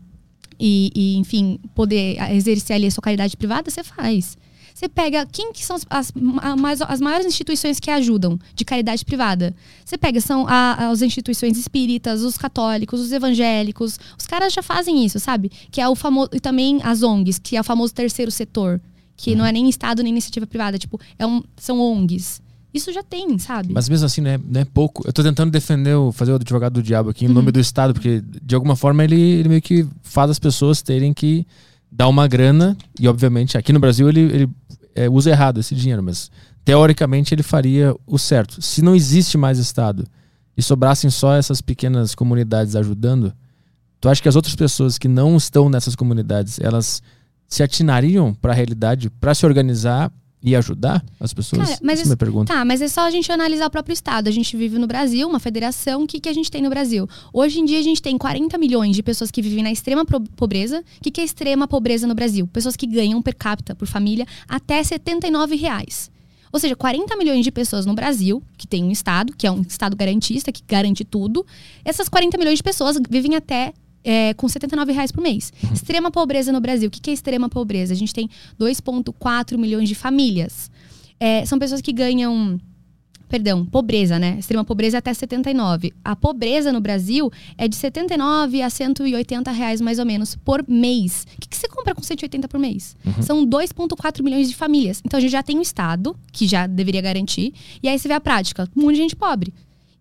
e, 0.59 0.91
e, 0.95 1.15
enfim, 1.17 1.59
poder 1.73 2.17
exercer 2.33 2.75
ali 2.75 2.87
a 2.87 2.91
sua 2.91 3.01
caridade 3.01 3.37
privada, 3.37 3.69
você 3.69 3.83
faz. 3.83 4.37
Você 4.73 4.87
pega 4.87 5.25
quem 5.25 5.51
que 5.51 5.65
são 5.65 5.75
as, 5.75 5.85
as, 5.89 6.81
as 6.87 7.01
maiores 7.01 7.25
instituições 7.25 7.81
que 7.81 7.91
ajudam 7.91 8.39
de 8.55 8.63
caridade 8.63 9.03
privada. 9.03 9.53
Você 9.83 9.97
pega, 9.97 10.21
são 10.21 10.47
a- 10.47 10.89
as 10.89 11.01
instituições 11.01 11.57
espíritas, 11.57 12.21
os 12.21 12.37
católicos, 12.37 13.01
os 13.01 13.11
evangélicos. 13.11 13.99
Os 14.17 14.25
caras 14.25 14.53
já 14.53 14.61
fazem 14.63 15.03
isso, 15.05 15.19
sabe? 15.19 15.51
Que 15.69 15.81
é 15.81 15.89
o 15.89 15.95
famoso. 15.95 16.29
E 16.33 16.39
também 16.39 16.79
as 16.81 17.03
ONGs, 17.03 17.39
que 17.39 17.57
é 17.57 17.61
o 17.61 17.63
famoso 17.63 17.93
terceiro 17.93 18.31
setor. 18.31 18.79
Que 19.17 19.35
não 19.35 19.45
é 19.45 19.51
nem 19.51 19.67
Estado 19.67 20.01
nem 20.01 20.11
iniciativa 20.13 20.47
privada. 20.47 20.77
Tipo, 20.77 20.97
é 21.17 21.25
um, 21.27 21.43
são 21.57 21.77
ONGs. 21.77 22.41
Isso 22.73 22.93
já 22.93 23.01
tem, 23.01 23.37
sabe? 23.39 23.73
Mas 23.73 23.89
mesmo 23.89 24.05
assim, 24.05 24.21
não 24.21 24.29
é, 24.31 24.37
não 24.37 24.61
é 24.61 24.65
pouco. 24.65 25.07
Eu 25.07 25.11
tô 25.11 25.23
tentando 25.23 25.51
defender, 25.51 25.95
o, 25.95 26.11
fazer 26.11 26.31
o 26.31 26.35
advogado 26.35 26.73
do 26.73 26.83
diabo 26.83 27.09
aqui 27.09 27.25
em 27.25 27.27
Uhum. 27.27 27.33
nome 27.33 27.51
do 27.51 27.59
Estado, 27.59 27.93
porque 27.93 28.21
de 28.43 28.53
alguma 28.55 28.75
forma 28.75 29.03
ele, 29.03 29.19
ele 29.19 29.49
meio 29.49 29.61
que 29.61 29.87
faz 30.03 30.29
as 30.29 30.37
pessoas 30.39 30.81
terem 30.81 31.13
que 31.13 31.45
dar 31.91 32.07
uma 32.07 32.27
grana, 32.27 32.77
e 32.99 33.07
obviamente 33.07 33.57
aqui 33.57 33.73
no 33.73 33.79
Brasil 33.79 34.07
ele, 34.07 34.19
ele 34.21 34.49
é, 34.93 35.09
usa 35.09 35.31
errado 35.31 35.59
esse 35.59 35.73
dinheiro, 35.73 36.03
mas 36.03 36.29
teoricamente 36.63 37.33
ele 37.33 37.41
faria 37.41 37.95
o 38.05 38.19
certo. 38.19 38.61
Se 38.61 38.81
não 38.83 38.95
existe 38.95 39.37
mais 39.37 39.57
Estado 39.57 40.05
e 40.55 40.61
sobrassem 40.61 41.09
só 41.09 41.33
essas 41.33 41.61
pequenas 41.61 42.13
comunidades 42.13 42.75
ajudando, 42.75 43.33
tu 43.99 44.07
acha 44.07 44.21
que 44.21 44.29
as 44.29 44.35
outras 44.35 44.55
pessoas 44.55 44.99
que 44.99 45.07
não 45.07 45.35
estão 45.35 45.67
nessas 45.69 45.95
comunidades, 45.95 46.59
elas 46.59 47.01
se 47.47 47.63
atinariam 47.63 48.31
para 48.35 48.51
a 48.51 48.55
realidade, 48.55 49.09
para 49.09 49.33
se 49.33 49.43
organizar 49.43 50.11
e 50.41 50.55
ajudar 50.55 51.03
as 51.19 51.33
pessoas? 51.33 51.67
Cara, 51.67 51.79
mas 51.83 51.99
Essa 51.99 52.03
é 52.03 52.05
minha 52.07 52.17
pergunta. 52.17 52.53
Tá, 52.53 52.63
mas 52.63 52.81
é 52.81 52.87
só 52.87 53.01
a 53.01 53.11
gente 53.11 53.31
analisar 53.31 53.67
o 53.67 53.69
próprio 53.69 53.93
Estado. 53.93 54.27
A 54.27 54.31
gente 54.31 54.55
vive 54.55 54.77
no 54.77 54.87
Brasil, 54.87 55.27
uma 55.27 55.39
federação. 55.39 56.03
O 56.03 56.07
que, 56.07 56.19
que 56.19 56.29
a 56.29 56.33
gente 56.33 56.49
tem 56.49 56.61
no 56.61 56.69
Brasil? 56.69 57.07
Hoje 57.33 57.59
em 57.59 57.65
dia, 57.65 57.79
a 57.79 57.83
gente 57.83 58.01
tem 58.01 58.17
40 58.17 58.57
milhões 58.57 58.95
de 58.95 59.03
pessoas 59.03 59.29
que 59.29 59.41
vivem 59.41 59.63
na 59.63 59.71
extrema 59.71 60.05
pobreza. 60.05 60.79
O 60.79 61.03
que, 61.03 61.11
que 61.11 61.21
é 61.21 61.23
extrema 61.23 61.67
pobreza 61.67 62.07
no 62.07 62.15
Brasil? 62.15 62.47
Pessoas 62.47 62.75
que 62.75 62.87
ganham 62.87 63.21
per 63.21 63.35
capita 63.35 63.75
por 63.75 63.87
família 63.87 64.25
até 64.47 64.81
79 64.81 65.55
reais. 65.55 66.09
Ou 66.51 66.59
seja, 66.59 66.75
40 66.75 67.15
milhões 67.15 67.43
de 67.43 67.51
pessoas 67.51 67.85
no 67.85 67.93
Brasil, 67.93 68.41
que 68.57 68.65
tem 68.65 68.83
um 68.83 68.91
Estado, 68.91 69.33
que 69.37 69.45
é 69.45 69.51
um 69.51 69.61
Estado 69.61 69.95
garantista, 69.95 70.51
que 70.51 70.63
garante 70.67 71.03
tudo. 71.03 71.45
Essas 71.85 72.09
40 72.09 72.37
milhões 72.37 72.57
de 72.57 72.63
pessoas 72.63 72.97
vivem 73.09 73.35
até 73.35 73.73
é, 74.03 74.33
com 74.33 74.47
79 74.47 74.91
reais 74.91 75.11
por 75.11 75.21
mês. 75.21 75.51
Extrema 75.73 76.11
pobreza 76.11 76.51
no 76.51 76.59
Brasil. 76.59 76.87
O 76.87 76.91
que, 76.91 77.01
que 77.01 77.09
é 77.09 77.13
extrema 77.13 77.49
pobreza? 77.49 77.93
A 77.93 77.97
gente 77.97 78.13
tem 78.13 78.29
2,4 78.59 79.57
milhões 79.57 79.87
de 79.87 79.95
famílias. 79.95 80.69
É, 81.19 81.45
são 81.45 81.59
pessoas 81.59 81.81
que 81.81 81.91
ganham. 81.91 82.59
Perdão, 83.27 83.63
pobreza, 83.63 84.17
né? 84.17 84.37
Extrema 84.39 84.65
pobreza 84.65 84.97
é 84.97 84.99
até 84.99 85.13
79. 85.13 85.93
A 86.03 86.15
pobreza 86.15 86.73
no 86.73 86.81
Brasil 86.81 87.31
é 87.59 87.67
de 87.67 87.75
79 87.75 88.59
a 88.63 88.69
180 88.71 89.51
reais, 89.51 89.79
mais 89.79 89.99
ou 89.99 90.05
menos, 90.05 90.35
por 90.35 90.67
mês. 90.67 91.27
O 91.37 91.41
que, 91.41 91.47
que 91.47 91.55
você 91.55 91.67
compra 91.67 91.93
com 91.93 92.01
180 92.01 92.47
por 92.47 92.59
mês? 92.59 92.95
São 93.21 93.45
2,4 93.45 94.23
milhões 94.23 94.49
de 94.49 94.55
famílias. 94.55 94.99
Então 95.05 95.19
a 95.19 95.21
gente 95.21 95.31
já 95.31 95.43
tem 95.43 95.59
um 95.59 95.61
Estado, 95.61 96.15
que 96.31 96.47
já 96.47 96.65
deveria 96.65 97.01
garantir, 97.01 97.53
e 97.83 97.87
aí 97.87 97.99
você 97.99 98.07
vê 98.07 98.15
a 98.15 98.19
prática: 98.19 98.67
um 98.75 98.81
monte 98.81 98.95
de 98.95 99.01
gente 99.01 99.15
pobre. 99.15 99.53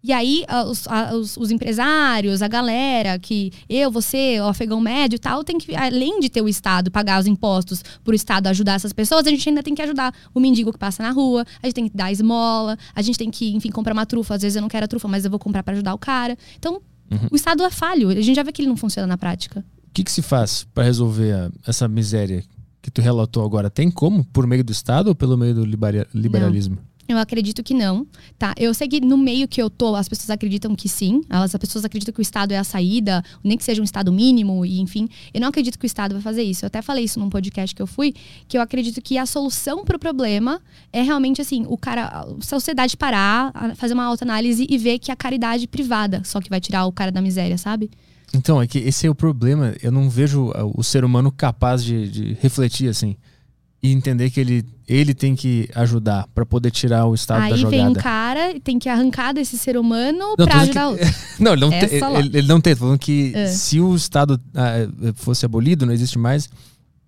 E 0.03 0.13
aí, 0.13 0.45
ah, 0.47 0.63
os, 0.65 0.87
ah, 0.87 1.13
os- 1.15 1.37
os 1.37 1.51
empresários, 1.51 2.41
a 2.41 2.49
galera 2.49 3.19
que 3.19 3.53
eu, 3.69 3.91
você, 3.91 4.41
o 4.41 4.45
afegão 4.47 4.81
médio 4.81 5.17
e 5.17 5.19
tal, 5.19 5.43
tem 5.43 5.59
que, 5.59 5.75
além 5.75 6.21
de 6.21 6.29
ter 6.29 6.41
o 6.41 6.49
Estado, 6.49 6.91
pagar 6.91 7.21
os 7.21 7.27
impostos 7.27 7.83
pro 8.05 8.15
Estado 8.15 8.47
ajudar 8.47 8.75
essas 8.75 8.93
pessoas, 8.93 9.27
a 9.27 9.31
gente 9.31 9.49
ainda 9.49 9.63
tem 9.63 9.75
que 9.75 9.83
ajudar 9.83 10.15
o 10.33 10.39
mendigo 10.41 10.73
que 10.73 10.79
passa 10.79 11.03
na 11.03 11.11
rua, 11.11 11.45
a 11.63 11.67
gente 11.67 11.75
tem 11.75 11.89
que 11.89 11.97
dar 11.97 12.13
esmola, 12.13 12.79
a 12.95 13.03
gente 13.03 13.19
tem 13.19 13.31
que, 13.31 13.55
enfim, 13.55 13.71
comprar 13.71 13.93
uma 13.93 14.07
trufa. 14.07 14.35
Às 14.37 14.43
vezes 14.43 14.57
eu 14.57 14.63
não 14.63 14.69
quero 14.69 14.85
a 14.85 14.89
trufa, 14.89 15.09
mas 15.09 15.25
eu 15.25 15.31
vou 15.31 15.39
comprar 15.41 15.63
para 15.65 15.75
ajudar 15.75 15.95
o 15.95 15.99
cara. 15.99 16.37
Então, 16.57 16.81
o 17.31 17.35
Estado 17.37 17.63
é 17.65 17.71
falho. 17.71 18.11
A 18.11 18.15
gente 18.21 18.35
já 18.37 18.43
vê 18.43 18.53
que 18.53 18.61
ele 18.63 18.69
não 18.69 18.77
funciona 18.77 19.07
na 19.07 19.19
prática. 19.19 19.65
O 19.89 19.91
que, 19.93 20.05
que 20.05 20.13
se 20.13 20.23
faz 20.23 20.65
para 20.75 20.85
resolver 20.85 21.33
a- 21.33 21.51
essa 21.67 21.89
miséria 21.89 22.45
que 22.81 22.91
tu 22.91 23.01
relatou 23.01 23.45
agora? 23.45 23.69
Tem 23.69 23.91
como? 23.91 24.25
Por 24.27 24.47
meio 24.47 24.63
do 24.63 24.71
Estado 24.71 25.09
ou 25.09 25.15
pelo 25.15 25.37
meio 25.37 25.55
do 25.55 25.65
libera- 25.65 26.07
liberalismo? 26.15 26.79
Eu 27.09 27.17
acredito 27.17 27.63
que 27.63 27.73
não, 27.73 28.07
tá? 28.39 28.55
Eu 28.59 28.75
sei 28.75 28.87
que 28.87 29.01
no 29.01 29.17
meio 29.17 29.49
que 29.49 29.63
eu 29.63 29.71
tô, 29.71 29.97
as 29.97 30.09
pessoas 30.09 30.29
acreditam 30.29 30.77
que 30.77 30.89
sim. 30.89 31.23
Elas, 31.31 31.55
as 31.55 31.59
pessoas 31.59 31.85
acreditam 31.85 32.13
que 32.13 32.21
o 32.21 32.23
Estado 32.23 32.53
é 32.53 32.59
a 32.59 32.65
saída, 32.65 33.25
nem 33.43 33.57
que 33.57 33.65
seja 33.65 33.81
um 33.81 33.85
Estado 33.85 34.13
mínimo, 34.13 34.65
e 34.65 34.79
enfim. 34.79 35.09
Eu 35.33 35.41
não 35.41 35.49
acredito 35.49 35.79
que 35.79 35.87
o 35.87 35.89
Estado 35.89 36.13
vai 36.13 36.21
fazer 36.21 36.43
isso. 36.43 36.65
Eu 36.65 36.67
até 36.67 36.83
falei 36.83 37.05
isso 37.05 37.19
num 37.19 37.31
podcast 37.31 37.75
que 37.75 37.81
eu 37.81 37.87
fui, 37.87 38.15
que 38.47 38.59
eu 38.59 38.61
acredito 38.61 39.01
que 39.01 39.17
a 39.17 39.25
solução 39.25 39.85
para 39.85 39.97
o 39.97 39.99
problema 39.99 40.61
é 40.93 41.01
realmente 41.01 41.41
assim, 41.41 41.65
o 41.69 41.79
cara, 41.79 42.07
a 42.09 42.45
sociedade 42.45 42.95
parar, 42.95 43.75
fazer 43.77 43.95
uma 43.95 44.05
autoanálise 44.05 44.67
e 44.69 44.77
ver 44.77 44.99
que 44.99 45.11
a 45.11 45.17
caridade 45.17 45.67
privada 45.67 46.23
só 46.25 46.41
que 46.41 46.51
vai 46.51 46.61
tirar 46.61 46.85
o 46.87 46.93
cara 46.93 47.11
da 47.11 47.23
miséria, 47.23 47.57
sabe? 47.57 47.91
Então, 48.35 48.61
é 48.61 48.67
que 48.67 48.79
esse 48.79 49.07
é 49.07 49.11
o 49.11 49.15
problema. 49.15 49.75
Eu 49.83 49.91
não 49.91 50.11
vejo 50.11 50.53
o 50.75 50.83
ser 50.85 51.05
humano 51.05 51.33
capaz 51.33 51.83
de, 51.83 52.11
de 52.11 52.37
refletir 52.41 52.89
assim 52.89 53.17
e 53.83 53.93
entender 53.93 54.31
que 54.31 54.41
ele, 54.41 54.65
ele 54.89 55.15
tem 55.15 55.37
que 55.37 55.69
ajudar 55.75 56.27
para 56.35 56.45
poder 56.45 56.71
tirar 56.71 57.07
o 57.07 57.15
estado 57.15 57.43
Aí 57.43 57.51
da 57.51 57.57
jogada. 57.57 57.77
vem 57.77 57.89
um 57.89 57.95
cara 57.95 58.51
e 58.51 58.61
tem 58.61 58.79
que 58.79 58.89
arrancar 58.89 59.33
desse 59.33 59.57
ser 59.57 59.77
humano 59.77 60.35
para 60.37 60.63
ajudar 60.63 60.97
que... 60.97 61.05
Não, 61.43 61.53
ele 61.53 61.61
não, 61.61 61.73
Essa 61.73 61.89
tem, 61.89 62.17
ele, 62.17 62.39
ele, 62.39 62.49
não 62.49 62.61
tem. 62.61 62.75
falando 62.75 62.99
que 62.99 63.33
é. 63.35 63.47
se 63.47 63.81
o 63.81 63.95
Estado 63.95 64.41
ah, 64.55 64.89
fosse 65.15 65.47
abolido, 65.47 65.87
não 65.87 65.93
existe 65.93 66.19
mais, 66.19 66.51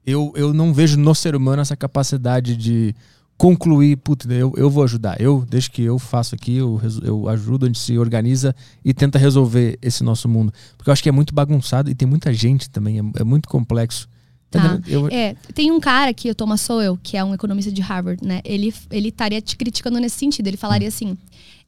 eu, 0.07 0.33
eu 0.37 0.55
não 0.55 0.73
vejo 0.73 0.97
no 0.97 1.15
ser 1.15 1.35
humano 1.35 1.61
essa 1.61 1.77
capacidade 1.77 2.57
de 2.57 2.95
concluir, 3.37 3.97
puta, 3.97 4.31
eu, 4.33 4.53
eu 4.57 4.69
vou 4.69 4.85
ajudar. 4.85 5.21
Eu, 5.21 5.45
desde 5.49 5.71
que 5.71 5.83
eu 5.83 5.99
faço 5.99 6.35
aqui, 6.35 6.59
eu, 6.59 6.81
eu 7.03 7.29
ajudo, 7.29 7.65
a 7.65 7.69
gente 7.69 7.79
se 7.79 7.99
organiza 7.99 8.55
e 8.85 8.93
tenta 8.93 9.19
resolver 9.19 9.79
esse 9.81 10.05
nosso 10.05 10.29
mundo. 10.29 10.53
Porque 10.77 10.91
eu 10.91 10.93
acho 10.93 11.03
que 11.03 11.09
é 11.09 11.13
muito 11.13 11.35
bagunçado 11.35 11.91
e 11.91 11.95
tem 11.95 12.07
muita 12.07 12.33
gente 12.33 12.69
também, 12.69 12.99
é, 12.99 13.03
é 13.21 13.25
muito 13.25 13.49
complexo. 13.49 14.09
Tá. 14.51 14.81
Eu... 14.87 15.09
É, 15.09 15.37
tem 15.55 15.71
um 15.71 15.79
cara 15.79 16.13
que 16.13 16.29
o 16.29 16.35
Thomas 16.35 16.61
Sowell, 16.61 16.99
que 17.01 17.17
é 17.17 17.23
um 17.23 17.33
economista 17.33 17.71
de 17.71 17.81
Harvard, 17.81 18.27
né? 18.27 18.41
Ele 18.45 18.75
ele 18.91 19.09
estaria 19.09 19.41
te 19.41 19.57
criticando 19.57 20.01
nesse 20.01 20.17
sentido. 20.17 20.49
Ele 20.49 20.57
falaria 20.57 20.87
hum. 20.87 20.89
assim: 20.89 21.19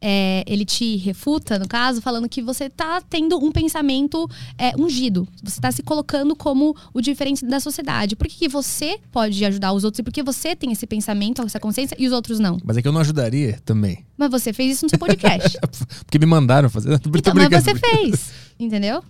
é, 0.01 0.43
ele 0.49 0.65
te 0.65 0.97
refuta, 0.97 1.61
no 1.61 1.69
caso, 1.69 2.03
falando 2.03 2.29
que 2.29 2.43
você 2.43 2.65
está 2.65 3.01
tendo 3.01 3.39
um 3.39 3.53
pensamento 3.53 4.29
é, 4.59 4.73
ungido. 4.77 5.29
Você 5.45 5.61
está 5.61 5.71
se 5.71 5.81
colocando 5.81 6.35
como 6.35 6.77
o 6.93 7.01
diferente 7.01 7.47
da 7.47 7.61
sociedade. 7.61 8.17
Por 8.17 8.27
que, 8.27 8.37
que, 8.37 8.49
você 8.49 8.99
pode 9.13 9.45
ajudar 9.45 9.73
os 9.73 9.85
outros 9.85 10.01
e 10.01 10.03
por 10.03 10.13
que 10.13 10.23
você 10.23 10.57
tem 10.57 10.73
esse 10.73 10.87
pensamento, 10.89 11.41
essa 11.43 11.61
consciência 11.61 11.97
e 11.97 12.07
os 12.09 12.13
outros 12.13 12.41
não? 12.41 12.59
Mas 12.65 12.77
é 12.77 12.83
que 12.83 12.89
eu 12.89 12.93
não 12.93 13.01
ajudaria 13.01 13.61
também. 13.65 14.05
Mas 14.19 14.29
você 14.29 14.53
fez 14.53 14.73
isso 14.73 14.87
no 14.87 14.91
seu 14.91 14.99
podcast. 14.99 15.57
Porque 16.05 16.19
me 16.19 16.27
mandaram 16.27 16.69
fazer. 16.69 17.01
Então, 17.23 17.35
mas 17.35 17.51
você 17.51 17.75
fez, 17.77 18.33
entendeu? 18.59 19.05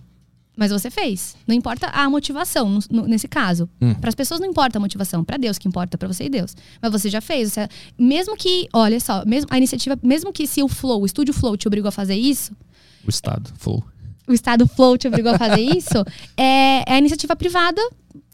Mas 0.55 0.71
você 0.71 0.91
fez. 0.91 1.35
Não 1.47 1.55
importa 1.55 1.87
a 1.87 2.09
motivação, 2.09 2.79
no, 2.89 3.07
nesse 3.07 3.27
caso. 3.27 3.67
Hum. 3.81 3.93
Para 3.95 4.09
as 4.09 4.15
pessoas 4.15 4.39
não 4.39 4.47
importa 4.47 4.77
a 4.77 4.81
motivação, 4.81 5.23
para 5.23 5.37
Deus 5.37 5.57
que 5.57 5.67
importa, 5.67 5.97
para 5.97 6.07
você 6.07 6.25
e 6.25 6.29
Deus. 6.29 6.55
Mas 6.81 6.91
você 6.91 7.09
já 7.09 7.21
fez. 7.21 7.53
Você, 7.53 7.67
mesmo 7.97 8.37
que, 8.37 8.67
olha 8.71 8.99
só, 8.99 9.25
mesmo 9.25 9.47
a 9.51 9.57
iniciativa, 9.57 9.97
mesmo 10.03 10.31
que 10.31 10.45
se 10.45 10.61
o 10.61 10.67
Flow, 10.67 11.01
o 11.01 11.05
estúdio 11.05 11.33
Flow 11.33 11.57
te 11.57 11.67
obrigou 11.67 11.89
a 11.89 11.91
fazer 11.91 12.15
isso. 12.15 12.55
O 13.05 13.09
Estado 13.09 13.51
Flow. 13.57 13.83
O 14.27 14.33
Estado 14.33 14.67
Flow 14.67 14.97
te 14.97 15.07
obrigou 15.07 15.33
a 15.33 15.37
fazer 15.37 15.61
isso, 15.75 16.05
é, 16.37 16.89
é 16.89 16.93
a 16.93 16.97
iniciativa 16.97 17.35
privada 17.35 17.81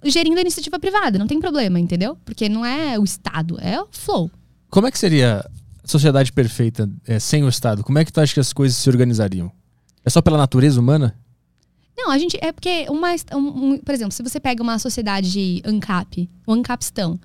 gerindo 0.03 0.37
a 0.37 0.41
iniciativa 0.41 0.79
privada. 0.79 1.17
Não 1.17 1.27
tem 1.27 1.39
problema, 1.39 1.79
entendeu? 1.79 2.17
Porque 2.23 2.47
não 2.47 2.65
é 2.65 2.97
o 2.97 3.03
Estado, 3.03 3.57
é 3.59 3.81
o 3.81 3.87
Flow. 3.91 4.31
Como 4.69 4.87
é 4.87 4.91
que 4.91 4.99
seria 4.99 5.45
a 5.83 5.87
sociedade 5.87 6.31
perfeita 6.31 6.89
é, 7.05 7.19
sem 7.19 7.43
o 7.43 7.49
Estado? 7.49 7.83
Como 7.83 7.97
é 7.97 8.05
que 8.05 8.11
tu 8.11 8.21
acha 8.21 8.33
que 8.33 8.39
as 8.39 8.53
coisas 8.53 8.77
se 8.77 8.89
organizariam? 8.89 9.51
É 10.05 10.09
só 10.09 10.21
pela 10.21 10.37
natureza 10.37 10.79
humana? 10.79 11.15
Não, 11.99 12.11
a 12.11 12.17
gente. 12.17 12.37
É 12.41 12.53
porque, 12.53 12.85
uma, 12.89 13.13
um, 13.33 13.73
um, 13.73 13.77
por 13.77 13.93
exemplo, 13.93 14.13
se 14.13 14.23
você 14.23 14.39
pega 14.39 14.63
uma 14.63 14.79
sociedade 14.79 15.29
de 15.29 15.61
ANCAP, 15.65 16.29
o 16.47 16.53
ANCAPistão, 16.53 17.19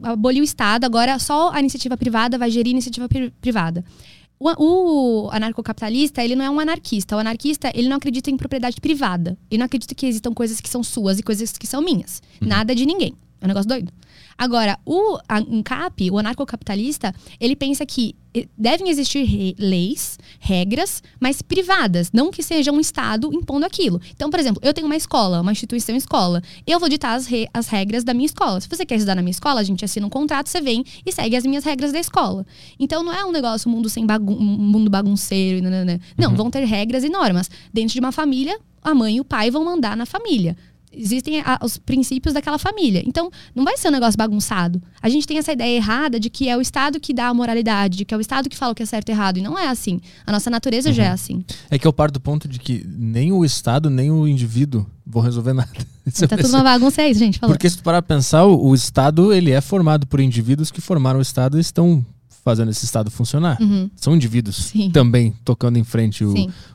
aboliu 0.00 0.40
o 0.40 0.44
Estado, 0.44 0.84
agora 0.84 1.18
só 1.18 1.50
a 1.50 1.58
iniciativa 1.58 1.96
privada 1.96 2.38
vai 2.38 2.48
gerir 2.48 2.70
a 2.70 2.74
iniciativa 2.74 3.08
pri 3.08 3.32
privada. 3.40 3.84
O, 4.38 5.24
o, 5.26 5.30
anarcocapitalista, 5.32 6.22
ele 6.22 6.36
não 6.36 6.44
é 6.44 6.50
um 6.50 6.60
anarquista. 6.60 7.16
O 7.16 7.18
anarquista, 7.18 7.72
ele 7.74 7.88
não 7.88 7.96
acredita 7.96 8.30
em 8.30 8.36
propriedade 8.36 8.80
privada. 8.80 9.36
Ele 9.50 9.58
não 9.58 9.66
acredita 9.66 9.92
que 9.96 10.06
existam 10.06 10.32
coisas 10.32 10.60
que 10.60 10.68
são 10.68 10.84
suas 10.84 11.18
e 11.18 11.24
coisas 11.24 11.58
que 11.58 11.66
são 11.66 11.82
minhas. 11.82 12.22
Uhum. 12.40 12.46
Nada 12.46 12.72
de 12.72 12.86
ninguém. 12.86 13.14
É 13.40 13.46
um 13.46 13.48
negócio 13.48 13.68
doido. 13.68 13.92
Agora, 14.38 14.78
o 14.86 15.18
ANCAP, 15.28 16.12
o 16.12 16.18
anarcocapitalista, 16.18 17.12
ele 17.40 17.56
pensa 17.56 17.84
que 17.84 18.14
eh, 18.32 18.46
devem 18.56 18.88
existir 18.88 19.56
leis, 19.58 20.16
regras, 20.38 21.02
mas 21.18 21.42
privadas, 21.42 22.12
não 22.12 22.30
que 22.30 22.40
seja 22.40 22.70
um 22.70 22.78
Estado 22.78 23.30
impondo 23.34 23.66
aquilo. 23.66 24.00
Então, 24.14 24.30
por 24.30 24.38
exemplo, 24.38 24.62
eu 24.64 24.72
tenho 24.72 24.86
uma 24.86 24.94
escola, 24.94 25.40
uma 25.40 25.50
instituição 25.50 25.96
escola. 25.96 26.40
Eu 26.64 26.78
vou 26.78 26.88
ditar 26.88 27.14
as, 27.14 27.26
re 27.26 27.48
as 27.52 27.66
regras 27.66 28.04
da 28.04 28.14
minha 28.14 28.26
escola. 28.26 28.60
Se 28.60 28.68
você 28.68 28.86
quer 28.86 28.94
estudar 28.94 29.16
na 29.16 29.22
minha 29.22 29.32
escola, 29.32 29.60
a 29.60 29.64
gente 29.64 29.84
assina 29.84 30.06
um 30.06 30.10
contrato, 30.10 30.48
você 30.48 30.60
vem 30.60 30.84
e 31.04 31.10
segue 31.10 31.34
as 31.34 31.44
minhas 31.44 31.64
regras 31.64 31.90
da 31.90 31.98
escola. 31.98 32.46
Então, 32.78 33.02
não 33.02 33.12
é 33.12 33.24
um 33.24 33.32
negócio, 33.32 33.68
mundo 33.68 33.88
sem 33.88 34.06
bagun 34.06 34.36
um 34.38 34.44
mundo 34.44 34.88
bagunceiro. 34.88 35.60
Não, 35.60 35.70
não, 35.70 35.84
não. 35.84 36.00
não 36.16 36.30
uhum. 36.30 36.36
vão 36.36 36.50
ter 36.50 36.64
regras 36.64 37.02
e 37.02 37.08
normas. 37.08 37.50
Dentro 37.74 37.94
de 37.94 37.98
uma 37.98 38.12
família, 38.12 38.56
a 38.82 38.94
mãe 38.94 39.16
e 39.16 39.20
o 39.20 39.24
pai 39.24 39.50
vão 39.50 39.64
mandar 39.64 39.96
na 39.96 40.06
família 40.06 40.56
existem 40.92 41.40
a, 41.40 41.58
os 41.62 41.78
princípios 41.78 42.34
daquela 42.34 42.58
família. 42.58 43.02
Então, 43.06 43.30
não 43.54 43.64
vai 43.64 43.76
ser 43.76 43.88
um 43.88 43.92
negócio 43.92 44.16
bagunçado. 44.16 44.80
A 45.00 45.08
gente 45.08 45.26
tem 45.26 45.38
essa 45.38 45.52
ideia 45.52 45.76
errada 45.76 46.18
de 46.18 46.30
que 46.30 46.48
é 46.48 46.56
o 46.56 46.60
Estado 46.60 47.00
que 47.00 47.14
dá 47.14 47.28
a 47.28 47.34
moralidade, 47.34 47.98
de 47.98 48.04
que 48.04 48.14
é 48.14 48.16
o 48.16 48.20
Estado 48.20 48.48
que 48.48 48.56
fala 48.56 48.72
o 48.72 48.74
que 48.74 48.82
é 48.82 48.86
certo 48.86 49.08
e 49.08 49.12
errado. 49.12 49.38
E 49.38 49.42
não 49.42 49.58
é 49.58 49.68
assim. 49.68 50.00
A 50.26 50.32
nossa 50.32 50.50
natureza 50.50 50.88
uhum. 50.88 50.94
já 50.94 51.04
é 51.04 51.08
uhum. 51.08 51.14
assim. 51.14 51.44
É 51.70 51.78
que 51.78 51.86
eu 51.86 51.92
parto 51.92 52.14
do 52.14 52.20
ponto 52.20 52.48
de 52.48 52.58
que 52.58 52.84
nem 52.88 53.32
o 53.32 53.44
Estado, 53.44 53.90
nem 53.90 54.10
o 54.10 54.26
indivíduo 54.26 54.86
vão 55.06 55.22
resolver 55.22 55.52
nada. 55.52 55.70
tá 56.28 56.36
tudo 56.36 56.48
uma 56.48 56.62
bagunça 56.62 57.02
aí, 57.02 57.14
gente. 57.14 57.38
Falou. 57.38 57.54
Porque 57.54 57.68
se 57.68 57.78
tu 57.78 57.82
parar 57.82 58.02
pra 58.02 58.16
pensar, 58.16 58.44
o, 58.44 58.68
o, 58.68 58.74
Estado 58.74 59.32
ele 59.32 59.50
é 59.50 59.60
formado 59.60 60.06
por 60.06 60.20
indivíduos 60.20 60.70
que 60.70 60.80
formaram 60.80 61.18
o 61.18 61.22
Estado 61.22 61.56
e 61.56 61.60
estão 61.60 62.04
fazendo 62.44 62.70
esse 62.70 62.84
Estado 62.84 63.10
funcionar. 63.10 63.60
Uhum. 63.60 63.90
São 63.96 64.14
indivíduos 64.14 64.56
Sim. 64.56 64.90
também 64.90 65.34
tocando 65.44 65.78
em 65.78 65.84
frente 65.84 66.24
o, 66.24 66.34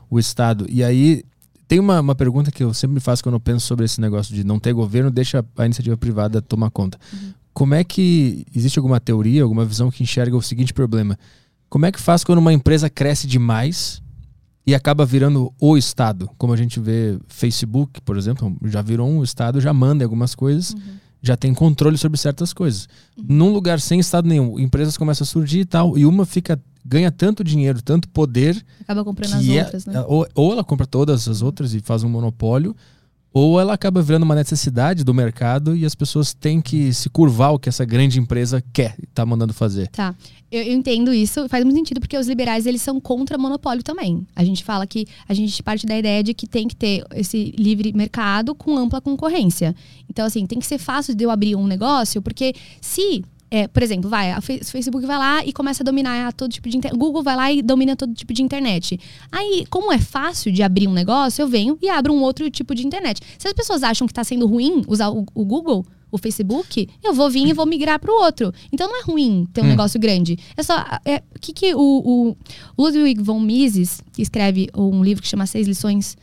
o 0.09 0.19
Estado. 0.19 0.65
E 0.69 0.83
aí 0.83 1.23
tem 1.73 1.79
uma, 1.79 1.99
uma 1.99 2.13
pergunta 2.13 2.51
que 2.51 2.63
eu 2.63 2.71
sempre 2.71 2.93
me 2.93 2.99
faço 2.99 3.23
quando 3.23 3.33
eu 3.33 3.39
penso 3.39 3.65
sobre 3.65 3.83
esse 3.83 3.99
negócio 3.99 4.35
de 4.35 4.43
não 4.43 4.59
ter 4.59 4.73
governo, 4.73 5.09
deixa 5.09 5.43
a 5.57 5.65
iniciativa 5.65 5.97
privada 5.97 6.39
tomar 6.39 6.69
conta. 6.69 6.99
Uhum. 7.11 7.33
Como 7.51 7.73
é 7.73 7.83
que. 7.83 8.45
Existe 8.55 8.77
alguma 8.77 8.99
teoria, 8.99 9.41
alguma 9.41 9.65
visão 9.65 9.89
que 9.89 10.03
enxerga 10.03 10.37
o 10.37 10.41
seguinte 10.41 10.71
problema? 10.71 11.17
Como 11.69 11.87
é 11.87 11.91
que 11.91 11.99
faz 11.99 12.23
quando 12.23 12.37
uma 12.37 12.53
empresa 12.53 12.91
cresce 12.91 13.25
demais 13.25 14.03
e 14.67 14.75
acaba 14.75 15.03
virando 15.03 15.51
o 15.59 15.75
Estado? 15.75 16.29
Como 16.37 16.53
a 16.53 16.57
gente 16.57 16.79
vê 16.79 17.17
Facebook, 17.27 17.99
por 18.01 18.17
exemplo, 18.17 18.55
já 18.65 18.83
virou 18.83 19.09
um 19.09 19.23
Estado, 19.23 19.59
já 19.59 19.73
manda 19.73 20.05
algumas 20.05 20.35
coisas, 20.35 20.73
uhum. 20.73 20.79
já 21.23 21.35
tem 21.35 21.55
controle 21.55 21.97
sobre 21.97 22.19
certas 22.19 22.53
coisas. 22.53 22.87
Uhum. 23.17 23.25
Num 23.29 23.49
lugar 23.51 23.79
sem 23.79 23.99
Estado 23.99 24.27
nenhum, 24.27 24.59
empresas 24.59 24.95
começam 24.95 25.25
a 25.25 25.27
surgir 25.27 25.61
e 25.61 25.65
tal, 25.65 25.97
e 25.97 26.05
uma 26.05 26.23
fica 26.23 26.61
ganha 26.93 27.11
tanto 27.11 27.43
dinheiro, 27.43 27.81
tanto 27.81 28.07
poder. 28.07 28.63
Acaba 28.81 29.03
comprando 29.03 29.33
as 29.33 29.47
é, 29.47 29.63
outras, 29.63 29.85
né? 29.85 30.05
Ou, 30.07 30.27
ou 30.35 30.51
ela 30.53 30.63
compra 30.63 30.85
todas 30.85 31.27
as 31.27 31.41
outras 31.41 31.73
e 31.73 31.79
faz 31.79 32.03
um 32.03 32.09
monopólio, 32.09 32.75
ou 33.33 33.59
ela 33.59 33.73
acaba 33.73 33.99
virando 33.99 34.21
uma 34.21 34.35
necessidade 34.35 35.03
do 35.03 35.11
mercado 35.11 35.75
e 35.75 35.85
as 35.85 35.95
pessoas 35.95 36.35
têm 36.35 36.61
que 36.61 36.93
se 36.93 37.09
curvar 37.09 37.51
o 37.51 37.57
que 37.57 37.67
essa 37.67 37.83
grande 37.83 38.19
empresa 38.19 38.63
quer 38.71 38.95
e 39.01 39.07
tá 39.07 39.25
mandando 39.25 39.53
fazer. 39.53 39.87
Tá. 39.87 40.13
Eu, 40.51 40.61
eu, 40.61 40.73
entendo 40.73 41.11
isso, 41.11 41.49
faz 41.49 41.63
muito 41.63 41.75
sentido 41.75 41.99
porque 41.99 42.15
os 42.15 42.27
liberais 42.27 42.67
eles 42.67 42.83
são 42.83 43.01
contra 43.01 43.35
monopólio 43.39 43.81
também. 43.81 44.23
A 44.35 44.43
gente 44.43 44.63
fala 44.63 44.85
que 44.85 45.07
a 45.27 45.33
gente 45.33 45.63
parte 45.63 45.87
da 45.87 45.97
ideia 45.97 46.21
de 46.21 46.35
que 46.35 46.45
tem 46.45 46.67
que 46.67 46.75
ter 46.75 47.03
esse 47.15 47.55
livre 47.57 47.91
mercado 47.91 48.53
com 48.53 48.77
ampla 48.77 49.01
concorrência. 49.01 49.75
Então 50.07 50.23
assim, 50.23 50.45
tem 50.45 50.59
que 50.59 50.67
ser 50.67 50.77
fácil 50.77 51.15
de 51.15 51.23
eu 51.23 51.31
abrir 51.31 51.55
um 51.55 51.65
negócio, 51.65 52.21
porque 52.21 52.53
se 52.79 53.25
é, 53.53 53.67
por 53.67 53.83
exemplo, 53.83 54.09
vai, 54.09 54.35
o 54.35 54.41
Facebook 54.41 55.05
vai 55.05 55.15
lá 55.15 55.45
e 55.45 55.53
começa 55.53 55.83
a 55.83 55.85
dominar 55.85 56.33
todo 56.33 56.51
tipo 56.51 56.67
de 56.67 56.75
internet. 56.75 56.97
Google 56.97 57.21
vai 57.21 57.35
lá 57.35 57.51
e 57.51 57.61
domina 57.61 57.95
todo 57.95 58.11
tipo 58.11 58.33
de 58.33 58.41
internet. 58.41 58.99
Aí, 59.31 59.63
como 59.69 59.93
é 59.93 59.99
fácil 59.99 60.51
de 60.51 60.63
abrir 60.63 60.87
um 60.87 60.91
negócio, 60.91 61.43
eu 61.43 61.47
venho 61.47 61.77
e 61.79 61.87
abro 61.87 62.11
um 62.11 62.23
outro 62.23 62.49
tipo 62.49 62.73
de 62.73 62.83
internet. 62.83 63.21
Se 63.37 63.47
as 63.47 63.53
pessoas 63.53 63.83
acham 63.83 64.07
que 64.07 64.11
está 64.11 64.23
sendo 64.23 64.47
ruim 64.47 64.81
usar 64.87 65.11
o, 65.11 65.23
o, 65.35 65.45
Google, 65.45 65.85
o 66.11 66.17
Facebook, 66.17 66.89
eu 67.03 67.13
vou 67.13 67.29
vir 67.29 67.47
e 67.47 67.53
vou 67.53 67.67
migrar 67.67 67.99
para 67.99 68.11
o 68.11 68.23
outro. 68.23 68.51
Então 68.71 68.87
não 68.87 68.99
é 68.99 69.03
ruim 69.03 69.47
ter 69.53 69.61
um 69.61 69.65
hum. 69.65 69.67
negócio 69.67 69.99
grande. 69.99 70.35
É 70.57 70.63
só. 70.63 70.83
É, 71.05 71.21
que, 71.39 71.53
que 71.53 71.75
o, 71.75 72.35
o 72.35 72.35
Ludwig 72.75 73.21
von 73.21 73.39
Mises, 73.39 74.01
que 74.13 74.23
escreve 74.23 74.67
um 74.75 75.03
livro 75.03 75.21
que 75.21 75.29
chama 75.29 75.45
Seis 75.45 75.67
Lições 75.67 76.17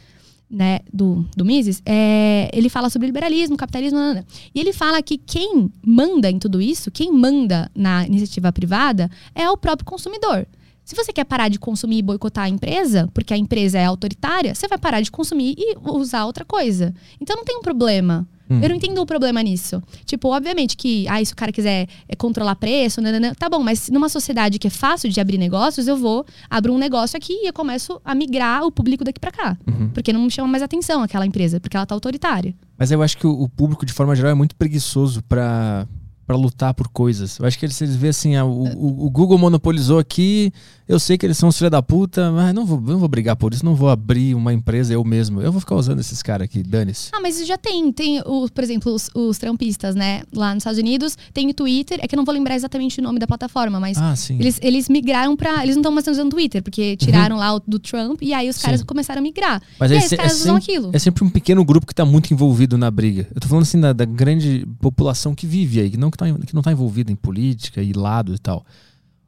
né, 0.50 0.80
do, 0.92 1.24
do 1.36 1.44
Mises, 1.44 1.80
é, 1.86 2.50
ele 2.52 2.68
fala 2.68 2.90
sobre 2.90 3.06
liberalismo, 3.06 3.56
capitalismo, 3.56 3.98
nada. 3.98 4.26
e 4.54 4.58
ele 4.58 4.72
fala 4.72 5.00
que 5.00 5.16
quem 5.16 5.70
manda 5.84 6.28
em 6.28 6.38
tudo 6.38 6.60
isso, 6.60 6.90
quem 6.90 7.12
manda 7.12 7.70
na 7.74 8.04
iniciativa 8.06 8.52
privada, 8.52 9.08
é 9.34 9.48
o 9.48 9.56
próprio 9.56 9.86
consumidor. 9.86 10.46
Se 10.84 10.96
você 10.96 11.12
quer 11.12 11.24
parar 11.24 11.48
de 11.48 11.58
consumir 11.58 11.98
e 11.98 12.02
boicotar 12.02 12.46
a 12.46 12.48
empresa, 12.48 13.08
porque 13.14 13.32
a 13.32 13.36
empresa 13.36 13.78
é 13.78 13.84
autoritária, 13.84 14.54
você 14.54 14.66
vai 14.66 14.76
parar 14.76 15.00
de 15.00 15.10
consumir 15.10 15.54
e 15.56 15.76
usar 15.84 16.26
outra 16.26 16.44
coisa. 16.44 16.92
Então 17.20 17.36
não 17.36 17.44
tem 17.44 17.56
um 17.56 17.62
problema. 17.62 18.26
Hum. 18.50 18.60
Eu 18.60 18.68
não 18.68 18.76
entendo 18.76 19.00
o 19.00 19.06
problema 19.06 19.40
nisso. 19.42 19.80
Tipo, 20.04 20.28
obviamente 20.34 20.76
que, 20.76 21.06
ah, 21.08 21.24
se 21.24 21.32
o 21.32 21.36
cara 21.36 21.52
quiser 21.52 21.86
é, 22.08 22.16
controlar 22.16 22.56
preço, 22.56 23.00
nanana, 23.00 23.34
tá 23.34 23.48
bom, 23.48 23.60
mas 23.60 23.88
numa 23.88 24.08
sociedade 24.08 24.58
que 24.58 24.66
é 24.66 24.70
fácil 24.70 25.08
de 25.08 25.20
abrir 25.20 25.38
negócios, 25.38 25.86
eu 25.86 25.96
vou, 25.96 26.26
abro 26.48 26.72
um 26.72 26.78
negócio 26.78 27.16
aqui 27.16 27.32
e 27.32 27.48
eu 27.48 27.52
começo 27.52 28.00
a 28.04 28.14
migrar 28.14 28.64
o 28.64 28.72
público 28.72 29.04
daqui 29.04 29.20
para 29.20 29.30
cá. 29.30 29.58
Uhum. 29.66 29.90
Porque 29.90 30.12
não 30.12 30.22
me 30.22 30.30
chama 30.30 30.48
mais 30.48 30.62
atenção 30.62 31.02
aquela 31.02 31.24
empresa, 31.24 31.60
porque 31.60 31.76
ela 31.76 31.86
tá 31.86 31.94
autoritária. 31.94 32.54
Mas 32.76 32.90
eu 32.90 33.02
acho 33.02 33.16
que 33.16 33.26
o, 33.26 33.42
o 33.42 33.48
público, 33.48 33.86
de 33.86 33.92
forma 33.92 34.16
geral, 34.16 34.32
é 34.32 34.34
muito 34.34 34.56
preguiçoso 34.56 35.22
para 35.22 35.86
para 36.30 36.36
lutar 36.36 36.72
por 36.72 36.86
coisas. 36.86 37.40
Eu 37.40 37.46
acho 37.46 37.58
que 37.58 37.66
eles, 37.66 37.80
eles 37.82 37.96
veem 37.96 38.10
assim, 38.10 38.36
ah, 38.36 38.44
o, 38.44 38.62
o, 38.68 39.06
o, 39.06 39.10
Google 39.10 39.36
monopolizou 39.36 39.98
aqui, 39.98 40.52
eu 40.86 41.00
sei 41.00 41.18
que 41.18 41.26
eles 41.26 41.36
são 41.36 41.48
os 41.48 41.58
filhos 41.58 41.72
da 41.72 41.82
puta, 41.82 42.30
mas 42.30 42.54
não 42.54 42.64
vou, 42.64 42.80
não 42.80 43.00
vou 43.00 43.08
brigar 43.08 43.34
por 43.34 43.52
isso, 43.52 43.64
não 43.64 43.74
vou 43.74 43.88
abrir 43.88 44.36
uma 44.36 44.52
empresa 44.52 44.92
eu 44.94 45.04
mesmo. 45.04 45.40
Eu 45.40 45.50
vou 45.50 45.60
ficar 45.60 45.74
usando 45.74 45.98
esses 45.98 46.22
caras 46.22 46.44
aqui, 46.44 46.62
dane-se. 46.62 47.10
Ah, 47.12 47.20
mas 47.20 47.44
já 47.44 47.58
tem, 47.58 47.92
tem, 47.92 48.20
o, 48.20 48.48
por 48.48 48.62
exemplo, 48.62 48.92
os, 48.92 49.10
os 49.12 49.38
trampistas, 49.38 49.96
né? 49.96 50.22
Lá 50.32 50.54
nos 50.54 50.62
Estados 50.62 50.78
Unidos, 50.78 51.18
tem 51.34 51.50
o 51.50 51.54
Twitter, 51.54 51.98
é 52.00 52.06
que 52.06 52.14
eu 52.14 52.16
não 52.16 52.24
vou 52.24 52.32
lembrar 52.32 52.54
exatamente 52.54 53.00
o 53.00 53.02
nome 53.02 53.18
da 53.18 53.26
plataforma, 53.26 53.80
mas 53.80 53.98
ah, 53.98 54.14
eles, 54.38 54.60
eles 54.62 54.88
migraram 54.88 55.36
para 55.36 55.64
Eles 55.64 55.74
não 55.74 55.80
estão 55.80 55.92
mais 55.92 56.06
usando 56.06 56.28
o 56.28 56.36
Twitter, 56.36 56.62
porque 56.62 56.96
tiraram 56.96 57.34
uhum. 57.34 57.40
lá 57.40 57.54
o 57.56 57.60
do 57.66 57.80
Trump 57.80 58.22
e 58.22 58.32
aí 58.32 58.48
os 58.48 58.58
caras 58.58 58.80
sim. 58.80 58.86
começaram 58.86 59.18
a 59.18 59.22
migrar. 59.22 59.60
Mas 59.80 59.90
e 59.90 59.94
aí, 59.94 60.00
os 60.00 60.10
caras 60.10 60.32
é 60.32 60.34
usam 60.36 60.60
sempre, 60.60 60.72
aquilo. 60.72 60.90
É 60.92 60.98
sempre 61.00 61.24
um 61.24 61.30
pequeno 61.30 61.64
grupo 61.64 61.88
que 61.88 61.94
tá 61.94 62.04
muito 62.04 62.32
envolvido 62.32 62.78
na 62.78 62.88
briga. 62.88 63.26
Eu 63.34 63.40
tô 63.40 63.48
falando 63.48 63.62
assim 63.62 63.80
da, 63.80 63.92
da 63.92 64.04
grande 64.04 64.64
população 64.80 65.34
que 65.34 65.44
vive 65.44 65.80
aí, 65.80 65.90
que 65.90 65.96
não, 65.96 66.10
que, 66.10 66.19
tá, 66.24 66.46
que 66.46 66.54
não 66.54 66.62
tá 66.62 66.72
envolvida 66.72 66.90
envolvida 66.90 67.12
em 67.12 67.16
política 67.16 67.82
e 67.82 67.92
lado 67.92 68.34
e 68.34 68.38
tal. 68.38 68.64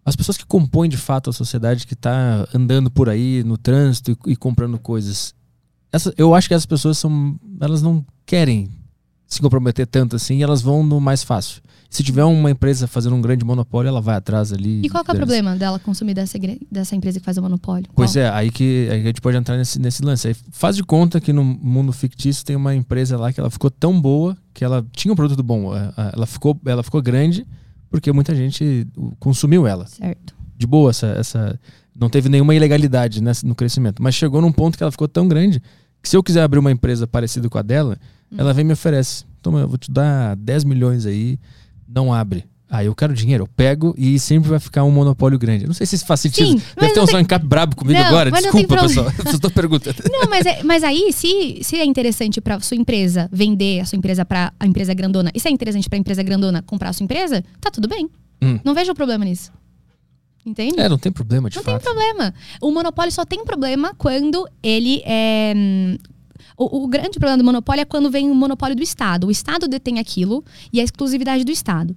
As 0.05 0.17
pessoas 0.17 0.37
que 0.37 0.45
compõem 0.45 0.89
de 0.89 0.97
fato 0.97 1.31
a 1.31 1.33
sociedade 1.33 1.87
que 1.87 1.95
está 1.95 2.47
andando 2.55 2.91
por 2.91 3.09
aí 3.09 3.45
no 3.45 3.57
trânsito 3.57 4.11
e, 4.11 4.33
e 4.33 4.37
comprando 4.37 4.79
coisas, 4.79 5.35
essa, 5.93 6.13
eu 6.17 6.35
acho 6.35 6.49
que 6.49 6.55
essas 6.55 6.67
pessoas 6.67 6.99
são, 6.99 7.39
elas 7.61 7.83
não 7.83 8.05
querem 8.27 8.69
se 9.33 9.41
comprometer 9.41 9.87
tanto 9.87 10.15
assim, 10.15 10.43
elas 10.43 10.61
vão 10.61 10.85
no 10.85 11.01
mais 11.01 11.23
fácil. 11.23 11.63
Se 11.89 12.03
tiver 12.03 12.23
uma 12.25 12.51
empresa 12.51 12.87
fazendo 12.87 13.17
um 13.17 13.21
grande 13.23 13.47
monopólio, 13.47 13.89
ela 13.89 14.01
vai 14.01 14.15
atrás 14.17 14.53
ali. 14.53 14.83
E 14.85 14.91
qual 14.91 15.03
é 15.07 15.11
o 15.11 15.15
problema 15.15 15.57
dela 15.57 15.79
consumir 15.79 16.13
dessa, 16.13 16.39
dessa 16.71 16.95
empresa 16.95 17.19
que 17.19 17.25
faz 17.25 17.39
o 17.39 17.43
monopólio? 17.43 17.87
Pois 17.95 18.13
qual? 18.13 18.25
é, 18.25 18.29
aí 18.29 18.51
que 18.51 18.89
aí 18.91 19.01
a 19.01 19.05
gente 19.05 19.23
pode 19.23 19.39
entrar 19.39 19.57
nesse, 19.57 19.79
nesse 19.81 20.03
lance. 20.03 20.29
Aí 20.29 20.37
faz 20.51 20.77
de 20.77 20.85
conta 20.85 21.19
que 21.19 21.33
no 21.33 21.43
mundo 21.43 21.95
fictício 21.95 22.45
tem 22.45 22.57
uma 22.57 22.75
empresa 22.75 23.17
lá 23.17 23.33
que 23.33 23.41
ela 23.41 23.49
ficou 23.49 23.71
tão 23.71 23.99
boa 23.99 24.37
que 24.53 24.63
ela 24.63 24.85
tinha 24.93 25.11
um 25.11 25.17
produto 25.17 25.43
bom. 25.43 25.75
É, 25.75 25.81
é, 25.97 26.13
ela 26.15 26.27
ficou, 26.27 26.59
ela 26.67 26.83
ficou 26.83 27.01
grande 27.01 27.47
porque 27.89 28.13
muita 28.13 28.35
gente 28.35 28.87
consumiu 29.19 29.67
ela. 29.67 29.87
Certo. 29.87 30.35
De 30.59 30.67
boa, 30.67 30.91
essa, 30.91 31.07
essa 31.07 31.61
não 31.99 32.11
teve 32.11 32.29
nenhuma 32.29 32.55
ilegalidade 32.55 33.23
nessa, 33.23 33.47
no 33.47 33.55
crescimento. 33.55 34.03
Mas 34.03 34.15
chegou 34.15 34.43
num 34.43 34.53
ponto 34.53 34.77
que 34.77 34.85
ela 34.85 34.93
ficou 34.93 35.09
tão 35.09 35.27
grande 35.27 35.63
que 36.03 36.09
se 36.09 36.17
eu 36.19 36.23
quiser 36.23 36.43
abrir 36.43 36.59
uma 36.59 36.71
empresa 36.71 37.07
parecida 37.07 37.49
com 37.49 37.57
a 37.57 37.63
dela, 37.63 37.99
hum. 38.33 38.37
ela 38.39 38.53
vem 38.53 38.63
e 38.63 38.67
me 38.67 38.73
oferece. 38.73 39.25
Toma, 39.41 39.61
eu 39.61 39.69
vou 39.69 39.79
te 39.79 39.91
dar 39.91 40.37
10 40.37 40.65
milhões 40.65 41.05
aí, 41.05 41.39
não 41.89 42.13
abre. 42.13 42.45
Ah, 42.75 42.83
eu 42.83 42.95
quero 42.95 43.13
dinheiro, 43.13 43.43
eu 43.43 43.49
pego 43.49 43.95
e 43.99 44.19
sempre 44.19 44.49
vai 44.49 44.59
ficar 44.59 44.83
um 44.83 44.91
monopólio 44.91 45.39
grande. 45.39 45.65
Eu 45.65 45.69
não 45.69 45.75
sei 45.75 45.85
se 45.85 45.95
isso 45.95 46.07
faz 46.07 46.21
sentido. 46.21 46.59
Sim, 46.59 46.63
Deve 46.81 46.95
ter 46.95 47.01
um 47.01 47.05
tem... 47.05 47.21
encap 47.21 47.45
brabo 47.45 47.77
comigo 47.77 47.99
não, 47.99 48.07
agora. 48.07 48.31
Desculpa, 48.31 48.79
pessoal. 48.79 49.13
Eu 49.27 49.33
estou 49.33 49.51
perguntando. 49.51 49.97
Não, 50.11 50.31
mas, 50.31 50.47
é, 50.47 50.63
mas 50.63 50.83
aí, 50.83 51.13
se, 51.13 51.59
se 51.63 51.77
é 51.77 51.85
interessante 51.85 52.41
para 52.41 52.59
sua 52.61 52.79
empresa 52.79 53.29
vender 53.31 53.81
a 53.81 53.85
sua 53.85 53.99
empresa 53.99 54.25
para 54.25 54.55
a 54.59 54.67
empresa 54.67 54.95
grandona, 54.95 55.31
e 55.35 55.39
se 55.39 55.49
é 55.49 55.51
interessante 55.51 55.87
para 55.87 55.99
a 55.99 56.01
empresa 56.01 56.23
grandona 56.23 56.63
comprar 56.63 56.89
a 56.89 56.93
sua 56.95 57.05
empresa, 57.05 57.45
tá 57.61 57.71
tudo 57.71 57.87
bem. 57.87 58.09
Hum. 58.41 58.59
Não 58.65 58.73
vejo 58.73 58.95
problema 58.95 59.23
nisso. 59.23 59.53
Entende? 60.47 60.81
É, 60.81 60.89
não 60.89 60.99
tem 60.99 61.13
problema, 61.13 61.51
de 61.51 61.57
não 61.57 61.63
fato. 61.63 61.75
Não 61.75 61.79
tem 61.79 61.93
problema. 61.93 62.35
O 62.59 62.73
monopólio 62.73 63.13
só 63.13 63.27
tem 63.27 63.45
problema 63.45 63.95
quando 63.99 64.49
ele 64.63 65.03
é. 65.05 65.53
O, 66.57 66.85
o, 66.85 66.89
grande 66.89 67.19
problema 67.19 67.39
do 67.39 67.45
monopólio 67.45 67.83
é 67.83 67.85
quando 67.85 68.11
vem 68.11 68.31
o 68.31 68.35
monopólio 68.35 68.77
do 68.77 68.83
Estado. 68.83 69.27
O 69.27 69.31
Estado 69.31 69.69
detém 69.69 69.99
aquilo 69.99 70.45
e 70.73 70.81
é 70.81 70.83
exclusividade 70.83 71.45
do 71.45 71.51
Estado. 71.51 71.95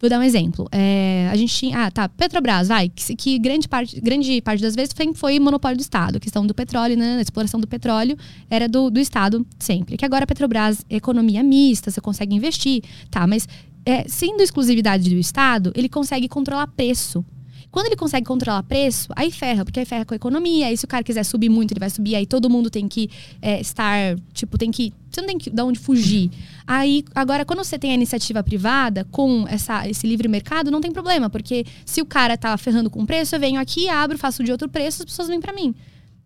Vou 0.00 0.08
dar 0.08 0.20
um 0.20 0.22
exemplo. 0.22 0.68
É, 0.70 1.28
a 1.30 1.36
gente 1.36 1.52
tinha. 1.52 1.86
Ah, 1.86 1.90
tá. 1.90 2.08
Petrobras, 2.08 2.68
vai. 2.68 2.88
Que, 2.88 3.16
que, 3.16 3.38
grande, 3.38 3.68
parte, 3.68 4.00
grande 4.00 4.40
parte 4.40 4.62
das 4.62 4.76
vezes 4.76 4.94
foi, 4.96 5.12
foi 5.12 5.40
monopólio 5.40 5.76
do 5.76 5.80
Estado. 5.80 6.16
A 6.16 6.20
questão 6.20 6.46
do 6.46 6.54
petróleo, 6.54 6.96
né? 6.96 7.16
A 7.18 7.20
exploração 7.20 7.58
do 7.58 7.66
petróleo 7.66 8.16
era 8.48 8.68
do, 8.68 8.90
do 8.90 9.00
Estado 9.00 9.44
sempre. 9.58 9.96
Que 9.96 10.04
agora 10.04 10.22
a 10.22 10.26
Petrobras, 10.26 10.84
economia 10.88 11.42
mista, 11.42 11.90
você 11.90 12.00
consegue 12.00 12.34
investir. 12.34 12.82
Tá, 13.10 13.26
mas 13.26 13.48
é, 13.84 14.04
sendo 14.06 14.40
exclusividade 14.40 15.10
do 15.10 15.16
Estado, 15.16 15.72
ele 15.74 15.88
consegue 15.88 16.28
controlar 16.28 16.68
preço. 16.68 17.24
Quando 17.70 17.86
ele 17.86 17.96
consegue 17.96 18.26
controlar 18.26 18.62
preço, 18.62 19.08
aí 19.14 19.30
ferra, 19.30 19.64
porque 19.64 19.80
aí 19.80 19.86
ferra 19.86 20.04
com 20.04 20.14
a 20.14 20.16
economia. 20.16 20.66
Aí 20.66 20.76
se 20.76 20.84
o 20.84 20.88
cara 20.88 21.04
quiser 21.04 21.22
subir 21.22 21.48
muito, 21.48 21.72
ele 21.72 21.80
vai 21.80 21.90
subir. 21.90 22.14
Aí 22.14 22.26
todo 22.26 22.48
mundo 22.48 22.70
tem 22.70 22.88
que 22.88 23.10
é, 23.42 23.60
estar, 23.60 24.16
tipo, 24.32 24.56
tem 24.56 24.70
que. 24.70 24.92
Você 25.10 25.20
não 25.20 25.28
tem 25.28 25.38
que 25.38 25.50
dar 25.50 25.64
onde 25.64 25.78
fugir. 25.78 26.30
Aí, 26.66 27.04
agora, 27.14 27.44
quando 27.44 27.62
você 27.62 27.78
tem 27.78 27.90
a 27.90 27.94
iniciativa 27.94 28.42
privada 28.42 29.04
com 29.10 29.46
essa, 29.48 29.88
esse 29.88 30.06
livre 30.06 30.28
mercado, 30.28 30.70
não 30.70 30.80
tem 30.80 30.92
problema, 30.92 31.28
porque 31.28 31.64
se 31.84 32.00
o 32.00 32.06
cara 32.06 32.36
tá 32.36 32.56
ferrando 32.56 32.90
com 32.90 33.04
preço, 33.04 33.34
eu 33.34 33.40
venho 33.40 33.60
aqui, 33.60 33.88
abro, 33.88 34.18
faço 34.18 34.42
de 34.42 34.52
outro 34.52 34.68
preço, 34.68 35.02
as 35.02 35.06
pessoas 35.06 35.28
vêm 35.28 35.40
para 35.40 35.52
mim. 35.52 35.74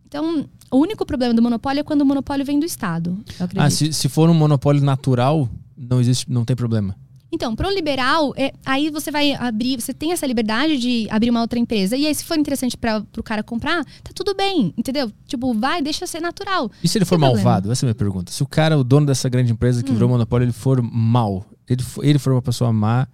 Então, 0.07 0.47
o 0.71 0.77
único 0.77 1.07
problema 1.07 1.33
do 1.33 1.41
monopólio 1.41 1.81
é 1.81 1.83
quando 1.83 2.03
o 2.03 2.07
monopólio 2.07 2.45
vem 2.45 2.61
do 2.61 2.67
Estado. 2.67 3.19
Ah, 3.57 3.71
se, 3.71 3.93
se 3.93 4.09
for 4.09 4.29
um 4.29 4.35
monopólio 4.35 4.83
natural, 4.83 5.49
não 5.77 6.01
existe, 6.01 6.31
não 6.31 6.45
tem 6.45 6.55
problema. 6.55 6.97
Então, 7.35 7.57
pro 7.57 7.71
liberal, 7.71 8.35
é, 8.37 8.53
aí 8.65 8.91
você 8.91 9.11
vai 9.11 9.33
abrir, 9.33 9.81
você 9.81 9.95
tem 9.95 10.13
essa 10.13 10.27
liberdade 10.27 10.77
de 10.77 11.07
abrir 11.11 11.31
uma 11.31 11.41
outra 11.41 11.59
empresa. 11.59 11.97
E 11.97 12.07
aí, 12.07 12.15
se 12.15 12.25
for 12.25 12.39
interessante 12.39 12.77
para 12.77 13.01
pro 13.01 13.23
cara 13.23 13.43
comprar, 13.43 13.83
tá 14.05 14.11
tudo 14.15 14.35
bem, 14.35 14.75
entendeu? 14.77 15.11
Tipo, 15.27 15.55
vai, 15.55 15.81
deixa 15.81 16.07
ser 16.07 16.21
natural. 16.21 16.71
E 16.85 16.89
se 16.89 16.99
ele 16.99 17.07
for 17.07 17.19
malvado? 17.19 17.73
Essa 17.73 17.85
é 17.85 17.87
a 17.87 17.89
minha 17.89 17.95
pergunta. 17.95 18.31
Se 18.31 18.43
o 18.43 18.47
cara, 18.47 18.77
o 18.77 18.85
dono 18.85 19.07
dessa 19.07 19.31
grande 19.31 19.51
empresa 19.51 19.83
que 19.83 19.91
hum. 19.91 19.95
virou 19.95 20.11
monopólio, 20.11 20.45
ele 20.45 20.53
for 20.53 20.83
mal, 20.83 21.47
ele 21.67 21.83
for, 21.83 22.05
ele 22.05 22.19
for 22.19 22.35
uma 22.35 22.43
pessoa 22.43 22.71
má 22.71 23.09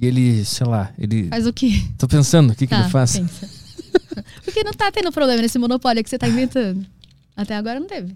e 0.00 0.06
ele, 0.06 0.44
sei 0.44 0.66
lá, 0.66 0.92
ele. 0.96 1.28
Faz 1.28 1.44
o 1.44 1.52
quê? 1.52 1.72
Tô 1.98 2.06
pensando, 2.06 2.52
o 2.52 2.54
que, 2.54 2.68
tá, 2.68 2.76
que 2.76 2.82
ele 2.82 2.90
faz? 2.90 3.18
Pensa. 3.18 3.50
Porque 4.44 4.62
não 4.62 4.72
tá 4.72 4.92
tendo 4.92 5.10
problema 5.10 5.42
nesse 5.42 5.58
monopólio 5.58 6.04
que 6.04 6.08
você 6.08 6.18
tá 6.18 6.28
inventando. 6.28 6.86
Até 7.36 7.56
agora 7.56 7.80
não 7.80 7.88
teve. 7.88 8.14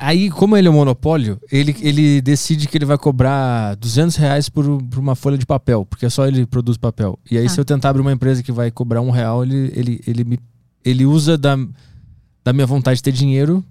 Aí, 0.00 0.30
como 0.30 0.56
ele 0.56 0.66
é 0.66 0.70
um 0.70 0.74
monopólio, 0.74 1.38
ele, 1.52 1.76
ele 1.82 2.22
decide 2.22 2.66
que 2.66 2.78
ele 2.78 2.86
vai 2.86 2.96
cobrar 2.96 3.76
200 3.76 4.16
reais 4.16 4.48
por, 4.48 4.64
por 4.82 4.98
uma 4.98 5.14
folha 5.14 5.36
de 5.36 5.44
papel, 5.44 5.84
porque 5.84 6.08
só 6.08 6.26
ele 6.26 6.46
produz 6.46 6.78
papel. 6.78 7.18
E 7.30 7.36
aí, 7.36 7.44
ah. 7.44 7.48
se 7.50 7.60
eu 7.60 7.66
tentar 7.66 7.90
abrir 7.90 8.00
uma 8.00 8.12
empresa 8.12 8.42
que 8.42 8.50
vai 8.50 8.70
cobrar 8.70 9.02
um 9.02 9.10
real, 9.10 9.44
ele, 9.44 9.70
ele, 9.76 10.00
ele, 10.06 10.24
me, 10.24 10.38
ele 10.82 11.04
usa 11.04 11.36
da, 11.36 11.54
da 12.42 12.50
minha 12.50 12.66
vontade 12.66 12.96
de 12.96 13.02
ter 13.02 13.12
dinheiro 13.12 13.62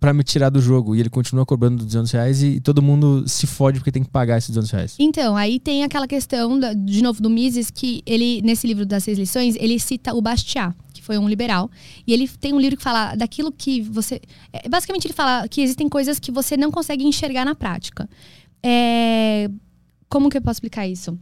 para 0.00 0.12
me 0.12 0.24
tirar 0.24 0.50
do 0.50 0.60
jogo. 0.60 0.96
E 0.96 1.00
ele 1.00 1.08
continua 1.08 1.46
cobrando 1.46 1.84
200 1.84 2.10
reais 2.10 2.42
e, 2.42 2.46
e, 2.46 2.60
todo 2.60 2.82
mundo 2.82 3.22
se 3.28 3.46
fode 3.46 3.78
porque 3.78 3.92
tem 3.92 4.02
que 4.02 4.10
pagar 4.10 4.38
esses 4.38 4.50
200 4.50 4.70
reais. 4.72 4.94
Então, 4.98 5.36
aí 5.36 5.60
tem 5.60 5.84
aquela 5.84 6.08
questão, 6.08 6.58
da, 6.58 6.72
de 6.72 7.00
novo, 7.00 7.22
do 7.22 7.30
Mises, 7.30 7.70
que 7.70 8.02
ele, 8.04 8.42
nesse 8.42 8.66
livro 8.66 8.84
das 8.84 9.04
seis 9.04 9.16
lições, 9.16 9.54
ele 9.58 9.78
cita 9.78 10.12
o 10.14 10.20
Bastiat 10.20 10.74
foi 11.06 11.16
um 11.16 11.28
liberal. 11.28 11.70
E 12.06 12.12
ele 12.12 12.28
tem 12.28 12.52
um 12.52 12.60
livro 12.60 12.76
que 12.76 12.82
fala 12.82 13.14
daquilo 13.14 13.52
que 13.52 13.80
você. 13.80 14.20
É, 14.52 14.68
basicamente, 14.68 15.06
ele 15.06 15.14
fala 15.14 15.46
que 15.48 15.62
existem 15.62 15.88
coisas 15.88 16.18
que 16.18 16.32
você 16.32 16.56
não 16.56 16.70
consegue 16.70 17.04
enxergar 17.04 17.44
na 17.44 17.54
prática. 17.54 18.08
É, 18.62 19.48
como 20.08 20.28
que 20.28 20.36
eu 20.36 20.42
posso 20.42 20.56
explicar 20.56 20.86
isso? 20.86 21.16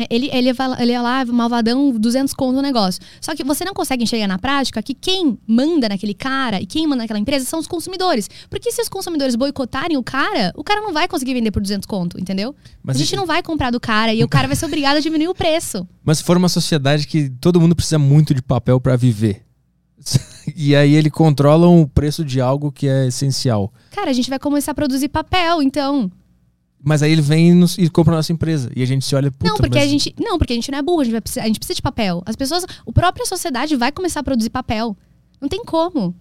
É, 0.00 0.06
ele, 0.08 0.30
ele, 0.32 0.48
ele 0.78 0.92
é 0.92 1.00
lá, 1.00 1.24
malvadão, 1.26 1.92
200 1.92 2.32
conto 2.32 2.56
no 2.56 2.62
negócio. 2.62 3.02
Só 3.20 3.34
que 3.34 3.44
você 3.44 3.66
não 3.66 3.74
consegue 3.74 4.02
enxergar 4.02 4.26
na 4.26 4.38
prática 4.38 4.82
que 4.82 4.94
quem 4.94 5.38
manda 5.46 5.90
naquele 5.90 6.14
cara 6.14 6.58
e 6.58 6.64
quem 6.64 6.86
manda 6.86 7.02
naquela 7.02 7.18
empresa 7.18 7.44
são 7.44 7.58
os 7.58 7.66
consumidores. 7.66 8.30
Porque 8.48 8.72
se 8.72 8.80
os 8.80 8.88
consumidores 8.88 9.36
boicotarem 9.36 9.98
o 9.98 10.02
cara, 10.02 10.52
o 10.56 10.64
cara 10.64 10.80
não 10.80 10.92
vai 10.92 11.06
conseguir 11.06 11.34
vender 11.34 11.50
por 11.50 11.60
200 11.60 11.86
conto, 11.86 12.18
entendeu? 12.18 12.54
Mas 12.82 12.96
a 12.96 12.98
gente 12.98 13.14
não 13.14 13.26
vai 13.26 13.42
comprar 13.42 13.70
do 13.70 13.78
cara 13.78 14.14
e 14.14 14.24
o 14.24 14.28
cara 14.28 14.46
vai 14.46 14.56
ser 14.56 14.64
obrigado 14.64 14.96
a 14.96 15.00
diminuir 15.00 15.28
o 15.28 15.34
preço. 15.34 15.86
Mas 16.02 16.18
se 16.18 16.24
for 16.24 16.36
uma 16.38 16.48
sociedade 16.48 17.06
que 17.06 17.28
todo 17.28 17.60
mundo 17.60 17.76
precisa 17.76 17.98
muito 17.98 18.34
de 18.34 18.40
papel 18.40 18.80
para 18.80 18.96
viver. 18.96 19.44
e 20.56 20.74
aí 20.74 20.94
ele 20.94 21.10
controla 21.10 21.68
o 21.68 21.86
preço 21.86 22.24
de 22.24 22.40
algo 22.40 22.72
que 22.72 22.88
é 22.88 23.06
essencial. 23.08 23.70
Cara, 23.90 24.10
a 24.10 24.14
gente 24.14 24.30
vai 24.30 24.38
começar 24.38 24.72
a 24.72 24.74
produzir 24.74 25.08
papel, 25.08 25.62
então. 25.62 26.10
Mas 26.82 27.02
aí 27.02 27.12
ele 27.12 27.20
vem 27.20 27.50
e, 27.50 27.54
nos, 27.54 27.76
e 27.76 27.90
compra 27.90 28.14
a 28.14 28.16
nossa 28.16 28.32
empresa. 28.32 28.70
E 28.74 28.82
a 28.82 28.86
gente 28.86 29.04
se 29.04 29.14
olha. 29.14 29.32
Não, 29.42 29.56
porque 29.56 29.78
mas... 29.78 29.86
a 29.86 29.86
gente. 29.86 30.14
Não, 30.18 30.38
porque 30.38 30.52
a 30.52 30.56
gente 30.56 30.70
não 30.70 30.78
é 30.78 30.82
burro, 30.82 31.00
a 31.00 31.04
gente, 31.04 31.12
vai 31.12 31.44
a 31.44 31.46
gente 31.46 31.58
precisa 31.58 31.74
de 31.74 31.82
papel. 31.82 32.22
As 32.24 32.36
pessoas. 32.36 32.64
A 32.64 32.92
própria 32.92 33.26
sociedade 33.26 33.76
vai 33.76 33.92
começar 33.92 34.20
a 34.20 34.22
produzir 34.22 34.50
papel. 34.50 34.96
Não 35.40 35.48
tem 35.48 35.64
como. 35.64 36.14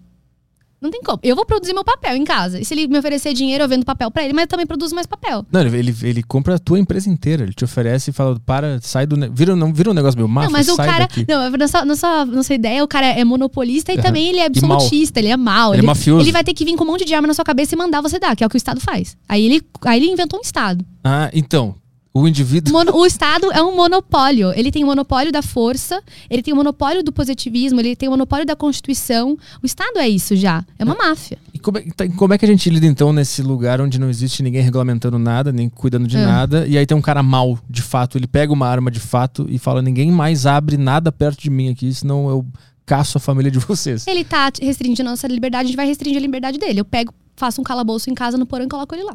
Não 0.82 0.89
tem 0.89 1.01
como. 1.01 1.19
Eu 1.21 1.36
vou 1.36 1.45
produzir 1.45 1.73
meu 1.73 1.84
papel 1.84 2.15
em 2.15 2.23
casa. 2.23 2.59
E 2.59 2.63
se 2.63 2.73
ele 2.73 2.88
me 2.88 2.97
oferecer 2.97 3.34
dinheiro, 3.34 3.63
eu 3.63 3.67
vendo 3.67 3.84
papel 3.84 4.09
para 4.09 4.23
ele, 4.23 4.34
mas 4.34 4.43
eu 4.43 4.47
também 4.47 4.65
produzo 4.65 4.95
mais 4.95 5.05
papel. 5.05 5.45
Não, 5.51 5.61
ele, 5.61 5.77
ele, 5.77 5.95
ele, 6.03 6.23
compra 6.23 6.55
a 6.55 6.59
tua 6.59 6.80
empresa 6.80 7.09
inteira. 7.09 7.43
Ele 7.43 7.53
te 7.53 7.65
oferece 7.65 8.11
e 8.11 8.13
fala, 8.13 8.39
para, 8.45 8.80
sai 8.82 9.05
do. 9.05 9.17
Vira, 9.34 9.55
não, 9.55 9.73
vira 9.73 9.91
um 9.91 9.93
negócio 9.93 10.17
meio 10.17 10.30
máfia, 10.30 10.49
Não, 10.49 10.53
mas 10.53 10.69
o 10.69 10.77
cara. 10.77 10.99
Daqui. 10.99 11.25
Não, 11.27 11.49
nossa, 11.51 11.84
nossa, 11.84 12.25
nossa 12.25 12.53
ideia, 12.53 12.84
o 12.84 12.88
cara 12.88 13.07
é 13.07 13.23
monopolista 13.25 13.91
e 13.91 13.97
uhum. 13.97 14.01
também 14.01 14.30
ele 14.30 14.39
é 14.39 14.45
absolutista, 14.45 15.19
ele 15.19 15.27
é 15.27 15.38
mau. 15.38 15.73
Ele, 15.73 15.82
ele 15.82 15.86
é 15.86 15.88
mafioso. 15.88 16.23
Ele 16.23 16.32
vai 16.32 16.43
ter 16.43 16.53
que 16.53 16.63
vir 16.63 16.75
com 16.77 16.86
um 16.86 16.88
monte 16.88 17.03
de 17.03 17.13
arma 17.13 17.27
na 17.27 17.34
sua 17.34 17.45
cabeça 17.45 17.75
e 17.75 17.77
mandar 17.77 18.01
você 18.01 18.17
dar, 18.17 18.36
que 18.36 18.43
é 18.43 18.47
o 18.47 18.49
que 18.49 18.55
o 18.55 18.57
Estado 18.57 18.80
faz. 18.80 19.17
Aí 19.27 19.45
ele, 19.45 19.61
aí 19.86 19.99
ele 19.99 20.11
inventou 20.11 20.39
um 20.39 20.41
Estado. 20.41 20.86
Ah, 21.03 21.30
então. 21.34 21.75
O 22.20 22.28
indivíduo. 22.28 22.74
Mono, 22.74 22.95
o 22.95 23.05
Estado 23.05 23.51
é 23.51 23.61
um 23.61 23.76
monopólio. 23.76 24.51
Ele 24.55 24.72
tem 24.72 24.84
o 24.84 24.88
monopólio 24.88 25.32
da 25.32 25.41
força, 25.41 26.01
ele 26.30 26.41
tem 26.41 26.53
o 26.53 26.57
monopólio 26.57 27.03
do 27.03 27.11
positivismo, 27.11 27.80
ele 27.80 27.95
tem 27.95 28.09
o 28.09 28.11
monopólio 28.11 28.45
da 28.45 28.55
Constituição. 28.55 29.38
O 29.63 29.65
Estado 29.65 29.97
é 29.99 30.07
isso 30.07 30.36
já. 30.36 30.65
É 30.78 30.84
uma 30.84 30.95
é. 30.95 30.97
máfia. 30.97 31.38
E 31.53 31.59
como 31.59 31.78
é, 31.78 31.82
tá, 31.95 32.07
como 32.09 32.34
é, 32.34 32.38
que 32.38 32.45
a 32.45 32.47
gente 32.47 32.70
lida 32.70 32.86
então 32.86 33.13
nesse 33.13 33.41
lugar 33.41 33.80
onde 33.80 33.99
não 33.99 34.09
existe 34.09 34.43
ninguém 34.43 34.61
regulamentando 34.61 35.17
nada, 35.17 35.51
nem 35.51 35.70
cuidando 35.70 36.07
de 36.07 36.17
é. 36.17 36.26
nada, 36.26 36.67
e 36.67 36.78
aí 36.78 36.86
tem 36.86 36.97
um 36.97 37.01
cara 37.01 37.24
mal, 37.24 37.57
de 37.70 37.82
fato, 37.82 38.17
ele 38.17 38.28
pega 38.28 38.51
uma 38.51 38.67
arma 38.67 38.91
de 38.91 38.99
fato 38.99 39.45
e 39.49 39.57
fala: 39.57 39.82
ninguém 39.82 40.11
mais 40.11 40.45
abre 40.45 40.78
nada 40.78 41.11
perto 41.11 41.41
de 41.41 41.49
mim 41.49 41.70
aqui, 41.70 41.93
senão 41.93 42.30
eu 42.30 42.45
caço 42.86 43.17
a 43.17 43.22
família 43.22 43.51
de 43.51 43.59
vocês. 43.59 44.07
Ele 44.07 44.24
tá 44.24 44.51
restringindo 44.61 45.07
a 45.07 45.11
nossa 45.11 45.28
liberdade, 45.28 45.65
a 45.65 45.67
gente 45.67 45.78
vai 45.78 45.86
restringir 45.86 46.17
a 46.17 46.22
liberdade 46.22 46.57
dele. 46.57 46.80
Eu 46.80 46.86
pego, 46.86 47.13
faço 47.36 47.61
um 47.61 47.63
calabouço 47.63 48.09
em 48.09 48.15
casa 48.15 48.38
no 48.38 48.45
porão 48.45 48.65
e 48.65 48.70
coloco 48.70 48.95
ele 48.95 49.03
lá. 49.03 49.13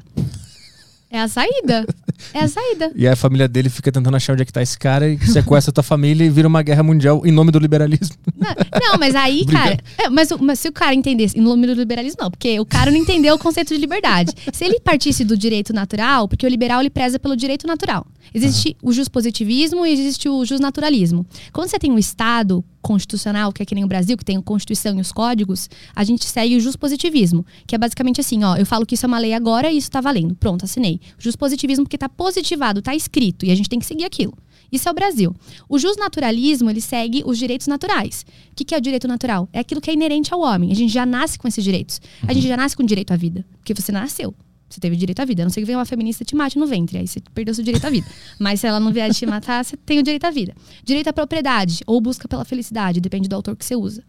É 1.11 1.21
a 1.21 1.29
saída. 1.29 1.87
É 2.33 2.41
a 2.41 2.49
saída. 2.49 2.93
E 2.97 3.07
a 3.07 3.17
família 3.17 3.47
dele 3.47 3.69
fica 3.69 3.91
tentando 3.91 4.17
achar 4.17 4.33
onde 4.33 4.43
é 4.43 4.45
que 4.45 4.53
tá 4.53 4.63
esse 4.63 4.79
cara 4.79 5.09
e 5.09 5.19
sequestra 5.27 5.71
a 5.71 5.75
tua 5.75 5.83
família 5.83 6.25
e 6.25 6.31
vira 6.31 6.47
uma 6.47 6.63
guerra 6.63 6.83
mundial 6.83 7.23
em 7.25 7.33
nome 7.33 7.51
do 7.51 7.59
liberalismo. 7.59 8.17
Não, 8.37 8.55
não, 8.81 8.99
mas 8.99 9.15
aí, 9.15 9.45
cara. 9.51 9.79
é, 9.99 10.09
mas, 10.09 10.31
mas 10.41 10.59
se 10.59 10.69
o 10.69 10.73
cara 10.73 10.95
entendesse, 10.95 11.39
em 11.39 11.43
nome 11.43 11.67
do 11.67 11.75
liberalismo, 11.75 12.19
não, 12.23 12.31
porque 12.31 12.59
o 12.59 12.65
cara 12.65 12.91
não 12.91 12.99
entendeu 12.99 13.35
o 13.35 13.39
conceito 13.39 13.75
de 13.75 13.81
liberdade. 13.81 14.33
Se 14.53 14.65
ele 14.65 14.81
partisse 14.81 15.25
do 15.25 15.37
direito 15.37 15.73
natural, 15.73 16.29
porque 16.29 16.47
o 16.47 16.49
liberal 16.49 16.81
ele 16.81 16.91
preza 16.91 17.19
pelo 17.19 17.37
direito 17.37 17.67
natural. 17.67 18.07
Existe 18.33 18.77
o 18.83 19.11
positivismo 19.11 19.87
e 19.87 19.93
existe 19.93 20.29
o 20.29 20.45
naturalismo. 20.61 21.27
Quando 21.53 21.69
você 21.69 21.79
tem 21.79 21.93
um 21.93 21.99
Estado 21.99 22.65
constitucional, 22.83 23.53
que 23.53 23.63
é 23.63 23.67
que 23.67 23.75
nem 23.75 23.85
o 23.85 23.87
Brasil, 23.87 24.17
que 24.17 24.25
tem 24.25 24.37
a 24.37 24.43
Constituição 24.43 24.99
e 24.99 25.01
os 25.01 25.11
códigos, 25.11 25.71
a 25.97 26.05
gente 26.05 26.27
segue 26.27 26.57
o 26.57 26.79
positivismo, 26.79 27.47
que 27.67 27.75
é 27.75 27.79
basicamente 27.79 28.21
assim, 28.21 28.45
ó, 28.45 28.57
eu 28.57 28.67
falo 28.67 28.85
que 28.85 28.95
isso 28.95 29.07
é 29.07 29.09
uma 29.09 29.19
lei 29.19 29.33
agora 29.33 29.71
e 29.71 29.79
isso 29.79 29.91
tá 29.91 30.01
valendo. 30.01 30.35
Pronto, 30.35 30.65
assinei. 30.65 30.94
Positivismo 31.37 31.85
porque 31.85 31.99
tá 31.99 32.09
positivado, 32.09 32.83
tá 32.83 32.95
escrito, 32.95 33.47
e 33.47 33.51
a 33.51 33.55
gente 33.55 33.69
tem 33.69 33.79
que 33.79 33.87
seguir 33.87 34.05
aquilo. 34.05 34.37
Isso 34.71 34.89
é 34.89 34.91
o 34.91 34.95
Brasil. 34.95 35.35
O 35.69 35.79
justnaturalismo, 35.79 36.69
ele 36.69 36.81
segue 36.81 37.23
os 37.25 37.39
direitos 37.39 37.69
naturais. 37.69 38.27
O 38.51 38.57
que, 38.57 38.65
que 38.65 38.75
é 38.75 38.79
o 38.79 38.81
direito 38.81 39.07
natural? 39.07 39.49
É 39.53 39.61
aquilo 39.61 39.81
que 39.81 39.89
é 39.89 39.95
inerente 39.95 40.35
ao 40.35 40.41
homem. 40.41 40.73
A 40.73 40.75
gente 40.75 40.93
já 40.93 41.07
nasce 41.07 41.39
com 41.39 41.47
esses 41.47 41.63
direitos. 41.63 42.01
A 42.27 42.33
gente 42.33 42.49
já 42.49 42.57
nasce 42.57 42.77
com 42.77 42.83
direito 42.83 43.13
à 43.13 43.17
vida. 43.17 43.45
Porque 43.59 43.73
você 43.73 43.93
nasceu. 43.93 44.35
Você 44.69 44.81
teve 44.81 44.97
direito 44.97 45.21
à 45.21 45.25
vida. 45.25 45.43
A 45.43 45.45
não 45.45 45.51
ser 45.51 45.61
que 45.61 45.67
venha 45.67 45.79
uma 45.79 45.85
feminista 45.85 46.25
e 46.25 46.27
te 46.27 46.35
mate 46.35 46.59
no 46.59 46.67
ventre. 46.67 46.99
Aí 46.99 47.07
você 47.07 47.21
perdeu 47.33 47.55
seu 47.55 47.63
direito 47.63 47.85
à 47.87 47.91
vida. 47.91 48.07
Mas 48.39 48.61
se 48.61 48.67
ela 48.67 48.81
não 48.81 48.93
vier 48.93 49.15
te 49.15 49.25
matar, 49.27 49.65
você 49.65 49.77
tem 49.77 50.01
o 50.01 50.03
direito 50.03 50.25
à 50.25 50.31
vida. 50.31 50.55
Direito 50.83 51.07
à 51.07 51.13
propriedade 51.13 51.85
ou 51.87 52.01
busca 52.01 52.27
pela 52.27 52.45
felicidade, 52.45 53.01
depende 53.01 53.29
do 53.29 53.37
autor 53.37 53.55
que 53.55 53.65
você 53.65 53.77
usa. 53.77 54.03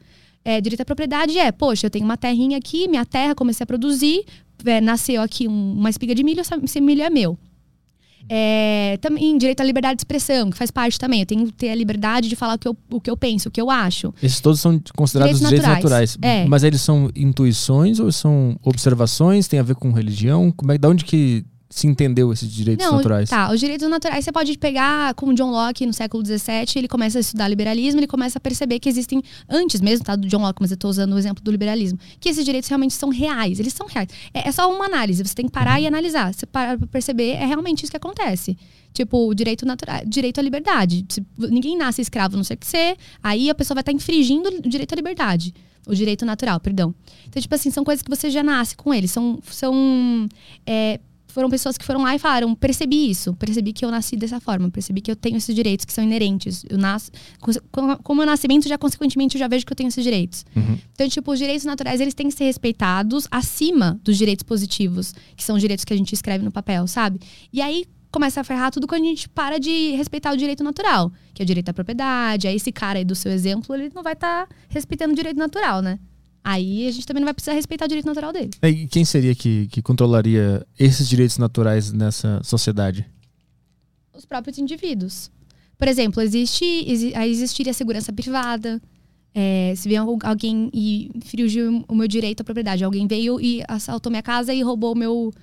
É, 0.43 0.61
direito 0.61 0.81
à 0.81 0.86
propriedade 0.86 1.38
é, 1.39 1.51
poxa, 1.51 1.88
eu 1.88 1.89
tenho 1.89 2.05
uma 2.05 2.17
terrinha 2.17 2.57
aqui, 2.57 2.88
minha 2.88 3.03
terra, 3.03 3.33
comecei 3.33 3.63
a 3.63 3.67
produzir, 3.67 4.23
é, 4.65 4.79
nasceu 4.81 5.21
aqui 5.21 5.47
um- 5.47 5.73
uma 5.73 5.89
espiga 5.89 6.13
de 6.15 6.23
milho, 6.23 6.41
esse 6.63 6.79
milho 6.81 7.01
é 7.01 7.09
meu. 7.09 7.37
É, 8.27 8.97
também 9.01 9.37
direito 9.37 9.61
à 9.61 9.63
liberdade 9.63 9.97
de 9.97 10.01
expressão, 10.01 10.49
que 10.49 10.57
faz 10.57 10.71
parte 10.71 10.97
também. 10.97 11.19
Eu 11.19 11.25
tenho 11.27 11.45
que 11.45 11.53
ter 11.53 11.69
a 11.69 11.75
liberdade 11.75 12.27
de 12.27 12.35
falar 12.35 12.55
o 12.55 12.57
que 12.57 12.67
eu, 12.67 12.75
o 12.91 12.99
que 12.99 13.09
eu 13.09 13.15
penso, 13.15 13.49
o 13.49 13.51
que 13.51 13.61
eu 13.61 13.69
acho. 13.69 14.11
Esses 14.21 14.39
todos 14.39 14.59
são 14.59 14.81
considerados 14.95 15.37
Direitos 15.39 15.59
direitos 15.61 15.83
naturais. 15.83 16.15
naturais. 16.17 16.43
É. 16.45 16.47
Mas 16.47 16.63
eles 16.63 16.81
são 16.81 17.09
intuições 17.15 17.99
ou 17.99 18.11
são 18.11 18.57
observações? 18.63 19.47
Tem 19.47 19.59
a 19.59 19.63
ver 19.63 19.75
com 19.75 19.91
religião? 19.91 20.51
Como 20.51 20.71
é, 20.71 20.77
da 20.77 20.89
onde 20.89 21.05
que 21.05 21.45
se 21.76 21.88
entendeu 21.88 22.32
esses 22.32 22.49
direitos 22.49 22.86
Não, 22.86 22.93
naturais? 22.93 23.30
tá. 23.30 23.51
Os 23.51 23.59
direitos 23.59 23.89
naturais 23.89 24.23
você 24.23 24.32
pode 24.32 24.57
pegar 24.57 25.13
como 25.15 25.34
John 25.34 25.51
Locke 25.51 25.86
no 25.86 25.91
século 25.91 26.26
XVII, 26.26 26.67
ele 26.78 26.88
começa 26.88 27.17
a 27.17 27.21
estudar 27.21 27.49
liberalismo, 27.49 27.99
ele 27.99 28.07
começa 28.07 28.38
a 28.38 28.41
perceber 28.41 28.80
que 28.80 28.88
existem, 28.88 29.21
antes 29.49 29.82
mesmo, 29.82 30.05
tá, 30.05 30.15
do 30.15 30.26
John 30.26 30.39
Locke, 30.41 30.61
mas 30.61 30.71
eu 30.71 30.78
tô 30.78 30.88
usando 30.88 31.11
o 31.11 31.17
exemplo 31.17 31.43
do 31.43 31.51
liberalismo, 31.51 31.99
que 32.17 32.30
esses 32.30 32.45
direitos 32.45 32.69
realmente 32.69 32.93
são 32.93 33.09
reais, 33.09 33.59
eles 33.59 33.73
são 33.73 33.88
reais. 33.88 34.07
É, 34.34 34.47
é 34.47 34.51
só 34.53 34.73
uma 34.73 34.86
análise, 34.86 35.21
você 35.21 35.36
tem 35.36 35.47
que 35.47 35.51
parar 35.51 35.82
e 35.82 35.86
analisar. 35.86 36.34
Você 36.34 36.45
parar 36.45 36.78
pra 36.78 36.88
perceber, 36.88 37.32
é 37.32 37.45
realmente 37.45 37.84
isso 37.84 37.91
que 37.91 37.97
acontece. 37.97 38.57
Tipo, 38.93 39.28
o 39.28 39.34
direito 39.34 39.65
natural, 39.65 39.99
direito 40.07 40.39
à 40.39 40.41
liberdade. 40.41 41.05
Se 41.09 41.21
ninguém 41.38 41.78
nasce 41.78 42.01
escravo, 42.01 42.38
não 42.38 42.43
sei 42.45 42.55
o 42.55 42.57
que 42.57 42.67
ser, 42.67 42.95
aí 43.21 43.49
a 43.49 43.55
pessoa 43.55 43.76
vai 43.76 43.82
estar 43.82 43.91
infringindo 43.91 44.47
o 44.47 44.69
direito 44.69 44.93
à 44.93 44.95
liberdade. 44.95 45.53
O 45.86 45.93
direito 45.93 46.26
natural, 46.26 46.57
perdão. 46.61 46.95
Então, 47.28 47.41
tipo 47.41 47.53
assim, 47.53 47.69
são 47.69 47.84
coisas 47.84 48.01
que 48.01 48.09
você 48.09 48.30
já 48.30 48.41
nasce 48.41 48.78
com 48.78 48.93
eles. 48.93 49.11
São. 49.11 49.39
são 49.43 50.26
é, 50.65 51.01
foram 51.36 51.49
pessoas 51.49 51.77
que 51.77 51.83
foram 51.83 52.01
lá 52.01 52.15
e 52.15 52.19
falaram: 52.19 52.55
percebi 52.55 53.09
isso, 53.09 53.33
percebi 53.33 53.73
que 53.73 53.83
eu 53.83 53.91
nasci 53.91 54.15
dessa 54.15 54.39
forma, 54.39 54.71
percebi 54.71 55.01
que 55.01 55.11
eu 55.11 55.17
tenho 55.17 55.36
esses 55.36 55.53
direitos 55.53 55.86
que 55.86 55.91
são 55.91 56.01
inerentes. 56.01 56.65
Eu 56.69 56.77
nasço, 56.77 57.11
com, 57.41 57.97
com 57.97 58.13
o 58.13 58.15
meu 58.15 58.25
nascimento, 58.25 58.69
já 58.69 58.77
consequentemente, 58.77 59.36
eu 59.36 59.39
já 59.39 59.47
vejo 59.49 59.65
que 59.65 59.73
eu 59.73 59.75
tenho 59.75 59.89
esses 59.89 60.01
direitos. 60.01 60.45
Uhum. 60.55 60.77
Então, 60.93 61.09
tipo, 61.09 61.29
os 61.29 61.38
direitos 61.38 61.65
naturais, 61.65 61.99
eles 61.99 62.13
têm 62.13 62.29
que 62.29 62.33
ser 62.33 62.45
respeitados 62.45 63.27
acima 63.29 63.99
dos 64.01 64.17
direitos 64.17 64.43
positivos, 64.43 65.13
que 65.36 65.43
são 65.43 65.57
os 65.57 65.61
direitos 65.61 65.83
que 65.83 65.93
a 65.93 65.97
gente 65.97 66.13
escreve 66.13 66.45
no 66.45 66.51
papel, 66.51 66.88
sabe? 66.88 67.19
E 67.51 67.61
aí 67.61 67.86
começa 68.09 68.39
a 68.39 68.43
ferrar 68.45 68.71
tudo 68.71 68.88
quando 68.88 69.01
a 69.03 69.07
gente 69.07 69.27
para 69.27 69.59
de 69.59 69.91
respeitar 69.91 70.31
o 70.31 70.38
direito 70.38 70.63
natural, 70.63 71.11
que 71.33 71.41
é 71.41 71.43
o 71.43 71.45
direito 71.45 71.67
à 71.67 71.73
propriedade. 71.73 72.47
Aí 72.47 72.55
esse 72.55 72.71
cara 72.71 72.97
aí 72.97 73.03
do 73.03 73.13
seu 73.13 73.29
exemplo, 73.29 73.75
ele 73.75 73.91
não 73.93 74.01
vai 74.01 74.13
estar 74.13 74.47
respeitando 74.69 75.11
o 75.11 75.15
direito 75.17 75.38
natural, 75.38 75.81
né? 75.81 75.99
Aí 76.47 76.87
a 76.87 76.91
gente 76.91 77.07
também 77.07 77.21
não 77.21 77.25
vai 77.25 77.33
precisar 77.33 77.53
respeitar 77.53 77.85
o 77.85 77.87
direito 77.87 78.05
natural 78.05 78.31
dele. 78.31 78.51
E 78.61 78.85
quem 78.87 79.03
seria 79.03 79.33
que, 79.33 79.65
que 79.67 79.81
controlaria 79.81 80.63
esses 80.77 81.09
direitos 81.09 81.39
naturais 81.39 81.91
nessa 81.91 82.39
sociedade? 82.43 83.03
os 84.15 84.23
próprios 84.25 84.57
indivíduos. 84.57 85.29
Por 85.77 85.87
exemplo, 85.89 86.21
existe, 86.21 86.63
exi- 86.87 87.13
aí 87.15 87.29
existiria 87.29 87.71
a 87.71 87.73
segurança 87.73 88.13
privada. 88.13 88.81
É, 89.33 89.73
se 89.75 89.89
vier 89.89 89.99
al- 89.99 90.17
alguém 90.23 90.69
e 90.73 91.11
infringiu 91.13 91.83
o 91.85 91.93
meu 91.95 92.07
direito 92.07 92.39
à 92.39 92.43
propriedade, 92.45 92.81
alguém 92.85 93.05
veio 93.07 93.41
e 93.41 93.61
assaltou 93.67 94.09
minha 94.09 94.23
casa 94.23 94.53
e 94.53 94.61
roubou 94.61 94.93
o 94.93 94.97
meu, 94.97 95.33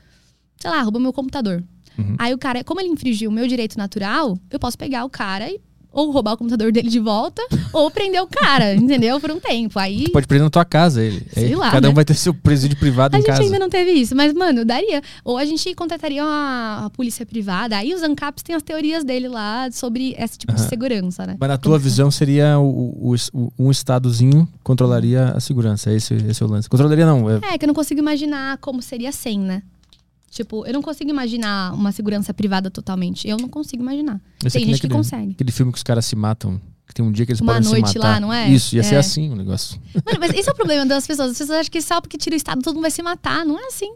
sei 0.57 0.71
lá, 0.71 0.81
roubou 0.81 0.99
meu 1.03 1.13
computador. 1.13 1.63
Uhum. 1.99 2.17
Aí 2.19 2.33
o 2.33 2.39
cara, 2.39 2.65
como 2.65 2.81
ele 2.81 2.89
infringiu 2.89 3.29
o 3.29 3.33
meu 3.33 3.47
direito 3.47 3.77
natural, 3.77 4.39
eu 4.51 4.59
posso 4.59 4.79
pegar 4.79 5.05
o 5.05 5.11
cara 5.11 5.51
e 5.51 5.61
ou 5.93 6.11
roubar 6.11 6.33
o 6.35 6.37
computador 6.37 6.73
dele 6.73 6.89
de 6.89 6.99
volta, 6.99 7.43
ou 7.73 7.91
prender 7.91 8.23
o 8.23 8.27
cara, 8.27 8.75
entendeu? 8.75 9.21
Por 9.21 9.31
um 9.31 9.39
tempo. 9.41 9.79
Aí 9.79 10.09
Pode 10.11 10.27
prender 10.27 10.45
na 10.45 10.51
tua 10.51 10.65
casa 10.65 11.03
ele. 11.03 11.27
Sei 11.33 11.47
Aí 11.47 11.55
lá, 11.55 11.71
cada 11.71 11.89
um 11.89 11.91
né? 11.91 11.95
vai 11.97 12.05
ter 12.05 12.15
seu 12.15 12.33
presídio 12.35 12.79
privado 12.79 13.15
A 13.15 13.19
em 13.19 13.23
gente 13.23 13.29
casa. 13.31 13.43
ainda 13.43 13.59
não 13.59 13.69
teve 13.69 13.91
isso, 13.93 14.15
mas, 14.17 14.33
mano, 14.33 14.65
daria. 14.65 15.03
Ou 15.25 15.37
a 15.39 15.45
gente 15.45 15.75
contrataria 15.75 16.23
uma, 16.25 16.87
a 16.87 16.91
polícia 16.91 17.25
privada. 17.27 17.77
Aí 17.77 17.95
os 17.95 18.03
ANCAPs 18.03 18.43
têm 18.43 18.55
as 18.57 18.63
teorias 18.63 19.05
dele 19.05 19.29
lá 19.29 19.69
sobre 19.71 20.15
esse 20.19 20.39
tipo 20.39 20.53
de 20.53 20.61
segurança, 20.63 21.27
né? 21.27 21.37
Mas 21.39 21.49
na 21.49 21.59
tua 21.59 21.79
visão 21.79 22.11
seria 22.11 22.59
o, 22.59 23.13
o- 23.13 23.15
o- 23.33 23.53
um 23.59 23.71
estadozinho 23.71 24.49
controlaria 24.63 25.33
a 25.37 25.41
segurança. 25.41 25.93
Esse, 25.93 26.15
esse 26.15 26.43
é 26.43 26.47
o 26.47 26.49
lance. 26.49 26.69
Controlaria 26.69 27.05
não. 27.07 27.29
É, 27.31 27.41
É, 27.53 27.59
que 27.59 27.65
eu 27.65 27.69
não 27.69 27.75
consigo 27.75 28.01
imaginar 28.01 28.57
como 28.59 28.81
seria 28.81 29.13
sem, 29.13 29.39
né? 29.39 29.63
Tipo, 30.33 30.65
eu 30.67 30.73
não 30.73 30.81
consigo 30.81 31.11
imaginar 31.11 31.75
uma 31.75 31.93
segurança 31.93 32.33
privada 32.33 32.71
totalmente. 32.71 33.29
Eu 33.29 33.37
não 33.37 33.51
consigo 33.51 33.83
imaginar. 33.83 34.19
esse 34.43 34.57
Tem 34.59 34.67
gente 34.67 34.81
que 34.81 34.87
aquele, 34.87 34.95
consegue. 34.95 35.33
aquele 35.33 35.53
filme 35.53 35.71
que 35.71 35.77
os 35.77 35.83
caras 35.83 36.07
se 36.07 36.17
matam. 36.17 36.59
Que 36.87 36.95
tem 36.95 37.05
um 37.05 37.13
dia 37.13 37.27
que 37.27 37.33
eles 37.33 37.41
Uma 37.43 37.53
podem 37.55 37.69
noite 37.69 37.91
se 37.91 37.99
matar. 37.99 38.13
lá, 38.15 38.21
não 38.21 38.33
é? 38.33 38.49
Isso, 38.49 38.75
ia 38.75 38.83
ser 38.83 38.95
É. 38.95 38.99
assim 38.99 39.31
o 39.31 39.37
negócio. 39.37 39.79
Mano, 40.07 40.19
mas 40.19 40.33
esse 40.33 40.49
é 40.49 40.53
o 40.53 40.55
problema 40.55 40.87
das 40.87 41.07
pessoas. 41.07 41.33
As 41.33 41.39
pessoas 41.39 41.59
acham 41.61 41.71
que 41.71 41.83
só 41.83 42.01
porque 42.01 42.17
tira 42.17 42.35
o 42.35 42.37
Estado 42.39 42.63
todo 42.63 42.73
mundo 42.75 42.83
vai 42.83 42.91
se 42.91 43.03
matar. 43.03 43.45
Não 43.45 43.59
é 43.59 43.67
assim. 43.67 43.95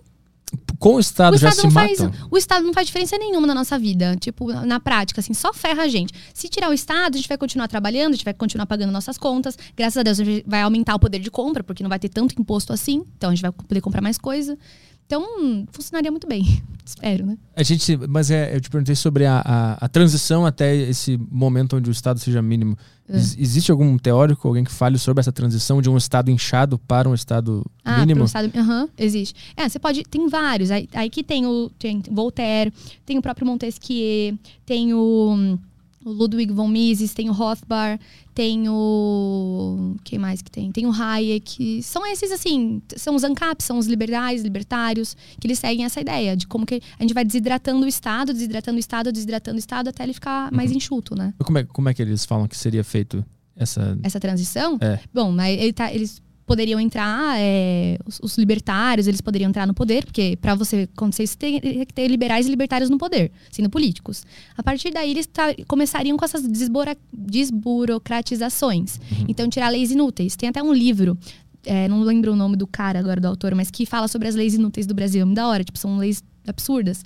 Com 0.79 0.97
o 0.97 1.01
Estado, 1.01 1.35
O 1.35 1.39
já 1.39 1.49
Estado, 1.49 1.69
se 1.69 1.75
faz, 1.75 1.99
matam. 2.01 2.29
o 2.31 2.37
Estado 2.37 2.67
não 2.67 2.75
faz 2.75 2.87
diferença 2.87 3.17
nenhuma 3.17 3.47
na 3.47 3.55
nossa 3.55 3.79
vida. 3.79 4.15
Tipo, 4.21 4.53
na 4.53 4.79
prática, 4.79 5.23
assim, 5.23 5.33
só 5.33 5.55
ferra 5.55 5.85
a 5.85 5.89
gente. 5.89 6.13
Se 6.35 6.51
tirar 6.51 6.69
o 6.69 6.73
Estado, 6.75 7.15
a 7.15 7.17
gente 7.17 7.29
vai 7.29 7.39
continuar 7.39 7.67
trabalhando, 7.67 8.13
a 8.13 8.17
gente 8.17 8.25
vai 8.27 8.35
continuar 8.35 8.67
pagando 8.67 8.93
nossas 8.93 9.17
contas. 9.17 9.57
Graças 9.75 9.97
a 9.97 10.03
Deus, 10.03 10.21
a 10.21 10.25
gente 10.25 10.45
vai 10.47 10.61
aumentar 10.61 10.95
o 10.95 10.99
poder 10.99 11.19
de 11.19 11.31
compra, 11.31 11.65
porque 11.65 11.83
não 11.83 11.89
vai 11.89 11.99
ter 11.99 12.11
tanto 12.11 12.39
imposto 12.39 12.75
assim. 12.75 13.03
Então 13.17 13.31
a 13.31 13.35
gente 13.35 13.41
vai 13.43 13.51
poder 13.53 13.81
comprar 13.81 14.03
mais 14.03 14.19
coisa. 14.19 14.57
Então, 15.07 15.67
funcionaria 15.71 16.11
muito 16.11 16.27
bem. 16.27 16.63
Espero, 16.85 17.27
né? 17.27 17.37
A 17.57 17.63
gente, 17.65 17.97
mas 18.09 18.31
é, 18.31 18.55
eu 18.55 18.61
te 18.61 18.71
perguntei 18.71 18.95
sobre 18.95 19.27
a, 19.27 19.41
a, 19.45 19.73
a 19.85 19.89
transição 19.89 20.47
até 20.47 20.75
esse 20.77 21.19
momento 21.31 21.77
onde 21.77 21.91
o 21.91 21.93
Estado 21.93 22.21
seja 22.21 22.41
mínimo. 22.41 22.77
É. 23.09 23.17
Ex- 23.17 23.37
existe 23.39 23.73
algum 23.73 23.99
teórico, 23.99 24.47
alguém 24.47 24.63
que 24.63 24.71
fale 24.71 24.97
sobre 24.99 25.21
essa 25.21 25.33
transição 25.33 25.83
de 25.83 25.89
um 25.91 25.97
Estado 25.97 26.31
inchado 26.31 26.79
para 26.79 27.09
um 27.09 27.15
Estado 27.15 27.65
Ah, 27.85 27.99
mínimo? 28.01 28.19
pro 28.21 28.27
Estado. 28.27 28.53
Aham, 28.57 28.89
existe. 28.97 29.35
É, 29.57 29.69
você 29.69 29.79
pode. 29.81 30.05
Tem 30.05 30.29
vários. 30.29 30.71
Aí, 30.71 30.89
aí 30.95 31.11
que 31.11 31.25
tem 31.25 31.45
o 31.45 31.71
tem 31.77 32.03
Voltaire, 32.11 32.73
tem 33.05 33.19
o 33.19 33.23
próprio 33.23 33.47
Montesquieu, 33.47 34.39
tem 34.65 34.95
o, 34.95 35.59
o 36.07 36.13
Ludwig 36.13 36.53
von 36.53 36.69
Mises, 36.69 37.13
tem 37.13 37.29
o 37.29 37.33
Rothbard, 37.33 38.01
tem 38.33 38.69
o. 38.69 39.97
Quem 40.05 40.19
mais 40.19 40.41
que 40.41 40.51
tem? 40.51 40.71
Tem 40.71 40.87
o 40.87 40.93
Hayek. 40.93 41.83
São 41.83 42.07
esses, 42.07 42.31
assim, 42.31 42.81
são 42.97 43.17
os 43.17 43.25
ANCAP, 43.25 43.63
são 43.63 43.77
os 43.77 43.87
liberais, 43.87 44.43
libertários, 44.43 45.17
que 45.41 45.47
eles 45.47 45.59
seguem 45.59 45.85
essa 45.85 46.01
ideia 46.01 46.37
de 46.37 46.47
como 46.47 46.65
que 46.65 46.81
a 46.99 47.03
gente 47.03 47.13
vai 47.13 47.25
desidratando 47.25 47.85
o 47.85 47.89
Estado, 47.89 48.33
desidratando 48.33 48.77
o 48.77 48.81
Estado, 48.81 49.11
desidratando 49.11 49.57
o 49.57 49.59
Estado 49.59 49.89
até 49.89 50.05
ele 50.05 50.13
ficar 50.15 50.53
mais 50.53 50.71
enxuto, 50.71 51.17
né? 51.17 51.35
Como, 51.45 51.59
é, 51.59 51.65
como 51.65 51.89
é 51.89 51.95
que 51.95 52.03
eles 52.03 52.25
falam 52.25 52.47
que 52.47 52.57
seria 52.57 52.85
feito 52.85 53.25
essa. 53.57 53.99
essa 54.03 54.21
transição. 54.21 54.79
É. 54.81 55.01
Bom, 55.13 55.33
mas 55.33 55.59
ele 55.59 55.73
tá- 55.73 55.93
eles 55.93 56.23
poderiam 56.47 56.79
entrar, 56.79 57.37
é, 57.39 57.99
os, 58.07 58.21
os 58.23 58.39
libertários, 58.39 59.07
eles 59.09 59.21
poderiam 59.21 59.49
entrar 59.49 59.67
no 59.67 59.75
poder, 59.75 60.05
porque 60.05 60.39
para 60.41 60.55
você 60.55 60.89
acontecer 60.95 61.25
isso, 61.25 61.37
tem 61.37 61.61
que 61.61 61.93
ter 61.93 62.07
liberais 62.09 62.47
e 62.47 62.51
libertários 62.51 62.89
no 62.89 62.97
poder, 62.97 63.33
sendo 63.51 63.69
políticos. 63.69 64.25
A 64.57 64.63
partir 64.63 64.93
daí, 64.93 65.11
eles 65.11 65.27
tá- 65.27 65.55
começariam 65.67 66.17
com 66.17 66.25
essas 66.25 66.47
desburocratizações. 67.13 69.01
Então, 69.29 69.49
tirar 69.49 69.69
leis 69.71 69.91
inúteis. 69.91 70.37
Tem 70.37 70.49
até 70.49 70.63
um 70.63 70.73
livro. 70.73 71.19
é, 71.65 71.89
não 71.89 72.01
lembro 72.03 72.33
o 72.33 72.37
nome 72.37 72.57
do 72.57 72.67
cara 72.67 73.01
agora, 73.01 73.21
do 73.21 73.27
autor, 73.27 73.53
mas 73.57 73.71
que 73.73 73.85
fala 73.85 74.07
sobre 74.07 74.29
as 74.29 74.37
leis 74.37 74.55
inúteis 74.55 74.87
do 74.87 74.95
Brasil. 74.95 75.23
É 75.23 75.25
muito 75.25 75.37
da 75.37 75.49
hora, 75.49 75.65
tipo, 75.65 75.77
são 75.77 75.97
leis 75.99 76.23
absurdas. 76.47 77.03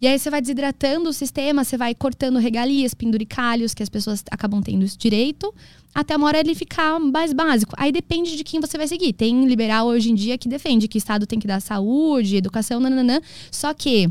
E 0.00 0.06
aí 0.08 0.18
você 0.18 0.28
vai 0.28 0.40
desidratando 0.40 1.08
o 1.08 1.12
sistema, 1.12 1.62
você 1.62 1.76
vai 1.76 1.94
cortando 1.94 2.38
regalias, 2.38 2.92
penduricalhos, 2.92 3.72
que 3.72 3.82
as 3.84 3.88
pessoas 3.88 4.24
acabam 4.30 4.60
tendo 4.60 4.84
esse 4.84 4.98
direito, 4.98 5.54
até 5.94 6.16
uma 6.16 6.26
hora 6.26 6.40
ele 6.40 6.54
ficar 6.54 6.98
mais 6.98 7.32
básico. 7.32 7.74
Aí 7.78 7.92
depende 7.92 8.36
de 8.36 8.42
quem 8.42 8.60
você 8.60 8.76
vai 8.76 8.88
seguir. 8.88 9.12
Tem 9.12 9.46
liberal 9.46 9.86
hoje 9.86 10.10
em 10.10 10.14
dia 10.14 10.36
que 10.36 10.48
defende 10.48 10.88
que 10.88 10.96
o 10.96 10.98
Estado 10.98 11.26
tem 11.26 11.38
que 11.38 11.46
dar 11.46 11.60
saúde, 11.60 12.36
educação, 12.36 12.80
nananã. 12.80 13.20
Só 13.50 13.72
que 13.72 14.10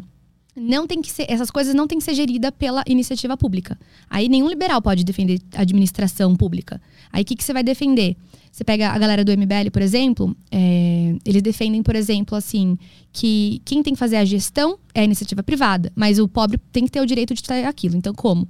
não 0.55 0.85
tem 0.85 1.01
que 1.01 1.11
ser, 1.11 1.25
essas 1.27 1.49
coisas 1.49 1.73
não 1.73 1.87
tem 1.87 1.97
que 1.97 2.03
ser 2.03 2.13
gerida 2.13 2.51
pela 2.51 2.83
iniciativa 2.87 3.35
pública. 3.35 3.77
Aí 4.09 4.29
nenhum 4.29 4.47
liberal 4.47 4.81
pode 4.81 5.03
defender 5.03 5.41
administração 5.55 6.35
pública. 6.35 6.81
Aí 7.11 7.23
o 7.23 7.25
que, 7.25 7.35
que 7.35 7.43
você 7.43 7.53
vai 7.53 7.63
defender? 7.63 8.15
Você 8.51 8.63
pega 8.63 8.91
a 8.91 8.99
galera 8.99 9.25
do 9.25 9.31
MBL, 9.31 9.71
por 9.71 9.81
exemplo, 9.81 10.35
é, 10.51 11.15
eles 11.25 11.41
defendem, 11.41 11.81
por 11.81 11.95
exemplo, 11.95 12.37
assim, 12.37 12.77
que 13.11 13.59
quem 13.65 13.81
tem 13.81 13.93
que 13.93 13.99
fazer 13.99 14.17
a 14.17 14.25
gestão 14.25 14.77
é 14.93 15.01
a 15.01 15.03
iniciativa 15.03 15.41
privada, 15.41 15.91
mas 15.95 16.19
o 16.19 16.27
pobre 16.27 16.59
tem 16.71 16.85
que 16.85 16.91
ter 16.91 17.01
o 17.01 17.05
direito 17.05 17.33
de 17.33 17.41
ter 17.41 17.65
aquilo. 17.65 17.95
Então, 17.97 18.13
como? 18.13 18.47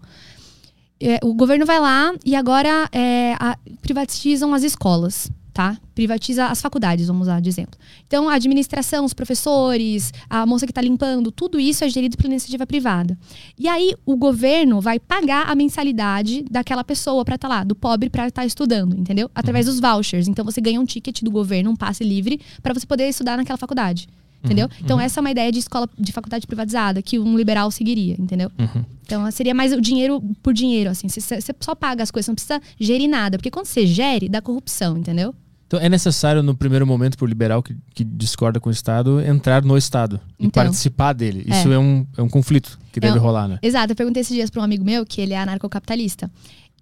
É, 1.05 1.19
o 1.21 1.33
governo 1.33 1.65
vai 1.65 1.79
lá 1.79 2.13
e 2.25 2.35
agora 2.35 2.87
é, 2.91 3.35
a, 3.39 3.57
privatizam 3.81 4.53
as 4.53 4.63
escolas 4.63 5.29
tá? 5.53 5.77
Privatiza 5.93 6.47
as 6.47 6.61
faculdades, 6.61 7.07
vamos 7.07 7.23
usar 7.23 7.39
de 7.39 7.47
exemplo. 7.47 7.79
Então, 8.07 8.27
a 8.27 8.33
administração, 8.33 9.05
os 9.05 9.13
professores, 9.13 10.11
a 10.27 10.45
moça 10.45 10.65
que 10.65 10.71
está 10.71 10.81
limpando, 10.81 11.31
tudo 11.31 11.59
isso 11.59 11.83
é 11.83 11.89
gerido 11.89 12.17
pela 12.17 12.29
iniciativa 12.29 12.65
privada. 12.65 13.17
E 13.57 13.67
aí, 13.67 13.93
o 14.03 14.17
governo 14.17 14.81
vai 14.81 14.99
pagar 14.99 15.47
a 15.47 15.53
mensalidade 15.53 16.43
daquela 16.49 16.83
pessoa 16.83 17.23
para 17.23 17.35
estar 17.35 17.47
tá 17.47 17.53
lá, 17.53 17.63
do 17.63 17.75
pobre 17.75 18.09
para 18.09 18.27
estar 18.27 18.41
tá 18.41 18.45
estudando, 18.45 18.97
entendeu? 18.97 19.29
Através 19.35 19.67
uhum. 19.67 19.73
dos 19.73 19.79
vouchers. 19.79 20.27
Então, 20.27 20.43
você 20.43 20.59
ganha 20.59 20.81
um 20.81 20.85
ticket 20.85 21.21
do 21.21 21.29
governo, 21.29 21.69
um 21.69 21.75
passe 21.75 22.03
livre, 22.03 22.41
para 22.63 22.73
você 22.73 22.87
poder 22.87 23.07
estudar 23.07 23.37
naquela 23.37 23.57
faculdade. 23.57 24.07
Entendeu? 24.43 24.65
Uhum, 24.65 24.73
então, 24.81 24.97
uhum. 24.97 25.03
essa 25.03 25.19
é 25.19 25.21
uma 25.21 25.31
ideia 25.31 25.51
de 25.51 25.59
escola 25.59 25.89
de 25.97 26.11
faculdade 26.11 26.45
privatizada 26.45 27.01
que 27.01 27.17
um 27.17 27.37
liberal 27.37 27.71
seguiria, 27.71 28.15
entendeu? 28.19 28.51
Uhum. 28.59 28.83
Então, 29.05 29.31
seria 29.31 29.53
mais 29.53 29.71
o 29.71 29.79
dinheiro 29.79 30.21
por 30.41 30.53
dinheiro, 30.53 30.89
assim. 30.89 31.07
Você 31.07 31.39
só 31.59 31.73
paga 31.73 32.03
as 32.03 32.11
coisas, 32.11 32.27
não 32.27 32.35
precisa 32.35 32.61
gerir 32.79 33.09
nada. 33.09 33.37
Porque 33.37 33.49
quando 33.49 33.67
você 33.67 33.85
gere, 33.87 34.27
dá 34.27 34.41
corrupção, 34.41 34.97
entendeu? 34.97 35.33
Então 35.73 35.81
é 35.81 35.89
necessário, 35.89 36.43
no 36.43 36.53
primeiro 36.53 36.85
momento, 36.85 37.17
para 37.17 37.25
o 37.25 37.27
liberal 37.27 37.63
que, 37.63 37.75
que, 37.95 38.03
discorda 38.03 38.59
com 38.59 38.69
o 38.69 38.71
Estado, 38.71 39.19
entrar 39.21 39.63
no 39.63 39.75
Estado 39.75 40.21
então, 40.37 40.47
e 40.47 40.51
participar 40.51 41.13
dele. 41.13 41.43
Isso 41.47 41.71
é, 41.71 41.73
é 41.73 41.79
um, 41.79 42.05
é 42.15 42.21
um 42.21 42.29
conflito 42.29 42.77
que 42.91 42.99
deve 42.99 43.17
é 43.17 43.19
rolar, 43.19 43.47
né? 43.47 43.57
Exato. 43.59 43.91
Eu 43.91 43.95
perguntei 43.95 44.21
esses 44.21 44.35
dias 44.35 44.51
para 44.51 44.61
um 44.61 44.63
amigo 44.63 44.85
meu, 44.85 45.03
que 45.03 45.19
ele 45.19 45.33
é 45.33 45.39
anarcocapitalista. 45.39 46.29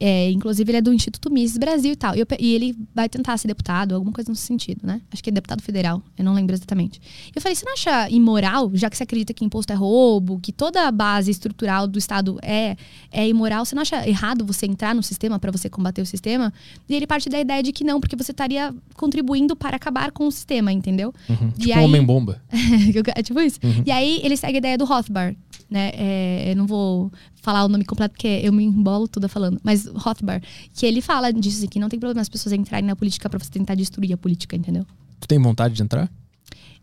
É, 0.03 0.31
inclusive, 0.31 0.71
ele 0.71 0.79
é 0.79 0.81
do 0.81 0.91
Instituto 0.91 1.31
Mises 1.31 1.59
Brasil 1.59 1.91
e 1.91 1.95
tal. 1.95 2.15
E, 2.15 2.21
eu, 2.21 2.27
e, 2.39 2.55
ele 2.55 2.75
vai 2.93 3.07
tentar 3.07 3.37
ser 3.37 3.47
deputado, 3.47 3.93
alguma 3.93 4.11
coisa 4.11 4.31
nesse 4.31 4.41
sentido, 4.41 4.79
né? 4.83 4.99
Acho 5.11 5.23
que 5.23 5.29
é 5.29 5.33
deputado 5.33 5.61
federal, 5.61 6.01
eu 6.17 6.25
não 6.25 6.33
lembro 6.33 6.55
exatamente. 6.55 6.99
Eu 7.35 7.39
falei, 7.39 7.55
você 7.55 7.63
não 7.63 7.73
acha 7.73 8.09
imoral, 8.09 8.71
já 8.73 8.89
que 8.89 8.97
você 8.97 9.03
acredita 9.03 9.31
que 9.31 9.45
imposto 9.45 9.71
é 9.71 9.75
roubo, 9.75 10.39
que 10.39 10.51
toda 10.51 10.87
a 10.87 10.91
base 10.91 11.29
estrutural 11.29 11.87
do 11.87 11.99
Estado 11.99 12.39
é, 12.41 12.75
é 13.11 13.29
imoral, 13.29 13.63
você 13.63 13.75
não 13.75 13.83
acha 13.83 14.09
errado 14.09 14.43
você 14.43 14.65
entrar 14.65 14.95
no 14.95 15.03
sistema 15.03 15.37
para 15.37 15.51
você 15.51 15.69
combater 15.69 16.01
o 16.01 16.05
sistema? 16.05 16.51
E 16.89 16.95
ele 16.95 17.05
parte 17.05 17.29
da 17.29 17.39
ideia 17.39 17.61
de 17.61 17.71
que 17.71 17.83
não, 17.83 18.01
porque 18.01 18.15
você 18.15 18.31
estaria 18.31 18.73
contribuindo 18.95 19.55
para 19.55 19.75
acabar 19.75 20.11
com 20.11 20.25
o 20.25 20.31
sistema, 20.31 20.71
entendeu? 20.71 21.13
Uhum. 21.29 21.51
Tipo 21.51 21.77
aí... 21.77 21.85
homem-bomba. 21.85 22.41
é 23.15 23.21
tipo 23.21 23.39
isso. 23.39 23.59
Uhum. 23.63 23.83
E 23.85 23.91
aí 23.91 24.19
ele 24.23 24.35
segue 24.35 24.55
a 24.55 24.57
ideia 24.57 24.77
do 24.79 24.85
Rothbard, 24.85 25.37
né? 25.72 25.91
É, 25.93 26.51
eu 26.51 26.55
não 26.57 26.67
vou 26.67 27.09
falar 27.36 27.63
o 27.63 27.69
nome 27.69 27.86
completo 27.86 28.13
porque 28.13 28.41
eu 28.43 28.51
me 28.51 28.63
embolo 28.65 29.07
toda 29.07 29.30
falando, 29.30 29.59
mas 29.63 29.86
Rothbard, 29.88 30.45
que 30.74 30.86
ele 30.86 31.01
fala 31.01 31.32
disso, 31.32 31.65
que 31.67 31.80
não 31.80 31.88
tem 31.88 31.97
problema 31.97 32.22
as 32.22 32.30
pessoas 32.30 32.51
entrarem 32.53 32.86
na 32.86 32.95
política 32.95 33.30
para 33.30 33.39
você 33.39 33.49
tentar 33.49 33.76
destruir 33.76 34.13
a 34.13 34.17
política, 34.17 34.55
entendeu? 34.55 34.86
Tu 35.19 35.28
tem 35.28 35.39
vontade 35.39 35.74
de 35.74 35.82
entrar? 35.82 36.11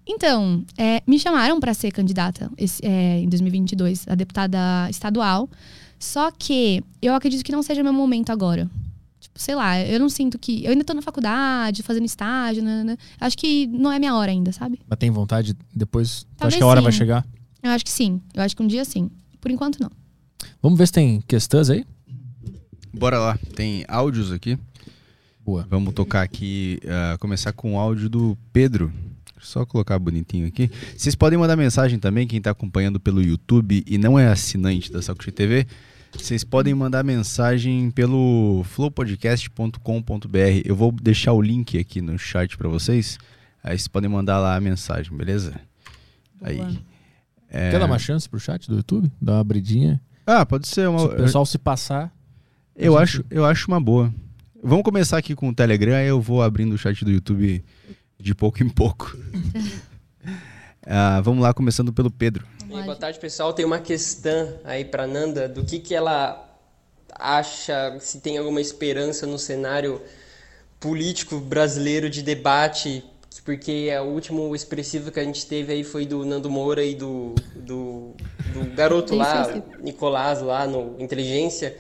Então, 0.07 0.65
é, 0.79 1.03
me 1.07 1.19
chamaram 1.19 1.61
para 1.61 1.75
ser 1.75 1.93
candidata 1.93 2.51
esse, 2.57 2.85
é, 2.85 3.21
em 3.21 3.29
2022 3.29 4.09
a 4.09 4.15
deputada 4.15 4.89
estadual, 4.89 5.51
só 5.99 6.31
que 6.31 6.83
eu 7.03 7.15
acredito 7.15 7.45
que 7.45 7.53
não 7.53 7.63
seja 7.63 7.83
meu 7.83 7.93
momento 7.93 8.31
agora. 8.31 8.71
Tipo, 9.21 9.39
sei 9.39 9.55
lá, 9.55 9.79
eu 9.81 10.01
não 10.01 10.09
sinto 10.09 10.39
que. 10.39 10.65
Eu 10.65 10.71
ainda 10.71 10.85
tô 10.85 10.95
na 10.95 11.03
faculdade, 11.03 11.83
fazendo 11.83 12.07
estágio, 12.07 12.63
né, 12.63 12.85
né, 12.85 12.97
acho 13.21 13.37
que 13.37 13.67
não 13.67 13.93
é 13.93 13.99
minha 13.99 14.15
hora 14.15 14.31
ainda, 14.31 14.51
sabe? 14.51 14.81
Mas 14.89 14.99
tem 14.99 15.11
vontade 15.11 15.55
depois? 15.75 16.25
Talvez 16.37 16.55
acho 16.55 16.59
que 16.59 16.63
a 16.63 16.67
hora 16.67 16.81
sim. 16.81 16.85
vai 16.85 16.93
chegar? 16.93 17.27
Eu 17.63 17.71
acho 17.71 17.85
que 17.85 17.91
sim. 17.91 18.21
Eu 18.35 18.43
acho 18.43 18.57
que 18.57 18.63
um 18.63 18.67
dia 18.67 18.85
sim. 18.85 19.11
Por 19.41 19.51
enquanto, 19.51 19.81
não. 19.81 19.91
Vamos 20.63 20.79
ver 20.79 20.87
se 20.87 20.93
tem 20.93 21.21
questões 21.23 21.71
aí? 21.71 21.85
Bora 22.93 23.19
lá. 23.19 23.39
Tem 23.55 23.85
áudios 23.89 24.33
aqui. 24.33 24.59
Boa. 25.45 25.67
Vamos 25.71 25.95
tocar 25.95 26.23
aqui, 26.23 26.79
uh, 26.85 27.19
começar 27.19 27.53
com 27.53 27.75
o 27.75 27.79
áudio 27.79 28.09
do 28.09 28.37
Pedro. 28.53 28.93
Só 29.41 29.65
colocar 29.65 29.99
bonitinho 29.99 30.47
aqui. 30.47 30.71
Vocês 30.97 31.15
podem 31.15 31.39
mandar 31.39 31.57
mensagem 31.57 31.99
também, 31.99 32.27
quem 32.27 32.39
está 32.39 32.51
acompanhando 32.51 32.99
pelo 32.99 33.23
YouTube 33.23 33.85
e 33.87 33.97
não 33.97 34.19
é 34.19 34.27
assinante 34.27 34.93
da 34.93 35.01
Sacuchi 35.01 35.31
TV. 35.31 35.67
Vocês 36.13 36.43
podem 36.43 36.75
mandar 36.75 37.05
mensagem 37.05 37.91
pelo 37.91 38.63
flowpodcast.com.br. 38.65 40.63
Eu 40.65 40.75
vou 40.75 40.91
deixar 40.91 41.33
o 41.33 41.41
link 41.41 41.79
aqui 41.79 42.01
no 42.01 42.19
chat 42.19 42.57
para 42.57 42.69
vocês. 42.69 43.19
Aí 43.63 43.79
vocês 43.79 43.89
podem 43.89 44.11
mandar 44.11 44.39
lá 44.39 44.57
a 44.57 44.61
mensagem, 44.61 45.17
beleza? 45.17 45.61
Boa. 46.41 46.51
Aí. 46.51 46.79
É... 47.51 47.71
Quer 47.71 47.79
dar 47.79 47.87
uma 47.87 47.99
chance 47.99 48.29
pro 48.29 48.39
chat 48.39 48.69
do 48.69 48.77
YouTube? 48.77 49.11
Dar 49.21 49.35
uma 49.35 49.41
abridinha? 49.41 50.01
Ah, 50.27 50.45
pode 50.45 50.69
ser 50.69 50.89
uma. 50.89 50.99
Se 50.99 51.07
o 51.07 51.17
pessoal 51.17 51.47
se 51.47 51.59
passar. 51.59 52.13
Eu 52.77 52.93
gente... 52.93 53.03
acho, 53.03 53.25
eu 53.31 53.45
acho 53.45 53.67
uma 53.69 53.81
boa. 53.81 54.13
Vamos 54.63 54.85
começar 54.85 55.19
aqui 55.19 55.35
com 55.35 55.49
o 55.49 55.55
Telegram, 55.55 55.95
aí 55.95 56.09
eu 56.09 56.21
vou 56.21 56.43
abrindo 56.43 56.75
o 56.75 56.79
chat 56.79 57.05
do 57.05 57.11
YouTube 57.11 57.65
de 58.19 58.35
pouco 58.35 58.63
em 58.63 58.69
pouco. 58.69 59.17
ah, 60.87 61.21
vamos 61.23 61.43
lá, 61.43 61.55
começando 61.55 61.93
pelo 61.93 62.11
Pedro. 62.11 62.47
boa 62.67 62.97
tarde, 62.97 63.19
pessoal. 63.19 63.53
Tem 63.53 63.65
uma 63.65 63.79
questão 63.79 64.59
aí 64.65 64.85
para 64.85 65.07
Nanda 65.07 65.49
do 65.49 65.65
que, 65.65 65.79
que 65.79 65.95
ela 65.95 66.45
acha, 67.15 67.97
se 68.01 68.21
tem 68.21 68.37
alguma 68.37 68.61
esperança 68.61 69.27
no 69.27 69.39
cenário 69.39 70.01
político 70.79 71.41
brasileiro 71.41 72.09
de 72.11 72.23
debate 72.23 73.05
porque 73.49 73.89
o 73.97 74.09
último 74.09 74.55
expressivo 74.55 75.11
que 75.11 75.19
a 75.19 75.25
gente 75.25 75.47
teve 75.47 75.73
aí 75.73 75.83
foi 75.83 76.05
do 76.05 76.23
Nando 76.23 76.51
Moura 76.51 76.85
e 76.85 76.95
do, 76.95 77.35
do, 77.57 78.13
do 78.53 78.75
garoto 78.75 79.15
lá, 79.15 79.47
Nicolás, 79.81 80.43
lá 80.43 80.67
no 80.67 80.95
Inteligência. 80.99 81.75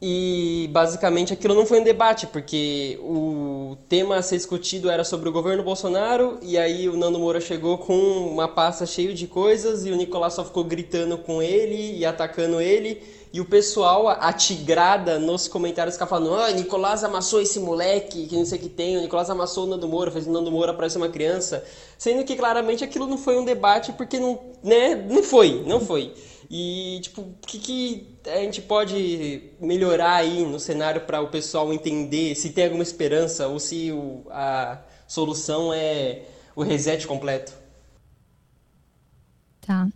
E 0.00 0.68
basicamente 0.70 1.32
aquilo 1.32 1.56
não 1.56 1.66
foi 1.66 1.80
um 1.80 1.84
debate, 1.84 2.28
porque 2.28 2.96
o 3.02 3.76
tema 3.88 4.16
a 4.16 4.22
ser 4.22 4.36
discutido 4.36 4.88
era 4.88 5.02
sobre 5.02 5.28
o 5.28 5.32
governo 5.32 5.64
Bolsonaro, 5.64 6.38
e 6.40 6.56
aí 6.56 6.88
o 6.88 6.96
Nando 6.96 7.18
Moura 7.18 7.40
chegou 7.40 7.78
com 7.78 7.92
uma 7.92 8.46
pasta 8.46 8.86
cheia 8.86 9.12
de 9.12 9.26
coisas, 9.26 9.84
e 9.84 9.90
o 9.90 9.96
Nicolás 9.96 10.34
só 10.34 10.44
ficou 10.44 10.62
gritando 10.62 11.18
com 11.18 11.42
ele 11.42 11.98
e 11.98 12.06
atacando 12.06 12.60
ele. 12.60 13.02
E 13.32 13.40
o 13.40 13.44
pessoal, 13.44 14.08
a 14.08 14.32
tigrada 14.32 15.18
nos 15.18 15.48
comentários, 15.48 15.96
fica 15.96 16.06
falando: 16.06 16.34
ah, 16.36 16.50
Nicolás 16.52 17.02
amassou 17.02 17.40
esse 17.42 17.58
moleque, 17.58 18.26
que 18.26 18.36
não 18.36 18.44
sei 18.44 18.58
o 18.58 18.62
que 18.62 18.68
tem, 18.68 18.96
o 18.96 19.00
Nicolás 19.00 19.28
amassou 19.28 19.64
o 19.64 19.66
Nando 19.66 19.88
Moura, 19.88 20.12
fez 20.12 20.28
o 20.28 20.30
Nando 20.30 20.50
Moura 20.50 20.72
parecer 20.72 20.98
uma 20.98 21.08
criança. 21.08 21.64
Sendo 21.98 22.24
que 22.24 22.36
claramente 22.36 22.84
aquilo 22.84 23.06
não 23.06 23.18
foi 23.18 23.36
um 23.36 23.44
debate, 23.44 23.92
porque 23.92 24.20
não, 24.20 24.38
né, 24.62 24.94
não 24.94 25.24
foi, 25.24 25.64
não 25.66 25.80
foi. 25.80 26.14
E, 26.50 27.00
tipo, 27.02 27.20
o 27.20 27.34
que, 27.46 27.58
que 27.58 28.17
a 28.32 28.38
gente 28.38 28.62
pode 28.62 29.50
melhorar 29.60 30.16
aí 30.16 30.44
no 30.44 30.58
cenário 30.60 31.02
para 31.02 31.20
o 31.20 31.28
pessoal 31.28 31.72
entender 31.72 32.34
se 32.34 32.50
tem 32.50 32.64
alguma 32.64 32.82
esperança 32.82 33.48
ou 33.48 33.58
se 33.58 33.90
o, 33.92 34.24
a 34.30 34.78
solução 35.06 35.72
é 35.72 36.22
o 36.54 36.62
reset 36.62 37.06
completo? 37.06 37.52
Tá. 39.60 39.88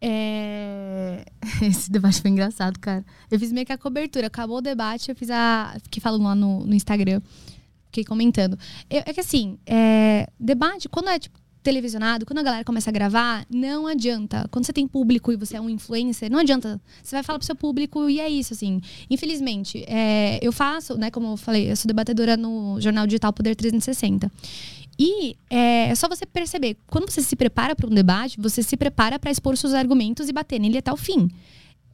É... 0.00 1.24
Esse 1.62 1.90
debate 1.90 2.20
foi 2.20 2.30
engraçado, 2.30 2.78
cara. 2.78 3.04
Eu 3.30 3.38
fiz 3.38 3.52
meio 3.52 3.66
que 3.66 3.72
a 3.72 3.78
cobertura. 3.78 4.26
Acabou 4.26 4.58
o 4.58 4.62
debate, 4.62 5.10
eu 5.10 5.16
fiz 5.16 5.30
a. 5.30 5.76
Fiquei 5.82 6.00
falando 6.00 6.24
lá 6.24 6.34
no, 6.34 6.64
no 6.64 6.74
Instagram. 6.74 7.20
Fiquei 7.86 8.04
comentando. 8.04 8.58
Eu, 8.88 9.02
é 9.04 9.12
que 9.12 9.20
assim, 9.20 9.58
é... 9.66 10.28
debate, 10.38 10.88
quando 10.88 11.08
é 11.08 11.18
tipo 11.18 11.38
televisionado, 11.68 12.24
quando 12.24 12.38
a 12.38 12.42
galera 12.42 12.64
começa 12.64 12.88
a 12.88 12.92
gravar, 12.92 13.44
não 13.50 13.86
adianta. 13.86 14.48
Quando 14.50 14.64
você 14.64 14.72
tem 14.72 14.88
público 14.88 15.30
e 15.30 15.36
você 15.36 15.56
é 15.56 15.60
um 15.60 15.68
influencer, 15.68 16.30
não 16.30 16.38
adianta. 16.38 16.80
Você 17.02 17.14
vai 17.14 17.22
falar 17.22 17.38
pro 17.38 17.44
seu 17.44 17.54
público 17.54 18.08
e 18.08 18.18
é 18.18 18.28
isso, 18.28 18.54
assim. 18.54 18.80
Infelizmente, 19.10 19.84
é... 19.86 20.38
eu 20.40 20.50
faço, 20.50 20.96
né, 20.96 21.10
como 21.10 21.32
eu 21.32 21.36
falei, 21.36 21.70
eu 21.70 21.76
sou 21.76 21.86
debatedora 21.86 22.38
no 22.38 22.80
jornal 22.80 23.06
digital 23.06 23.34
Poder 23.34 23.54
360. 23.54 24.32
E 24.98 25.36
é, 25.50 25.90
é 25.90 25.94
só 25.94 26.08
você 26.08 26.24
perceber, 26.24 26.78
quando 26.86 27.10
você 27.10 27.20
se 27.20 27.36
prepara 27.36 27.76
para 27.76 27.86
um 27.86 27.94
debate, 27.94 28.40
você 28.40 28.62
se 28.62 28.76
prepara 28.76 29.18
para 29.18 29.30
expor 29.30 29.54
seus 29.56 29.74
argumentos 29.74 30.28
e 30.28 30.32
bater 30.32 30.58
nele 30.58 30.78
até 30.78 30.90
o 30.90 30.96
fim. 30.96 31.28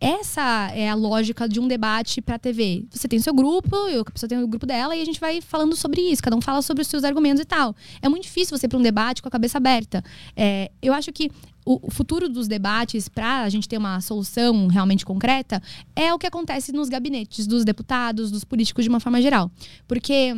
Essa 0.05 0.71
é 0.75 0.91
a 0.91 0.95
lógica 0.95 1.49
de 1.49 1.59
um 1.59 1.67
debate 1.67 2.21
para 2.21 2.39
TV. 2.39 2.85
Você 2.91 3.09
tem 3.09 3.19
o 3.19 3.23
seu 3.23 3.33
grupo, 3.33 3.75
eu, 3.89 4.03
a 4.03 4.11
pessoa 4.11 4.29
tem 4.29 4.37
o 4.37 4.47
grupo 4.47 4.67
dela 4.67 4.95
e 4.95 5.01
a 5.01 5.05
gente 5.05 5.19
vai 5.19 5.41
falando 5.41 5.75
sobre 5.75 6.03
isso. 6.03 6.23
Cada 6.23 6.37
um 6.37 6.43
fala 6.43 6.61
sobre 6.61 6.83
os 6.83 6.89
seus 6.89 7.05
argumentos 7.05 7.41
e 7.41 7.45
tal. 7.47 7.75
É 8.03 8.09
muito 8.11 8.25
difícil 8.25 8.55
você 8.55 8.67
ir 8.67 8.69
para 8.69 8.79
um 8.79 8.83
debate 8.83 9.23
com 9.23 9.29
a 9.29 9.31
cabeça 9.31 9.57
aberta. 9.57 10.05
É, 10.37 10.71
eu 10.83 10.93
acho 10.93 11.11
que 11.11 11.31
o, 11.65 11.91
futuro 11.91 12.29
dos 12.29 12.47
debates, 12.47 13.09
para 13.09 13.45
a 13.45 13.49
gente 13.49 13.67
ter 13.67 13.79
uma 13.79 13.99
solução 14.03 14.67
realmente 14.67 15.07
concreta, 15.07 15.63
é 15.97 16.13
o 16.13 16.19
que 16.19 16.27
acontece 16.27 16.71
nos 16.71 16.91
gabinetes 16.91 17.47
dos 17.47 17.65
deputados, 17.65 18.31
dos 18.31 18.45
políticos 18.45 18.85
de 18.85 18.91
uma 18.91 19.01
forma 19.01 19.23
geral. 19.23 19.51
Porque 19.89 20.37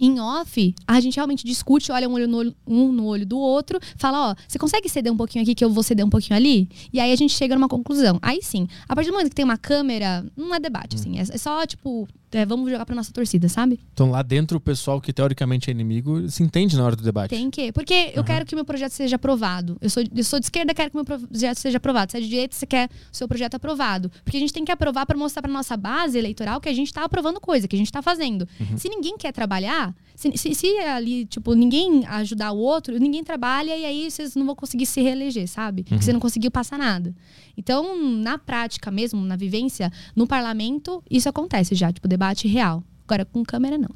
em 0.00 0.18
off, 0.20 0.74
a 0.86 1.00
gente 1.00 1.16
realmente 1.16 1.44
discute, 1.44 1.92
olha 1.92 2.08
um, 2.08 2.12
olho 2.12 2.28
no 2.28 2.36
olho, 2.38 2.56
um 2.66 2.92
no 2.92 3.06
olho 3.06 3.26
do 3.26 3.38
outro, 3.38 3.78
fala, 3.96 4.30
ó, 4.30 4.34
você 4.48 4.58
consegue 4.58 4.88
ceder 4.88 5.12
um 5.12 5.16
pouquinho 5.16 5.42
aqui 5.42 5.54
que 5.54 5.64
eu 5.64 5.70
vou 5.70 5.82
ceder 5.82 6.04
um 6.04 6.10
pouquinho 6.10 6.36
ali? 6.36 6.68
E 6.92 6.98
aí 6.98 7.12
a 7.12 7.16
gente 7.16 7.34
chega 7.34 7.54
numa 7.54 7.68
conclusão. 7.68 8.18
Aí 8.22 8.40
sim, 8.42 8.66
a 8.88 8.94
partir 8.94 9.10
do 9.10 9.14
momento 9.14 9.28
que 9.28 9.36
tem 9.36 9.44
uma 9.44 9.58
câmera, 9.58 10.24
não 10.36 10.54
é 10.54 10.60
debate, 10.60 10.96
assim, 10.96 11.18
é, 11.18 11.22
é 11.22 11.38
só, 11.38 11.66
tipo, 11.66 12.08
é, 12.32 12.46
vamos 12.46 12.70
jogar 12.70 12.86
pra 12.86 12.94
nossa 12.94 13.12
torcida, 13.12 13.48
sabe? 13.48 13.80
Então 13.92 14.10
lá 14.10 14.22
dentro 14.22 14.58
o 14.58 14.60
pessoal 14.60 15.00
que 15.00 15.12
teoricamente 15.12 15.70
é 15.70 15.72
inimigo 15.72 16.28
se 16.28 16.42
entende 16.42 16.76
na 16.76 16.84
hora 16.84 16.96
do 16.96 17.02
debate. 17.02 17.30
Tem 17.30 17.50
que. 17.50 17.72
Porque 17.72 18.12
eu 18.14 18.22
quero 18.22 18.46
que 18.46 18.54
o 18.54 18.56
meu 18.56 18.64
projeto 18.64 18.92
seja 18.92 19.16
aprovado. 19.16 19.76
Eu 19.80 19.90
sou, 19.90 20.02
eu 20.14 20.24
sou 20.24 20.38
de 20.38 20.46
esquerda, 20.46 20.72
quero 20.72 20.90
que 20.90 20.96
o 20.96 21.04
meu 21.04 21.04
projeto 21.04 21.58
seja 21.58 21.78
aprovado. 21.78 22.12
Se 22.12 22.18
é 22.18 22.20
de 22.20 22.28
direita, 22.28 22.54
você 22.54 22.66
quer 22.66 22.88
o 23.12 23.16
seu 23.16 23.26
projeto 23.26 23.54
aprovado. 23.54 24.10
Porque 24.24 24.36
a 24.36 24.40
gente 24.40 24.52
tem 24.52 24.64
que 24.64 24.72
aprovar 24.72 25.06
para 25.06 25.16
mostrar 25.16 25.42
pra 25.42 25.50
nossa 25.50 25.76
base 25.76 26.18
eleitoral 26.18 26.60
que 26.60 26.68
a 26.68 26.74
gente 26.74 26.92
tá 26.92 27.04
aprovando 27.04 27.40
coisa, 27.40 27.66
que 27.66 27.76
a 27.76 27.78
gente 27.78 27.90
tá 27.90 28.02
fazendo. 28.02 28.46
Se 28.76 28.88
ninguém 28.88 29.16
quer 29.16 29.32
trabalhar, 29.32 29.94
se, 30.14 30.36
se, 30.36 30.54
se 30.54 30.78
ali, 30.78 31.24
tipo, 31.24 31.54
ninguém 31.54 32.06
ajudar 32.06 32.52
o 32.52 32.58
outro, 32.58 32.98
ninguém 32.98 33.24
trabalha 33.24 33.76
e 33.76 33.84
aí 33.84 34.10
vocês 34.10 34.34
não 34.34 34.44
vão 34.46 34.54
conseguir 34.54 34.86
se 34.86 35.00
reeleger, 35.00 35.48
sabe? 35.48 35.82
Porque 35.82 36.04
você 36.04 36.12
não 36.12 36.20
conseguiu 36.20 36.50
passar 36.50 36.78
nada. 36.78 37.14
Então, 37.56 37.96
na 37.96 38.38
prática 38.38 38.90
mesmo, 38.90 39.20
na 39.20 39.36
vivência, 39.36 39.90
no 40.14 40.26
parlamento, 40.26 41.02
isso 41.10 41.28
acontece 41.28 41.74
já, 41.74 41.92
tipo, 41.92 42.06
debate 42.20 42.46
real. 42.46 42.82
Agora, 43.06 43.24
com 43.24 43.42
câmera, 43.42 43.78
não. 43.78 43.88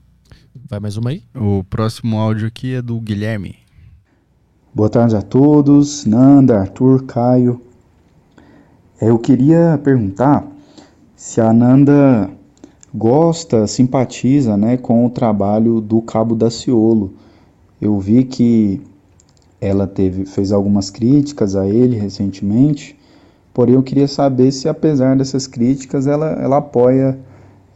Vai 0.66 0.80
mais 0.80 0.96
uma 0.96 1.10
aí? 1.10 1.22
O 1.34 1.62
próximo 1.62 2.18
áudio 2.18 2.48
aqui 2.48 2.72
é 2.72 2.80
do 2.80 2.98
Guilherme. 2.98 3.56
Boa 4.74 4.88
tarde 4.88 5.14
a 5.14 5.20
todos, 5.20 6.06
Nanda, 6.06 6.60
Arthur, 6.60 7.04
Caio. 7.04 7.60
É, 8.98 9.10
Eu 9.10 9.18
queria 9.18 9.78
perguntar 9.84 10.42
se 11.14 11.38
a 11.38 11.52
Nanda 11.52 12.30
gosta, 12.94 13.66
simpatiza 13.66 14.56
né, 14.56 14.78
com 14.78 15.04
o 15.04 15.10
trabalho 15.10 15.82
do 15.82 16.00
Cabo 16.00 16.34
Daciolo. 16.34 17.12
Eu 17.78 18.00
vi 18.00 18.24
que 18.24 18.80
ela 19.60 19.86
teve, 19.86 20.24
fez 20.24 20.50
algumas 20.50 20.88
críticas 20.88 21.54
a 21.54 21.68
ele 21.68 21.96
recentemente, 21.96 22.98
porém 23.52 23.74
eu 23.74 23.82
queria 23.82 24.08
saber 24.08 24.50
se 24.50 24.66
apesar 24.66 25.14
dessas 25.14 25.46
críticas 25.46 26.06
ela, 26.06 26.30
ela 26.40 26.56
apoia 26.56 27.18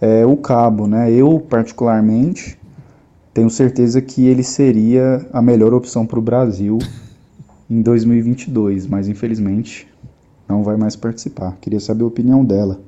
é, 0.00 0.24
o 0.24 0.36
Cabo. 0.36 0.86
Né? 0.86 1.12
Eu, 1.12 1.40
particularmente, 1.40 2.58
tenho 3.32 3.50
certeza 3.50 4.00
que 4.00 4.26
ele 4.26 4.42
seria 4.42 5.26
a 5.32 5.40
melhor 5.42 5.72
opção 5.74 6.06
para 6.06 6.18
o 6.18 6.22
Brasil 6.22 6.78
em 7.70 7.82
2022, 7.82 8.86
mas 8.86 9.08
infelizmente 9.08 9.86
não 10.48 10.62
vai 10.62 10.76
mais 10.76 10.96
participar. 10.96 11.56
Queria 11.60 11.80
saber 11.80 12.04
a 12.04 12.06
opinião 12.06 12.44
dela. 12.44 12.80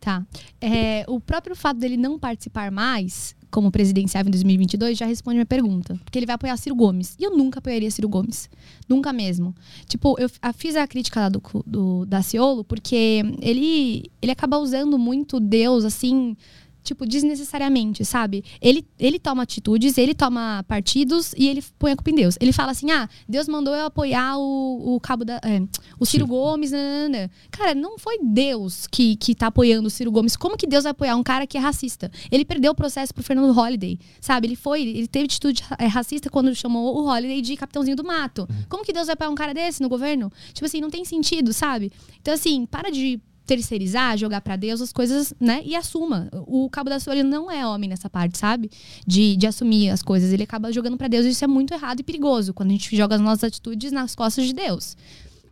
Tá. 0.00 0.22
É, 0.60 1.04
o 1.08 1.18
próprio 1.18 1.56
fato 1.56 1.80
dele 1.80 1.96
não 1.96 2.18
participar 2.18 2.70
mais 2.70 3.34
como 3.54 3.70
presidenciável 3.70 4.28
em 4.28 4.32
2022 4.32 4.98
já 4.98 5.06
responde 5.06 5.36
minha 5.36 5.46
pergunta. 5.46 5.96
Porque 6.04 6.18
ele 6.18 6.26
vai 6.26 6.34
apoiar 6.34 6.56
Ciro 6.56 6.74
Gomes. 6.74 7.14
E 7.20 7.22
eu 7.22 7.36
nunca 7.36 7.60
apoiaria 7.60 7.88
Ciro 7.88 8.08
Gomes. 8.08 8.50
Nunca 8.88 9.12
mesmo. 9.12 9.54
Tipo, 9.86 10.16
eu 10.18 10.28
fiz 10.52 10.74
a 10.74 10.84
crítica 10.88 11.20
lá 11.20 11.28
do, 11.28 11.40
do 11.64 12.04
Daciolo 12.04 12.64
porque 12.64 13.22
ele, 13.40 14.10
ele 14.20 14.32
acaba 14.32 14.58
usando 14.58 14.98
muito 14.98 15.38
Deus, 15.38 15.84
assim, 15.84 16.36
tipo, 16.84 17.06
desnecessariamente, 17.06 18.04
sabe? 18.04 18.44
Ele, 18.60 18.86
ele 18.98 19.18
toma 19.18 19.42
atitudes, 19.42 19.96
ele 19.96 20.14
toma 20.14 20.64
partidos 20.68 21.34
e 21.36 21.48
ele 21.48 21.64
põe 21.78 21.92
a 21.92 21.96
culpa 21.96 22.10
em 22.10 22.14
Deus. 22.14 22.36
Ele 22.40 22.52
fala 22.52 22.72
assim: 22.72 22.90
ah, 22.90 23.08
Deus 23.28 23.48
mandou 23.48 23.74
eu 23.74 23.86
apoiar 23.86 24.36
o, 24.36 24.94
o 24.94 25.00
cabo 25.00 25.24
da. 25.24 25.40
é, 25.42 25.62
o 25.98 26.04
Ciro 26.04 26.26
Gomes. 26.26 26.70
nananana. 26.70 27.30
Cara, 27.50 27.74
não 27.74 27.98
foi 27.98 28.18
Deus 28.22 28.86
que, 28.86 29.16
que 29.16 29.34
tá 29.34 29.46
apoiando 29.46 29.88
o 29.88 29.90
Ciro 29.90 30.12
Gomes. 30.12 30.36
Como 30.36 30.56
que 30.56 30.66
Deus 30.66 30.84
vai 30.84 30.90
apoiar 30.90 31.16
um 31.16 31.22
cara 31.22 31.46
que 31.46 31.56
é 31.56 31.60
racista? 31.60 32.10
Ele 32.30 32.44
perdeu 32.44 32.72
o 32.72 32.74
processo 32.74 33.14
pro 33.14 33.22
Fernando 33.22 33.52
Holliday, 33.52 33.98
sabe? 34.20 34.46
Ele 34.46 34.56
foi, 34.56 34.82
ele 34.82 35.08
teve 35.08 35.24
atitude 35.24 35.64
é, 35.78 35.86
racista 35.86 36.28
quando 36.28 36.54
chamou 36.54 36.96
o 36.96 37.06
Holliday 37.06 37.40
de 37.40 37.56
capitãozinho 37.56 37.96
do 37.96 38.04
mato. 38.04 38.46
Como 38.68 38.84
que 38.84 38.92
Deus 38.92 39.06
vai 39.06 39.14
apoiar 39.14 39.30
um 39.30 39.34
cara 39.34 39.54
desse 39.54 39.80
no 39.82 39.88
governo? 39.88 40.30
Tipo 40.52 40.66
assim, 40.66 40.80
não 40.80 40.90
tem 40.90 41.04
sentido, 41.04 41.52
sabe? 41.52 41.90
Então, 42.20 42.34
assim, 42.34 42.66
para 42.66 42.90
de 42.90 43.20
terceirizar, 43.46 44.16
jogar 44.16 44.40
pra 44.40 44.56
Deus 44.56 44.80
as 44.80 44.92
coisas, 44.92 45.34
né? 45.40 45.60
E 45.64 45.76
assuma. 45.76 46.28
O 46.46 46.68
Cabo 46.70 46.88
da 46.90 46.98
Sua 46.98 47.12
ele 47.12 47.22
não 47.22 47.50
é 47.50 47.66
homem 47.66 47.88
nessa 47.88 48.08
parte, 48.08 48.38
sabe? 48.38 48.70
De, 49.06 49.36
de 49.36 49.46
assumir 49.46 49.90
as 49.90 50.02
coisas. 50.02 50.32
Ele 50.32 50.42
acaba 50.44 50.72
jogando 50.72 50.96
pra 50.96 51.08
Deus 51.08 51.26
e 51.26 51.30
isso 51.30 51.44
é 51.44 51.48
muito 51.48 51.74
errado 51.74 52.00
e 52.00 52.02
perigoso 52.02 52.54
quando 52.54 52.70
a 52.70 52.72
gente 52.72 52.94
joga 52.96 53.14
as 53.16 53.20
nossas 53.20 53.44
atitudes 53.44 53.92
nas 53.92 54.14
costas 54.14 54.46
de 54.46 54.52
Deus. 54.54 54.96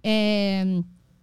É, 0.02 0.64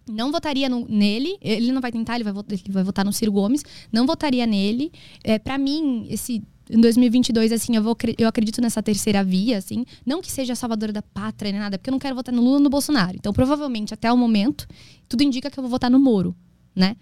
não 0.08 0.32
votaria 0.32 0.68
no- 0.68 0.86
nele, 0.88 1.36
ele 1.40 1.72
não 1.72 1.80
vai 1.80 1.92
tentar, 1.92 2.14
ele 2.16 2.24
vai, 2.24 2.32
ele 2.50 2.62
vai 2.72 2.82
votar 2.82 3.04
no 3.04 3.12
Ciro 3.12 3.32
Gomes. 3.32 3.62
Não 3.92 4.06
votaria 4.06 4.46
nele. 4.46 4.92
É, 5.22 5.38
para 5.38 5.58
mim, 5.58 6.06
esse 6.08 6.42
em 6.72 6.80
2022, 6.80 7.50
assim, 7.50 7.74
eu, 7.74 7.82
vou, 7.82 7.96
eu 8.16 8.28
acredito 8.28 8.60
nessa 8.62 8.80
terceira 8.80 9.24
via, 9.24 9.58
assim. 9.58 9.84
Não 10.06 10.20
que 10.22 10.30
seja 10.30 10.54
salvadora 10.54 10.92
da 10.92 11.02
pátria 11.02 11.50
nem 11.50 11.60
nada, 11.60 11.76
porque 11.76 11.90
eu 11.90 11.92
não 11.92 11.98
quero 11.98 12.14
votar 12.14 12.32
no 12.32 12.40
Lula 12.40 12.60
no 12.60 12.70
Bolsonaro. 12.70 13.16
Então, 13.16 13.32
provavelmente, 13.32 13.92
até 13.92 14.12
o 14.12 14.16
momento, 14.16 14.68
tudo 15.08 15.24
indica 15.24 15.50
que 15.50 15.58
eu 15.58 15.62
vou 15.62 15.70
votar 15.70 15.90
no 15.90 15.98
Moro, 15.98 16.32
né? 16.74 16.96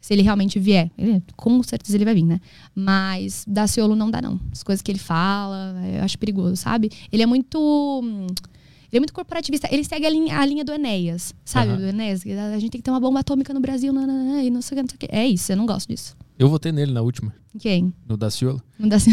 Se 0.00 0.14
ele 0.14 0.22
realmente 0.22 0.58
vier. 0.58 0.90
Ele- 0.96 1.22
com 1.36 1.62
certeza 1.62 1.96
ele 1.96 2.04
vai 2.06 2.14
vir, 2.14 2.24
né? 2.24 2.40
Mas 2.74 3.44
Daciolo 3.46 3.94
não 3.94 4.10
dá, 4.10 4.22
não. 4.22 4.40
As 4.50 4.62
coisas 4.62 4.80
que 4.82 4.90
ele 4.90 4.98
fala, 4.98 5.74
eu 5.94 6.02
acho 6.02 6.18
perigoso, 6.18 6.56
sabe? 6.56 6.90
Ele 7.12 7.22
é 7.22 7.26
muito. 7.26 8.00
Ele 8.92 8.96
é 8.96 9.00
muito 9.00 9.12
corporativista. 9.12 9.68
Ele 9.70 9.84
segue 9.84 10.04
a 10.06 10.10
linha, 10.10 10.38
a 10.38 10.44
linha 10.44 10.64
do 10.64 10.72
Enéas, 10.72 11.34
sabe? 11.44 11.70
Aham. 11.72 11.76
Do 11.80 11.86
Enéas. 11.86 12.22
A 12.26 12.58
gente 12.58 12.70
tem 12.72 12.80
que 12.80 12.82
ter 12.82 12.90
uma 12.90 12.98
bomba 12.98 13.20
atômica 13.20 13.52
no 13.54 13.60
Brasil, 13.60 13.92
nananã, 13.92 14.42
e 14.42 14.50
não 14.50 14.60
sei 14.62 14.74
o 14.74 14.76
que, 14.78 14.82
não 14.82 14.88
sei 14.88 14.96
o 14.96 14.98
que. 14.98 15.14
É 15.14 15.26
isso, 15.28 15.52
eu 15.52 15.56
não 15.56 15.66
gosto 15.66 15.88
disso. 15.88 16.16
Eu 16.38 16.48
votei 16.48 16.72
nele 16.72 16.92
na 16.92 17.02
última, 17.02 17.34
Quem? 17.58 17.92
no 18.08 18.16
Daciolo. 18.16 18.60
Não 18.78 18.88
dá 18.88 18.96
assim. 18.96 19.10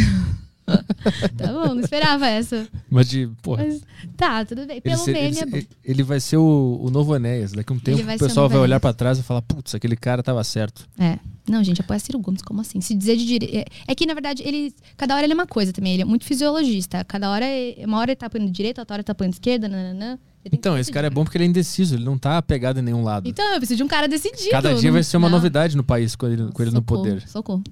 tá 1.37 1.47
bom, 1.47 1.73
não 1.75 1.79
esperava 1.79 2.27
essa. 2.27 2.67
Mas 2.89 3.09
de, 3.09 3.27
porra. 3.41 3.63
Mas 3.65 3.81
tá, 4.17 4.43
tudo 4.43 4.65
bem. 4.65 4.75
Ele, 4.77 4.81
Pelo 4.81 4.97
se- 4.97 5.11
meme 5.13 5.27
ele, 5.27 5.39
é 5.39 5.45
bom. 5.45 5.67
ele 5.83 6.03
vai 6.03 6.19
ser 6.19 6.37
o, 6.37 6.79
o 6.81 6.89
novo 6.89 7.15
Enéas. 7.15 7.53
Daqui 7.53 7.71
a 7.71 7.75
um 7.75 7.79
tempo 7.79 8.01
o 8.03 8.17
pessoal 8.17 8.49
vai 8.49 8.59
olhar 8.59 8.79
pra 8.79 8.93
trás 8.93 9.17
e 9.17 9.23
falar: 9.23 9.41
putz, 9.41 9.73
aquele 9.73 9.95
cara 9.95 10.21
tava 10.21 10.43
certo. 10.43 10.87
É. 10.99 11.17
Não, 11.49 11.63
gente, 11.63 11.79
apoia 11.79 11.97
Ciro 11.99 12.19
Gomes, 12.19 12.41
como 12.41 12.59
assim? 12.59 12.81
Se 12.81 12.93
dizer 12.93 13.15
de 13.15 13.25
direito. 13.25 13.55
É, 13.55 13.65
é 13.87 13.95
que, 13.95 14.05
na 14.05 14.13
verdade, 14.13 14.43
ele. 14.45 14.73
Cada 14.97 15.15
hora 15.15 15.23
ele 15.25 15.31
é 15.31 15.35
uma 15.35 15.47
coisa 15.47 15.71
também. 15.71 15.93
Ele 15.93 16.01
é 16.01 16.05
muito 16.05 16.25
fisiologista. 16.25 17.03
Cada 17.05 17.29
hora. 17.29 17.45
É, 17.45 17.83
uma 17.85 17.99
hora 17.99 18.11
ele 18.11 18.17
tá 18.17 18.25
apoiando 18.25 18.51
direita, 18.51 18.81
outra 18.81 18.95
hora 18.95 18.99
ele 18.99 19.05
tá 19.05 19.13
apoiando 19.13 19.35
esquerda, 19.35 19.69
nananã. 19.69 20.19
Ele 20.43 20.55
Então, 20.55 20.77
esse 20.77 20.91
cara 20.91 21.07
é 21.07 21.09
bom 21.09 21.23
porque 21.23 21.37
ele 21.37 21.45
é 21.45 21.47
indeciso, 21.47 21.95
ele 21.95 22.03
não 22.05 22.17
tá 22.17 22.37
apegado 22.37 22.79
em 22.79 22.81
nenhum 22.81 23.03
lado. 23.03 23.27
Então, 23.27 23.45
eu 23.53 23.57
preciso 23.57 23.77
de 23.77 23.83
um 23.83 23.87
cara 23.87 24.07
decidido. 24.07 24.49
Cada 24.49 24.73
dia 24.73 24.89
não- 24.89 24.93
vai 24.93 25.03
ser 25.03 25.17
uma 25.17 25.29
não. 25.29 25.37
novidade 25.37 25.75
no 25.75 25.83
país 25.83 26.15
com 26.15 26.25
ele, 26.27 26.51
com 26.51 26.61
ele 26.61 26.71
no 26.71 26.77
Socorro, 26.77 27.03
poder. 27.03 27.27
Socorro. 27.27 27.63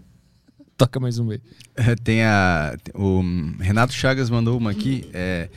Toca 0.77 0.99
mais 0.99 1.17
um 1.19 1.31
aí. 1.31 1.39
Tem 2.03 2.23
a. 2.23 2.75
O 2.93 3.21
Renato 3.59 3.93
Chagas 3.93 4.29
mandou 4.29 4.57
uma 4.57 4.71
aqui. 4.71 5.09
É, 5.13 5.49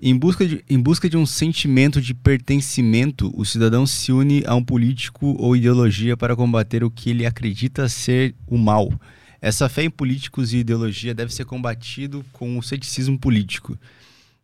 em, 0.00 0.16
busca 0.16 0.46
de, 0.46 0.64
em 0.68 0.80
busca 0.80 1.08
de 1.08 1.16
um 1.16 1.26
sentimento 1.26 2.00
de 2.00 2.14
pertencimento, 2.14 3.32
o 3.36 3.44
cidadão 3.44 3.84
se 3.84 4.12
une 4.12 4.44
a 4.46 4.54
um 4.54 4.64
político 4.64 5.36
ou 5.38 5.56
ideologia 5.56 6.16
para 6.16 6.36
combater 6.36 6.84
o 6.84 6.90
que 6.90 7.10
ele 7.10 7.26
acredita 7.26 7.88
ser 7.88 8.34
o 8.46 8.56
mal. 8.56 8.92
Essa 9.40 9.68
fé 9.68 9.82
em 9.82 9.90
políticos 9.90 10.52
e 10.52 10.58
ideologia 10.58 11.12
deve 11.12 11.34
ser 11.34 11.44
combatido 11.44 12.24
com 12.32 12.56
o 12.56 12.62
ceticismo 12.62 13.18
político. 13.18 13.76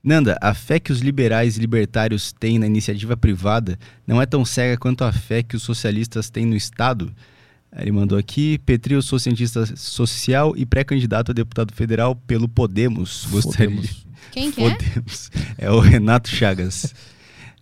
Nanda, 0.03 0.37
a 0.41 0.55
fé 0.55 0.81
que 0.81 0.91
os 0.91 1.01
liberais 1.01 1.57
e 1.57 1.61
libertários 1.61 2.33
têm 2.33 2.59
na 2.59 2.67
iniciativa 2.67 3.17
privada 3.17 3.79
não 4.05 4.21
é 4.21 4.27
tão 4.27 4.45
cega 4.45 4.77
quanto 4.77 5.05
a 5.05 5.13
fé 5.13 5.43
que 5.43 5.55
os 5.55 5.63
socialistas 5.63 6.31
têm 6.31 6.47
no 6.47 6.57
Estado? 6.57 7.15
Aí 7.79 7.85
Ele 7.85 7.93
mandou 7.93 8.19
aqui, 8.19 8.59
Petri, 8.59 8.95
eu 8.95 9.01
sou 9.01 9.21
cientista 9.21 9.65
social 9.77 10.53
e 10.57 10.67
pré-candidato 10.67 11.31
a 11.31 11.33
deputado 11.33 11.73
federal 11.73 12.17
pelo 12.17 12.49
Podemos. 12.49 13.25
Gostaria. 13.31 13.71
Fodemos. 13.71 14.07
Quem 14.33 14.51
que 14.51 14.65
é? 14.65 14.71
Podemos. 14.75 15.31
É 15.57 15.71
o 15.71 15.79
Renato 15.79 16.29
Chagas. 16.29 16.93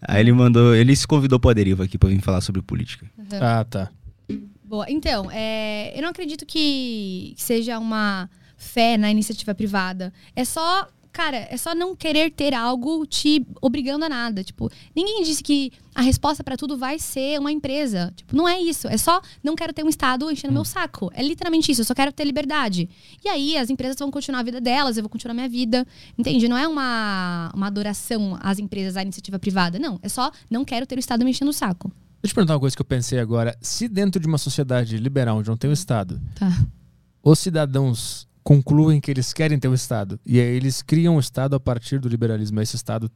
Aí 0.01 0.21
ele 0.21 0.33
mandou, 0.33 0.75
ele 0.75 0.97
se 0.97 1.07
convidou 1.07 1.39
para 1.39 1.53
Deriva 1.53 1.85
aqui 1.85 1.99
para 1.99 2.09
vir 2.09 2.23
falar 2.23 2.41
sobre 2.41 2.63
política. 2.63 3.07
Ah, 3.39 3.63
tá. 3.69 3.91
Boa. 4.65 4.87
Então, 4.89 5.31
é, 5.31 5.93
eu 5.95 6.01
não 6.01 6.09
acredito 6.09 6.47
que 6.47 7.35
seja 7.37 7.79
uma 7.79 8.31
fé 8.57 8.97
na 8.97 9.11
iniciativa 9.11 9.55
privada. 9.55 10.15
É 10.35 10.47
só, 10.47 10.89
cara, 11.17 11.49
é 11.51 11.57
só 11.57 11.75
não 11.75 11.97
querer 11.97 12.31
ter 12.31 12.53
algo 12.53 13.07
te 13.07 13.45
obrigando 13.63 14.05
a 14.05 14.09
nada. 14.09 14.45
Tipo, 14.45 14.71
ninguém 14.95 15.23
disse 15.23 15.43
que 15.43 15.73
a 15.95 16.03
resposta 16.03 16.45
pra 16.45 16.57
tudo 16.59 16.77
vai 16.77 16.99
ser 16.99 17.41
uma 17.41 17.51
empresa. 17.51 18.13
Tipo, 18.15 18.37
não 18.37 18.47
é 18.47 18.61
isso. 18.61 18.87
É 18.87 18.99
só 18.99 19.23
não 19.43 19.57
quero 19.57 19.73
ter 19.73 19.83
um 19.83 19.89
estado 19.89 20.31
enchendo 20.31 20.53
meu 20.53 20.65
saco. 20.65 21.11
É 21.15 21.23
literalmente 21.23 21.73
isso. 21.73 21.81
Eu 21.81 21.85
só 21.87 21.95
quero 21.95 22.13
ter 22.13 22.25
liberdade. 22.25 22.87
E 23.25 23.29
aí 23.31 23.57
as 23.57 23.71
empresas 23.71 23.97
vão 23.99 24.11
continuar 24.11 24.41
a 24.41 24.43
vida 24.43 24.61
delas, 24.61 24.99
eu 24.99 25.03
vou 25.03 25.09
continuar 25.09 25.33
a 25.33 25.35
minha 25.37 25.49
vida. 25.49 25.87
Entende? 26.19 26.49
Não 26.49 26.57
é 26.59 26.69
uma, 26.69 27.51
uma 27.55 27.67
adoração 27.69 28.39
às 28.43 28.59
empresas, 28.59 28.97
à 28.99 29.03
iniciativa 29.03 29.39
privada. 29.39 29.79
Não. 29.79 29.99
É 30.03 30.09
só 30.11 30.31
não 30.51 30.67
quero 30.67 30.85
ter 30.87 30.97
o 30.97 31.01
estado 31.01 31.25
me 31.25 31.31
enchendo 31.31 31.51
o 31.51 31.55
saco. 31.55 31.89
Deixa 31.89 32.25
eu 32.25 32.29
te 32.29 32.35
perguntar 32.35 32.55
uma 32.55 32.61
coisa 32.61 32.77
que 32.77 32.83
eu 32.83 32.87
pensei 32.87 33.19
agora. 33.19 33.57
Se 33.63 33.89
dentro 33.89 34.21
de 34.21 34.27
uma 34.27 34.37
sociedade 34.39 34.99
liberal 34.99 35.39
onde 35.39 35.49
não 35.49 35.57
tem 35.57 35.71
o 35.71 35.73
Estado, 35.73 36.21
Tá. 36.35 36.51
os 37.23 37.39
cidadãos 37.39 38.26
concluem 38.47 39.01
que 39.01 39.11
eles 39.11 39.33
querem 39.33 39.59
ter 39.59 39.67
o 39.67 39.75
Estado 39.75 40.21
e 40.25 40.39
aí 40.39 40.47
eles 40.47 40.81
criam 40.81 41.17
o 41.17 41.19
Estado 41.19 41.57
a 41.57 41.61
partir 41.61 41.99
do 41.99 42.09
liberalismo, 42.09 42.61
esse 42.61 42.77
Estado 42.77 43.11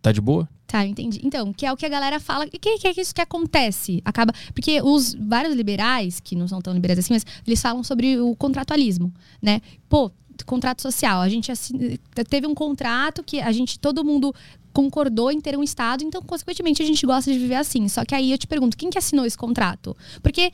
tá 0.00 0.10
de 0.10 0.22
boa? 0.22 0.48
Tá, 0.66 0.86
entendi. 0.86 1.20
Então, 1.22 1.52
que 1.52 1.66
é 1.66 1.70
o 1.72 1.76
que 1.76 1.84
a 1.84 1.88
galera 1.90 2.18
fala. 2.18 2.46
O 2.46 2.50
que, 2.50 2.78
que 2.78 2.88
é 2.88 2.92
isso 2.96 3.14
que 3.14 3.20
acontece? 3.20 4.00
Acaba. 4.06 4.32
Porque 4.54 4.80
os 4.80 5.14
vários 5.14 5.54
liberais, 5.54 6.18
que 6.18 6.34
não 6.34 6.48
são 6.48 6.62
tão 6.62 6.72
liberais 6.72 6.98
assim, 6.98 7.12
mas 7.12 7.26
eles 7.46 7.60
falam 7.60 7.84
sobre 7.84 8.18
o 8.18 8.34
contratualismo, 8.36 9.12
né? 9.42 9.60
Pô, 9.86 10.10
contrato 10.46 10.80
social. 10.80 11.20
A 11.20 11.28
gente 11.28 11.52
assin- 11.52 11.98
teve 12.30 12.46
um 12.46 12.54
contrato 12.54 13.22
que 13.22 13.38
a 13.38 13.52
gente, 13.52 13.78
todo 13.78 14.02
mundo 14.02 14.34
concordou 14.72 15.30
em 15.30 15.42
ter 15.42 15.58
um 15.58 15.62
Estado, 15.62 16.02
então, 16.02 16.22
consequentemente, 16.22 16.80
a 16.82 16.86
gente 16.86 17.04
gosta 17.04 17.30
de 17.30 17.38
viver 17.38 17.56
assim. 17.56 17.86
Só 17.86 18.02
que 18.02 18.14
aí 18.14 18.32
eu 18.32 18.38
te 18.38 18.46
pergunto, 18.46 18.78
quem 18.78 18.88
que 18.88 18.96
assinou 18.96 19.26
esse 19.26 19.36
contrato? 19.36 19.94
Porque 20.22 20.50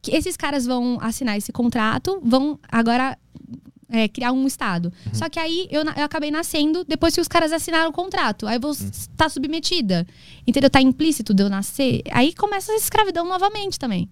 que 0.00 0.14
esses 0.14 0.36
caras 0.36 0.64
vão 0.64 0.98
assinar 1.00 1.36
esse 1.36 1.50
contrato, 1.50 2.20
vão 2.22 2.60
agora 2.70 3.18
é, 3.88 4.08
criar 4.08 4.32
um 4.32 4.46
Estado. 4.46 4.92
Uhum. 5.06 5.14
Só 5.14 5.28
que 5.28 5.38
aí 5.38 5.66
eu, 5.70 5.82
eu 5.82 6.04
acabei 6.04 6.30
nascendo 6.30 6.84
depois 6.84 7.14
que 7.14 7.20
os 7.20 7.28
caras 7.28 7.52
assinaram 7.52 7.90
o 7.90 7.92
contrato. 7.92 8.46
Aí 8.46 8.56
eu 8.56 8.60
vou 8.60 8.70
Uhum. 8.72 8.88
estar 8.90 9.28
submetida. 9.28 10.06
Entendeu? 10.46 10.68
Tá 10.70 10.80
implícito 10.80 11.32
de 11.34 11.42
eu 11.42 11.48
nascer. 11.48 12.02
Aí 12.10 12.34
começa 12.34 12.72
a 12.72 12.76
escravidão 12.76 13.26
novamente 13.28 13.78
também. 13.78 14.08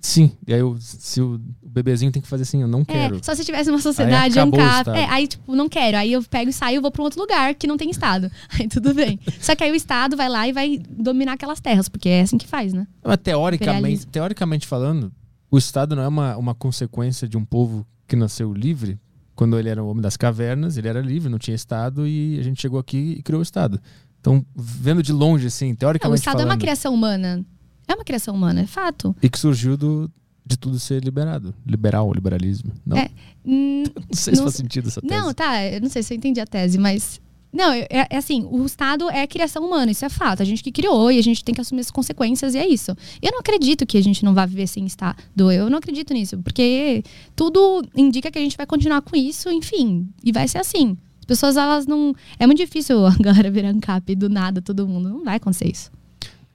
Sim, 0.00 0.30
e 0.46 0.54
aí 0.54 0.60
eu- 0.60 0.76
se 0.80 1.20
o, 1.20 1.40
bebezinho 1.60 2.12
tem 2.12 2.22
que 2.22 2.28
fazer 2.28 2.44
assim, 2.44 2.62
eu 2.62 2.68
não 2.68 2.84
quero. 2.84 3.16
É, 3.16 3.22
só 3.22 3.34
se 3.34 3.44
tivesse 3.44 3.68
uma 3.68 3.80
sociedade 3.80 4.38
Aí 4.38 4.44
ANCAP. 4.46 4.62
Estado. 4.62 4.96
É, 4.96 5.04
aí, 5.10 5.26
tipo, 5.26 5.56
não 5.56 5.68
quero. 5.68 5.96
Aí 5.96 6.12
eu 6.12 6.22
pego 6.22 6.50
e 6.50 6.52
saio 6.52 6.76
e 6.76 6.80
vou 6.80 6.90
pra 6.92 7.02
um 7.02 7.04
outro 7.04 7.20
lugar 7.20 7.52
que 7.56 7.66
não 7.66 7.76
tem 7.76 7.90
Estado. 7.90 8.30
Aí 8.58 8.68
tudo 8.68 8.94
bem. 8.94 9.18
Só 9.40 9.56
que 9.56 9.64
aí 9.64 9.72
o 9.72 9.74
Estado 9.74 10.16
vai 10.16 10.28
lá 10.28 10.46
e 10.46 10.52
vai 10.52 10.78
dominar 10.88 11.32
aquelas 11.32 11.60
terras, 11.60 11.88
porque 11.88 12.08
é 12.08 12.20
assim 12.20 12.38
que 12.38 12.46
faz, 12.46 12.72
né? 12.72 12.86
Mas 13.04 13.18
teoricamente, 13.18 14.06
teoricamente 14.06 14.66
falando, 14.68 15.12
o 15.50 15.58
Estado 15.58 15.96
não 15.96 16.02
é 16.04 16.08
uma, 16.08 16.36
uma 16.36 16.54
consequência 16.54 17.26
de 17.28 17.36
um 17.36 17.44
povo 17.44 17.84
que 18.06 18.14
nasceu 18.14 18.52
livre. 18.54 19.00
Quando 19.38 19.56
ele 19.56 19.68
era 19.68 19.80
o 19.80 19.88
homem 19.88 20.02
das 20.02 20.16
cavernas, 20.16 20.76
ele 20.76 20.88
era 20.88 21.00
livre, 21.00 21.28
não 21.30 21.38
tinha 21.38 21.54
Estado, 21.54 22.08
e 22.08 22.40
a 22.40 22.42
gente 22.42 22.60
chegou 22.60 22.76
aqui 22.76 23.14
e 23.18 23.22
criou 23.22 23.38
o 23.38 23.42
Estado. 23.44 23.80
Então, 24.20 24.44
vendo 24.52 25.00
de 25.00 25.12
longe, 25.12 25.46
assim, 25.46 25.66
Não, 25.66 25.74
o 25.74 25.76
teoricamente 25.76 26.18
Estado 26.18 26.34
é 26.34 26.38
falando, 26.38 26.50
uma 26.50 26.58
criação 26.58 26.92
humana. 26.92 27.46
É 27.86 27.94
uma 27.94 28.02
criação 28.02 28.34
humana, 28.34 28.62
é 28.62 28.66
fato. 28.66 29.14
e 29.22 29.28
que 29.28 29.38
surgiu 29.38 29.76
do, 29.76 30.10
de 30.44 30.58
tudo 30.58 30.76
ser 30.80 31.04
liberado. 31.04 31.54
Liberal, 31.64 32.12
liberalismo. 32.12 32.72
Não, 32.84 32.96
É, 32.96 33.08
não 33.46 33.84
sei 34.10 34.34
se 34.34 34.40
não 34.40 34.46
faz 34.46 34.56
sentido 34.56 34.88
essa 34.88 35.00
tese. 35.00 35.14
Não, 35.14 35.32
tá, 35.32 35.64
eu 35.64 35.80
não 35.82 35.88
sei 35.88 36.02
se 36.02 36.12
eu 36.12 36.16
entendi 36.16 36.40
a 36.40 36.46
tese, 36.46 36.76
mas. 36.76 37.20
Não, 37.52 37.72
é, 37.72 37.86
é 37.88 38.16
assim, 38.16 38.46
o 38.50 38.64
Estado 38.64 39.08
é 39.10 39.26
criação 39.26 39.64
humana, 39.64 39.90
isso 39.90 40.04
é 40.04 40.08
fato. 40.08 40.42
A 40.42 40.44
gente 40.44 40.62
que 40.62 40.70
criou 40.70 41.10
e 41.10 41.18
a 41.18 41.22
gente 41.22 41.42
tem 41.42 41.54
que 41.54 41.60
assumir 41.60 41.80
as 41.80 41.90
consequências 41.90 42.54
e 42.54 42.58
é 42.58 42.66
isso. 42.66 42.94
Eu 43.22 43.32
não 43.32 43.40
acredito 43.40 43.86
que 43.86 43.96
a 43.96 44.02
gente 44.02 44.24
não 44.24 44.34
vai 44.34 44.46
viver 44.46 44.66
sem 44.66 44.84
Estado. 44.84 45.22
Eu 45.50 45.70
não 45.70 45.78
acredito 45.78 46.12
nisso, 46.12 46.38
porque 46.38 47.02
tudo 47.34 47.82
indica 47.96 48.30
que 48.30 48.38
a 48.38 48.42
gente 48.42 48.56
vai 48.56 48.66
continuar 48.66 49.00
com 49.00 49.16
isso, 49.16 49.50
enfim, 49.50 50.08
e 50.22 50.30
vai 50.32 50.46
ser 50.46 50.58
assim. 50.58 50.96
As 51.20 51.24
pessoas, 51.24 51.56
elas 51.56 51.86
não. 51.86 52.14
É 52.38 52.46
muito 52.46 52.58
difícil 52.58 53.04
a 53.06 53.14
galera 53.14 53.50
virar 53.50 53.70
ANCAP 53.70 54.14
do 54.14 54.28
nada, 54.28 54.60
todo 54.60 54.86
mundo. 54.86 55.08
Não 55.08 55.24
vai 55.24 55.36
acontecer 55.36 55.70
isso. 55.70 55.90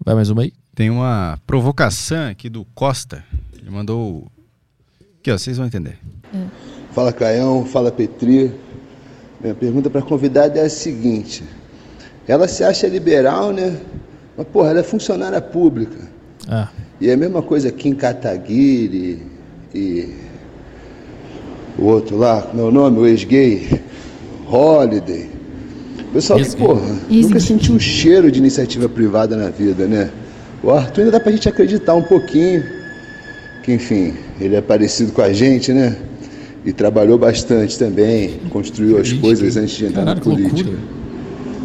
Vai 0.04 0.16
mais 0.16 0.30
uma 0.30 0.44
aí? 0.44 0.54
Tem 0.76 0.90
uma 0.90 1.40
provocação 1.46 2.30
aqui 2.30 2.50
do 2.50 2.66
Costa. 2.74 3.24
Ele 3.58 3.70
mandou. 3.70 4.28
Aqui, 5.20 5.32
ó, 5.32 5.38
vocês 5.38 5.58
vão 5.58 5.66
entender. 5.66 5.98
Fala 6.92 7.14
Caião, 7.14 7.66
fala 7.66 7.92
Petri. 7.92 8.52
Minha 9.44 9.56
pergunta 9.56 9.90
para 9.90 10.00
a 10.00 10.04
convidada 10.04 10.58
é 10.58 10.66
a 10.66 10.70
seguinte: 10.70 11.44
ela 12.28 12.48
se 12.48 12.64
acha 12.64 12.88
liberal, 12.88 13.52
né? 13.52 13.76
Mas, 14.38 14.48
porra, 14.48 14.70
ela 14.70 14.80
é 14.80 14.84
funcionária 14.84 15.42
pública. 15.42 15.98
Ah, 16.48 16.70
E 17.02 17.10
é 17.10 17.14
a 17.14 17.18
mesma 17.18 17.42
coisa 17.42 17.68
aqui 17.68 17.90
em 17.90 17.94
Kataguiri 17.94 19.22
e 19.76 20.10
o 21.78 21.84
outro 21.86 22.18
lá, 22.18 22.42
como 22.42 22.62
é 22.62 22.66
o 22.66 22.72
nome? 22.72 23.00
O 23.00 23.06
ex-gay, 23.06 23.82
Holiday. 24.50 25.30
Pessoal 26.14 26.40
que, 26.40 26.56
porra, 26.56 26.82
Ex-gay. 26.88 27.22
nunca 27.24 27.40
sentiu 27.40 27.76
o 27.76 27.80
cheiro 27.80 28.32
de 28.32 28.40
iniciativa 28.40 28.88
privada 28.88 29.36
na 29.36 29.50
vida, 29.50 29.88
né? 29.88 30.10
O 30.64 30.72
Arthur 30.72 31.02
ainda 31.02 31.12
dá 31.12 31.20
pra 31.20 31.32
gente 31.32 31.50
acreditar 31.50 31.96
um 31.96 32.04
pouquinho, 32.04 32.64
que 33.64 33.74
enfim, 33.74 34.14
ele 34.40 34.56
é 34.56 34.62
parecido 34.62 35.12
com 35.12 35.22
a 35.22 35.34
gente, 35.34 35.74
né? 35.74 35.96
E 36.66 36.72
trabalhou 36.72 37.18
bastante 37.18 37.78
também, 37.78 38.40
construiu 38.50 38.98
as 38.98 39.12
coisas 39.12 39.58
antes 39.58 39.76
de 39.76 39.86
entrar 39.86 40.06
Caralho, 40.06 40.20
na 40.20 40.24
política. 40.24 40.70
loucura. 40.70 41.04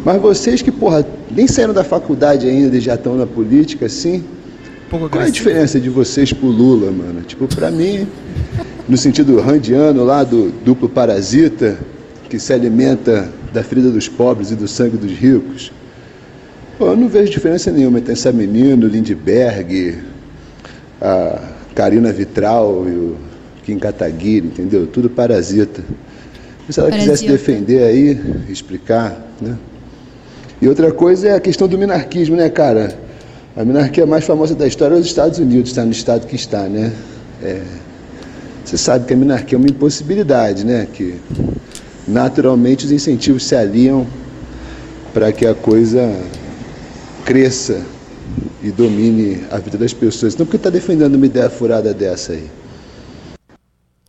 Mas 0.03 0.21
vocês 0.21 0.61
que, 0.61 0.71
porra, 0.71 1.05
nem 1.31 1.47
saíram 1.47 1.73
da 1.73 1.83
faculdade 1.83 2.47
ainda 2.47 2.75
e 2.75 2.81
já 2.81 2.95
estão 2.95 3.15
na 3.15 3.25
política, 3.25 3.85
assim, 3.85 4.23
pouco 4.89 5.09
qual 5.09 5.23
é 5.23 5.27
a 5.27 5.29
diferença 5.29 5.79
de 5.79 5.89
vocês 5.89 6.33
pro 6.33 6.47
Lula, 6.47 6.91
mano? 6.91 7.21
Tipo, 7.21 7.47
pra 7.47 7.69
mim, 7.69 8.07
no 8.87 8.97
sentido 8.97 9.39
randiano 9.39 10.03
lá 10.03 10.23
do 10.23 10.51
duplo 10.65 10.89
parasita, 10.89 11.77
que 12.29 12.39
se 12.39 12.53
alimenta 12.53 13.29
da 13.53 13.63
ferida 13.63 13.89
dos 13.89 14.07
pobres 14.07 14.51
e 14.51 14.55
do 14.55 14.67
sangue 14.67 14.97
dos 14.97 15.11
ricos, 15.11 15.71
pô, 16.77 16.87
eu 16.87 16.97
não 16.97 17.07
vejo 17.07 17.31
diferença 17.31 17.71
nenhuma 17.71 17.99
entre 17.99 18.13
essa 18.13 18.31
menina, 18.31 18.85
o 18.85 18.89
Lindbergh, 18.89 19.97
a 21.01 21.41
Karina 21.73 22.11
Vitral 22.11 22.85
e 22.87 22.91
o 22.91 23.28
Kim 23.69 23.77
Kataguiri, 23.77 24.47
entendeu? 24.47 24.87
Tudo 24.87 25.09
parasita. 25.09 25.83
Se 26.69 26.79
ela 26.79 26.89
Parasita. 26.89 27.31
defender 27.31 27.83
aí, 27.83 28.19
explicar, 28.49 29.27
né? 29.39 29.55
E 30.61 30.67
outra 30.67 30.91
coisa 30.91 31.29
é 31.29 31.35
a 31.35 31.39
questão 31.39 31.67
do 31.67 31.77
minarquismo, 31.77 32.35
né, 32.35 32.49
cara? 32.49 32.97
A 33.55 33.63
minarquia 33.63 34.05
mais 34.05 34.25
famosa 34.25 34.55
da 34.55 34.67
história 34.67 34.95
é 34.95 34.97
os 34.97 35.05
Estados 35.05 35.39
Unidos, 35.39 35.69
está 35.69 35.85
no 35.85 35.91
estado 35.91 36.27
que 36.27 36.35
está, 36.35 36.63
né? 36.63 36.91
É, 37.41 37.61
você 38.65 38.77
sabe 38.77 39.05
que 39.05 39.13
a 39.13 39.17
minarquia 39.17 39.55
é 39.55 39.59
uma 39.59 39.67
impossibilidade, 39.67 40.65
né? 40.65 40.87
Que 40.91 41.15
naturalmente 42.07 42.85
os 42.85 42.91
incentivos 42.91 43.45
se 43.45 43.55
aliam 43.55 44.05
para 45.13 45.31
que 45.31 45.45
a 45.45 45.55
coisa 45.55 46.11
cresça 47.25 47.81
e 48.63 48.69
domine 48.71 49.43
a 49.49 49.57
vida 49.57 49.77
das 49.77 49.93
pessoas. 49.93 50.33
Então, 50.33 50.45
por 50.45 50.51
que 50.51 50.57
está 50.57 50.69
defendendo 50.69 51.15
uma 51.15 51.25
ideia 51.25 51.49
furada 51.49 51.93
dessa 51.93 52.33
aí? 52.33 52.58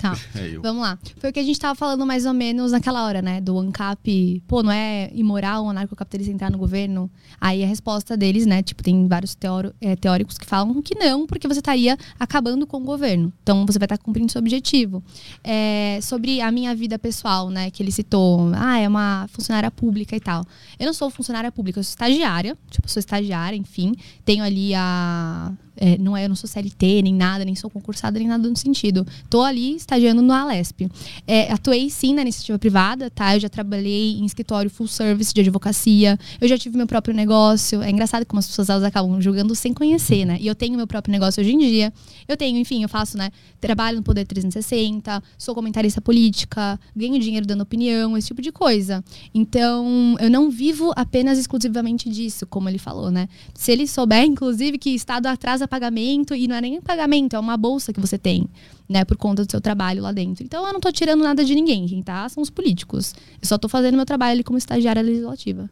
Tá. 0.01 0.17
É. 0.35 0.57
Vamos 0.59 0.83
lá. 0.83 0.99
Foi 1.19 1.31
o 1.31 1.33
que 1.33 1.41
a 1.41 1.43
gente 1.43 1.59
tava 1.59 1.75
falando 1.75 2.07
mais 2.07 2.25
ou 2.25 2.33
menos 2.33 2.73
naquela 2.73 3.05
hora, 3.05 3.21
né? 3.21 3.41
Do 3.41 3.59
ANCAP. 3.59 4.43
Pô, 4.47 4.63
não 4.63 4.71
é 4.73 5.11
imoral 5.15 5.65
um 5.65 5.71
anarcocapitalista 5.71 6.33
entrar 6.33 6.51
no 6.51 6.57
governo? 6.59 7.11
Aí 7.41 7.63
a 7.63 7.67
resposta 7.67 8.17
deles, 8.17 8.47
né? 8.47 8.63
Tipo, 8.63 8.83
tem 8.83 9.07
vários 9.09 9.35
teoro- 9.35 9.75
eh, 9.81 9.97
teóricos 9.97 10.39
que 10.39 10.47
falam 10.47 10.81
que 10.81 10.95
não, 10.95 11.27
porque 11.27 11.47
você 11.49 11.59
estaria 11.61 11.99
acabando 12.19 12.67
com 12.67 12.79
o 12.79 12.85
governo. 12.85 13.33
Então 13.43 13.67
você 13.67 13.79
vai 13.79 13.87
estar 13.87 13.99
cumprindo 13.99 14.31
seu 14.33 14.39
objetivo. 14.41 15.03
É, 15.45 15.99
sobre 16.03 16.41
a 16.41 16.51
minha 16.51 16.75
vida 16.75 16.99
pessoal, 16.99 17.51
né? 17.51 17.71
Que 17.71 17.83
ele 17.83 17.93
citou. 17.93 18.51
Ah, 18.55 18.79
é 18.79 18.89
uma 18.89 19.27
funcionária 19.33 19.71
pública 19.71 20.17
e 20.17 20.21
tal. 20.21 20.45
Eu 20.79 20.87
não 20.87 20.95
sou 20.95 21.11
funcionária 21.11 21.51
pública, 21.53 21.79
eu 21.81 21.85
sou 21.85 21.91
estagiária. 21.91 22.57
Tipo, 22.71 22.89
sou 22.91 23.01
estagiária, 23.01 23.57
enfim. 23.57 23.95
Tenho 24.25 24.43
ali 24.45 24.75
a. 24.75 25.53
é, 25.77 25.97
não 25.99 26.17
é, 26.17 26.25
eu 26.25 26.29
não 26.29 26.37
sou 26.37 26.49
CLT, 26.49 27.03
nem 27.03 27.15
nada, 27.15 27.45
nem 27.45 27.55
sou 27.55 27.71
concursada, 27.71 28.19
nem 28.19 28.29
nada 28.29 28.49
no 28.49 28.57
sentido. 28.57 29.07
Tô 29.29 29.43
ali 29.43 29.77
estagiando 29.77 30.23
no 30.23 30.33
Alesp. 30.33 30.89
É, 31.27 31.53
atuei 31.53 31.89
sim 31.91 32.15
na 32.15 32.23
iniciativa 32.23 32.59
privada, 32.59 33.11
tá? 33.11 33.35
Eu 33.37 33.41
já 33.41 33.49
trabalhei 33.49 34.19
em 34.19 34.25
escritório 34.25 34.71
full 34.71 34.87
service 34.87 35.33
de 35.33 35.41
advocacia. 35.41 36.19
Eu 36.41 36.49
já 36.49 36.59
tive 36.59 36.77
meu 36.77 36.87
próprio 36.87 37.15
negócio. 37.15 37.83
É 37.83 37.91
engraçado 37.91 38.27
como 38.27 38.39
as 38.39 38.47
pessoas 38.47 38.69
elas 38.69 38.85
acabam 38.85 39.21
julgando 39.21 39.55
sem 39.55 39.73
conhecer, 39.73 40.25
né? 40.25 40.39
E 40.41 40.47
eu 40.47 40.55
tenho 40.55 40.77
meu 40.77 40.87
próprio 40.87 41.13
negócio 41.13 41.41
hoje 41.41 41.53
em 41.53 41.59
dia. 41.59 41.93
Eu 42.29 42.37
tenho, 42.37 42.59
enfim, 42.59 42.83
eu 42.83 42.89
faço, 42.89 43.17
né? 43.17 43.31
Trabalho 43.61 43.99
no 43.99 44.03
Poder 44.03 44.25
360, 44.27 45.23
sou 45.39 45.55
comentarista 45.55 46.01
política, 46.01 46.79
ganho 46.95 47.19
dinheiro 47.19 47.47
dando 47.47 47.63
opinião, 47.63 48.17
esse 48.17 48.29
tipo 48.29 48.43
de 48.43 48.53
coisa. 48.53 49.05
Então, 49.35 50.17
eu 50.21 50.31
não 50.31 50.51
vivo 50.51 50.93
apenas 50.97 51.39
exclusivamente 51.39 52.09
disso, 52.09 52.47
como 52.47 52.69
ele 52.69 52.79
falou, 52.79 53.11
né? 53.11 53.29
Se 53.55 53.73
ele 53.73 53.87
souber, 53.87 54.25
inclusive, 54.25 54.79
que 54.79 54.91
Estado 54.91 55.27
atrasa 55.27 55.67
pagamento, 55.71 56.35
e 56.35 56.49
não 56.49 56.57
é 56.57 56.61
nem 56.61 56.81
pagamento, 56.81 57.37
é 57.37 57.39
uma 57.39 57.57
bolsa 57.57 57.93
que 57.93 58.01
você 58.01 58.19
tem, 58.19 58.49
né? 58.89 59.05
Por 59.05 59.17
conta 59.17 59.45
do 59.45 59.51
seu 59.51 59.61
trabalho 59.61 60.03
lá 60.03 60.11
dentro. 60.11 60.45
Então, 60.45 60.67
eu 60.67 60.73
não 60.73 60.81
tô 60.81 60.91
tirando 60.91 61.23
nada 61.23 61.45
de 61.45 61.55
ninguém. 61.55 61.87
Quem 61.87 62.03
tá 62.03 62.29
são 62.29 62.43
os 62.43 62.51
políticos. 62.51 63.15
Eu 63.41 63.47
só 63.47 63.57
tô 63.57 63.69
fazendo 63.69 63.95
meu 63.95 64.05
trabalho 64.05 64.33
ali 64.33 64.43
como 64.43 64.59
estagiária 64.59 65.01
legislativa. 65.01 65.71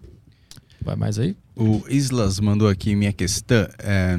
vai 0.81 0.95
mais 0.95 1.19
aí? 1.19 1.37
O 1.57 1.83
Islas 1.89 2.39
mandou 2.39 2.69
aqui 2.69 2.95
minha 2.95 3.13
questão. 3.13 3.67
é, 3.81 4.17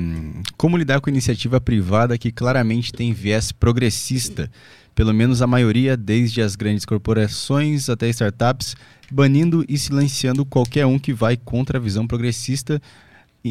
como 0.57 0.75
lidar 0.75 0.99
com 0.99 1.09
iniciativa 1.09 1.61
privada 1.61 2.17
que 2.17 2.31
claramente 2.31 2.91
tem 2.91 3.13
viés 3.13 3.53
progressista? 3.53 4.51
Pelo 4.93 5.13
menos 5.13 5.41
a 5.41 5.47
maioria, 5.47 5.95
desde 5.95 6.41
as 6.41 6.57
grandes 6.57 6.83
corporações 6.83 7.89
até 7.89 8.09
startups, 8.09 8.75
banindo 9.09 9.63
e 9.69 9.77
silenciando 9.77 10.45
qualquer 10.45 10.85
um 10.85 10.99
que 10.99 11.13
vai 11.13 11.37
contra 11.37 11.77
a 11.77 11.81
visão 11.81 12.05
progressista, 12.05 12.81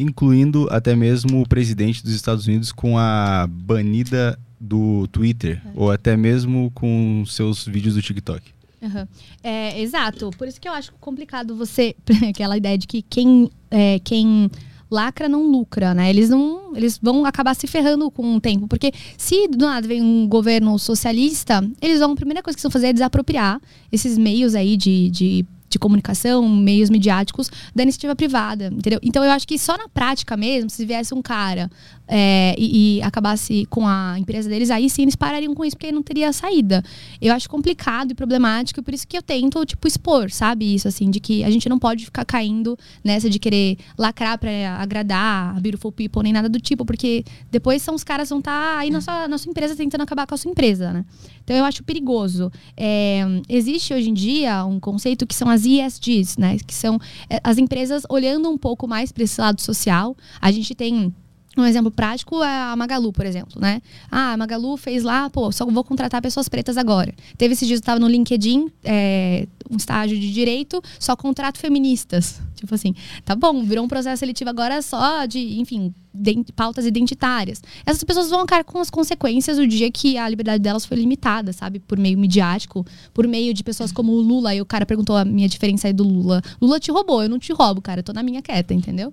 incluindo 0.01 0.67
até 0.71 0.95
mesmo 0.95 1.41
o 1.41 1.47
presidente 1.47 2.03
dos 2.03 2.13
Estados 2.13 2.47
Unidos 2.47 2.71
com 2.71 2.97
a 2.97 3.47
banida 3.49 4.39
do 4.59 5.07
Twitter, 5.07 5.61
ou 5.73 5.91
até 5.91 6.17
mesmo 6.17 6.71
com 6.71 7.23
seus 7.25 7.65
vídeos 7.65 7.95
do 7.95 8.01
TikTok. 8.01 8.59
Aham. 8.81 9.07
É, 9.43 9.81
exato. 9.81 10.31
Por 10.37 10.47
isso 10.47 10.59
que 10.59 10.67
eu 10.67 10.73
acho 10.73 10.93
complicado 10.99 11.55
você. 11.55 11.95
aquela 12.29 12.57
ideia 12.57 12.77
de 12.77 12.87
que 12.87 13.01
quem, 13.01 13.49
é, 13.69 13.99
quem 13.99 14.49
lacra 14.89 15.29
não 15.29 15.43
lucra, 15.43 15.93
né? 15.93 16.09
Eles 16.09 16.29
não. 16.29 16.75
Eles 16.75 16.99
vão 17.01 17.25
acabar 17.25 17.53
se 17.55 17.67
ferrando 17.67 18.09
com 18.09 18.35
o 18.35 18.41
tempo. 18.41 18.67
Porque 18.67 18.91
se 19.17 19.47
do 19.47 19.65
nada 19.65 19.87
vem 19.87 20.01
um 20.01 20.27
governo 20.27 20.77
socialista, 20.79 21.67
eles 21.81 21.99
vão. 21.99 22.13
A 22.13 22.15
primeira 22.15 22.41
coisa 22.41 22.55
que 22.55 22.63
vão 22.63 22.71
fazer 22.71 22.87
é 22.87 22.93
desapropriar 22.93 23.61
esses 23.91 24.17
meios 24.17 24.55
aí 24.55 24.77
de. 24.77 25.09
de 25.09 25.45
de 25.69 25.79
comunicação, 25.79 26.47
meios 26.47 26.89
midiáticos 26.89 27.49
da 27.73 27.83
iniciativa 27.83 28.15
privada, 28.15 28.67
entendeu? 28.67 28.99
Então 29.03 29.23
eu 29.23 29.31
acho 29.31 29.47
que 29.47 29.57
só 29.57 29.77
na 29.77 29.87
prática 29.87 30.35
mesmo, 30.35 30.69
se 30.69 30.85
viesse 30.85 31.13
um 31.13 31.21
cara 31.21 31.69
é, 32.11 32.55
e, 32.57 32.97
e, 32.97 33.01
acabasse 33.03 33.67
com 33.69 33.87
a 33.87 34.17
empresa 34.17 34.49
deles, 34.49 34.71
aí 34.71 34.89
sim 34.89 35.03
eles 35.03 35.15
parariam 35.15 35.53
com 35.53 35.63
isso, 35.63 35.77
porque 35.77 35.91
não 35.91 36.01
teria 36.01 36.33
saída. 36.33 36.83
Eu 37.21 37.33
acho 37.35 37.47
complicado 37.47 38.11
e 38.11 38.15
problemático, 38.15 38.81
por 38.81 38.93
isso 38.93 39.07
que 39.07 39.15
eu 39.15 39.21
tento, 39.21 39.63
tipo, 39.63 39.87
expor, 39.87 40.31
sabe? 40.31 40.73
Isso, 40.73 40.87
assim, 40.87 41.11
de 41.11 41.19
que 41.19 41.43
a 41.43 41.51
gente 41.51 41.69
não 41.69 41.77
pode 41.77 42.05
ficar 42.05 42.25
caindo 42.25 42.75
nessa 43.03 43.29
de 43.29 43.37
querer 43.37 43.77
lacrar 43.95 44.39
pra 44.39 44.49
agradar 44.79 45.55
a 45.55 45.59
beautiful 45.59 45.91
people, 45.91 46.23
nem 46.23 46.33
nada 46.33 46.49
do 46.49 46.59
tipo, 46.59 46.83
porque 46.83 47.23
depois 47.51 47.83
são 47.83 47.93
os 47.93 48.03
caras 48.03 48.27
vão 48.29 48.39
estar 48.39 48.73
tá 48.73 48.79
aí 48.79 48.89
na 48.89 49.01
sua, 49.01 49.27
na 49.27 49.37
sua 49.37 49.51
empresa 49.51 49.75
tentando 49.75 50.01
acabar 50.01 50.25
com 50.25 50.33
a 50.33 50.37
sua 50.37 50.49
empresa, 50.49 50.91
né? 50.91 51.05
Então 51.43 51.55
eu 51.55 51.63
acho 51.63 51.83
perigoso. 51.83 52.51
É, 52.75 53.21
existe 53.47 53.93
hoje 53.93 54.09
em 54.09 54.13
dia 54.13 54.65
um 54.65 54.79
conceito 54.79 55.27
que 55.27 55.35
são 55.35 55.47
as 55.47 55.63
ESGs, 55.63 56.39
né? 56.39 56.57
Que 56.65 56.73
são 56.73 56.99
é, 57.29 57.39
as 57.43 57.59
empresas 57.59 58.03
olhando 58.09 58.49
um 58.49 58.57
pouco 58.57 58.87
mais 58.87 59.11
para 59.11 59.23
esse 59.23 59.39
lado 59.39 59.61
social. 59.61 60.15
A 60.41 60.51
gente 60.51 60.73
tem 60.73 61.13
um 61.57 61.65
exemplo 61.65 61.89
prático 61.89 62.43
é 62.43 62.61
a 62.71 62.75
Magalu, 62.75 63.11
por 63.11 63.25
exemplo, 63.25 63.59
né? 63.59 63.81
Ah, 64.09 64.33
a 64.33 64.37
Magalu 64.37 64.77
fez 64.77 65.03
lá, 65.03 65.29
pô, 65.29 65.51
só 65.51 65.65
vou 65.65 65.83
contratar 65.83 66.21
pessoas 66.21 66.47
pretas 66.47 66.77
agora. 66.77 67.13
Teve 67.37 67.53
esses 67.53 67.67
dias, 67.67 67.79
eu 67.79 67.83
tava 67.83 67.99
no 67.99 68.07
LinkedIn, 68.07 68.71
é, 68.83 69.47
um 69.69 69.75
estágio 69.75 70.17
de 70.19 70.31
direito, 70.31 70.81
só 70.99 71.15
contrato 71.15 71.57
feministas. 71.57 72.39
Tipo 72.55 72.75
assim, 72.75 72.93
tá 73.25 73.35
bom, 73.35 73.63
virou 73.63 73.83
um 73.83 73.87
processo 73.87 74.19
seletivo 74.19 74.49
agora 74.49 74.81
só 74.81 75.25
de, 75.25 75.59
enfim, 75.59 75.93
de, 76.13 76.43
pautas 76.55 76.85
identitárias. 76.85 77.61
Essas 77.85 78.03
pessoas 78.03 78.29
vão 78.29 78.41
ficar 78.41 78.63
com 78.63 78.79
as 78.79 78.89
consequências 78.89 79.57
do 79.57 79.65
dia 79.65 79.89
que 79.89 80.17
a 80.17 80.29
liberdade 80.29 80.61
delas 80.61 80.85
foi 80.85 80.97
limitada, 80.97 81.51
sabe? 81.51 81.79
Por 81.79 81.97
meio 81.97 82.17
midiático, 82.17 82.85
por 83.13 83.27
meio 83.27 83.53
de 83.53 83.63
pessoas 83.63 83.91
como 83.91 84.11
o 84.11 84.21
Lula. 84.21 84.53
E 84.53 84.61
o 84.61 84.65
cara 84.65 84.85
perguntou 84.85 85.15
a 85.15 85.25
minha 85.25 85.47
diferença 85.47 85.87
aí 85.87 85.93
do 85.93 86.03
Lula. 86.03 86.41
Lula 86.61 86.79
te 86.79 86.91
roubou, 86.91 87.23
eu 87.23 87.29
não 87.29 87.39
te 87.39 87.51
roubo, 87.53 87.81
cara, 87.81 88.01
eu 88.01 88.03
tô 88.03 88.13
na 88.13 88.21
minha 88.21 88.41
quieta, 88.41 88.73
entendeu? 88.73 89.11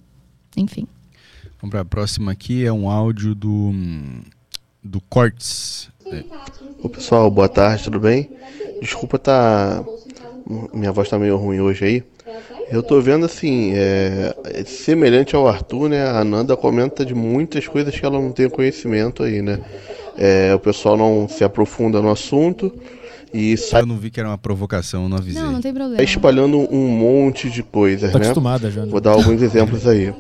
Enfim. 0.57 0.87
Vamos 1.61 1.71
para 1.71 1.81
a 1.81 1.85
próxima 1.85 2.33
aqui, 2.33 2.67
é 2.67 2.73
um 2.73 2.91
áudio 2.91 3.35
do, 3.35 3.73
do 4.85 5.01
Cortes. 5.09 5.89
É. 6.05 6.23
Ô 6.83 6.89
pessoal, 6.89 7.31
boa 7.31 7.49
tarde, 7.49 7.85
tudo 7.85 7.99
bem? 7.99 8.31
Desculpa 8.81 9.19
tá. 9.19 9.83
Minha 10.75 10.93
voz 10.93 11.09
tá 11.09 11.19
meio 11.19 11.37
ruim 11.39 11.61
hoje 11.61 11.85
aí. 11.85 12.05
Eu 12.71 12.83
tô 12.83 13.01
vendo 13.01 13.25
assim, 13.25 13.73
é, 13.75 14.35
semelhante 14.67 15.35
ao 15.35 15.49
Arthur, 15.49 15.89
né? 15.89 16.07
A 16.07 16.23
Nanda 16.23 16.57
comenta 16.57 17.07
de 17.07 17.15
muitas 17.15 17.67
coisas 17.67 17.99
que 17.99 18.05
ela 18.05 18.21
não 18.21 18.33
tem 18.33 18.51
conhecimento 18.51 19.23
aí, 19.23 19.41
né? 19.41 19.59
É, 20.19 20.55
o 20.55 20.59
pessoal 20.59 20.97
não 20.97 21.27
se 21.27 21.43
aprofunda 21.43 22.03
no 22.03 22.11
assunto 22.11 22.73
e 23.37 23.55
sai... 23.57 23.83
Eu 23.83 23.87
não 23.87 23.99
vi 23.99 24.11
que 24.11 24.19
era 24.19 24.31
uma 24.31 24.39
provocação, 24.39 25.11
não 25.11 25.19
avisei. 25.19 25.43
Não, 25.43 25.53
não 25.53 25.61
tem 25.61 25.75
problema. 25.75 26.03
espalhando 26.03 26.59
um 26.73 26.89
monte 26.89 27.51
de 27.51 27.63
coisas, 27.63 28.11
tá 28.11 28.19
né? 28.19 28.25
acostumada 28.25 28.71
já. 28.71 28.87
Né? 28.87 28.91
Vou 28.91 29.01
dar 29.01 29.11
alguns 29.11 29.43
exemplos 29.43 29.87
aí. 29.87 30.15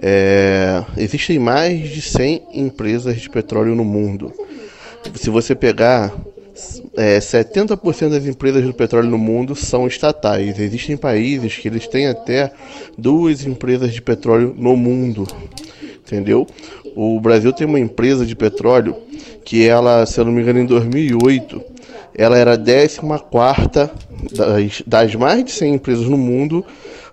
É, 0.00 0.84
existem 0.96 1.38
mais 1.38 1.90
de 1.90 2.00
100 2.00 2.42
empresas 2.54 3.20
de 3.20 3.28
petróleo 3.28 3.74
no 3.74 3.84
mundo. 3.84 4.32
Se 5.16 5.30
você 5.30 5.52
pegar 5.54 6.14
é, 6.96 7.18
70% 7.18 8.10
das 8.10 8.24
empresas 8.24 8.64
do 8.64 8.72
petróleo 8.72 9.10
no 9.10 9.18
mundo 9.18 9.56
são 9.56 9.88
estatais. 9.88 10.60
Existem 10.60 10.96
países 10.96 11.56
que 11.56 11.66
eles 11.66 11.88
têm 11.88 12.06
até 12.06 12.52
duas 12.96 13.44
empresas 13.44 13.92
de 13.92 14.00
petróleo 14.00 14.54
no 14.56 14.76
mundo. 14.76 15.26
Entendeu? 16.06 16.46
O 16.94 17.20
Brasil 17.20 17.52
tem 17.52 17.66
uma 17.66 17.80
empresa 17.80 18.24
de 18.24 18.36
petróleo 18.36 18.96
que 19.44 19.66
ela, 19.66 20.06
se 20.06 20.20
eu 20.20 20.24
não 20.24 20.32
me 20.32 20.42
engano, 20.42 20.60
em 20.60 20.66
2008 20.66 21.69
ela 22.20 22.36
era 22.36 22.52
a 22.52 22.58
14 22.58 23.90
das, 24.30 24.82
das 24.86 25.14
mais 25.14 25.42
de 25.42 25.52
100 25.52 25.74
empresas 25.76 26.04
no 26.06 26.18
mundo. 26.18 26.62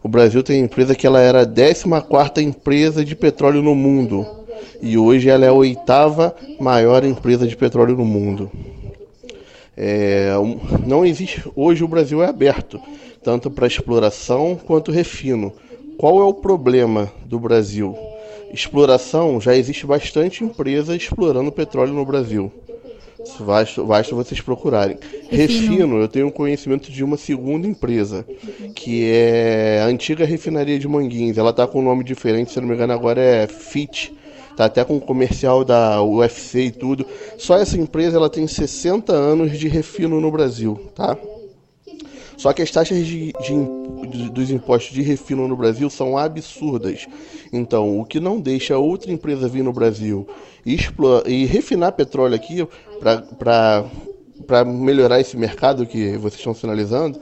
O 0.03 0.09
Brasil 0.09 0.43
tem 0.43 0.59
empresa 0.59 0.93
que 0.93 1.07
ela 1.07 1.21
era 1.21 1.43
a 1.43 1.45
14 1.45 2.43
empresa 2.43 3.05
de 3.05 3.15
petróleo 3.15 3.61
no 3.61 3.73
mundo. 3.73 4.27
E 4.81 4.97
hoje 4.97 5.29
ela 5.29 5.45
é 5.45 5.47
a 5.47 5.53
oitava 5.53 6.35
maior 6.59 7.05
empresa 7.05 7.47
de 7.47 7.55
petróleo 7.55 7.95
no 7.95 8.03
mundo. 8.03 8.51
É, 9.77 10.31
não 10.85 11.05
existe. 11.05 11.41
Hoje 11.55 11.85
o 11.85 11.87
Brasil 11.87 12.21
é 12.21 12.27
aberto, 12.27 12.77
tanto 13.23 13.49
para 13.49 13.65
exploração 13.65 14.59
quanto 14.67 14.91
refino. 14.91 15.53
Qual 15.97 16.19
é 16.19 16.25
o 16.25 16.33
problema 16.33 17.09
do 17.25 17.39
Brasil? 17.39 17.97
Exploração, 18.53 19.39
já 19.39 19.55
existe 19.55 19.85
bastante 19.85 20.43
empresa 20.43 20.93
explorando 20.93 21.49
petróleo 21.49 21.93
no 21.93 22.05
Brasil. 22.05 22.51
Basta, 23.39 23.83
basta 23.83 24.15
vocês 24.15 24.41
procurarem. 24.41 24.97
Refino. 25.29 25.69
Refino, 25.69 25.97
eu 25.97 26.07
tenho 26.07 26.31
conhecimento 26.31 26.91
de 26.91 27.03
uma 27.03 27.17
segunda 27.17 27.67
empresa, 27.67 28.25
que 28.75 29.09
é 29.11 29.81
a 29.83 29.87
antiga 29.87 30.25
refinaria 30.25 30.79
de 30.79 30.87
Manguins. 30.87 31.37
Ela 31.37 31.53
tá 31.53 31.67
com 31.67 31.79
um 31.79 31.83
nome 31.83 32.03
diferente, 32.03 32.51
se 32.51 32.59
não 32.59 32.67
me 32.67 32.73
engano, 32.73 32.93
agora 32.93 33.21
é 33.21 33.47
FIT. 33.47 34.15
Tá 34.55 34.65
até 34.65 34.83
com 34.83 34.99
comercial 34.99 35.63
da 35.63 36.01
UFC 36.01 36.61
e 36.61 36.71
tudo. 36.71 37.05
Só 37.37 37.57
essa 37.57 37.77
empresa 37.77 38.17
ela 38.17 38.29
tem 38.29 38.47
60 38.47 39.13
anos 39.13 39.57
de 39.57 39.67
refino 39.67 40.19
no 40.19 40.31
Brasil, 40.31 40.89
tá? 40.95 41.15
Só 42.37 42.53
que 42.53 42.61
as 42.61 42.69
taxas 42.69 43.05
de, 43.05 43.33
de, 43.33 44.29
dos 44.29 44.51
impostos 44.51 44.93
de 44.93 45.01
refino 45.01 45.47
no 45.47 45.57
Brasil 45.57 45.89
são 45.89 46.15
absurdas. 46.15 47.07
Então, 47.51 47.99
o 47.99 48.05
que 48.05 48.19
não 48.19 48.39
deixa 48.39 48.77
outra 48.77 49.11
empresa 49.11 49.47
vir 49.47 49.63
no 49.63 49.73
Brasil 49.73 50.27
e, 50.63 50.75
explorar, 50.75 51.27
e 51.27 51.45
refinar 51.45 51.93
petróleo 51.93 52.35
aqui 52.35 52.65
para 53.39 54.63
melhorar 54.63 55.19
esse 55.19 55.35
mercado 55.35 55.87
que 55.87 56.15
vocês 56.17 56.35
estão 56.35 56.53
sinalizando 56.53 57.19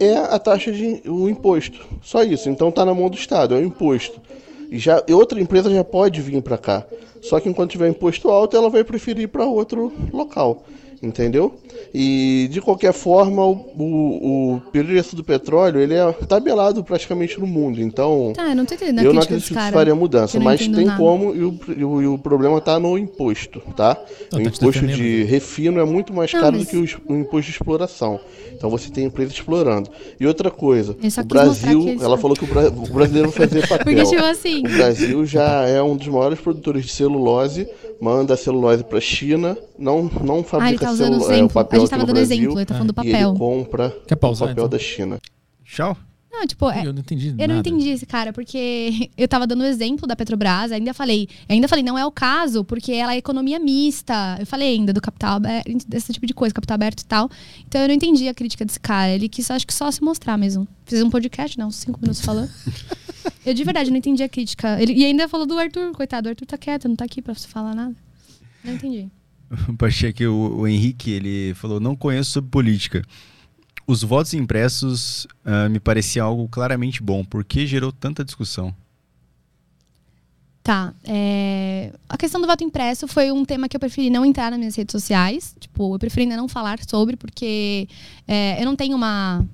é 0.00 0.16
a 0.16 0.38
taxa 0.40 0.72
de 0.72 1.02
o 1.06 1.28
imposto. 1.28 1.86
Só 2.02 2.24
isso. 2.24 2.48
Então 2.48 2.68
está 2.68 2.84
na 2.84 2.92
mão 2.92 3.08
do 3.08 3.16
Estado, 3.16 3.54
é 3.54 3.58
o 3.58 3.64
imposto. 3.64 4.20
E 4.68 4.76
já 4.76 5.04
outra 5.10 5.40
empresa 5.40 5.70
já 5.70 5.84
pode 5.84 6.20
vir 6.20 6.42
para 6.42 6.58
cá. 6.58 6.84
Só 7.20 7.38
que 7.38 7.48
enquanto 7.48 7.70
tiver 7.70 7.88
imposto 7.88 8.28
alto, 8.28 8.56
ela 8.56 8.68
vai 8.68 8.82
preferir 8.82 9.24
ir 9.24 9.28
para 9.28 9.44
outro 9.44 9.92
local 10.12 10.64
entendeu? 11.02 11.54
E 11.92 12.48
de 12.50 12.60
qualquer 12.60 12.92
forma, 12.92 13.44
o, 13.44 13.56
o, 13.76 14.54
o 14.54 14.60
preço 14.70 15.16
do 15.16 15.24
petróleo 15.24 15.80
ele 15.80 15.94
é 15.94 16.12
tabelado 16.12 16.84
praticamente 16.84 17.40
no 17.40 17.46
mundo. 17.46 17.80
Então, 17.80 18.32
tá, 18.34 18.48
eu 18.48 18.54
não, 18.54 18.64
eu 19.02 19.12
não 19.12 19.22
acredito 19.22 19.48
que 19.48 19.52
isso 19.52 19.72
faria 19.72 19.94
mudança, 19.94 20.38
mas 20.38 20.60
tem 20.60 20.84
nada. 20.84 20.96
como 20.96 21.34
e 21.34 21.42
o, 21.42 21.60
e 21.76 21.84
o, 21.84 22.02
e 22.02 22.06
o 22.06 22.18
problema 22.18 22.58
está 22.58 22.78
no 22.78 22.96
imposto, 22.96 23.60
tá? 23.76 23.96
Não, 24.30 24.40
o 24.40 24.44
tá 24.44 24.50
imposto 24.50 24.86
de 24.86 25.24
refino 25.24 25.80
é 25.80 25.84
muito 25.84 26.14
mais 26.14 26.30
caro 26.30 26.56
mas... 26.56 26.66
do 26.66 26.70
que 26.70 26.76
o, 26.76 27.12
o, 27.12 27.16
imposto 27.16 27.50
de 27.50 27.56
exploração. 27.56 28.20
Então 28.52 28.70
você 28.70 28.88
tem 28.88 29.04
empresa 29.04 29.32
explorando. 29.32 29.90
E 30.20 30.26
outra 30.26 30.50
coisa, 30.50 30.92
o 30.92 31.24
Brasil, 31.24 31.96
ela 32.00 32.16
falou 32.16 32.36
que 32.36 32.44
o, 32.44 32.46
bra 32.46 32.68
o 32.68 32.92
brasileiro 32.92 33.30
vai 33.30 33.48
fazer 33.48 33.66
papel. 33.66 33.84
Porque, 33.84 34.04
tipo 34.04 34.24
assim... 34.24 34.60
O 34.60 34.70
Brasil 34.70 35.26
já 35.26 35.66
é 35.66 35.82
um 35.82 35.96
dos 35.96 36.06
maiores 36.06 36.38
produtores 36.38 36.84
de 36.84 36.92
celulose 36.92 37.66
manda 38.02 38.36
celulose 38.36 38.82
para 38.82 38.98
a 38.98 39.00
China, 39.00 39.56
não, 39.78 40.02
não 40.02 40.42
fabrica 40.42 40.86
ah, 40.86 40.88
tá 40.90 40.96
celu- 40.96 41.30
é, 41.30 41.44
o 41.44 41.48
papel 41.48 41.76
a 41.76 41.80
gente 41.82 41.90
tava 41.90 42.04
dando 42.04 42.16
Brasil, 42.16 42.36
exemplo, 42.36 42.58
ele 42.58 42.66
tá 42.66 42.74
falando 42.74 42.88
do 42.88 42.94
papel. 42.94 43.30
ele 43.30 43.38
compra 43.38 43.96
Quer 44.08 44.16
pausar, 44.16 44.48
o 44.48 44.50
papel 44.50 44.64
então? 44.64 44.76
da 44.76 44.78
China. 44.84 45.20
Tchau. 45.64 45.96
Não, 46.32 46.46
tipo, 46.46 46.70
é, 46.70 46.86
eu 46.86 46.94
não 46.94 47.00
entendi. 47.00 47.28
Eu 47.28 47.34
nada. 47.34 47.52
não 47.52 47.60
entendi 47.60 47.90
esse 47.90 48.06
cara, 48.06 48.32
porque 48.32 49.10
eu 49.18 49.28
tava 49.28 49.46
dando 49.46 49.60
o 49.60 49.66
exemplo 49.66 50.06
da 50.06 50.16
Petrobras, 50.16 50.72
ainda 50.72 50.94
falei, 50.94 51.28
ainda 51.46 51.68
falei, 51.68 51.84
não 51.84 51.98
é 51.98 52.06
o 52.06 52.10
caso, 52.10 52.64
porque 52.64 52.90
ela 52.90 53.14
é 53.14 53.18
economia 53.18 53.58
mista. 53.58 54.38
Eu 54.40 54.46
falei 54.46 54.74
ainda 54.74 54.94
do 54.94 55.00
capital 55.00 55.36
aberto, 55.36 55.86
desse 55.86 56.10
tipo 56.10 56.26
de 56.26 56.32
coisa, 56.32 56.54
capital 56.54 56.76
aberto 56.76 57.00
e 57.00 57.04
tal. 57.04 57.30
Então 57.68 57.82
eu 57.82 57.88
não 57.88 57.94
entendi 57.94 58.28
a 58.28 58.34
crítica 58.34 58.64
desse 58.64 58.80
cara. 58.80 59.10
Ele 59.10 59.28
quis, 59.28 59.50
acho 59.50 59.66
que 59.66 59.74
só 59.74 59.90
se 59.90 60.02
mostrar 60.02 60.38
mesmo. 60.38 60.66
Fiz 60.86 61.02
um 61.02 61.10
podcast, 61.10 61.58
não, 61.58 61.68
uns 61.68 61.76
cinco 61.76 62.00
minutos 62.00 62.22
falando. 62.22 62.50
eu 63.44 63.52
de 63.52 63.62
verdade 63.62 63.90
não 63.90 63.98
entendi 63.98 64.22
a 64.22 64.28
crítica. 64.28 64.80
Ele, 64.80 64.94
e 64.94 65.04
ainda 65.04 65.28
falou 65.28 65.46
do 65.46 65.58
Arthur, 65.58 65.92
coitado, 65.92 66.28
o 66.28 66.30
Arthur 66.30 66.46
tá 66.46 66.56
quieto, 66.56 66.88
não 66.88 66.96
tá 66.96 67.04
aqui 67.04 67.20
pra 67.20 67.34
falar 67.34 67.74
nada. 67.74 67.94
Não 68.64 68.72
entendi. 68.72 69.10
Pacheco, 69.76 70.24
o, 70.24 70.60
o 70.60 70.68
Henrique, 70.68 71.10
ele 71.10 71.52
falou: 71.54 71.78
não 71.78 71.94
conheço 71.94 72.30
sobre 72.30 72.50
política. 72.50 73.02
Os 73.86 74.02
votos 74.02 74.32
impressos 74.34 75.24
uh, 75.44 75.68
me 75.70 75.80
parecia 75.80 76.22
algo 76.22 76.48
claramente 76.48 77.02
bom. 77.02 77.24
Por 77.24 77.44
que 77.44 77.66
gerou 77.66 77.92
tanta 77.92 78.24
discussão? 78.24 78.74
Tá. 80.62 80.94
É... 81.04 81.92
A 82.08 82.16
questão 82.16 82.40
do 82.40 82.46
voto 82.46 82.62
impresso 82.62 83.08
foi 83.08 83.32
um 83.32 83.44
tema 83.44 83.68
que 83.68 83.76
eu 83.76 83.80
preferi 83.80 84.10
não 84.10 84.24
entrar 84.24 84.50
nas 84.50 84.58
minhas 84.58 84.76
redes 84.76 84.92
sociais. 84.92 85.54
Tipo, 85.58 85.94
eu 85.94 85.98
preferi 85.98 86.22
ainda 86.22 86.36
não 86.36 86.48
falar 86.48 86.78
sobre, 86.88 87.16
porque 87.16 87.88
é, 88.28 88.60
eu 88.60 88.64
não 88.64 88.76
tenho 88.76 88.96
uma 88.96 89.44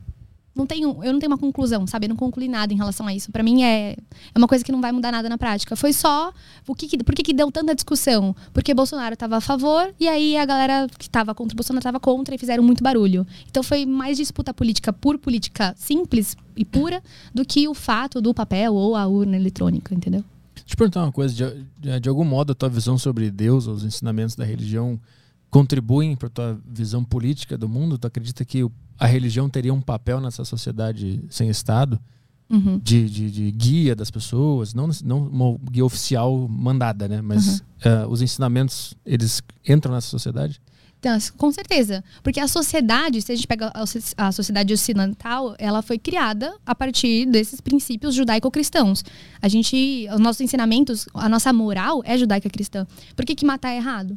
não 0.58 0.66
tenho, 0.66 1.04
eu 1.04 1.12
não 1.12 1.20
tenho 1.20 1.30
uma 1.30 1.38
conclusão, 1.38 1.86
sabe? 1.86 2.06
Eu 2.06 2.10
não 2.10 2.16
concluí 2.16 2.48
nada 2.48 2.72
em 2.74 2.76
relação 2.76 3.06
a 3.06 3.14
isso. 3.14 3.30
Para 3.30 3.44
mim 3.44 3.62
é, 3.62 3.92
é 3.92 4.38
uma 4.38 4.48
coisa 4.48 4.64
que 4.64 4.72
não 4.72 4.80
vai 4.80 4.90
mudar 4.90 5.12
nada 5.12 5.28
na 5.28 5.38
prática. 5.38 5.76
Foi 5.76 5.92
só 5.92 6.32
o 6.66 6.74
que, 6.74 6.88
que 6.88 6.98
por 7.04 7.14
que, 7.14 7.22
que 7.22 7.32
deu 7.32 7.50
tanta 7.52 7.74
discussão? 7.74 8.34
Porque 8.52 8.74
Bolsonaro 8.74 9.14
estava 9.14 9.36
a 9.36 9.40
favor 9.40 9.94
e 10.00 10.08
aí 10.08 10.36
a 10.36 10.44
galera 10.44 10.88
que 10.98 11.04
estava 11.04 11.32
contra 11.34 11.54
o 11.54 11.56
Bolsonaro 11.56 11.78
estava 11.78 12.00
contra 12.00 12.34
e 12.34 12.38
fizeram 12.38 12.64
muito 12.64 12.82
barulho. 12.82 13.24
Então 13.48 13.62
foi 13.62 13.86
mais 13.86 14.16
disputa 14.16 14.52
política 14.52 14.92
por 14.92 15.16
política 15.16 15.74
simples 15.78 16.36
e 16.56 16.64
pura 16.64 17.00
do 17.32 17.44
que 17.44 17.68
o 17.68 17.74
fato 17.74 18.20
do 18.20 18.34
papel 18.34 18.74
ou 18.74 18.96
a 18.96 19.06
urna 19.06 19.36
eletrônica, 19.36 19.94
entendeu? 19.94 20.24
Deixa 20.56 20.74
eu 20.74 20.76
perguntar 20.76 21.04
uma 21.04 21.12
coisa, 21.12 21.32
de, 21.32 21.64
de, 21.78 22.00
de 22.00 22.08
algum 22.08 22.24
modo 22.24 22.50
a 22.50 22.54
tua 22.54 22.68
visão 22.68 22.98
sobre 22.98 23.30
Deus, 23.30 23.68
os 23.68 23.84
ensinamentos 23.84 24.34
da 24.34 24.44
religião 24.44 25.00
contribuem 25.50 26.16
para 26.16 26.28
tua 26.28 26.60
visão 26.66 27.04
política 27.04 27.56
do 27.56 27.68
mundo? 27.68 27.96
Tu 27.96 28.06
acredita 28.06 28.44
que 28.44 28.64
o 28.64 28.72
a 28.98 29.06
religião 29.06 29.48
teria 29.48 29.72
um 29.72 29.80
papel 29.80 30.20
nessa 30.20 30.44
sociedade 30.44 31.22
sem 31.30 31.48
Estado 31.48 31.98
Uhum. 32.50 32.78
de, 32.82 33.10
de, 33.10 33.30
de 33.30 33.50
guia 33.50 33.94
das 33.94 34.10
pessoas, 34.10 34.72
não, 34.72 34.88
não 35.04 35.26
uma 35.28 35.58
guia 35.70 35.84
oficial 35.84 36.48
mandada, 36.48 37.06
né? 37.06 37.20
Mas 37.20 37.62
eh, 37.84 38.06
os 38.08 38.22
ensinamentos, 38.22 38.94
eles 39.04 39.42
entram 39.68 39.92
nessa 39.94 40.08
sociedade? 40.08 40.58
Então, 40.98 41.16
com 41.36 41.52
certeza. 41.52 42.02
Porque 42.22 42.40
a 42.40 42.48
sociedade, 42.48 43.20
se 43.20 43.30
a 43.30 43.34
gente 43.34 43.46
pega 43.46 43.70
a 43.74 43.84
soci- 43.84 44.14
a 44.16 44.32
sociedade 44.32 44.72
ocidental, 44.72 45.54
ela 45.58 45.82
foi 45.82 45.98
criada 45.98 46.54
a 46.64 46.74
partir 46.74 47.26
desses 47.26 47.60
princípios 47.60 48.14
judaico-cristãos. 48.14 49.04
A 49.42 49.46
gente, 49.46 50.08
os 50.10 50.18
nossos 50.18 50.40
ensinamentos, 50.40 51.06
a 51.12 51.28
nossa 51.28 51.52
moral 51.52 52.00
é 52.06 52.16
judaica 52.16 52.48
cristã. 52.48 52.86
Por 53.14 53.26
que, 53.26 53.34
que 53.34 53.44
matar 53.44 53.72
é 53.72 53.76
errado? 53.76 54.16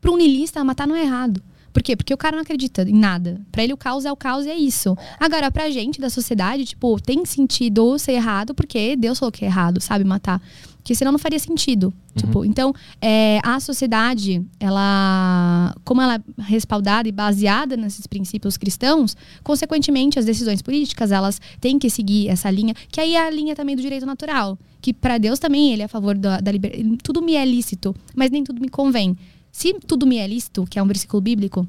Para 0.00 0.10
um 0.10 0.16
niilista, 0.16 0.64
matar 0.64 0.88
não 0.88 0.96
é 0.96 1.02
errado. 1.02 1.42
Por 1.78 1.82
quê? 1.84 1.94
Porque 1.94 2.12
o 2.12 2.16
cara 2.16 2.34
não 2.34 2.42
acredita 2.42 2.82
em 2.82 2.92
nada. 2.92 3.40
Pra 3.52 3.62
ele 3.62 3.72
o 3.72 3.76
caos 3.76 4.04
é 4.04 4.10
o 4.10 4.16
caos 4.16 4.46
e 4.46 4.50
é 4.50 4.56
isso. 4.56 4.96
Agora, 5.20 5.48
pra 5.48 5.70
gente 5.70 6.00
da 6.00 6.10
sociedade, 6.10 6.64
tipo, 6.64 7.00
tem 7.00 7.24
sentido 7.24 7.96
ser 8.00 8.14
errado 8.14 8.52
porque 8.52 8.96
Deus 8.96 9.16
falou 9.16 9.30
que 9.30 9.44
é 9.44 9.46
errado, 9.46 9.80
sabe? 9.80 10.02
Matar. 10.02 10.42
Porque 10.78 10.92
senão 10.92 11.12
não 11.12 11.20
faria 11.20 11.38
sentido. 11.38 11.94
Tipo, 12.16 12.44
então, 12.44 12.74
é, 13.00 13.38
a 13.44 13.60
sociedade, 13.60 14.44
ela, 14.58 15.72
como 15.84 16.02
ela 16.02 16.16
é 16.16 16.20
respaldada 16.42 17.08
e 17.08 17.12
baseada 17.12 17.76
nesses 17.76 18.08
princípios 18.08 18.56
cristãos, 18.56 19.16
consequentemente, 19.44 20.18
as 20.18 20.24
decisões 20.24 20.60
políticas, 20.60 21.12
elas 21.12 21.40
têm 21.60 21.78
que 21.78 21.88
seguir 21.88 22.26
essa 22.28 22.50
linha, 22.50 22.74
que 22.90 23.00
aí 23.00 23.14
é 23.14 23.24
a 23.24 23.30
linha 23.30 23.54
também 23.54 23.76
do 23.76 23.82
direito 23.82 24.04
natural. 24.04 24.58
Que 24.80 24.92
para 24.92 25.16
Deus 25.16 25.38
também 25.38 25.72
ele 25.72 25.82
é 25.82 25.84
a 25.84 25.88
favor 25.88 26.18
da, 26.18 26.40
da 26.40 26.50
liberdade. 26.50 26.98
Tudo 27.04 27.22
me 27.22 27.36
é 27.36 27.44
lícito, 27.44 27.94
mas 28.16 28.32
nem 28.32 28.42
tudo 28.42 28.60
me 28.60 28.68
convém. 28.68 29.16
Se 29.58 29.74
tudo 29.86 30.06
me 30.06 30.18
é 30.18 30.26
lícito, 30.26 30.64
que 30.70 30.78
é 30.78 30.82
um 30.82 30.86
versículo 30.86 31.20
bíblico, 31.20 31.66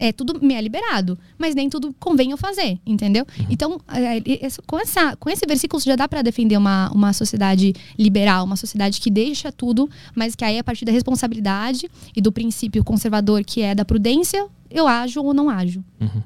é 0.00 0.10
tudo 0.12 0.44
me 0.44 0.54
é 0.54 0.60
liberado, 0.60 1.16
mas 1.38 1.54
nem 1.54 1.68
tudo 1.70 1.94
convém 2.00 2.32
eu 2.32 2.36
fazer, 2.36 2.80
entendeu? 2.84 3.24
Então, 3.48 3.80
é, 3.86 4.16
é, 4.18 4.22
esse- 4.46 4.60
com, 4.66 4.76
essa, 4.80 5.14
com 5.14 5.30
esse 5.30 5.46
versículo 5.46 5.80
já 5.80 5.94
dá 5.94 6.08
para 6.08 6.22
defender 6.22 6.56
uma, 6.56 6.90
uma 6.90 7.12
sociedade 7.12 7.72
liberal, 7.96 8.44
uma 8.44 8.56
sociedade 8.56 9.00
que 9.00 9.10
deixa 9.10 9.52
tudo, 9.52 9.88
mas 10.12 10.34
que 10.34 10.44
aí 10.44 10.58
a 10.58 10.64
partir 10.64 10.84
da 10.84 10.90
responsabilidade 10.90 11.88
e 12.16 12.20
do 12.20 12.32
princípio 12.32 12.82
conservador 12.82 13.44
que 13.44 13.60
é 13.62 13.76
da 13.76 13.84
prudência, 13.84 14.48
eu 14.68 14.88
ajo 14.88 15.22
ou 15.22 15.32
não 15.32 15.48
ajo, 15.48 15.84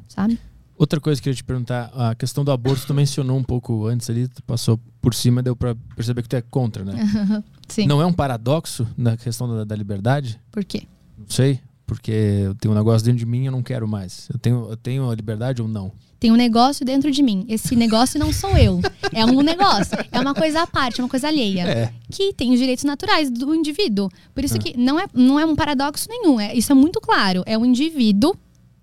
sabe? 0.08 0.38
Outra 0.78 1.00
coisa 1.00 1.20
que 1.20 1.28
eu 1.28 1.32
ia 1.32 1.36
te 1.36 1.44
perguntar, 1.44 1.90
a 1.94 2.14
questão 2.14 2.44
do 2.44 2.50
aborto, 2.50 2.86
tu 2.86 2.94
mencionou 2.94 3.36
um 3.36 3.44
pouco 3.44 3.86
antes 3.86 4.08
ali, 4.08 4.26
tu 4.26 4.42
passou 4.42 4.80
por 5.02 5.14
cima, 5.14 5.42
deu 5.42 5.54
pra 5.54 5.76
perceber 5.94 6.22
que 6.22 6.28
tu 6.28 6.34
é 6.36 6.42
contra, 6.42 6.84
né? 6.84 6.94
Sim. 7.68 7.86
Não 7.86 8.00
é 8.00 8.06
um 8.06 8.12
paradoxo 8.12 8.86
na 8.96 9.16
questão 9.16 9.48
da, 9.48 9.64
da 9.64 9.76
liberdade? 9.76 10.40
Por 10.50 10.64
quê? 10.64 10.82
Não 11.18 11.26
sei, 11.28 11.60
porque 11.86 12.10
eu 12.12 12.54
tenho 12.54 12.72
um 12.72 12.76
negócio 12.76 13.04
dentro 13.04 13.18
de 13.18 13.26
mim 13.26 13.42
e 13.42 13.46
eu 13.46 13.52
não 13.52 13.62
quero 13.62 13.86
mais. 13.86 14.28
Eu 14.32 14.38
tenho, 14.38 14.66
eu 14.70 14.76
tenho 14.76 15.10
a 15.10 15.14
liberdade 15.14 15.60
ou 15.62 15.68
não? 15.68 15.92
Tem 16.20 16.32
um 16.32 16.36
negócio 16.36 16.86
dentro 16.86 17.10
de 17.10 17.22
mim. 17.22 17.44
Esse 17.50 17.76
negócio 17.76 18.18
não 18.18 18.32
sou 18.32 18.56
eu. 18.56 18.80
É 19.12 19.26
um 19.26 19.42
negócio. 19.42 19.96
É 20.10 20.18
uma 20.18 20.32
coisa 20.34 20.62
à 20.62 20.66
parte, 20.66 21.00
é 21.00 21.04
uma 21.04 21.10
coisa 21.10 21.28
alheia. 21.28 21.62
É. 21.68 21.92
Que 22.10 22.32
tem 22.32 22.52
os 22.54 22.58
direitos 22.58 22.84
naturais 22.84 23.30
do 23.30 23.54
indivíduo. 23.54 24.08
Por 24.34 24.42
isso 24.42 24.58
que 24.58 24.74
não 24.78 24.98
é, 24.98 25.04
não 25.12 25.38
é 25.38 25.44
um 25.44 25.54
paradoxo 25.54 26.08
nenhum. 26.08 26.40
É, 26.40 26.54
isso 26.54 26.72
é 26.72 26.74
muito 26.74 26.98
claro. 26.98 27.42
É 27.44 27.58
um 27.58 27.64
indivíduo, 27.66 28.34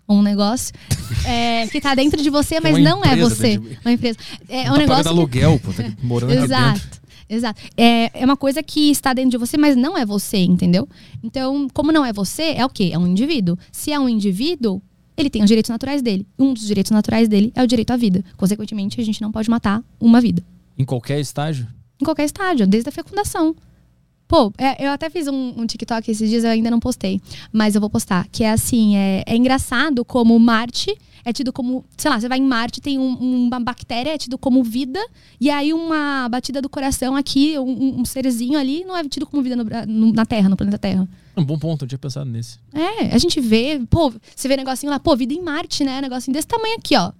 um 0.07 0.21
negócio, 0.21 0.71
é, 1.25 1.65
que 1.67 1.81
tá 1.81 1.95
dentro 1.95 2.21
de 2.21 2.29
você, 2.29 2.59
mas 2.61 2.77
Uma 2.77 2.83
não 2.89 3.03
é 3.03 3.15
você. 3.15 3.57
de. 3.57 3.77
Uma 3.83 3.91
empresa. 3.93 4.19
É 4.47 4.65
Não 4.65 4.71
um 4.71 4.73
tá 4.75 4.79
negócio. 4.81 5.03
que- 5.03 5.09
aluguel, 5.09 5.59
pô, 5.63 5.73
tá 5.73 5.91
morando 6.03 6.33
Exato. 6.33 7.00
Exato. 7.31 7.61
É, 7.77 8.21
é 8.21 8.25
uma 8.25 8.35
coisa 8.35 8.61
que 8.61 8.91
está 8.91 9.13
dentro 9.13 9.31
de 9.31 9.37
você, 9.37 9.57
mas 9.57 9.77
não 9.77 9.97
é 9.97 10.05
você, 10.05 10.39
entendeu? 10.39 10.87
Então, 11.23 11.69
como 11.73 11.89
não 11.89 12.05
é 12.05 12.11
você, 12.11 12.55
é 12.57 12.65
o 12.65 12.69
quê? 12.69 12.91
É 12.93 12.99
um 12.99 13.07
indivíduo. 13.07 13.57
Se 13.71 13.93
é 13.93 13.97
um 13.97 14.09
indivíduo, 14.09 14.81
ele 15.15 15.29
tem 15.29 15.41
os 15.41 15.47
direitos 15.47 15.69
naturais 15.69 16.01
dele. 16.01 16.27
Um 16.37 16.53
dos 16.53 16.67
direitos 16.67 16.91
naturais 16.91 17.29
dele 17.29 17.53
é 17.55 17.63
o 17.63 17.67
direito 17.67 17.91
à 17.91 17.95
vida. 17.95 18.21
Consequentemente, 18.35 18.99
a 18.99 19.03
gente 19.03 19.21
não 19.21 19.31
pode 19.31 19.49
matar 19.49 19.81
uma 19.97 20.19
vida. 20.19 20.43
Em 20.77 20.83
qualquer 20.83 21.21
estágio? 21.21 21.67
Em 22.01 22.03
qualquer 22.03 22.25
estágio, 22.25 22.67
desde 22.67 22.89
a 22.89 22.91
fecundação. 22.91 23.55
Pô, 24.31 24.49
é, 24.57 24.87
eu 24.87 24.91
até 24.91 25.09
fiz 25.09 25.27
um, 25.27 25.53
um 25.57 25.65
TikTok 25.65 26.09
esses 26.09 26.29
dias, 26.29 26.45
eu 26.45 26.51
ainda 26.51 26.71
não 26.71 26.79
postei. 26.79 27.19
Mas 27.51 27.75
eu 27.75 27.81
vou 27.81 27.89
postar. 27.89 28.25
Que 28.31 28.45
é 28.45 28.51
assim, 28.51 28.95
é, 28.95 29.25
é 29.27 29.35
engraçado 29.35 30.05
como 30.05 30.39
Marte 30.39 30.95
é 31.25 31.33
tido 31.33 31.51
como... 31.51 31.83
Sei 31.97 32.09
lá, 32.09 32.17
você 32.17 32.29
vai 32.29 32.37
em 32.37 32.41
Marte, 32.41 32.79
tem 32.79 32.97
um- 32.97 33.45
uma 33.47 33.59
bactéria, 33.59 34.11
é 34.13 34.17
tido 34.17 34.37
como 34.37 34.63
vida. 34.63 34.99
E 35.39 35.49
aí 35.49 35.73
uma 35.73 36.29
batida 36.29 36.61
do 36.61 36.69
coração 36.69 37.13
aqui, 37.13 37.59
um, 37.59 37.99
um- 37.99 38.05
serzinho 38.05 38.57
ali, 38.57 38.85
não 38.85 38.95
é 38.95 39.03
tido 39.03 39.25
como 39.27 39.43
vida 39.43 39.57
no 39.57 39.65
no- 39.85 40.13
na 40.13 40.25
Terra, 40.25 40.47
no 40.47 40.55
planeta 40.55 40.77
Terra. 40.77 41.05
Um 41.35 41.43
bom 41.43 41.59
ponto, 41.59 41.83
eu 41.83 41.87
tinha 41.89 41.99
pensado 41.99 42.29
nesse. 42.29 42.57
É, 42.73 43.13
a 43.13 43.17
gente 43.17 43.39
vê, 43.41 43.81
pô, 43.89 44.13
você 44.33 44.47
vê 44.47 44.55
negocinho 44.55 44.91
lá, 44.93 44.97
pô, 44.99 45.13
vida 45.17 45.33
em 45.33 45.41
Marte, 45.41 45.83
né? 45.83 45.99
Negocinho 45.99 46.33
desse 46.33 46.47
tamanho 46.47 46.75
aqui, 46.77 46.95
ó. 46.95 47.11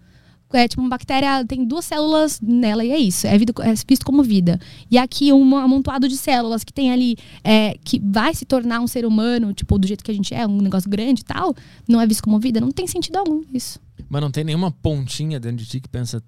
É 0.53 0.67
tipo 0.67 0.81
uma 0.81 0.89
bactéria, 0.89 1.45
tem 1.45 1.63
duas 1.65 1.85
células 1.85 2.39
nela 2.41 2.83
e 2.83 2.91
é 2.91 2.97
isso. 2.99 3.25
É, 3.27 3.37
vida, 3.37 3.53
é 3.61 3.73
visto 3.87 4.05
como 4.05 4.21
vida. 4.23 4.59
E 4.89 4.97
aqui 4.97 5.31
um 5.31 5.55
amontoado 5.55 6.07
de 6.07 6.17
células 6.17 6.63
que 6.63 6.73
tem 6.73 6.91
ali, 6.91 7.17
é, 7.43 7.77
que 7.83 7.99
vai 7.99 8.33
se 8.33 8.45
tornar 8.45 8.79
um 8.81 8.87
ser 8.87 9.05
humano, 9.05 9.53
tipo, 9.53 9.77
do 9.77 9.87
jeito 9.87 10.03
que 10.03 10.11
a 10.11 10.13
gente 10.13 10.33
é, 10.33 10.45
um 10.45 10.61
negócio 10.61 10.89
grande 10.89 11.21
e 11.21 11.25
tal, 11.25 11.55
não 11.87 12.01
é 12.01 12.07
visto 12.07 12.23
como 12.23 12.39
vida. 12.39 12.59
Não 12.59 12.71
tem 12.71 12.87
sentido 12.87 13.17
algum 13.17 13.43
isso. 13.53 13.79
Mas 14.09 14.21
não 14.21 14.31
tem 14.31 14.43
nenhuma 14.43 14.71
pontinha 14.71 15.39
dentro 15.39 15.57
de 15.57 15.65
ti 15.65 15.79
que 15.79 15.87
pensa. 15.89 16.21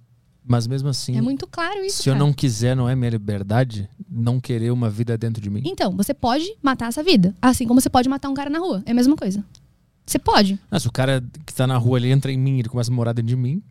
Mas 0.46 0.68
mesmo 0.68 0.90
assim, 0.90 1.16
É 1.18 1.22
muito 1.22 1.48
claro 1.48 1.86
isso. 1.86 2.04
se 2.04 2.10
eu 2.10 2.14
cara. 2.14 2.26
não 2.26 2.34
quiser, 2.34 2.76
não 2.76 2.90
é 2.90 2.96
minha 2.96 3.12
liberdade 3.12 3.88
não 4.10 4.40
querer 4.42 4.72
uma 4.72 4.90
vida 4.90 5.18
dentro 5.18 5.42
de 5.42 5.50
mim? 5.50 5.62
Então, 5.66 5.96
você 5.96 6.14
pode 6.14 6.54
matar 6.62 6.90
essa 6.90 7.02
vida. 7.02 7.34
Assim 7.42 7.66
como 7.66 7.80
você 7.80 7.90
pode 7.90 8.10
matar 8.10 8.30
um 8.30 8.34
cara 8.34 8.50
na 8.50 8.60
rua. 8.60 8.84
É 8.86 8.92
a 8.92 8.94
mesma 8.94 9.16
coisa. 9.16 9.44
Você 10.06 10.20
pode. 10.20 10.60
Se 10.78 10.88
o 10.88 10.92
cara 10.92 11.24
que 11.46 11.54
tá 11.54 11.66
na 11.66 11.78
rua 11.78 11.98
ele 11.98 12.12
entra 12.12 12.30
em 12.32 12.38
mim 12.38 12.60
ele 12.60 12.68
começa 12.68 12.92
a 12.92 12.94
morar 12.94 13.14
dentro 13.14 13.30
de 13.30 13.38
mim, 13.38 13.64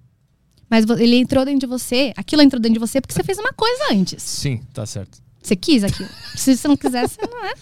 Mas 0.72 0.86
ele 0.98 1.16
entrou 1.16 1.44
dentro 1.44 1.60
de 1.60 1.66
você, 1.66 2.14
aquilo 2.16 2.40
entrou 2.40 2.58
dentro 2.58 2.72
de 2.72 2.78
você 2.80 2.98
porque 2.98 3.12
você 3.12 3.22
fez 3.22 3.36
uma 3.38 3.52
coisa 3.52 3.92
antes. 3.92 4.22
sim, 4.22 4.62
tá 4.72 4.86
certo. 4.86 5.20
Você 5.42 5.54
quis 5.54 5.84
aquilo. 5.84 6.08
Se 6.34 6.56
você 6.56 6.66
não 6.66 6.78
quiser, 6.78 7.06
você 7.06 7.20
não 7.30 7.44
é. 7.44 7.52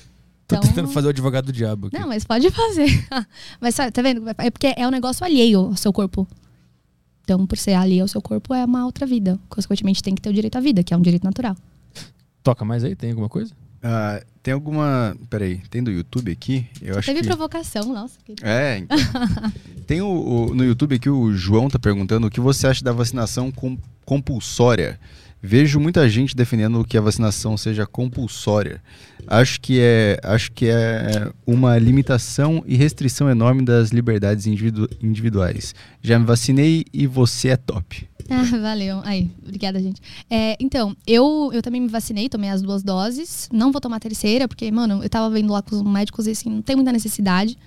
Tô 0.46 0.54
Então- 0.54 0.60
tentando 0.60 0.88
fazer 0.92 1.08
o 1.08 1.10
advogado 1.10 1.46
do 1.46 1.52
diabo 1.52 1.88
aqui. 1.88 1.98
Não, 1.98 2.06
mas 2.06 2.22
pode 2.24 2.48
fazer. 2.52 2.86
mas 3.60 3.74
tá 3.74 4.00
vendo? 4.00 4.22
É 4.38 4.48
porque 4.48 4.72
é 4.76 4.86
um 4.86 4.90
negócio 4.92 5.24
alheio 5.24 5.58
ao 5.58 5.76
seu 5.76 5.92
corpo. 5.92 6.24
Então, 7.24 7.44
por 7.48 7.58
ser 7.58 7.74
alheio 7.74 8.02
ao 8.02 8.08
seu 8.08 8.22
corpo, 8.22 8.54
é 8.54 8.64
uma 8.64 8.84
outra 8.86 9.04
vida. 9.06 9.40
Consequentemente, 9.48 10.02
tem 10.04 10.14
que 10.14 10.22
ter 10.22 10.30
o 10.30 10.32
direito 10.32 10.56
à 10.56 10.60
vida, 10.60 10.84
que 10.84 10.94
é 10.94 10.96
um 10.96 11.00
direito 11.02 11.24
natural. 11.24 11.56
Toca 12.44 12.64
mais 12.64 12.84
aí, 12.84 12.94
tem 12.94 13.10
alguma 13.10 13.28
coisa? 13.28 13.52
Ah, 13.82 14.22
tem 14.42 14.52
alguma. 14.54 15.16
Peraí, 15.28 15.58
tem 15.70 15.82
do 15.82 15.90
YouTube 15.90 16.30
aqui? 16.30 16.66
Eu 16.82 16.98
acho 16.98 17.06
Teve 17.06 17.20
que. 17.20 17.26
provocação, 17.26 17.92
nossa. 17.92 18.18
Que... 18.24 18.34
É, 18.42 18.78
então. 18.78 18.96
tem 19.86 20.00
o, 20.02 20.06
o- 20.50 20.54
no 20.54 20.64
YouTube 20.64 20.94
aqui 20.96 21.08
o 21.08 21.32
João 21.32 21.68
tá 21.68 21.78
perguntando 21.78 22.26
o 22.26 22.30
que 22.30 22.40
você 22.40 22.66
acha 22.66 22.84
da 22.84 22.92
vacinação 22.92 23.50
com- 23.50 23.78
compulsória. 24.04 24.98
Vejo 25.42 25.80
muita 25.80 26.08
gente 26.08 26.36
defendendo 26.36 26.84
que 26.84 26.98
a 26.98 27.00
vacinação 27.00 27.56
seja 27.56 27.86
compulsória. 27.86 28.82
Acho 29.26 29.60
que 29.60 29.78
é, 29.80 30.18
acho 30.22 30.52
que 30.52 30.66
é 30.66 31.30
uma 31.46 31.78
limitação 31.78 32.62
e 32.66 32.76
restrição 32.76 33.28
enorme 33.30 33.62
das 33.62 33.90
liberdades 33.90 34.46
individu- 34.46 34.88
individuais. 35.02 35.74
Já 36.02 36.18
me 36.18 36.26
vacinei 36.26 36.84
e 36.92 37.06
você 37.06 37.48
é 37.48 37.56
top. 37.56 38.08
Ah, 38.32 38.44
valeu. 38.58 39.00
Aí, 39.02 39.28
obrigada, 39.42 39.82
gente. 39.82 40.00
É, 40.30 40.56
então, 40.60 40.96
eu, 41.04 41.50
eu 41.52 41.60
também 41.60 41.80
me 41.80 41.88
vacinei, 41.88 42.28
tomei 42.28 42.48
as 42.48 42.62
duas 42.62 42.80
doses. 42.80 43.48
Não 43.52 43.72
vou 43.72 43.80
tomar 43.80 43.96
a 43.96 44.00
terceira, 44.00 44.46
porque, 44.46 44.70
mano, 44.70 45.02
eu 45.02 45.08
tava 45.10 45.28
vendo 45.34 45.52
lá 45.52 45.60
com 45.62 45.74
os 45.74 45.82
médicos 45.82 46.28
e 46.28 46.30
assim, 46.30 46.48
não 46.48 46.62
tem 46.62 46.76
muita 46.76 46.92
necessidade. 46.92 47.58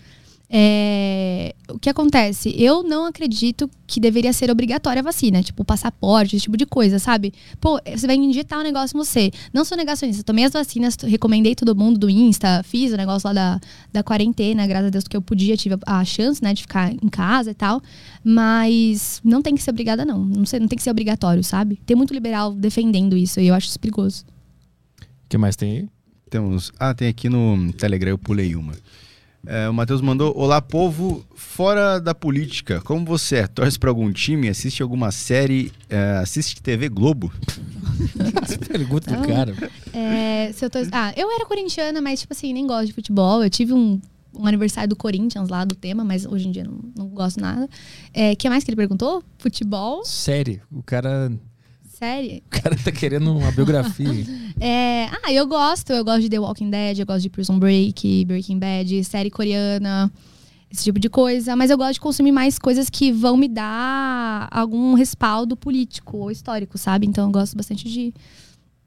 É, 0.56 1.56
o 1.68 1.80
que 1.80 1.90
acontece? 1.90 2.54
Eu 2.56 2.84
não 2.84 3.08
acredito 3.08 3.68
que 3.88 4.00
deveria 4.00 4.32
ser 4.32 4.52
obrigatória 4.52 5.00
a 5.00 5.04
vacina, 5.04 5.42
tipo 5.42 5.66
passaporte, 5.66 6.36
esse 6.36 6.44
tipo 6.44 6.56
de 6.56 6.68
coisa, 6.68 7.00
sabe? 7.00 7.34
Pô, 7.60 7.82
você 7.84 8.06
vai 8.06 8.16
injetar 8.18 8.60
um 8.60 8.62
negócio 8.62 8.96
em 8.96 9.00
você. 9.04 9.32
Não 9.52 9.66
sou 9.66 9.76
negacionista, 9.76 10.22
tomei 10.24 10.46
as 10.46 10.54
vacinas, 10.54 10.96
recomendei 11.02 11.56
todo 11.56 11.76
mundo 11.76 11.98
do 11.98 12.08
Insta, 12.08 12.62
fiz 12.62 12.94
o 12.94 12.98
negócio 12.98 13.28
lá 13.30 13.34
da, 13.34 13.62
da 13.92 14.04
quarentena, 14.04 14.68
graças 14.68 14.88
a 14.88 14.90
Deus 14.92 15.06
que 15.06 15.18
eu 15.18 15.24
podia, 15.24 15.58
tive 15.58 15.76
a, 15.88 16.02
a 16.02 16.06
chance, 16.06 16.44
né, 16.44 16.54
de 16.54 16.62
ficar 16.62 16.94
em 16.94 17.10
casa 17.10 17.50
e 17.50 17.56
tal. 17.56 17.82
Mas 18.24 19.20
não 19.24 19.42
tem 19.42 19.56
que 19.56 19.64
ser 19.64 19.72
obrigada, 19.72 20.06
não. 20.06 20.24
Não, 20.24 20.46
sei, 20.46 20.60
não 20.60 20.68
tem 20.68 20.78
que 20.78 20.84
ser 20.84 20.92
obrigatório, 20.92 21.44
sabe? 21.44 21.80
Tem 21.84 21.98
muito 21.98 22.14
liberal 22.14 22.54
defendendo 22.54 23.18
isso 23.18 23.40
e 23.40 23.48
eu 23.48 23.56
acho 23.56 23.70
isso 23.70 23.80
perigoso. 23.80 24.24
O 25.02 25.30
que 25.30 25.36
mais 25.36 25.56
tem 25.56 25.72
aí? 25.72 25.90
Temos. 26.30 26.72
Ah, 26.80 26.94
tem 26.94 27.08
aqui 27.08 27.28
no 27.28 27.74
Telegram, 27.74 28.12
eu 28.12 28.20
pulei 28.20 28.56
uma. 28.56 28.74
É, 29.46 29.68
o 29.68 29.74
Matheus 29.74 30.00
mandou: 30.00 30.34
Olá, 30.38 30.62
povo, 30.62 31.26
fora 31.36 32.00
da 32.00 32.16
política, 32.16 32.80
como 32.82 33.06
você 33.06 33.38
é? 33.38 33.48
Torce 33.48 33.78
pra 33.78 33.90
algum 33.90 34.12
time? 34.12 34.48
Assiste 34.48 34.82
alguma 34.82 35.12
série? 35.12 35.72
É, 35.90 36.18
assiste 36.22 36.62
TV 36.62 36.88
Globo? 36.88 37.32
Pergunta 38.68 39.16
do 39.16 39.28
cara. 39.28 39.54
É, 39.94 40.52
se 40.54 40.64
eu 40.66 40.70
tô... 40.70 40.80
Ah, 40.92 41.14
eu 41.18 41.30
era 41.30 41.46
corintiana, 41.46 42.02
mas, 42.02 42.22
tipo 42.22 42.34
assim, 42.34 42.54
nem 42.54 42.66
gosto 42.66 42.88
de 42.88 42.94
futebol. 42.94 43.44
Eu 43.44 43.50
tive 43.50 43.74
um, 43.74 44.00
um 44.34 44.48
aniversário 44.48 44.90
do 44.90 44.96
Corinthians 44.96 45.50
lá 45.50 45.66
do 45.66 45.76
tema, 45.76 46.06
mas 46.06 46.26
hoje 46.26 46.48
em 46.48 46.52
dia 46.52 46.64
não, 46.64 46.80
não 46.96 47.08
gosto 47.10 47.42
nada. 47.42 47.68
O 48.32 48.36
que 48.38 48.50
mais 48.50 48.64
que 48.64 48.70
ele 48.70 48.78
perguntou? 48.78 49.22
Futebol? 49.38 50.06
Série. 50.06 50.62
O 50.72 50.82
cara, 50.82 51.32
Série? 52.04 52.44
o 52.46 52.50
cara 52.62 52.76
tá 52.76 52.92
querendo 52.92 53.36
uma 53.38 53.52
biografia. 53.52 54.26
É, 54.60 55.10
ah, 55.24 55.34
eu 55.34 55.46
gosto. 55.48 55.92
Eu 55.92 56.06
gosto 56.06 56.22
de 56.22 56.30
The 56.30 56.40
Walking 56.40 56.70
Dead, 56.70 57.00
eu 57.00 57.06
gosto 57.06 57.24
de 57.24 57.30
Prison 57.30 57.60
Break, 57.60 58.24
Breaking 58.26 58.60
Bad, 58.60 59.04
série 59.04 59.30
coreana. 59.30 60.12
esse 60.72 60.84
tipo 60.84 61.00
de 61.00 61.10
coisa. 61.10 61.56
Mas 61.56 61.70
eu 61.70 61.78
gosto 61.78 61.94
de 61.96 62.00
consumir 62.00 62.32
mais 62.32 62.58
coisas 62.60 62.90
que 62.90 63.12
vão 63.12 63.36
me 63.36 63.48
dar 63.50 64.48
algum 64.52 64.94
respaldo 64.94 65.58
político 65.58 66.18
ou 66.18 66.32
histórico, 66.32 66.78
sabe? 66.78 67.08
Então 67.08 67.26
eu 67.26 67.32
gosto 67.32 67.58
bastante 67.58 67.90
de. 67.90 68.14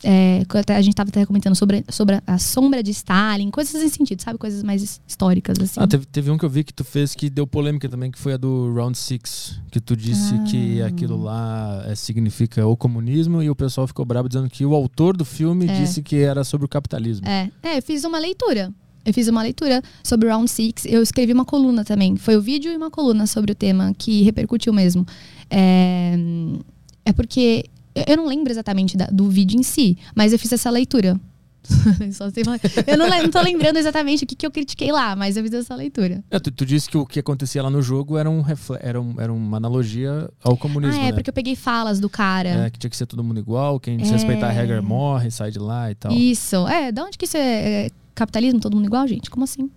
É, 0.05 0.43
a 0.69 0.81
gente 0.83 0.93
estava 0.93 1.09
até 1.09 1.25
comentando 1.25 1.55
sobre, 1.55 1.83
sobre 1.89 2.21
a 2.27 2.39
sombra 2.39 2.83
de 2.83 2.91
Stalin, 2.91 3.51
coisas 3.51 3.83
nesse 3.83 3.97
sentido, 3.97 4.21
sabe? 4.23 4.39
Coisas 4.39 4.63
mais 4.63 5.01
históricas, 5.07 5.59
assim. 5.59 5.81
Ah, 5.81 5.87
teve, 5.87 6.05
teve 6.07 6.31
um 6.31 6.37
que 6.37 6.45
eu 6.45 6.51
vi 6.51 6.63
que 6.65 6.73
tu 6.73 6.85
fez 6.85 7.15
que 7.15 7.31
deu 7.31 7.47
polêmica 7.47 7.89
também, 7.89 8.11
que 8.11 8.19
foi 8.19 8.35
a 8.35 8.37
do 8.37 8.73
Round 8.75 8.97
Six, 8.97 9.59
que 9.71 9.81
tu 9.81 9.97
disse 9.97 10.35
Ah. 10.35 10.45
que 10.45 10.83
aquilo 10.83 11.23
lá 11.23 11.83
é, 11.87 11.95
significa 11.95 12.67
o 12.67 12.77
comunismo 12.77 13.43
e 13.43 13.49
o 13.49 13.57
pessoal 13.57 13.87
ficou 13.87 14.05
bravo 14.05 14.29
dizendo 14.29 14.51
que 14.51 14.67
o 14.67 14.75
autor 14.75 15.17
do 15.17 15.25
filme 15.25 15.67
É. 15.67 15.81
disse 15.81 16.03
que 16.03 16.17
era 16.17 16.45
sobre 16.45 16.67
o 16.67 16.69
capitalismo. 16.69 17.27
É, 17.27 17.51
é, 17.63 17.79
eu 17.79 17.83
fiz 17.83 18.05
uma 18.05 18.19
leitura. 18.19 18.73
Eu 19.05 19.15
fiz 19.15 19.29
uma 19.29 19.43
leitura 19.43 19.81
sobre 20.03 20.29
Round 20.29 20.51
Six. 20.51 20.85
Eu 20.85 21.01
escrevi 21.01 21.33
uma 21.33 21.45
coluna 21.45 21.85
também. 21.85 22.17
Foi 22.17 22.37
o 22.37 22.43
vídeo 22.43 22.73
e 22.73 22.77
uma 22.77 22.91
coluna 22.91 23.27
sobre 23.27 23.53
o 23.53 23.55
tema 23.55 23.95
que 23.97 24.23
repercutiu 24.23 24.73
mesmo. 24.73 25.07
É, 25.49 26.17
é 27.05 27.13
porque 27.13 27.67
eu 28.07 28.17
não 28.17 28.27
lembro 28.27 28.53
exatamente 28.53 28.97
da- 28.97 29.07
do 29.07 29.29
vídeo 29.31 29.59
em 29.59 29.63
si, 29.63 29.97
mas 30.15 30.33
eu 30.33 30.39
fiz 30.39 30.53
essa 30.53 30.71
leitura. 30.71 31.19
Falar. 32.45 32.61
eu 32.87 32.97
não, 32.97 33.09
não 33.09 33.29
tô 33.29 33.41
lembrando 33.41 33.77
exatamente 33.77 34.23
o 34.23 34.27
que, 34.27 34.37
que 34.37 34.47
eu 34.47 34.51
critiquei 34.53 34.93
lá, 34.93 35.17
mas 35.17 35.37
eu 35.37 35.43
fiz 35.43 35.53
essa 35.53 35.75
leitura. 35.75 36.23
É, 36.31 36.39
tu, 36.39 36.51
tu 36.53 36.65
disse 36.65 36.89
que 36.89 36.97
o 36.97 37.05
que 37.05 37.19
acontecia 37.19 37.61
lá 37.61 37.69
no 37.69 37.83
jogo 37.83 38.17
era, 38.17 38.31
um 38.31 38.41
refle- 38.41 38.79
era, 38.81 39.01
um- 39.01 39.15
era 39.21 39.33
uma 39.33 39.57
analogia 39.57 40.31
ao 40.45 40.57
comunismo, 40.57 41.01
ah, 41.01 41.05
é, 41.05 41.07
né? 41.07 41.13
porque 41.13 41.29
eu 41.29 41.35
peguei 41.35 41.57
falas 41.57 41.99
do 41.99 42.09
cara. 42.09 42.49
É, 42.67 42.71
que 42.71 42.79
tinha 42.79 42.89
que 42.91 42.97
ser 42.97 43.07
todo 43.07 43.25
mundo 43.25 43.41
igual, 43.41 43.81
quem 43.81 43.95
É. 43.95 43.99
desrespeitar 43.99 44.51
a 44.51 44.53
regra 44.53 44.81
morre, 44.81 45.29
sai 45.33 45.51
de 45.51 45.59
lá 45.59 45.91
e 45.91 45.95
tal. 45.97 46.13
Isso. 46.13 46.69
É, 46.69 46.93
da 46.93 47.03
onde 47.05 47.19
que 47.19 47.25
isso 47.25 47.37
é, 47.37 47.87
é 47.87 47.91
capitalismo, 48.15 48.61
todo 48.61 48.77
mundo 48.77 48.87
igual, 48.87 49.07
gente? 49.09 49.29
Como 49.29 49.43
assim? 49.43 49.69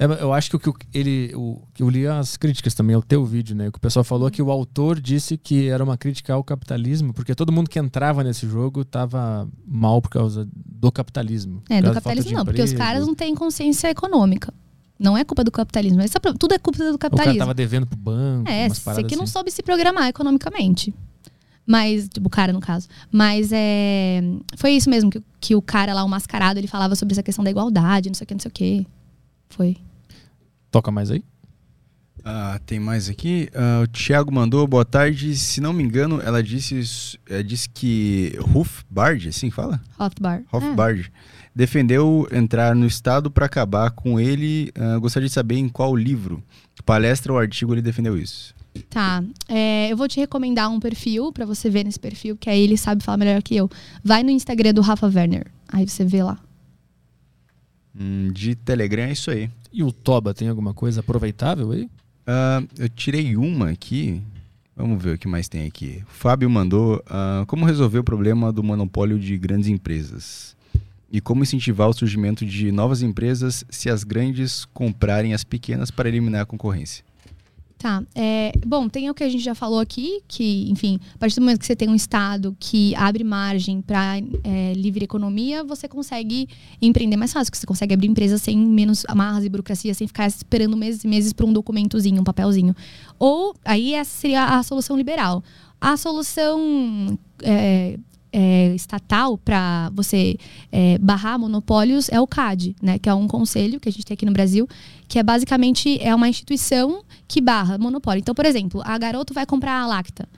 É, 0.00 0.22
eu 0.22 0.32
acho 0.32 0.48
que 0.48 0.56
o 0.56 0.72
que 0.72 0.86
ele. 0.94 1.30
O, 1.34 1.60
que 1.74 1.82
eu 1.82 1.90
li 1.90 2.06
as 2.06 2.38
críticas 2.38 2.72
também 2.72 2.96
ao 2.96 3.02
teu 3.02 3.22
vídeo, 3.22 3.54
né? 3.54 3.68
O 3.68 3.72
que 3.72 3.76
o 3.76 3.80
pessoal 3.80 4.02
falou 4.02 4.28
é 4.28 4.30
que 4.30 4.40
o 4.40 4.50
autor 4.50 4.98
disse 4.98 5.36
que 5.36 5.68
era 5.68 5.84
uma 5.84 5.98
crítica 5.98 6.32
ao 6.32 6.42
capitalismo, 6.42 7.12
porque 7.12 7.34
todo 7.34 7.52
mundo 7.52 7.68
que 7.68 7.78
entrava 7.78 8.24
nesse 8.24 8.48
jogo 8.48 8.82
tava 8.82 9.46
mal 9.66 10.00
por 10.00 10.08
causa 10.08 10.48
do 10.54 10.90
capitalismo. 10.90 11.62
É, 11.68 11.82
do 11.82 11.92
capitalismo 11.92 12.32
não, 12.32 12.44
porque 12.46 12.62
os 12.62 12.72
caras 12.72 13.06
não 13.06 13.14
têm 13.14 13.34
consciência 13.34 13.90
econômica. 13.90 14.54
Não 14.98 15.16
é 15.16 15.24
culpa 15.24 15.44
do 15.44 15.50
capitalismo. 15.50 16.00
Essa, 16.00 16.18
tudo 16.18 16.54
é 16.54 16.58
culpa 16.58 16.78
do 16.78 16.94
O 16.94 16.98
cara 16.98 17.10
capitalismo. 17.10 17.38
tava 17.38 17.54
devendo 17.54 17.86
pro 17.86 17.98
banco, 17.98 18.50
É, 18.50 18.68
você 18.68 19.02
que 19.04 19.16
não 19.16 19.24
assim. 19.24 19.32
soube 19.32 19.50
se 19.50 19.62
programar 19.62 20.08
economicamente. 20.08 20.94
Mas, 21.66 22.08
tipo, 22.08 22.26
o 22.26 22.30
cara, 22.30 22.52
no 22.52 22.60
caso. 22.60 22.88
Mas 23.12 23.50
é. 23.52 24.22
Foi 24.56 24.72
isso 24.72 24.88
mesmo, 24.90 25.10
que, 25.10 25.22
que 25.40 25.54
o 25.54 25.62
cara 25.62 25.92
lá, 25.94 26.02
o 26.04 26.08
mascarado, 26.08 26.58
ele 26.58 26.66
falava 26.66 26.96
sobre 26.96 27.12
essa 27.12 27.22
questão 27.22 27.44
da 27.44 27.50
igualdade, 27.50 28.08
não 28.08 28.14
sei 28.14 28.24
o 28.24 28.28
que, 28.28 28.34
não 28.34 28.40
sei 28.40 28.48
o 28.48 28.52
que. 28.52 28.86
Foi. 29.50 29.76
Toca 30.70 30.90
mais 30.90 31.10
aí? 31.10 31.24
Ah, 32.24 32.60
tem 32.66 32.78
mais 32.78 33.08
aqui. 33.08 33.48
Ah, 33.54 33.82
o 33.84 33.86
Thiago 33.88 34.32
mandou, 34.32 34.66
boa 34.66 34.84
tarde. 34.84 35.34
Se 35.36 35.60
não 35.60 35.72
me 35.72 35.82
engano, 35.82 36.20
ela 36.20 36.42
disse, 36.42 37.18
é, 37.28 37.42
disse 37.42 37.68
que 37.68 38.38
Hofbard, 38.54 39.28
assim 39.28 39.50
fala? 39.50 39.80
Rothbard. 39.98 40.44
Hofbard, 40.52 41.12
defendeu 41.54 42.28
entrar 42.30 42.74
no 42.74 42.86
Estado 42.86 43.30
para 43.30 43.46
acabar 43.46 43.90
com 43.90 44.20
ele. 44.20 44.70
Ah, 44.78 44.98
gostaria 44.98 45.28
de 45.28 45.34
saber 45.34 45.56
em 45.56 45.68
qual 45.68 45.96
livro, 45.96 46.42
palestra 46.84 47.32
ou 47.32 47.38
artigo 47.38 47.74
ele 47.74 47.82
defendeu 47.82 48.18
isso. 48.18 48.54
É, 48.74 48.80
tá. 48.88 49.24
É, 49.48 49.88
eu 49.90 49.96
vou 49.96 50.06
te 50.06 50.20
recomendar 50.20 50.70
um 50.70 50.78
perfil 50.78 51.32
pra 51.32 51.44
você 51.44 51.68
ver 51.68 51.84
nesse 51.84 51.98
perfil, 51.98 52.36
que 52.36 52.48
aí 52.48 52.60
ele 52.60 52.76
sabe 52.76 53.02
falar 53.02 53.16
melhor 53.16 53.42
que 53.42 53.56
eu. 53.56 53.68
Vai 54.04 54.22
no 54.22 54.30
Instagram 54.30 54.74
do 54.74 54.80
Rafa 54.80 55.06
Werner. 55.06 55.46
Aí 55.68 55.88
você 55.88 56.04
vê 56.04 56.22
lá. 56.22 56.38
Hum, 57.98 58.30
de 58.32 58.54
Telegram 58.54 59.04
é 59.04 59.12
isso 59.12 59.30
aí. 59.30 59.50
E 59.72 59.82
o 59.82 59.92
Toba 59.92 60.34
tem 60.34 60.48
alguma 60.48 60.74
coisa 60.74 61.00
aproveitável 61.00 61.72
aí? 61.72 61.88
Ah, 62.26 62.62
eu 62.78 62.88
tirei 62.88 63.36
uma 63.36 63.70
aqui. 63.70 64.22
Vamos 64.76 65.02
ver 65.02 65.16
o 65.16 65.18
que 65.18 65.28
mais 65.28 65.48
tem 65.48 65.66
aqui. 65.66 66.02
O 66.08 66.12
Fábio 66.12 66.48
mandou 66.48 67.02
ah, 67.06 67.44
como 67.46 67.66
resolver 67.66 67.98
o 67.98 68.04
problema 68.04 68.52
do 68.52 68.62
monopólio 68.62 69.18
de 69.18 69.36
grandes 69.36 69.68
empresas 69.68 70.56
e 71.10 71.20
como 71.20 71.42
incentivar 71.42 71.88
o 71.88 71.92
surgimento 71.92 72.46
de 72.46 72.70
novas 72.70 73.02
empresas 73.02 73.64
se 73.68 73.90
as 73.90 74.04
grandes 74.04 74.64
comprarem 74.66 75.34
as 75.34 75.42
pequenas 75.42 75.90
para 75.90 76.08
eliminar 76.08 76.42
a 76.42 76.46
concorrência. 76.46 77.04
Tá. 77.80 78.02
É, 78.14 78.52
bom, 78.66 78.90
tem 78.90 79.08
o 79.08 79.14
que 79.14 79.24
a 79.24 79.28
gente 79.30 79.42
já 79.42 79.54
falou 79.54 79.78
aqui, 79.78 80.20
que, 80.28 80.70
enfim, 80.70 81.00
a 81.14 81.18
partir 81.18 81.36
do 81.36 81.40
momento 81.40 81.60
que 81.60 81.64
você 81.64 81.74
tem 81.74 81.88
um 81.88 81.94
Estado 81.94 82.54
que 82.60 82.94
abre 82.94 83.24
margem 83.24 83.80
para 83.80 84.16
livre 84.76 85.02
economia, 85.02 85.64
você 85.64 85.88
consegue 85.88 86.46
empreender 86.82 87.16
mais 87.16 87.32
fácil, 87.32 87.50
porque 87.50 87.58
você 87.58 87.66
consegue 87.66 87.94
abrir 87.94 88.06
empresa 88.08 88.36
sem 88.36 88.58
menos 88.58 89.06
amarras 89.08 89.46
e 89.46 89.48
burocracia, 89.48 89.94
sem 89.94 90.06
ficar 90.06 90.26
esperando 90.26 90.76
meses 90.76 91.04
e 91.04 91.08
meses 91.08 91.32
por 91.32 91.46
um 91.46 91.54
documentozinho, 91.54 92.20
um 92.20 92.24
papelzinho. 92.24 92.76
Ou, 93.18 93.54
aí 93.64 93.94
essa 93.94 94.10
seria 94.10 94.44
a 94.44 94.62
solução 94.62 94.94
liberal. 94.94 95.42
A 95.80 95.96
solução 95.96 97.18
é, 97.42 97.98
é, 98.30 98.74
estatal 98.74 99.38
para 99.38 99.90
você 99.94 100.36
é, 100.70 100.98
barrar 100.98 101.38
monopólios 101.38 102.10
é 102.10 102.20
o 102.20 102.26
CAD, 102.26 102.76
né? 102.82 102.98
Que 102.98 103.08
é 103.08 103.14
um 103.14 103.26
conselho 103.26 103.80
que 103.80 103.88
a 103.88 103.92
gente 103.92 104.04
tem 104.04 104.14
aqui 104.14 104.26
no 104.26 104.32
Brasil, 104.32 104.68
que 105.08 105.18
é 105.18 105.22
basicamente 105.22 105.98
é 106.02 106.14
uma 106.14 106.28
instituição 106.28 107.02
que 107.30 107.40
barra 107.40 107.78
monopólio. 107.78 108.20
Então, 108.20 108.34
por 108.34 108.44
exemplo, 108.44 108.82
a 108.84 108.98
garoto 108.98 109.32
vai 109.32 109.46
comprar 109.46 109.80
a 109.80 109.86
Lacta. 109.86 110.28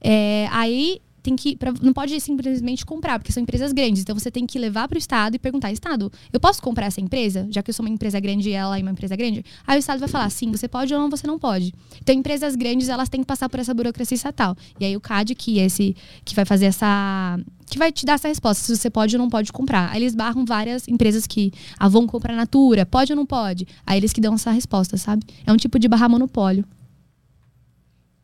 É, 0.00 0.46
aí 0.50 1.00
tem 1.22 1.36
que 1.36 1.54
pra- 1.56 1.72
não 1.80 1.92
pode 1.92 2.20
simplesmente 2.20 2.84
comprar, 2.84 3.16
porque 3.18 3.32
são 3.32 3.40
empresas 3.42 3.72
grandes. 3.72 4.02
Então 4.02 4.18
você 4.18 4.28
tem 4.30 4.44
que 4.44 4.58
levar 4.58 4.88
para 4.88 4.96
o 4.96 4.98
Estado 4.98 5.36
e 5.36 5.38
perguntar: 5.38 5.70
Estado, 5.72 6.12
eu 6.32 6.40
posso 6.40 6.60
comprar 6.60 6.86
essa 6.86 7.00
empresa? 7.00 7.46
Já 7.48 7.62
que 7.62 7.70
eu 7.70 7.74
sou 7.74 7.86
uma 7.86 7.90
empresa 7.94 8.18
grande 8.20 8.50
e 8.50 8.52
ela 8.52 8.76
é 8.78 8.82
uma 8.82 8.90
empresa 8.90 9.14
grande? 9.16 9.44
Aí 9.66 9.78
o 9.78 9.80
Estado 9.80 10.00
vai 10.00 10.08
falar: 10.08 10.28
sim, 10.30 10.50
você 10.50 10.66
pode 10.68 10.92
ou 10.92 11.00
não, 11.00 11.08
você 11.08 11.26
não 11.26 11.38
pode. 11.38 11.72
Então 12.00 12.14
empresas 12.14 12.54
grandes 12.56 12.88
elas 12.88 13.08
têm 13.08 13.20
que 13.20 13.26
passar 13.26 13.48
por 13.48 13.60
essa 13.60 13.72
burocracia 13.72 14.16
estatal. 14.16 14.56
E 14.80 14.84
aí 14.84 14.96
o 14.96 15.00
CAD, 15.00 15.34
que 15.36 15.60
é 15.60 15.64
esse 15.66 15.96
que 16.24 16.34
vai 16.34 16.44
fazer 16.44 16.66
essa. 16.66 17.38
Que 17.72 17.78
vai 17.78 17.90
te 17.90 18.04
dar 18.04 18.14
essa 18.14 18.28
resposta, 18.28 18.62
se 18.62 18.76
você 18.76 18.90
pode 18.90 19.16
ou 19.16 19.22
não 19.22 19.30
pode 19.30 19.50
comprar. 19.50 19.90
Aí 19.90 20.02
eles 20.02 20.14
barram 20.14 20.44
várias 20.44 20.86
empresas 20.86 21.26
que 21.26 21.52
ah, 21.78 21.88
vão 21.88 22.06
comprar 22.06 22.36
Natura, 22.36 22.84
pode 22.84 23.12
ou 23.12 23.16
não 23.16 23.24
pode? 23.24 23.66
Aí 23.86 23.98
eles 23.98 24.12
que 24.12 24.20
dão 24.20 24.34
essa 24.34 24.50
resposta, 24.50 24.98
sabe? 24.98 25.24
É 25.46 25.50
um 25.50 25.56
tipo 25.56 25.78
de 25.78 25.88
barrar 25.88 26.10
monopólio. 26.10 26.66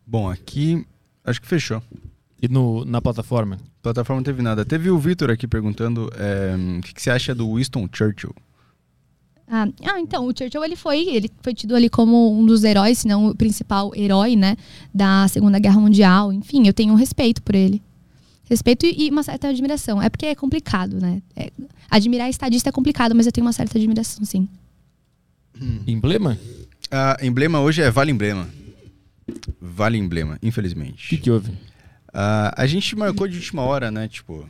Bom, 0.06 0.30
aqui 0.30 0.86
acho 1.24 1.40
que 1.40 1.48
fechou. 1.48 1.82
E 2.40 2.46
no, 2.46 2.84
na 2.84 3.00
plataforma? 3.00 3.58
Plataforma 3.82 4.20
não 4.20 4.24
teve 4.24 4.42
nada. 4.42 4.66
Teve 4.66 4.90
o 4.90 4.98
Vitor 4.98 5.30
aqui 5.30 5.46
perguntando 5.46 6.10
é, 6.14 6.54
o 6.78 6.82
que, 6.82 6.94
que 6.94 7.02
você 7.02 7.10
acha 7.10 7.34
do 7.34 7.54
Winston 7.54 7.88
Churchill. 7.90 8.34
Ah, 9.50 9.66
ah, 9.82 9.98
então, 9.98 10.26
o 10.26 10.32
Churchill 10.36 10.62
ele 10.62 10.76
foi, 10.76 11.08
ele 11.08 11.30
foi 11.40 11.54
tido 11.54 11.74
ali 11.74 11.88
como 11.88 12.38
um 12.38 12.44
dos 12.44 12.64
heróis, 12.64 12.98
se 12.98 13.08
não 13.08 13.28
o 13.28 13.34
principal 13.34 13.92
herói, 13.96 14.36
né, 14.36 14.58
da 14.94 15.26
Segunda 15.28 15.58
Guerra 15.58 15.80
Mundial. 15.80 16.34
Enfim, 16.34 16.66
eu 16.66 16.74
tenho 16.74 16.92
um 16.92 16.96
respeito 16.96 17.42
por 17.42 17.54
ele. 17.54 17.82
Respeito 18.48 18.86
e 18.86 19.10
uma 19.10 19.22
certa 19.22 19.48
admiração. 19.48 20.00
É 20.00 20.08
porque 20.08 20.26
é 20.26 20.34
complicado, 20.34 20.98
né? 21.00 21.20
É- 21.36 21.50
admirar 21.90 22.28
estadista 22.30 22.68
é 22.68 22.72
complicado, 22.72 23.14
mas 23.14 23.26
eu 23.26 23.32
tenho 23.32 23.46
uma 23.46 23.52
certa 23.52 23.78
admiração, 23.78 24.24
sim. 24.24 24.48
Emblema? 25.86 26.38
A 26.90 27.18
emblema 27.22 27.60
hoje 27.60 27.82
é 27.82 27.90
Vale 27.90 28.10
Emblema. 28.12 28.48
Vale 29.60 29.98
Emblema, 29.98 30.36
O 30.36 30.38
que, 30.40 30.46
infelizmente. 30.48 31.16
que 31.18 31.30
houve? 31.30 31.52
Ah, 32.12 32.54
a 32.56 32.66
gente 32.66 32.96
marcou 32.96 33.28
de 33.28 33.36
última 33.36 33.62
hora, 33.62 33.90
né? 33.90 34.08
Tipo. 34.08 34.48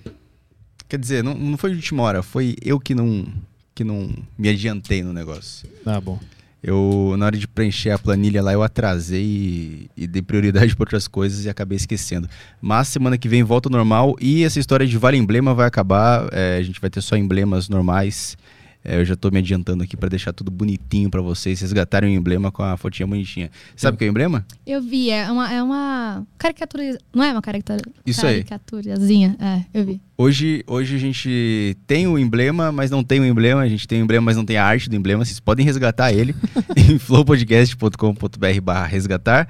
Quer 0.88 0.98
dizer, 0.98 1.22
não, 1.24 1.34
não 1.34 1.58
foi 1.58 1.70
de 1.70 1.76
última 1.76 2.02
hora, 2.02 2.22
foi 2.22 2.56
eu 2.62 2.78
que 2.80 2.94
não, 2.94 3.26
que 3.74 3.84
não 3.84 4.10
me 4.38 4.48
adiantei 4.48 5.02
no 5.02 5.12
negócio. 5.12 5.68
Ah, 5.84 6.00
bom. 6.00 6.18
Eu, 6.62 7.14
na 7.16 7.26
hora 7.26 7.36
de 7.36 7.46
preencher 7.46 7.90
a 7.90 7.98
planilha 7.98 8.42
lá, 8.42 8.52
eu 8.52 8.62
atrasei 8.62 9.22
e, 9.24 9.90
e 9.96 10.06
dei 10.06 10.22
prioridade 10.22 10.74
para 10.76 10.82
outras 10.82 11.06
coisas 11.06 11.44
e 11.44 11.48
acabei 11.48 11.76
esquecendo. 11.76 12.28
Mas 12.60 12.88
semana 12.88 13.16
que 13.16 13.28
vem 13.28 13.42
volta 13.42 13.70
normal 13.70 14.16
e 14.20 14.42
essa 14.42 14.58
história 14.58 14.86
de 14.86 14.98
Vale 14.98 15.16
Emblema 15.16 15.54
vai 15.54 15.66
acabar. 15.66 16.28
é, 16.32 16.56
a 16.56 16.62
gente 16.62 16.80
vai 16.80 16.90
ter 16.90 17.00
só 17.00 17.16
emblemas 17.16 17.68
normais. 17.68 18.36
É, 18.84 18.98
eu 19.00 19.04
já 19.04 19.16
tô 19.16 19.30
me 19.30 19.38
adiantando 19.38 19.82
aqui 19.82 19.96
para 19.96 20.08
deixar 20.08 20.32
tudo 20.32 20.50
bonitinho 20.50 21.10
para 21.10 21.20
vocês 21.20 21.60
resgatarem 21.60 22.16
o 22.16 22.18
emblema 22.18 22.50
com 22.50 22.62
a 22.62 22.76
fotinha 22.76 23.06
bonitinha. 23.06 23.50
Sabe 23.76 23.96
o 23.96 23.98
que 23.98 24.04
é 24.04 24.08
o 24.08 24.10
emblema? 24.10 24.46
Eu 24.66 24.80
vi, 24.80 25.10
é 25.10 25.30
uma, 25.30 25.52
é 25.52 25.62
uma 25.62 26.26
caricatura. 26.38 26.96
Não 27.14 27.24
é 27.24 27.32
uma 27.32 27.42
caricatura? 27.42 27.90
Isso 28.06 28.24
aí. 28.24 28.44
Caricaturazinha, 28.44 29.36
é, 29.40 29.78
eu 29.78 29.84
vi. 29.84 30.00
Hoje, 30.16 30.64
hoje 30.66 30.96
a 30.96 30.98
gente 30.98 31.76
tem 31.86 32.06
o 32.06 32.18
emblema, 32.18 32.72
mas 32.72 32.90
não 32.90 33.02
tem 33.02 33.20
o 33.20 33.24
emblema. 33.24 33.60
A 33.60 33.68
gente 33.68 33.86
tem 33.86 34.00
o 34.00 34.04
emblema, 34.04 34.24
mas 34.24 34.36
não 34.36 34.44
tem 34.44 34.56
a 34.56 34.64
arte 34.64 34.88
do 34.88 34.96
emblema. 34.96 35.24
Vocês 35.24 35.40
podem 35.40 35.66
resgatar 35.66 36.12
ele 36.12 36.34
em 36.76 36.98
flowpodcast.com.br 36.98 38.60
barra 38.62 38.86
resgatar. 38.86 39.48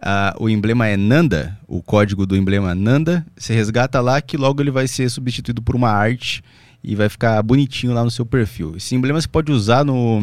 Ah, 0.00 0.34
o 0.38 0.48
emblema 0.48 0.86
é 0.86 0.96
Nanda, 0.96 1.58
o 1.66 1.82
código 1.82 2.24
do 2.24 2.36
emblema 2.36 2.74
Nanda. 2.74 3.26
Você 3.36 3.52
resgata 3.52 4.00
lá 4.00 4.22
que 4.22 4.36
logo 4.36 4.62
ele 4.62 4.70
vai 4.70 4.86
ser 4.86 5.10
substituído 5.10 5.60
por 5.60 5.74
uma 5.74 5.90
arte 5.90 6.42
e 6.82 6.94
vai 6.94 7.08
ficar 7.08 7.42
bonitinho 7.42 7.92
lá 7.92 8.04
no 8.04 8.10
seu 8.10 8.24
perfil. 8.24 8.76
Esse 8.76 8.94
emblema 8.94 9.20
você 9.20 9.28
pode 9.28 9.50
usar 9.52 9.84
no, 9.84 10.20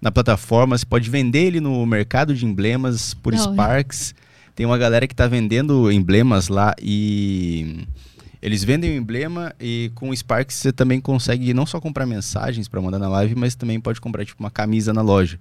na 0.00 0.10
plataforma, 0.10 0.76
você 0.76 0.86
pode 0.86 1.08
vender 1.10 1.44
ele 1.46 1.60
no 1.60 1.84
mercado 1.86 2.34
de 2.34 2.44
emblemas 2.44 3.14
por 3.14 3.34
hora. 3.34 3.42
Sparks. 3.42 4.14
Tem 4.54 4.66
uma 4.66 4.76
galera 4.76 5.06
que 5.06 5.14
está 5.14 5.26
vendendo 5.26 5.90
emblemas 5.90 6.48
lá 6.48 6.74
e 6.80 7.86
eles 8.42 8.62
vendem 8.62 8.90
o 8.90 8.96
emblema 8.96 9.54
e 9.58 9.90
com 9.94 10.10
o 10.10 10.16
Sparks 10.16 10.56
você 10.56 10.72
também 10.72 11.00
consegue 11.00 11.54
não 11.54 11.64
só 11.64 11.80
comprar 11.80 12.04
mensagens 12.04 12.68
para 12.68 12.80
mandar 12.80 12.98
na 12.98 13.08
live, 13.08 13.34
mas 13.34 13.54
também 13.54 13.80
pode 13.80 14.00
comprar 14.00 14.24
tipo 14.24 14.42
uma 14.42 14.50
camisa 14.50 14.92
na 14.92 15.00
loja. 15.00 15.38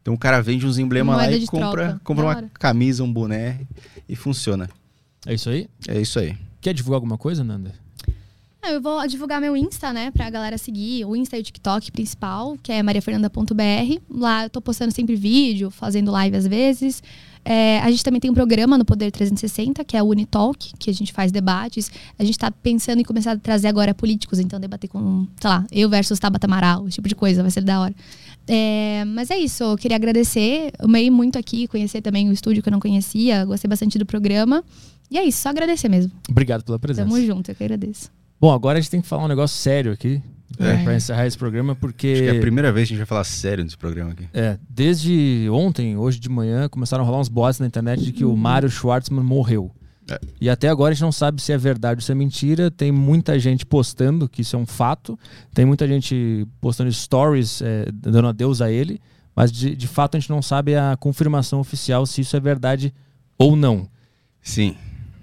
Então 0.00 0.14
o 0.14 0.18
cara 0.18 0.40
vende 0.40 0.66
uns 0.66 0.78
emblemas 0.78 1.16
lá 1.16 1.30
e 1.30 1.46
compra, 1.46 1.88
troca. 1.88 2.00
compra 2.04 2.24
uma 2.24 2.42
camisa, 2.54 3.02
um 3.02 3.12
boné 3.12 3.60
e 4.08 4.14
funciona. 4.14 4.68
É 5.26 5.34
isso 5.34 5.50
aí? 5.50 5.68
É 5.88 6.00
isso 6.00 6.18
aí. 6.18 6.36
Quer 6.60 6.72
divulgar 6.72 6.96
alguma 6.96 7.18
coisa, 7.18 7.42
Nanda? 7.42 7.83
Ah, 8.66 8.70
Eu 8.72 8.80
vou 8.80 9.06
divulgar 9.06 9.42
meu 9.42 9.54
Insta, 9.54 9.92
né, 9.92 10.10
pra 10.10 10.30
galera 10.30 10.56
seguir. 10.56 11.04
O 11.04 11.14
Insta 11.14 11.36
e 11.36 11.40
o 11.40 11.42
TikTok 11.42 11.92
principal, 11.92 12.56
que 12.62 12.72
é 12.72 12.82
mariafernanda.br. 12.82 14.00
Lá 14.08 14.44
eu 14.44 14.50
tô 14.50 14.58
postando 14.58 14.90
sempre 14.90 15.14
vídeo, 15.14 15.70
fazendo 15.70 16.10
live 16.10 16.34
às 16.34 16.46
vezes. 16.46 17.02
É, 17.44 17.78
a 17.80 17.90
gente 17.90 18.02
também 18.02 18.18
tem 18.18 18.30
um 18.30 18.34
programa 18.34 18.78
no 18.78 18.84
Poder 18.86 19.10
360, 19.10 19.84
que 19.84 19.98
é 19.98 20.02
o 20.02 20.06
Unitalk, 20.06 20.72
que 20.78 20.88
a 20.88 20.94
gente 20.94 21.12
faz 21.12 21.30
debates. 21.30 21.92
A 22.18 22.24
gente 22.24 22.38
tá 22.38 22.50
pensando 22.50 23.00
em 23.00 23.04
começar 23.04 23.32
a 23.32 23.36
trazer 23.36 23.68
agora 23.68 23.92
políticos, 23.92 24.38
então 24.38 24.58
debater 24.58 24.88
com, 24.88 25.26
sei 25.38 25.50
lá, 25.50 25.66
eu 25.70 25.90
versus 25.90 26.18
Tabata 26.18 26.46
Amaral, 26.46 26.88
esse 26.88 26.94
tipo 26.94 27.08
de 27.08 27.14
coisa, 27.14 27.42
vai 27.42 27.50
ser 27.50 27.62
da 27.62 27.80
hora. 27.82 27.94
É, 28.48 29.04
mas 29.06 29.30
é 29.30 29.36
isso, 29.36 29.62
eu 29.62 29.76
queria 29.76 29.96
agradecer. 29.96 30.72
Amei 30.78 31.10
muito 31.10 31.38
aqui, 31.38 31.68
conhecer 31.68 32.00
também 32.00 32.30
o 32.30 32.32
estúdio 32.32 32.62
que 32.62 32.68
eu 32.70 32.72
não 32.72 32.80
conhecia, 32.80 33.44
gostei 33.44 33.68
bastante 33.68 33.98
do 33.98 34.06
programa. 34.06 34.64
E 35.10 35.18
é 35.18 35.24
isso, 35.24 35.42
só 35.42 35.50
agradecer 35.50 35.90
mesmo. 35.90 36.10
Obrigado 36.30 36.64
pela 36.64 36.78
presença. 36.78 37.06
Tamo 37.06 37.20
junto, 37.26 37.50
eu 37.50 37.54
que 37.54 37.62
agradeço. 37.62 38.10
Bom, 38.44 38.52
agora 38.52 38.76
a 38.76 38.80
gente 38.82 38.90
tem 38.90 39.00
que 39.00 39.08
falar 39.08 39.24
um 39.24 39.28
negócio 39.28 39.56
sério 39.56 39.90
aqui 39.90 40.20
É. 40.58 40.84
para 40.84 40.94
encerrar 40.94 41.26
esse 41.26 41.38
programa, 41.38 41.74
porque 41.74 42.08
Acho 42.08 42.22
que 42.24 42.28
é 42.28 42.36
a 42.36 42.40
primeira 42.42 42.70
vez 42.70 42.86
que 42.86 42.92
a 42.92 42.94
gente 42.94 42.98
vai 42.98 43.06
falar 43.06 43.24
sério 43.24 43.64
nesse 43.64 43.78
programa 43.78 44.10
aqui. 44.10 44.28
é, 44.34 44.58
desde 44.68 45.48
ontem, 45.50 45.96
hoje 45.96 46.20
de 46.20 46.28
manhã, 46.28 46.68
começaram 46.68 47.02
a 47.02 47.06
rolar 47.06 47.20
uns 47.20 47.30
boatos 47.30 47.58
na 47.58 47.66
internet 47.66 48.04
de 48.04 48.12
que 48.12 48.22
o 48.22 48.36
Mário 48.36 48.68
Schwartzman 48.68 49.24
morreu. 49.24 49.70
É. 50.10 50.20
E 50.38 50.50
até 50.50 50.68
agora 50.68 50.90
a 50.90 50.94
gente 50.94 51.04
não 51.04 51.10
sabe 51.10 51.40
se 51.40 51.54
é 51.54 51.56
verdade 51.56 52.00
ou 52.00 52.02
se 52.02 52.12
é 52.12 52.14
mentira. 52.14 52.70
Tem 52.70 52.92
muita 52.92 53.38
gente 53.38 53.64
postando 53.64 54.28
que 54.28 54.42
isso 54.42 54.54
é 54.54 54.58
um 54.58 54.66
fato. 54.66 55.18
Tem 55.54 55.64
muita 55.64 55.88
gente 55.88 56.46
postando 56.60 56.92
stories 56.92 57.62
é, 57.62 57.86
dando 57.94 58.28
adeus 58.28 58.60
a 58.60 58.70
ele. 58.70 59.00
Mas 59.34 59.50
de, 59.50 59.74
de 59.74 59.88
fato 59.88 60.18
a 60.18 60.20
gente 60.20 60.28
não 60.28 60.42
sabe 60.42 60.76
a 60.76 60.98
confirmação 60.98 61.60
oficial 61.60 62.04
se 62.04 62.20
isso 62.20 62.36
é 62.36 62.40
verdade 62.40 62.92
ou 63.38 63.56
não. 63.56 63.88
Sim. 64.42 64.76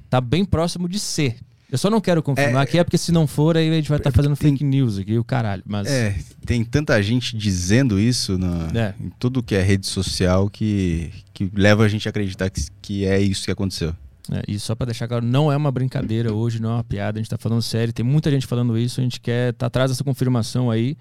Tá 0.09 0.19
bem 0.19 0.43
próximo 0.43 0.89
de 0.89 0.97
ser. 0.97 1.35
Eu 1.71 1.77
só 1.77 1.89
não 1.89 2.01
quero 2.01 2.21
confirmar 2.21 2.67
que 2.67 2.77
é 2.77 2.83
porque 2.83 2.97
se 2.97 3.11
não 3.13 3.25
for, 3.25 3.55
aí 3.55 3.69
a 3.69 3.73
gente 3.73 3.87
vai 3.87 3.97
estar 3.97 4.11
fazendo 4.11 4.35
tem- 4.35 4.51
fake 4.51 4.63
news 4.63 4.97
aqui, 4.97 5.17
o 5.17 5.23
caralho. 5.23 5.63
Mas 5.65 5.87
É, 5.87 6.15
tem 6.45 6.63
tanta 6.65 7.01
gente 7.01 7.37
dizendo 7.37 7.97
isso 7.99 8.37
na, 8.37 8.67
É. 8.77 8.93
em 8.99 9.09
tudo 9.17 9.41
que 9.41 9.55
é 9.55 9.61
rede 9.61 9.87
social 9.87 10.49
que, 10.49 11.09
que 11.33 11.49
leva 11.55 11.83
a 11.85 11.87
gente 11.87 12.07
a 12.07 12.09
acreditar 12.09 12.49
que, 12.49 12.61
que 12.81 13.05
é 13.05 13.19
isso 13.21 13.45
que 13.45 13.51
aconteceu. 13.51 13.95
É, 14.29 14.43
e 14.47 14.59
só 14.59 14.75
pra 14.75 14.85
deixar 14.85 15.07
claro, 15.07 15.25
não 15.25 15.51
é 15.51 15.55
uma 15.55 15.71
brincadeira 15.71 16.33
hoje, 16.33 16.61
não 16.61 16.71
é 16.71 16.73
uma 16.73 16.83
piada, 16.83 17.17
a 17.17 17.21
gente 17.21 17.29
tá 17.29 17.37
falando 17.37 17.61
sério, 17.61 17.93
tem 17.93 18.05
muita 18.05 18.29
gente 18.29 18.45
falando 18.45 18.77
isso, 18.77 18.99
a 18.99 19.03
gente 19.03 19.19
quer 19.21 19.53
tá 19.53 19.65
atrás 19.67 19.89
dessa 19.91 20.03
confirmação 20.03 20.69
aí. 20.69 20.97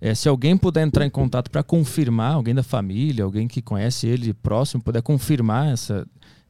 É, 0.00 0.14
se 0.14 0.28
alguém 0.28 0.56
puder 0.56 0.84
entrar 0.84 1.04
em 1.06 1.10
contato 1.10 1.48
pra 1.50 1.62
confirmar, 1.62 2.34
alguém 2.34 2.54
da 2.54 2.62
família, 2.62 3.24
alguém 3.24 3.46
que 3.46 3.60
conhece 3.62 4.06
ele 4.06 4.32
próximo, 4.34 4.82
puder 4.82 5.00
confirmar 5.02 5.72
essa, 5.72 6.04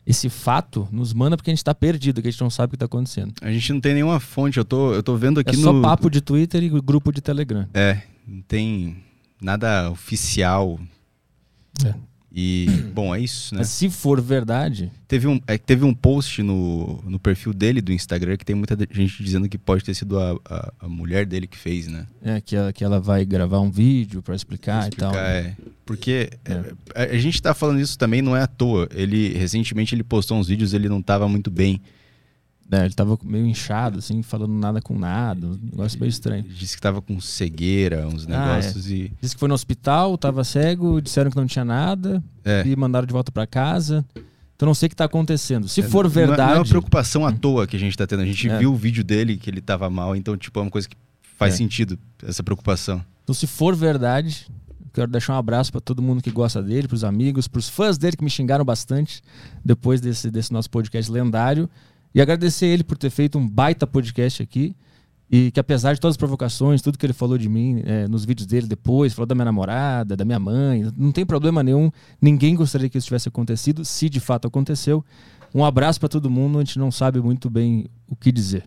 esse 0.06 0.28
fato, 0.28 0.88
nos 0.90 1.12
manda 1.12 1.36
porque 1.36 1.50
a 1.50 1.54
gente 1.54 1.64
tá 1.64 1.74
perdido, 1.74 2.20
que 2.20 2.28
a 2.28 2.30
gente 2.30 2.40
não 2.40 2.50
sabe 2.50 2.70
o 2.70 2.70
que 2.72 2.76
tá 2.76 2.86
acontecendo. 2.86 3.32
A 3.40 3.52
gente 3.52 3.72
não 3.72 3.80
tem 3.80 3.94
nenhuma 3.94 4.18
fonte, 4.18 4.58
eu 4.58 4.64
tô, 4.64 4.92
eu 4.92 5.02
tô 5.02 5.16
vendo 5.16 5.40
aqui 5.40 5.54
é 5.54 5.58
no. 5.58 5.62
só 5.62 5.80
papo 5.80 6.10
de 6.10 6.20
Twitter 6.20 6.62
e 6.62 6.68
grupo 6.68 7.12
de 7.12 7.20
Telegram. 7.20 7.68
É, 7.72 8.02
não 8.26 8.42
tem 8.42 8.96
nada 9.40 9.90
oficial. 9.90 10.80
É. 11.84 11.94
E, 12.34 12.66
bom, 12.94 13.14
é 13.14 13.20
isso, 13.20 13.54
né? 13.54 13.60
Mas 13.60 13.68
se 13.68 13.90
for 13.90 14.20
verdade, 14.20 14.90
Teve 15.06 15.26
um, 15.28 15.38
é, 15.46 15.58
teve 15.58 15.84
um 15.84 15.92
post 15.92 16.42
no, 16.42 17.02
no 17.06 17.18
perfil 17.18 17.52
dele 17.52 17.82
do 17.82 17.92
Instagram 17.92 18.38
que 18.38 18.46
tem 18.46 18.56
muita 18.56 18.74
gente 18.90 19.22
dizendo 19.22 19.46
que 19.46 19.58
pode 19.58 19.84
ter 19.84 19.92
sido 19.94 20.18
a, 20.18 20.38
a, 20.48 20.72
a 20.80 20.88
mulher 20.88 21.26
dele 21.26 21.46
que 21.46 21.58
fez, 21.58 21.86
né? 21.86 22.06
é 22.22 22.40
que 22.40 22.56
ela, 22.56 22.72
que 22.72 22.82
ela 22.82 22.98
vai 22.98 23.24
gravar 23.26 23.60
um 23.60 23.70
vídeo 23.70 24.22
pra 24.22 24.34
explicar, 24.34 24.84
Explicar, 24.88 25.10
e 25.10 25.12
tal. 25.12 25.22
né? 25.22 25.38
é. 25.38 25.56
Porque 25.84 26.30
É. 26.46 26.52
é, 26.94 27.12
a, 27.12 27.14
a 27.14 27.18
gente 27.18 27.42
tá 27.42 27.52
falando 27.52 27.80
isso 27.80 27.98
também 27.98 28.22
não 28.22 28.34
é 28.34 28.42
à 28.42 28.46
toa. 28.46 28.88
Ele, 28.94 29.34
recentemente, 29.34 29.94
ele 29.94 30.02
postou 30.02 30.38
uns 30.38 30.48
vídeos 30.48 30.72
ele 30.72 30.88
não 30.88 31.02
tava 31.02 31.28
muito 31.28 31.50
bem. 31.50 31.80
É, 32.74 32.86
ele 32.86 32.94
tava 32.94 33.18
meio 33.22 33.44
inchado, 33.46 33.98
assim, 33.98 34.22
falando 34.22 34.54
nada 34.54 34.80
com 34.80 34.98
nada, 34.98 35.46
um 35.46 35.58
negócio 35.62 36.00
meio 36.00 36.08
estranho. 36.08 36.42
Disse 36.42 36.74
que 36.74 36.80
tava 36.80 37.02
com 37.02 37.20
cegueira, 37.20 38.08
uns 38.08 38.26
Ah, 38.26 38.30
negócios 38.30 38.90
e... 38.90 39.12
Disse 39.20 39.34
que 39.34 39.40
foi 39.40 39.48
no 39.48 39.54
hospital, 39.54 40.16
tava 40.16 40.42
cego, 40.42 40.98
disseram 41.02 41.30
que 41.30 41.36
não 41.36 41.46
tinha 41.46 41.66
nada 41.66 42.24
É. 42.42 42.62
e 42.66 42.74
mandaram 42.74 43.06
de 43.06 43.12
volta 43.12 43.30
pra 43.30 43.46
casa. 43.46 44.02
Então 44.56 44.66
não 44.66 44.74
sei 44.74 44.86
o 44.86 44.90
que 44.90 44.96
tá 44.96 45.04
acontecendo. 45.04 45.68
Se 45.68 45.80
É, 45.80 45.82
for 45.82 46.06
é- 46.06 46.08
Não 46.08 46.22
é 46.22 46.24
uma 46.24 46.26
verdade, 46.36 46.68
preocupação 46.70 47.26
à 47.26 47.32
toa 47.32 47.66
que 47.66 47.76
a 47.76 47.78
gente 47.78 47.94
tá 47.94 48.06
tendo. 48.06 48.22
A 48.22 48.26
gente 48.26 48.48
É. 48.48 48.58
viu 48.58 48.72
o 48.72 48.76
vídeo 48.76 49.04
dele 49.04 49.36
que 49.36 49.50
ele 49.50 49.60
tava 49.60 49.90
mal, 49.90 50.16
então, 50.16 50.34
tipo, 50.34 50.58
é 50.58 50.62
uma 50.62 50.70
coisa 50.70 50.88
que 50.88 50.96
faz 51.36 51.52
É. 51.54 51.56
sentido, 51.58 51.98
essa 52.26 52.42
preocupação. 52.42 53.04
então 53.22 53.34
se 53.34 53.46
for 53.46 53.76
verdade, 53.76 54.46
quero 54.94 55.10
deixar 55.10 55.34
um 55.34 55.38
abraço 55.38 55.70
pra 55.72 55.80
todo 55.80 56.00
mundo 56.00 56.22
que 56.22 56.30
gosta 56.30 56.62
dele, 56.62 56.88
pros 56.88 57.04
amigos, 57.04 57.46
pros 57.48 57.68
fãs 57.68 57.98
dele 57.98 58.16
que 58.16 58.24
me 58.24 58.30
xingaram 58.30 58.64
bastante 58.64 59.22
depois 59.64 60.00
desse, 60.00 60.30
desse 60.30 60.52
nosso 60.52 60.70
podcast 60.70 61.10
lendário. 61.12 61.68
E 62.14 62.20
agradecer 62.20 62.66
ele 62.66 62.84
por 62.84 62.96
ter 62.96 63.10
feito 63.10 63.38
um 63.38 63.48
baita 63.48 63.86
podcast 63.86 64.42
aqui. 64.42 64.76
E 65.30 65.50
que 65.50 65.58
apesar 65.58 65.94
de 65.94 66.00
todas 66.00 66.12
as 66.12 66.18
provocações, 66.18 66.82
tudo 66.82 66.98
que 66.98 67.06
ele 67.06 67.14
falou 67.14 67.38
de 67.38 67.48
mim 67.48 67.82
é, 67.86 68.06
nos 68.06 68.22
vídeos 68.22 68.46
dele 68.46 68.66
depois, 68.66 69.14
falou 69.14 69.26
da 69.26 69.34
minha 69.34 69.46
namorada, 69.46 70.14
da 70.14 70.26
minha 70.26 70.38
mãe, 70.38 70.92
não 70.94 71.10
tem 71.10 71.24
problema 71.24 71.62
nenhum. 71.62 71.90
Ninguém 72.20 72.54
gostaria 72.54 72.86
que 72.86 72.98
isso 72.98 73.06
tivesse 73.06 73.28
acontecido, 73.28 73.82
se 73.82 74.10
de 74.10 74.20
fato 74.20 74.46
aconteceu. 74.46 75.02
Um 75.54 75.64
abraço 75.64 75.98
pra 75.98 76.08
todo 76.08 76.28
mundo, 76.28 76.58
a 76.58 76.64
gente 76.64 76.78
não 76.78 76.90
sabe 76.90 77.18
muito 77.18 77.48
bem 77.48 77.86
o 78.06 78.14
que 78.14 78.30
dizer. 78.30 78.64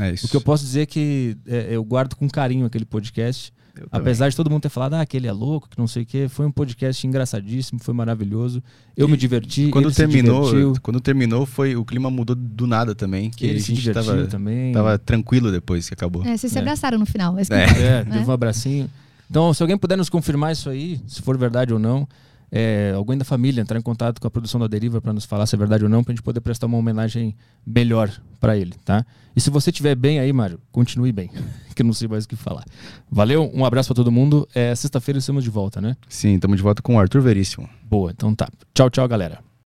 É 0.00 0.12
isso. 0.12 0.26
O 0.26 0.28
que 0.28 0.36
eu 0.36 0.40
posso 0.40 0.64
dizer 0.64 0.82
é 0.82 0.86
que 0.86 1.36
é, 1.46 1.68
eu 1.70 1.84
guardo 1.84 2.16
com 2.16 2.28
carinho 2.28 2.66
aquele 2.66 2.84
podcast. 2.84 3.52
Eu 3.80 3.88
também. 3.88 4.00
Apesar 4.00 4.28
de 4.28 4.36
todo 4.36 4.50
mundo 4.50 4.62
ter 4.62 4.68
falado, 4.68 4.94
ah, 4.94 5.06
que 5.06 5.16
ele 5.16 5.26
é 5.26 5.32
louco, 5.32 5.68
que 5.68 5.78
não 5.78 5.86
sei 5.86 6.02
o 6.02 6.06
quê, 6.06 6.26
foi 6.28 6.46
um 6.46 6.50
podcast 6.50 7.06
engraçadíssimo, 7.06 7.78
foi 7.82 7.94
maravilhoso. 7.94 8.62
Eu 8.96 9.08
E 9.08 9.10
me 9.10 9.16
diverti. 9.16 9.68
Quando 9.70 9.90
terminou, 9.92 10.74
quando 10.82 11.00
terminou, 11.00 11.46
foi 11.46 11.76
o 11.76 11.84
clima 11.84 12.10
mudou 12.10 12.36
do 12.36 12.66
nada 12.66 12.94
também, 12.94 13.30
que 13.30 13.46
ele 13.46 13.58
a 13.58 13.60
se 13.60 13.68
gente 13.68 13.80
divertiu 13.82 14.12
tava, 14.12 14.26
também. 14.26 14.72
tava 14.72 14.98
tranquilo 14.98 15.50
depois 15.52 15.88
que 15.88 15.94
acabou. 15.94 16.24
É, 16.24 16.36
vocês 16.36 16.52
se 16.52 16.58
É. 16.58 16.60
abraçaram 16.60 16.98
no 16.98 17.06
final. 17.06 17.32
mas 17.32 17.50
É. 17.50 17.64
É, 17.64 18.04
né? 18.04 18.10
teve 18.12 18.28
um 18.30 18.32
abracinho. 18.32 18.90
Então, 19.30 19.52
se 19.52 19.62
alguém 19.62 19.76
puder 19.76 19.96
nos 19.96 20.08
confirmar 20.08 20.52
isso 20.52 20.70
aí, 20.70 21.00
se 21.06 21.20
for 21.22 21.36
verdade 21.36 21.72
ou 21.72 21.78
não, 21.78 22.08
é, 22.50 22.92
alguém 22.94 23.18
da 23.18 23.24
família 23.24 23.60
entrar 23.60 23.78
em 23.78 23.82
contato 23.82 24.20
com 24.20 24.26
a 24.26 24.30
produção 24.30 24.58
da 24.60 24.66
Deriva 24.66 25.00
para 25.00 25.12
nos 25.12 25.24
falar 25.24 25.46
se 25.46 25.54
é 25.54 25.58
verdade 25.58 25.84
ou 25.84 25.90
não, 25.90 26.02
pra 26.02 26.12
gente 26.12 26.22
poder 26.22 26.40
prestar 26.40 26.66
uma 26.66 26.78
homenagem 26.78 27.36
melhor 27.66 28.10
para 28.40 28.56
ele, 28.56 28.74
tá? 28.84 29.04
E 29.34 29.40
se 29.40 29.50
você 29.50 29.70
estiver 29.70 29.94
bem 29.94 30.18
aí, 30.18 30.32
Mário, 30.32 30.60
continue 30.72 31.12
bem, 31.12 31.30
que 31.74 31.82
eu 31.82 31.86
não 31.86 31.92
sei 31.92 32.08
mais 32.08 32.24
o 32.24 32.28
que 32.28 32.36
falar. 32.36 32.64
Valeu, 33.10 33.50
um 33.54 33.64
abraço 33.64 33.88
para 33.88 33.96
todo 33.96 34.10
mundo. 34.10 34.48
É, 34.54 34.74
Sexta-feira 34.74 35.18
estamos 35.18 35.44
de 35.44 35.50
volta, 35.50 35.80
né? 35.80 35.96
Sim, 36.08 36.34
estamos 36.34 36.56
de 36.56 36.62
volta 36.62 36.82
com 36.82 36.96
o 36.96 36.98
Arthur 36.98 37.20
Veríssimo. 37.20 37.68
Boa, 37.84 38.10
então 38.10 38.34
tá. 38.34 38.48
Tchau, 38.74 38.90
tchau, 38.90 39.06
galera. 39.06 39.47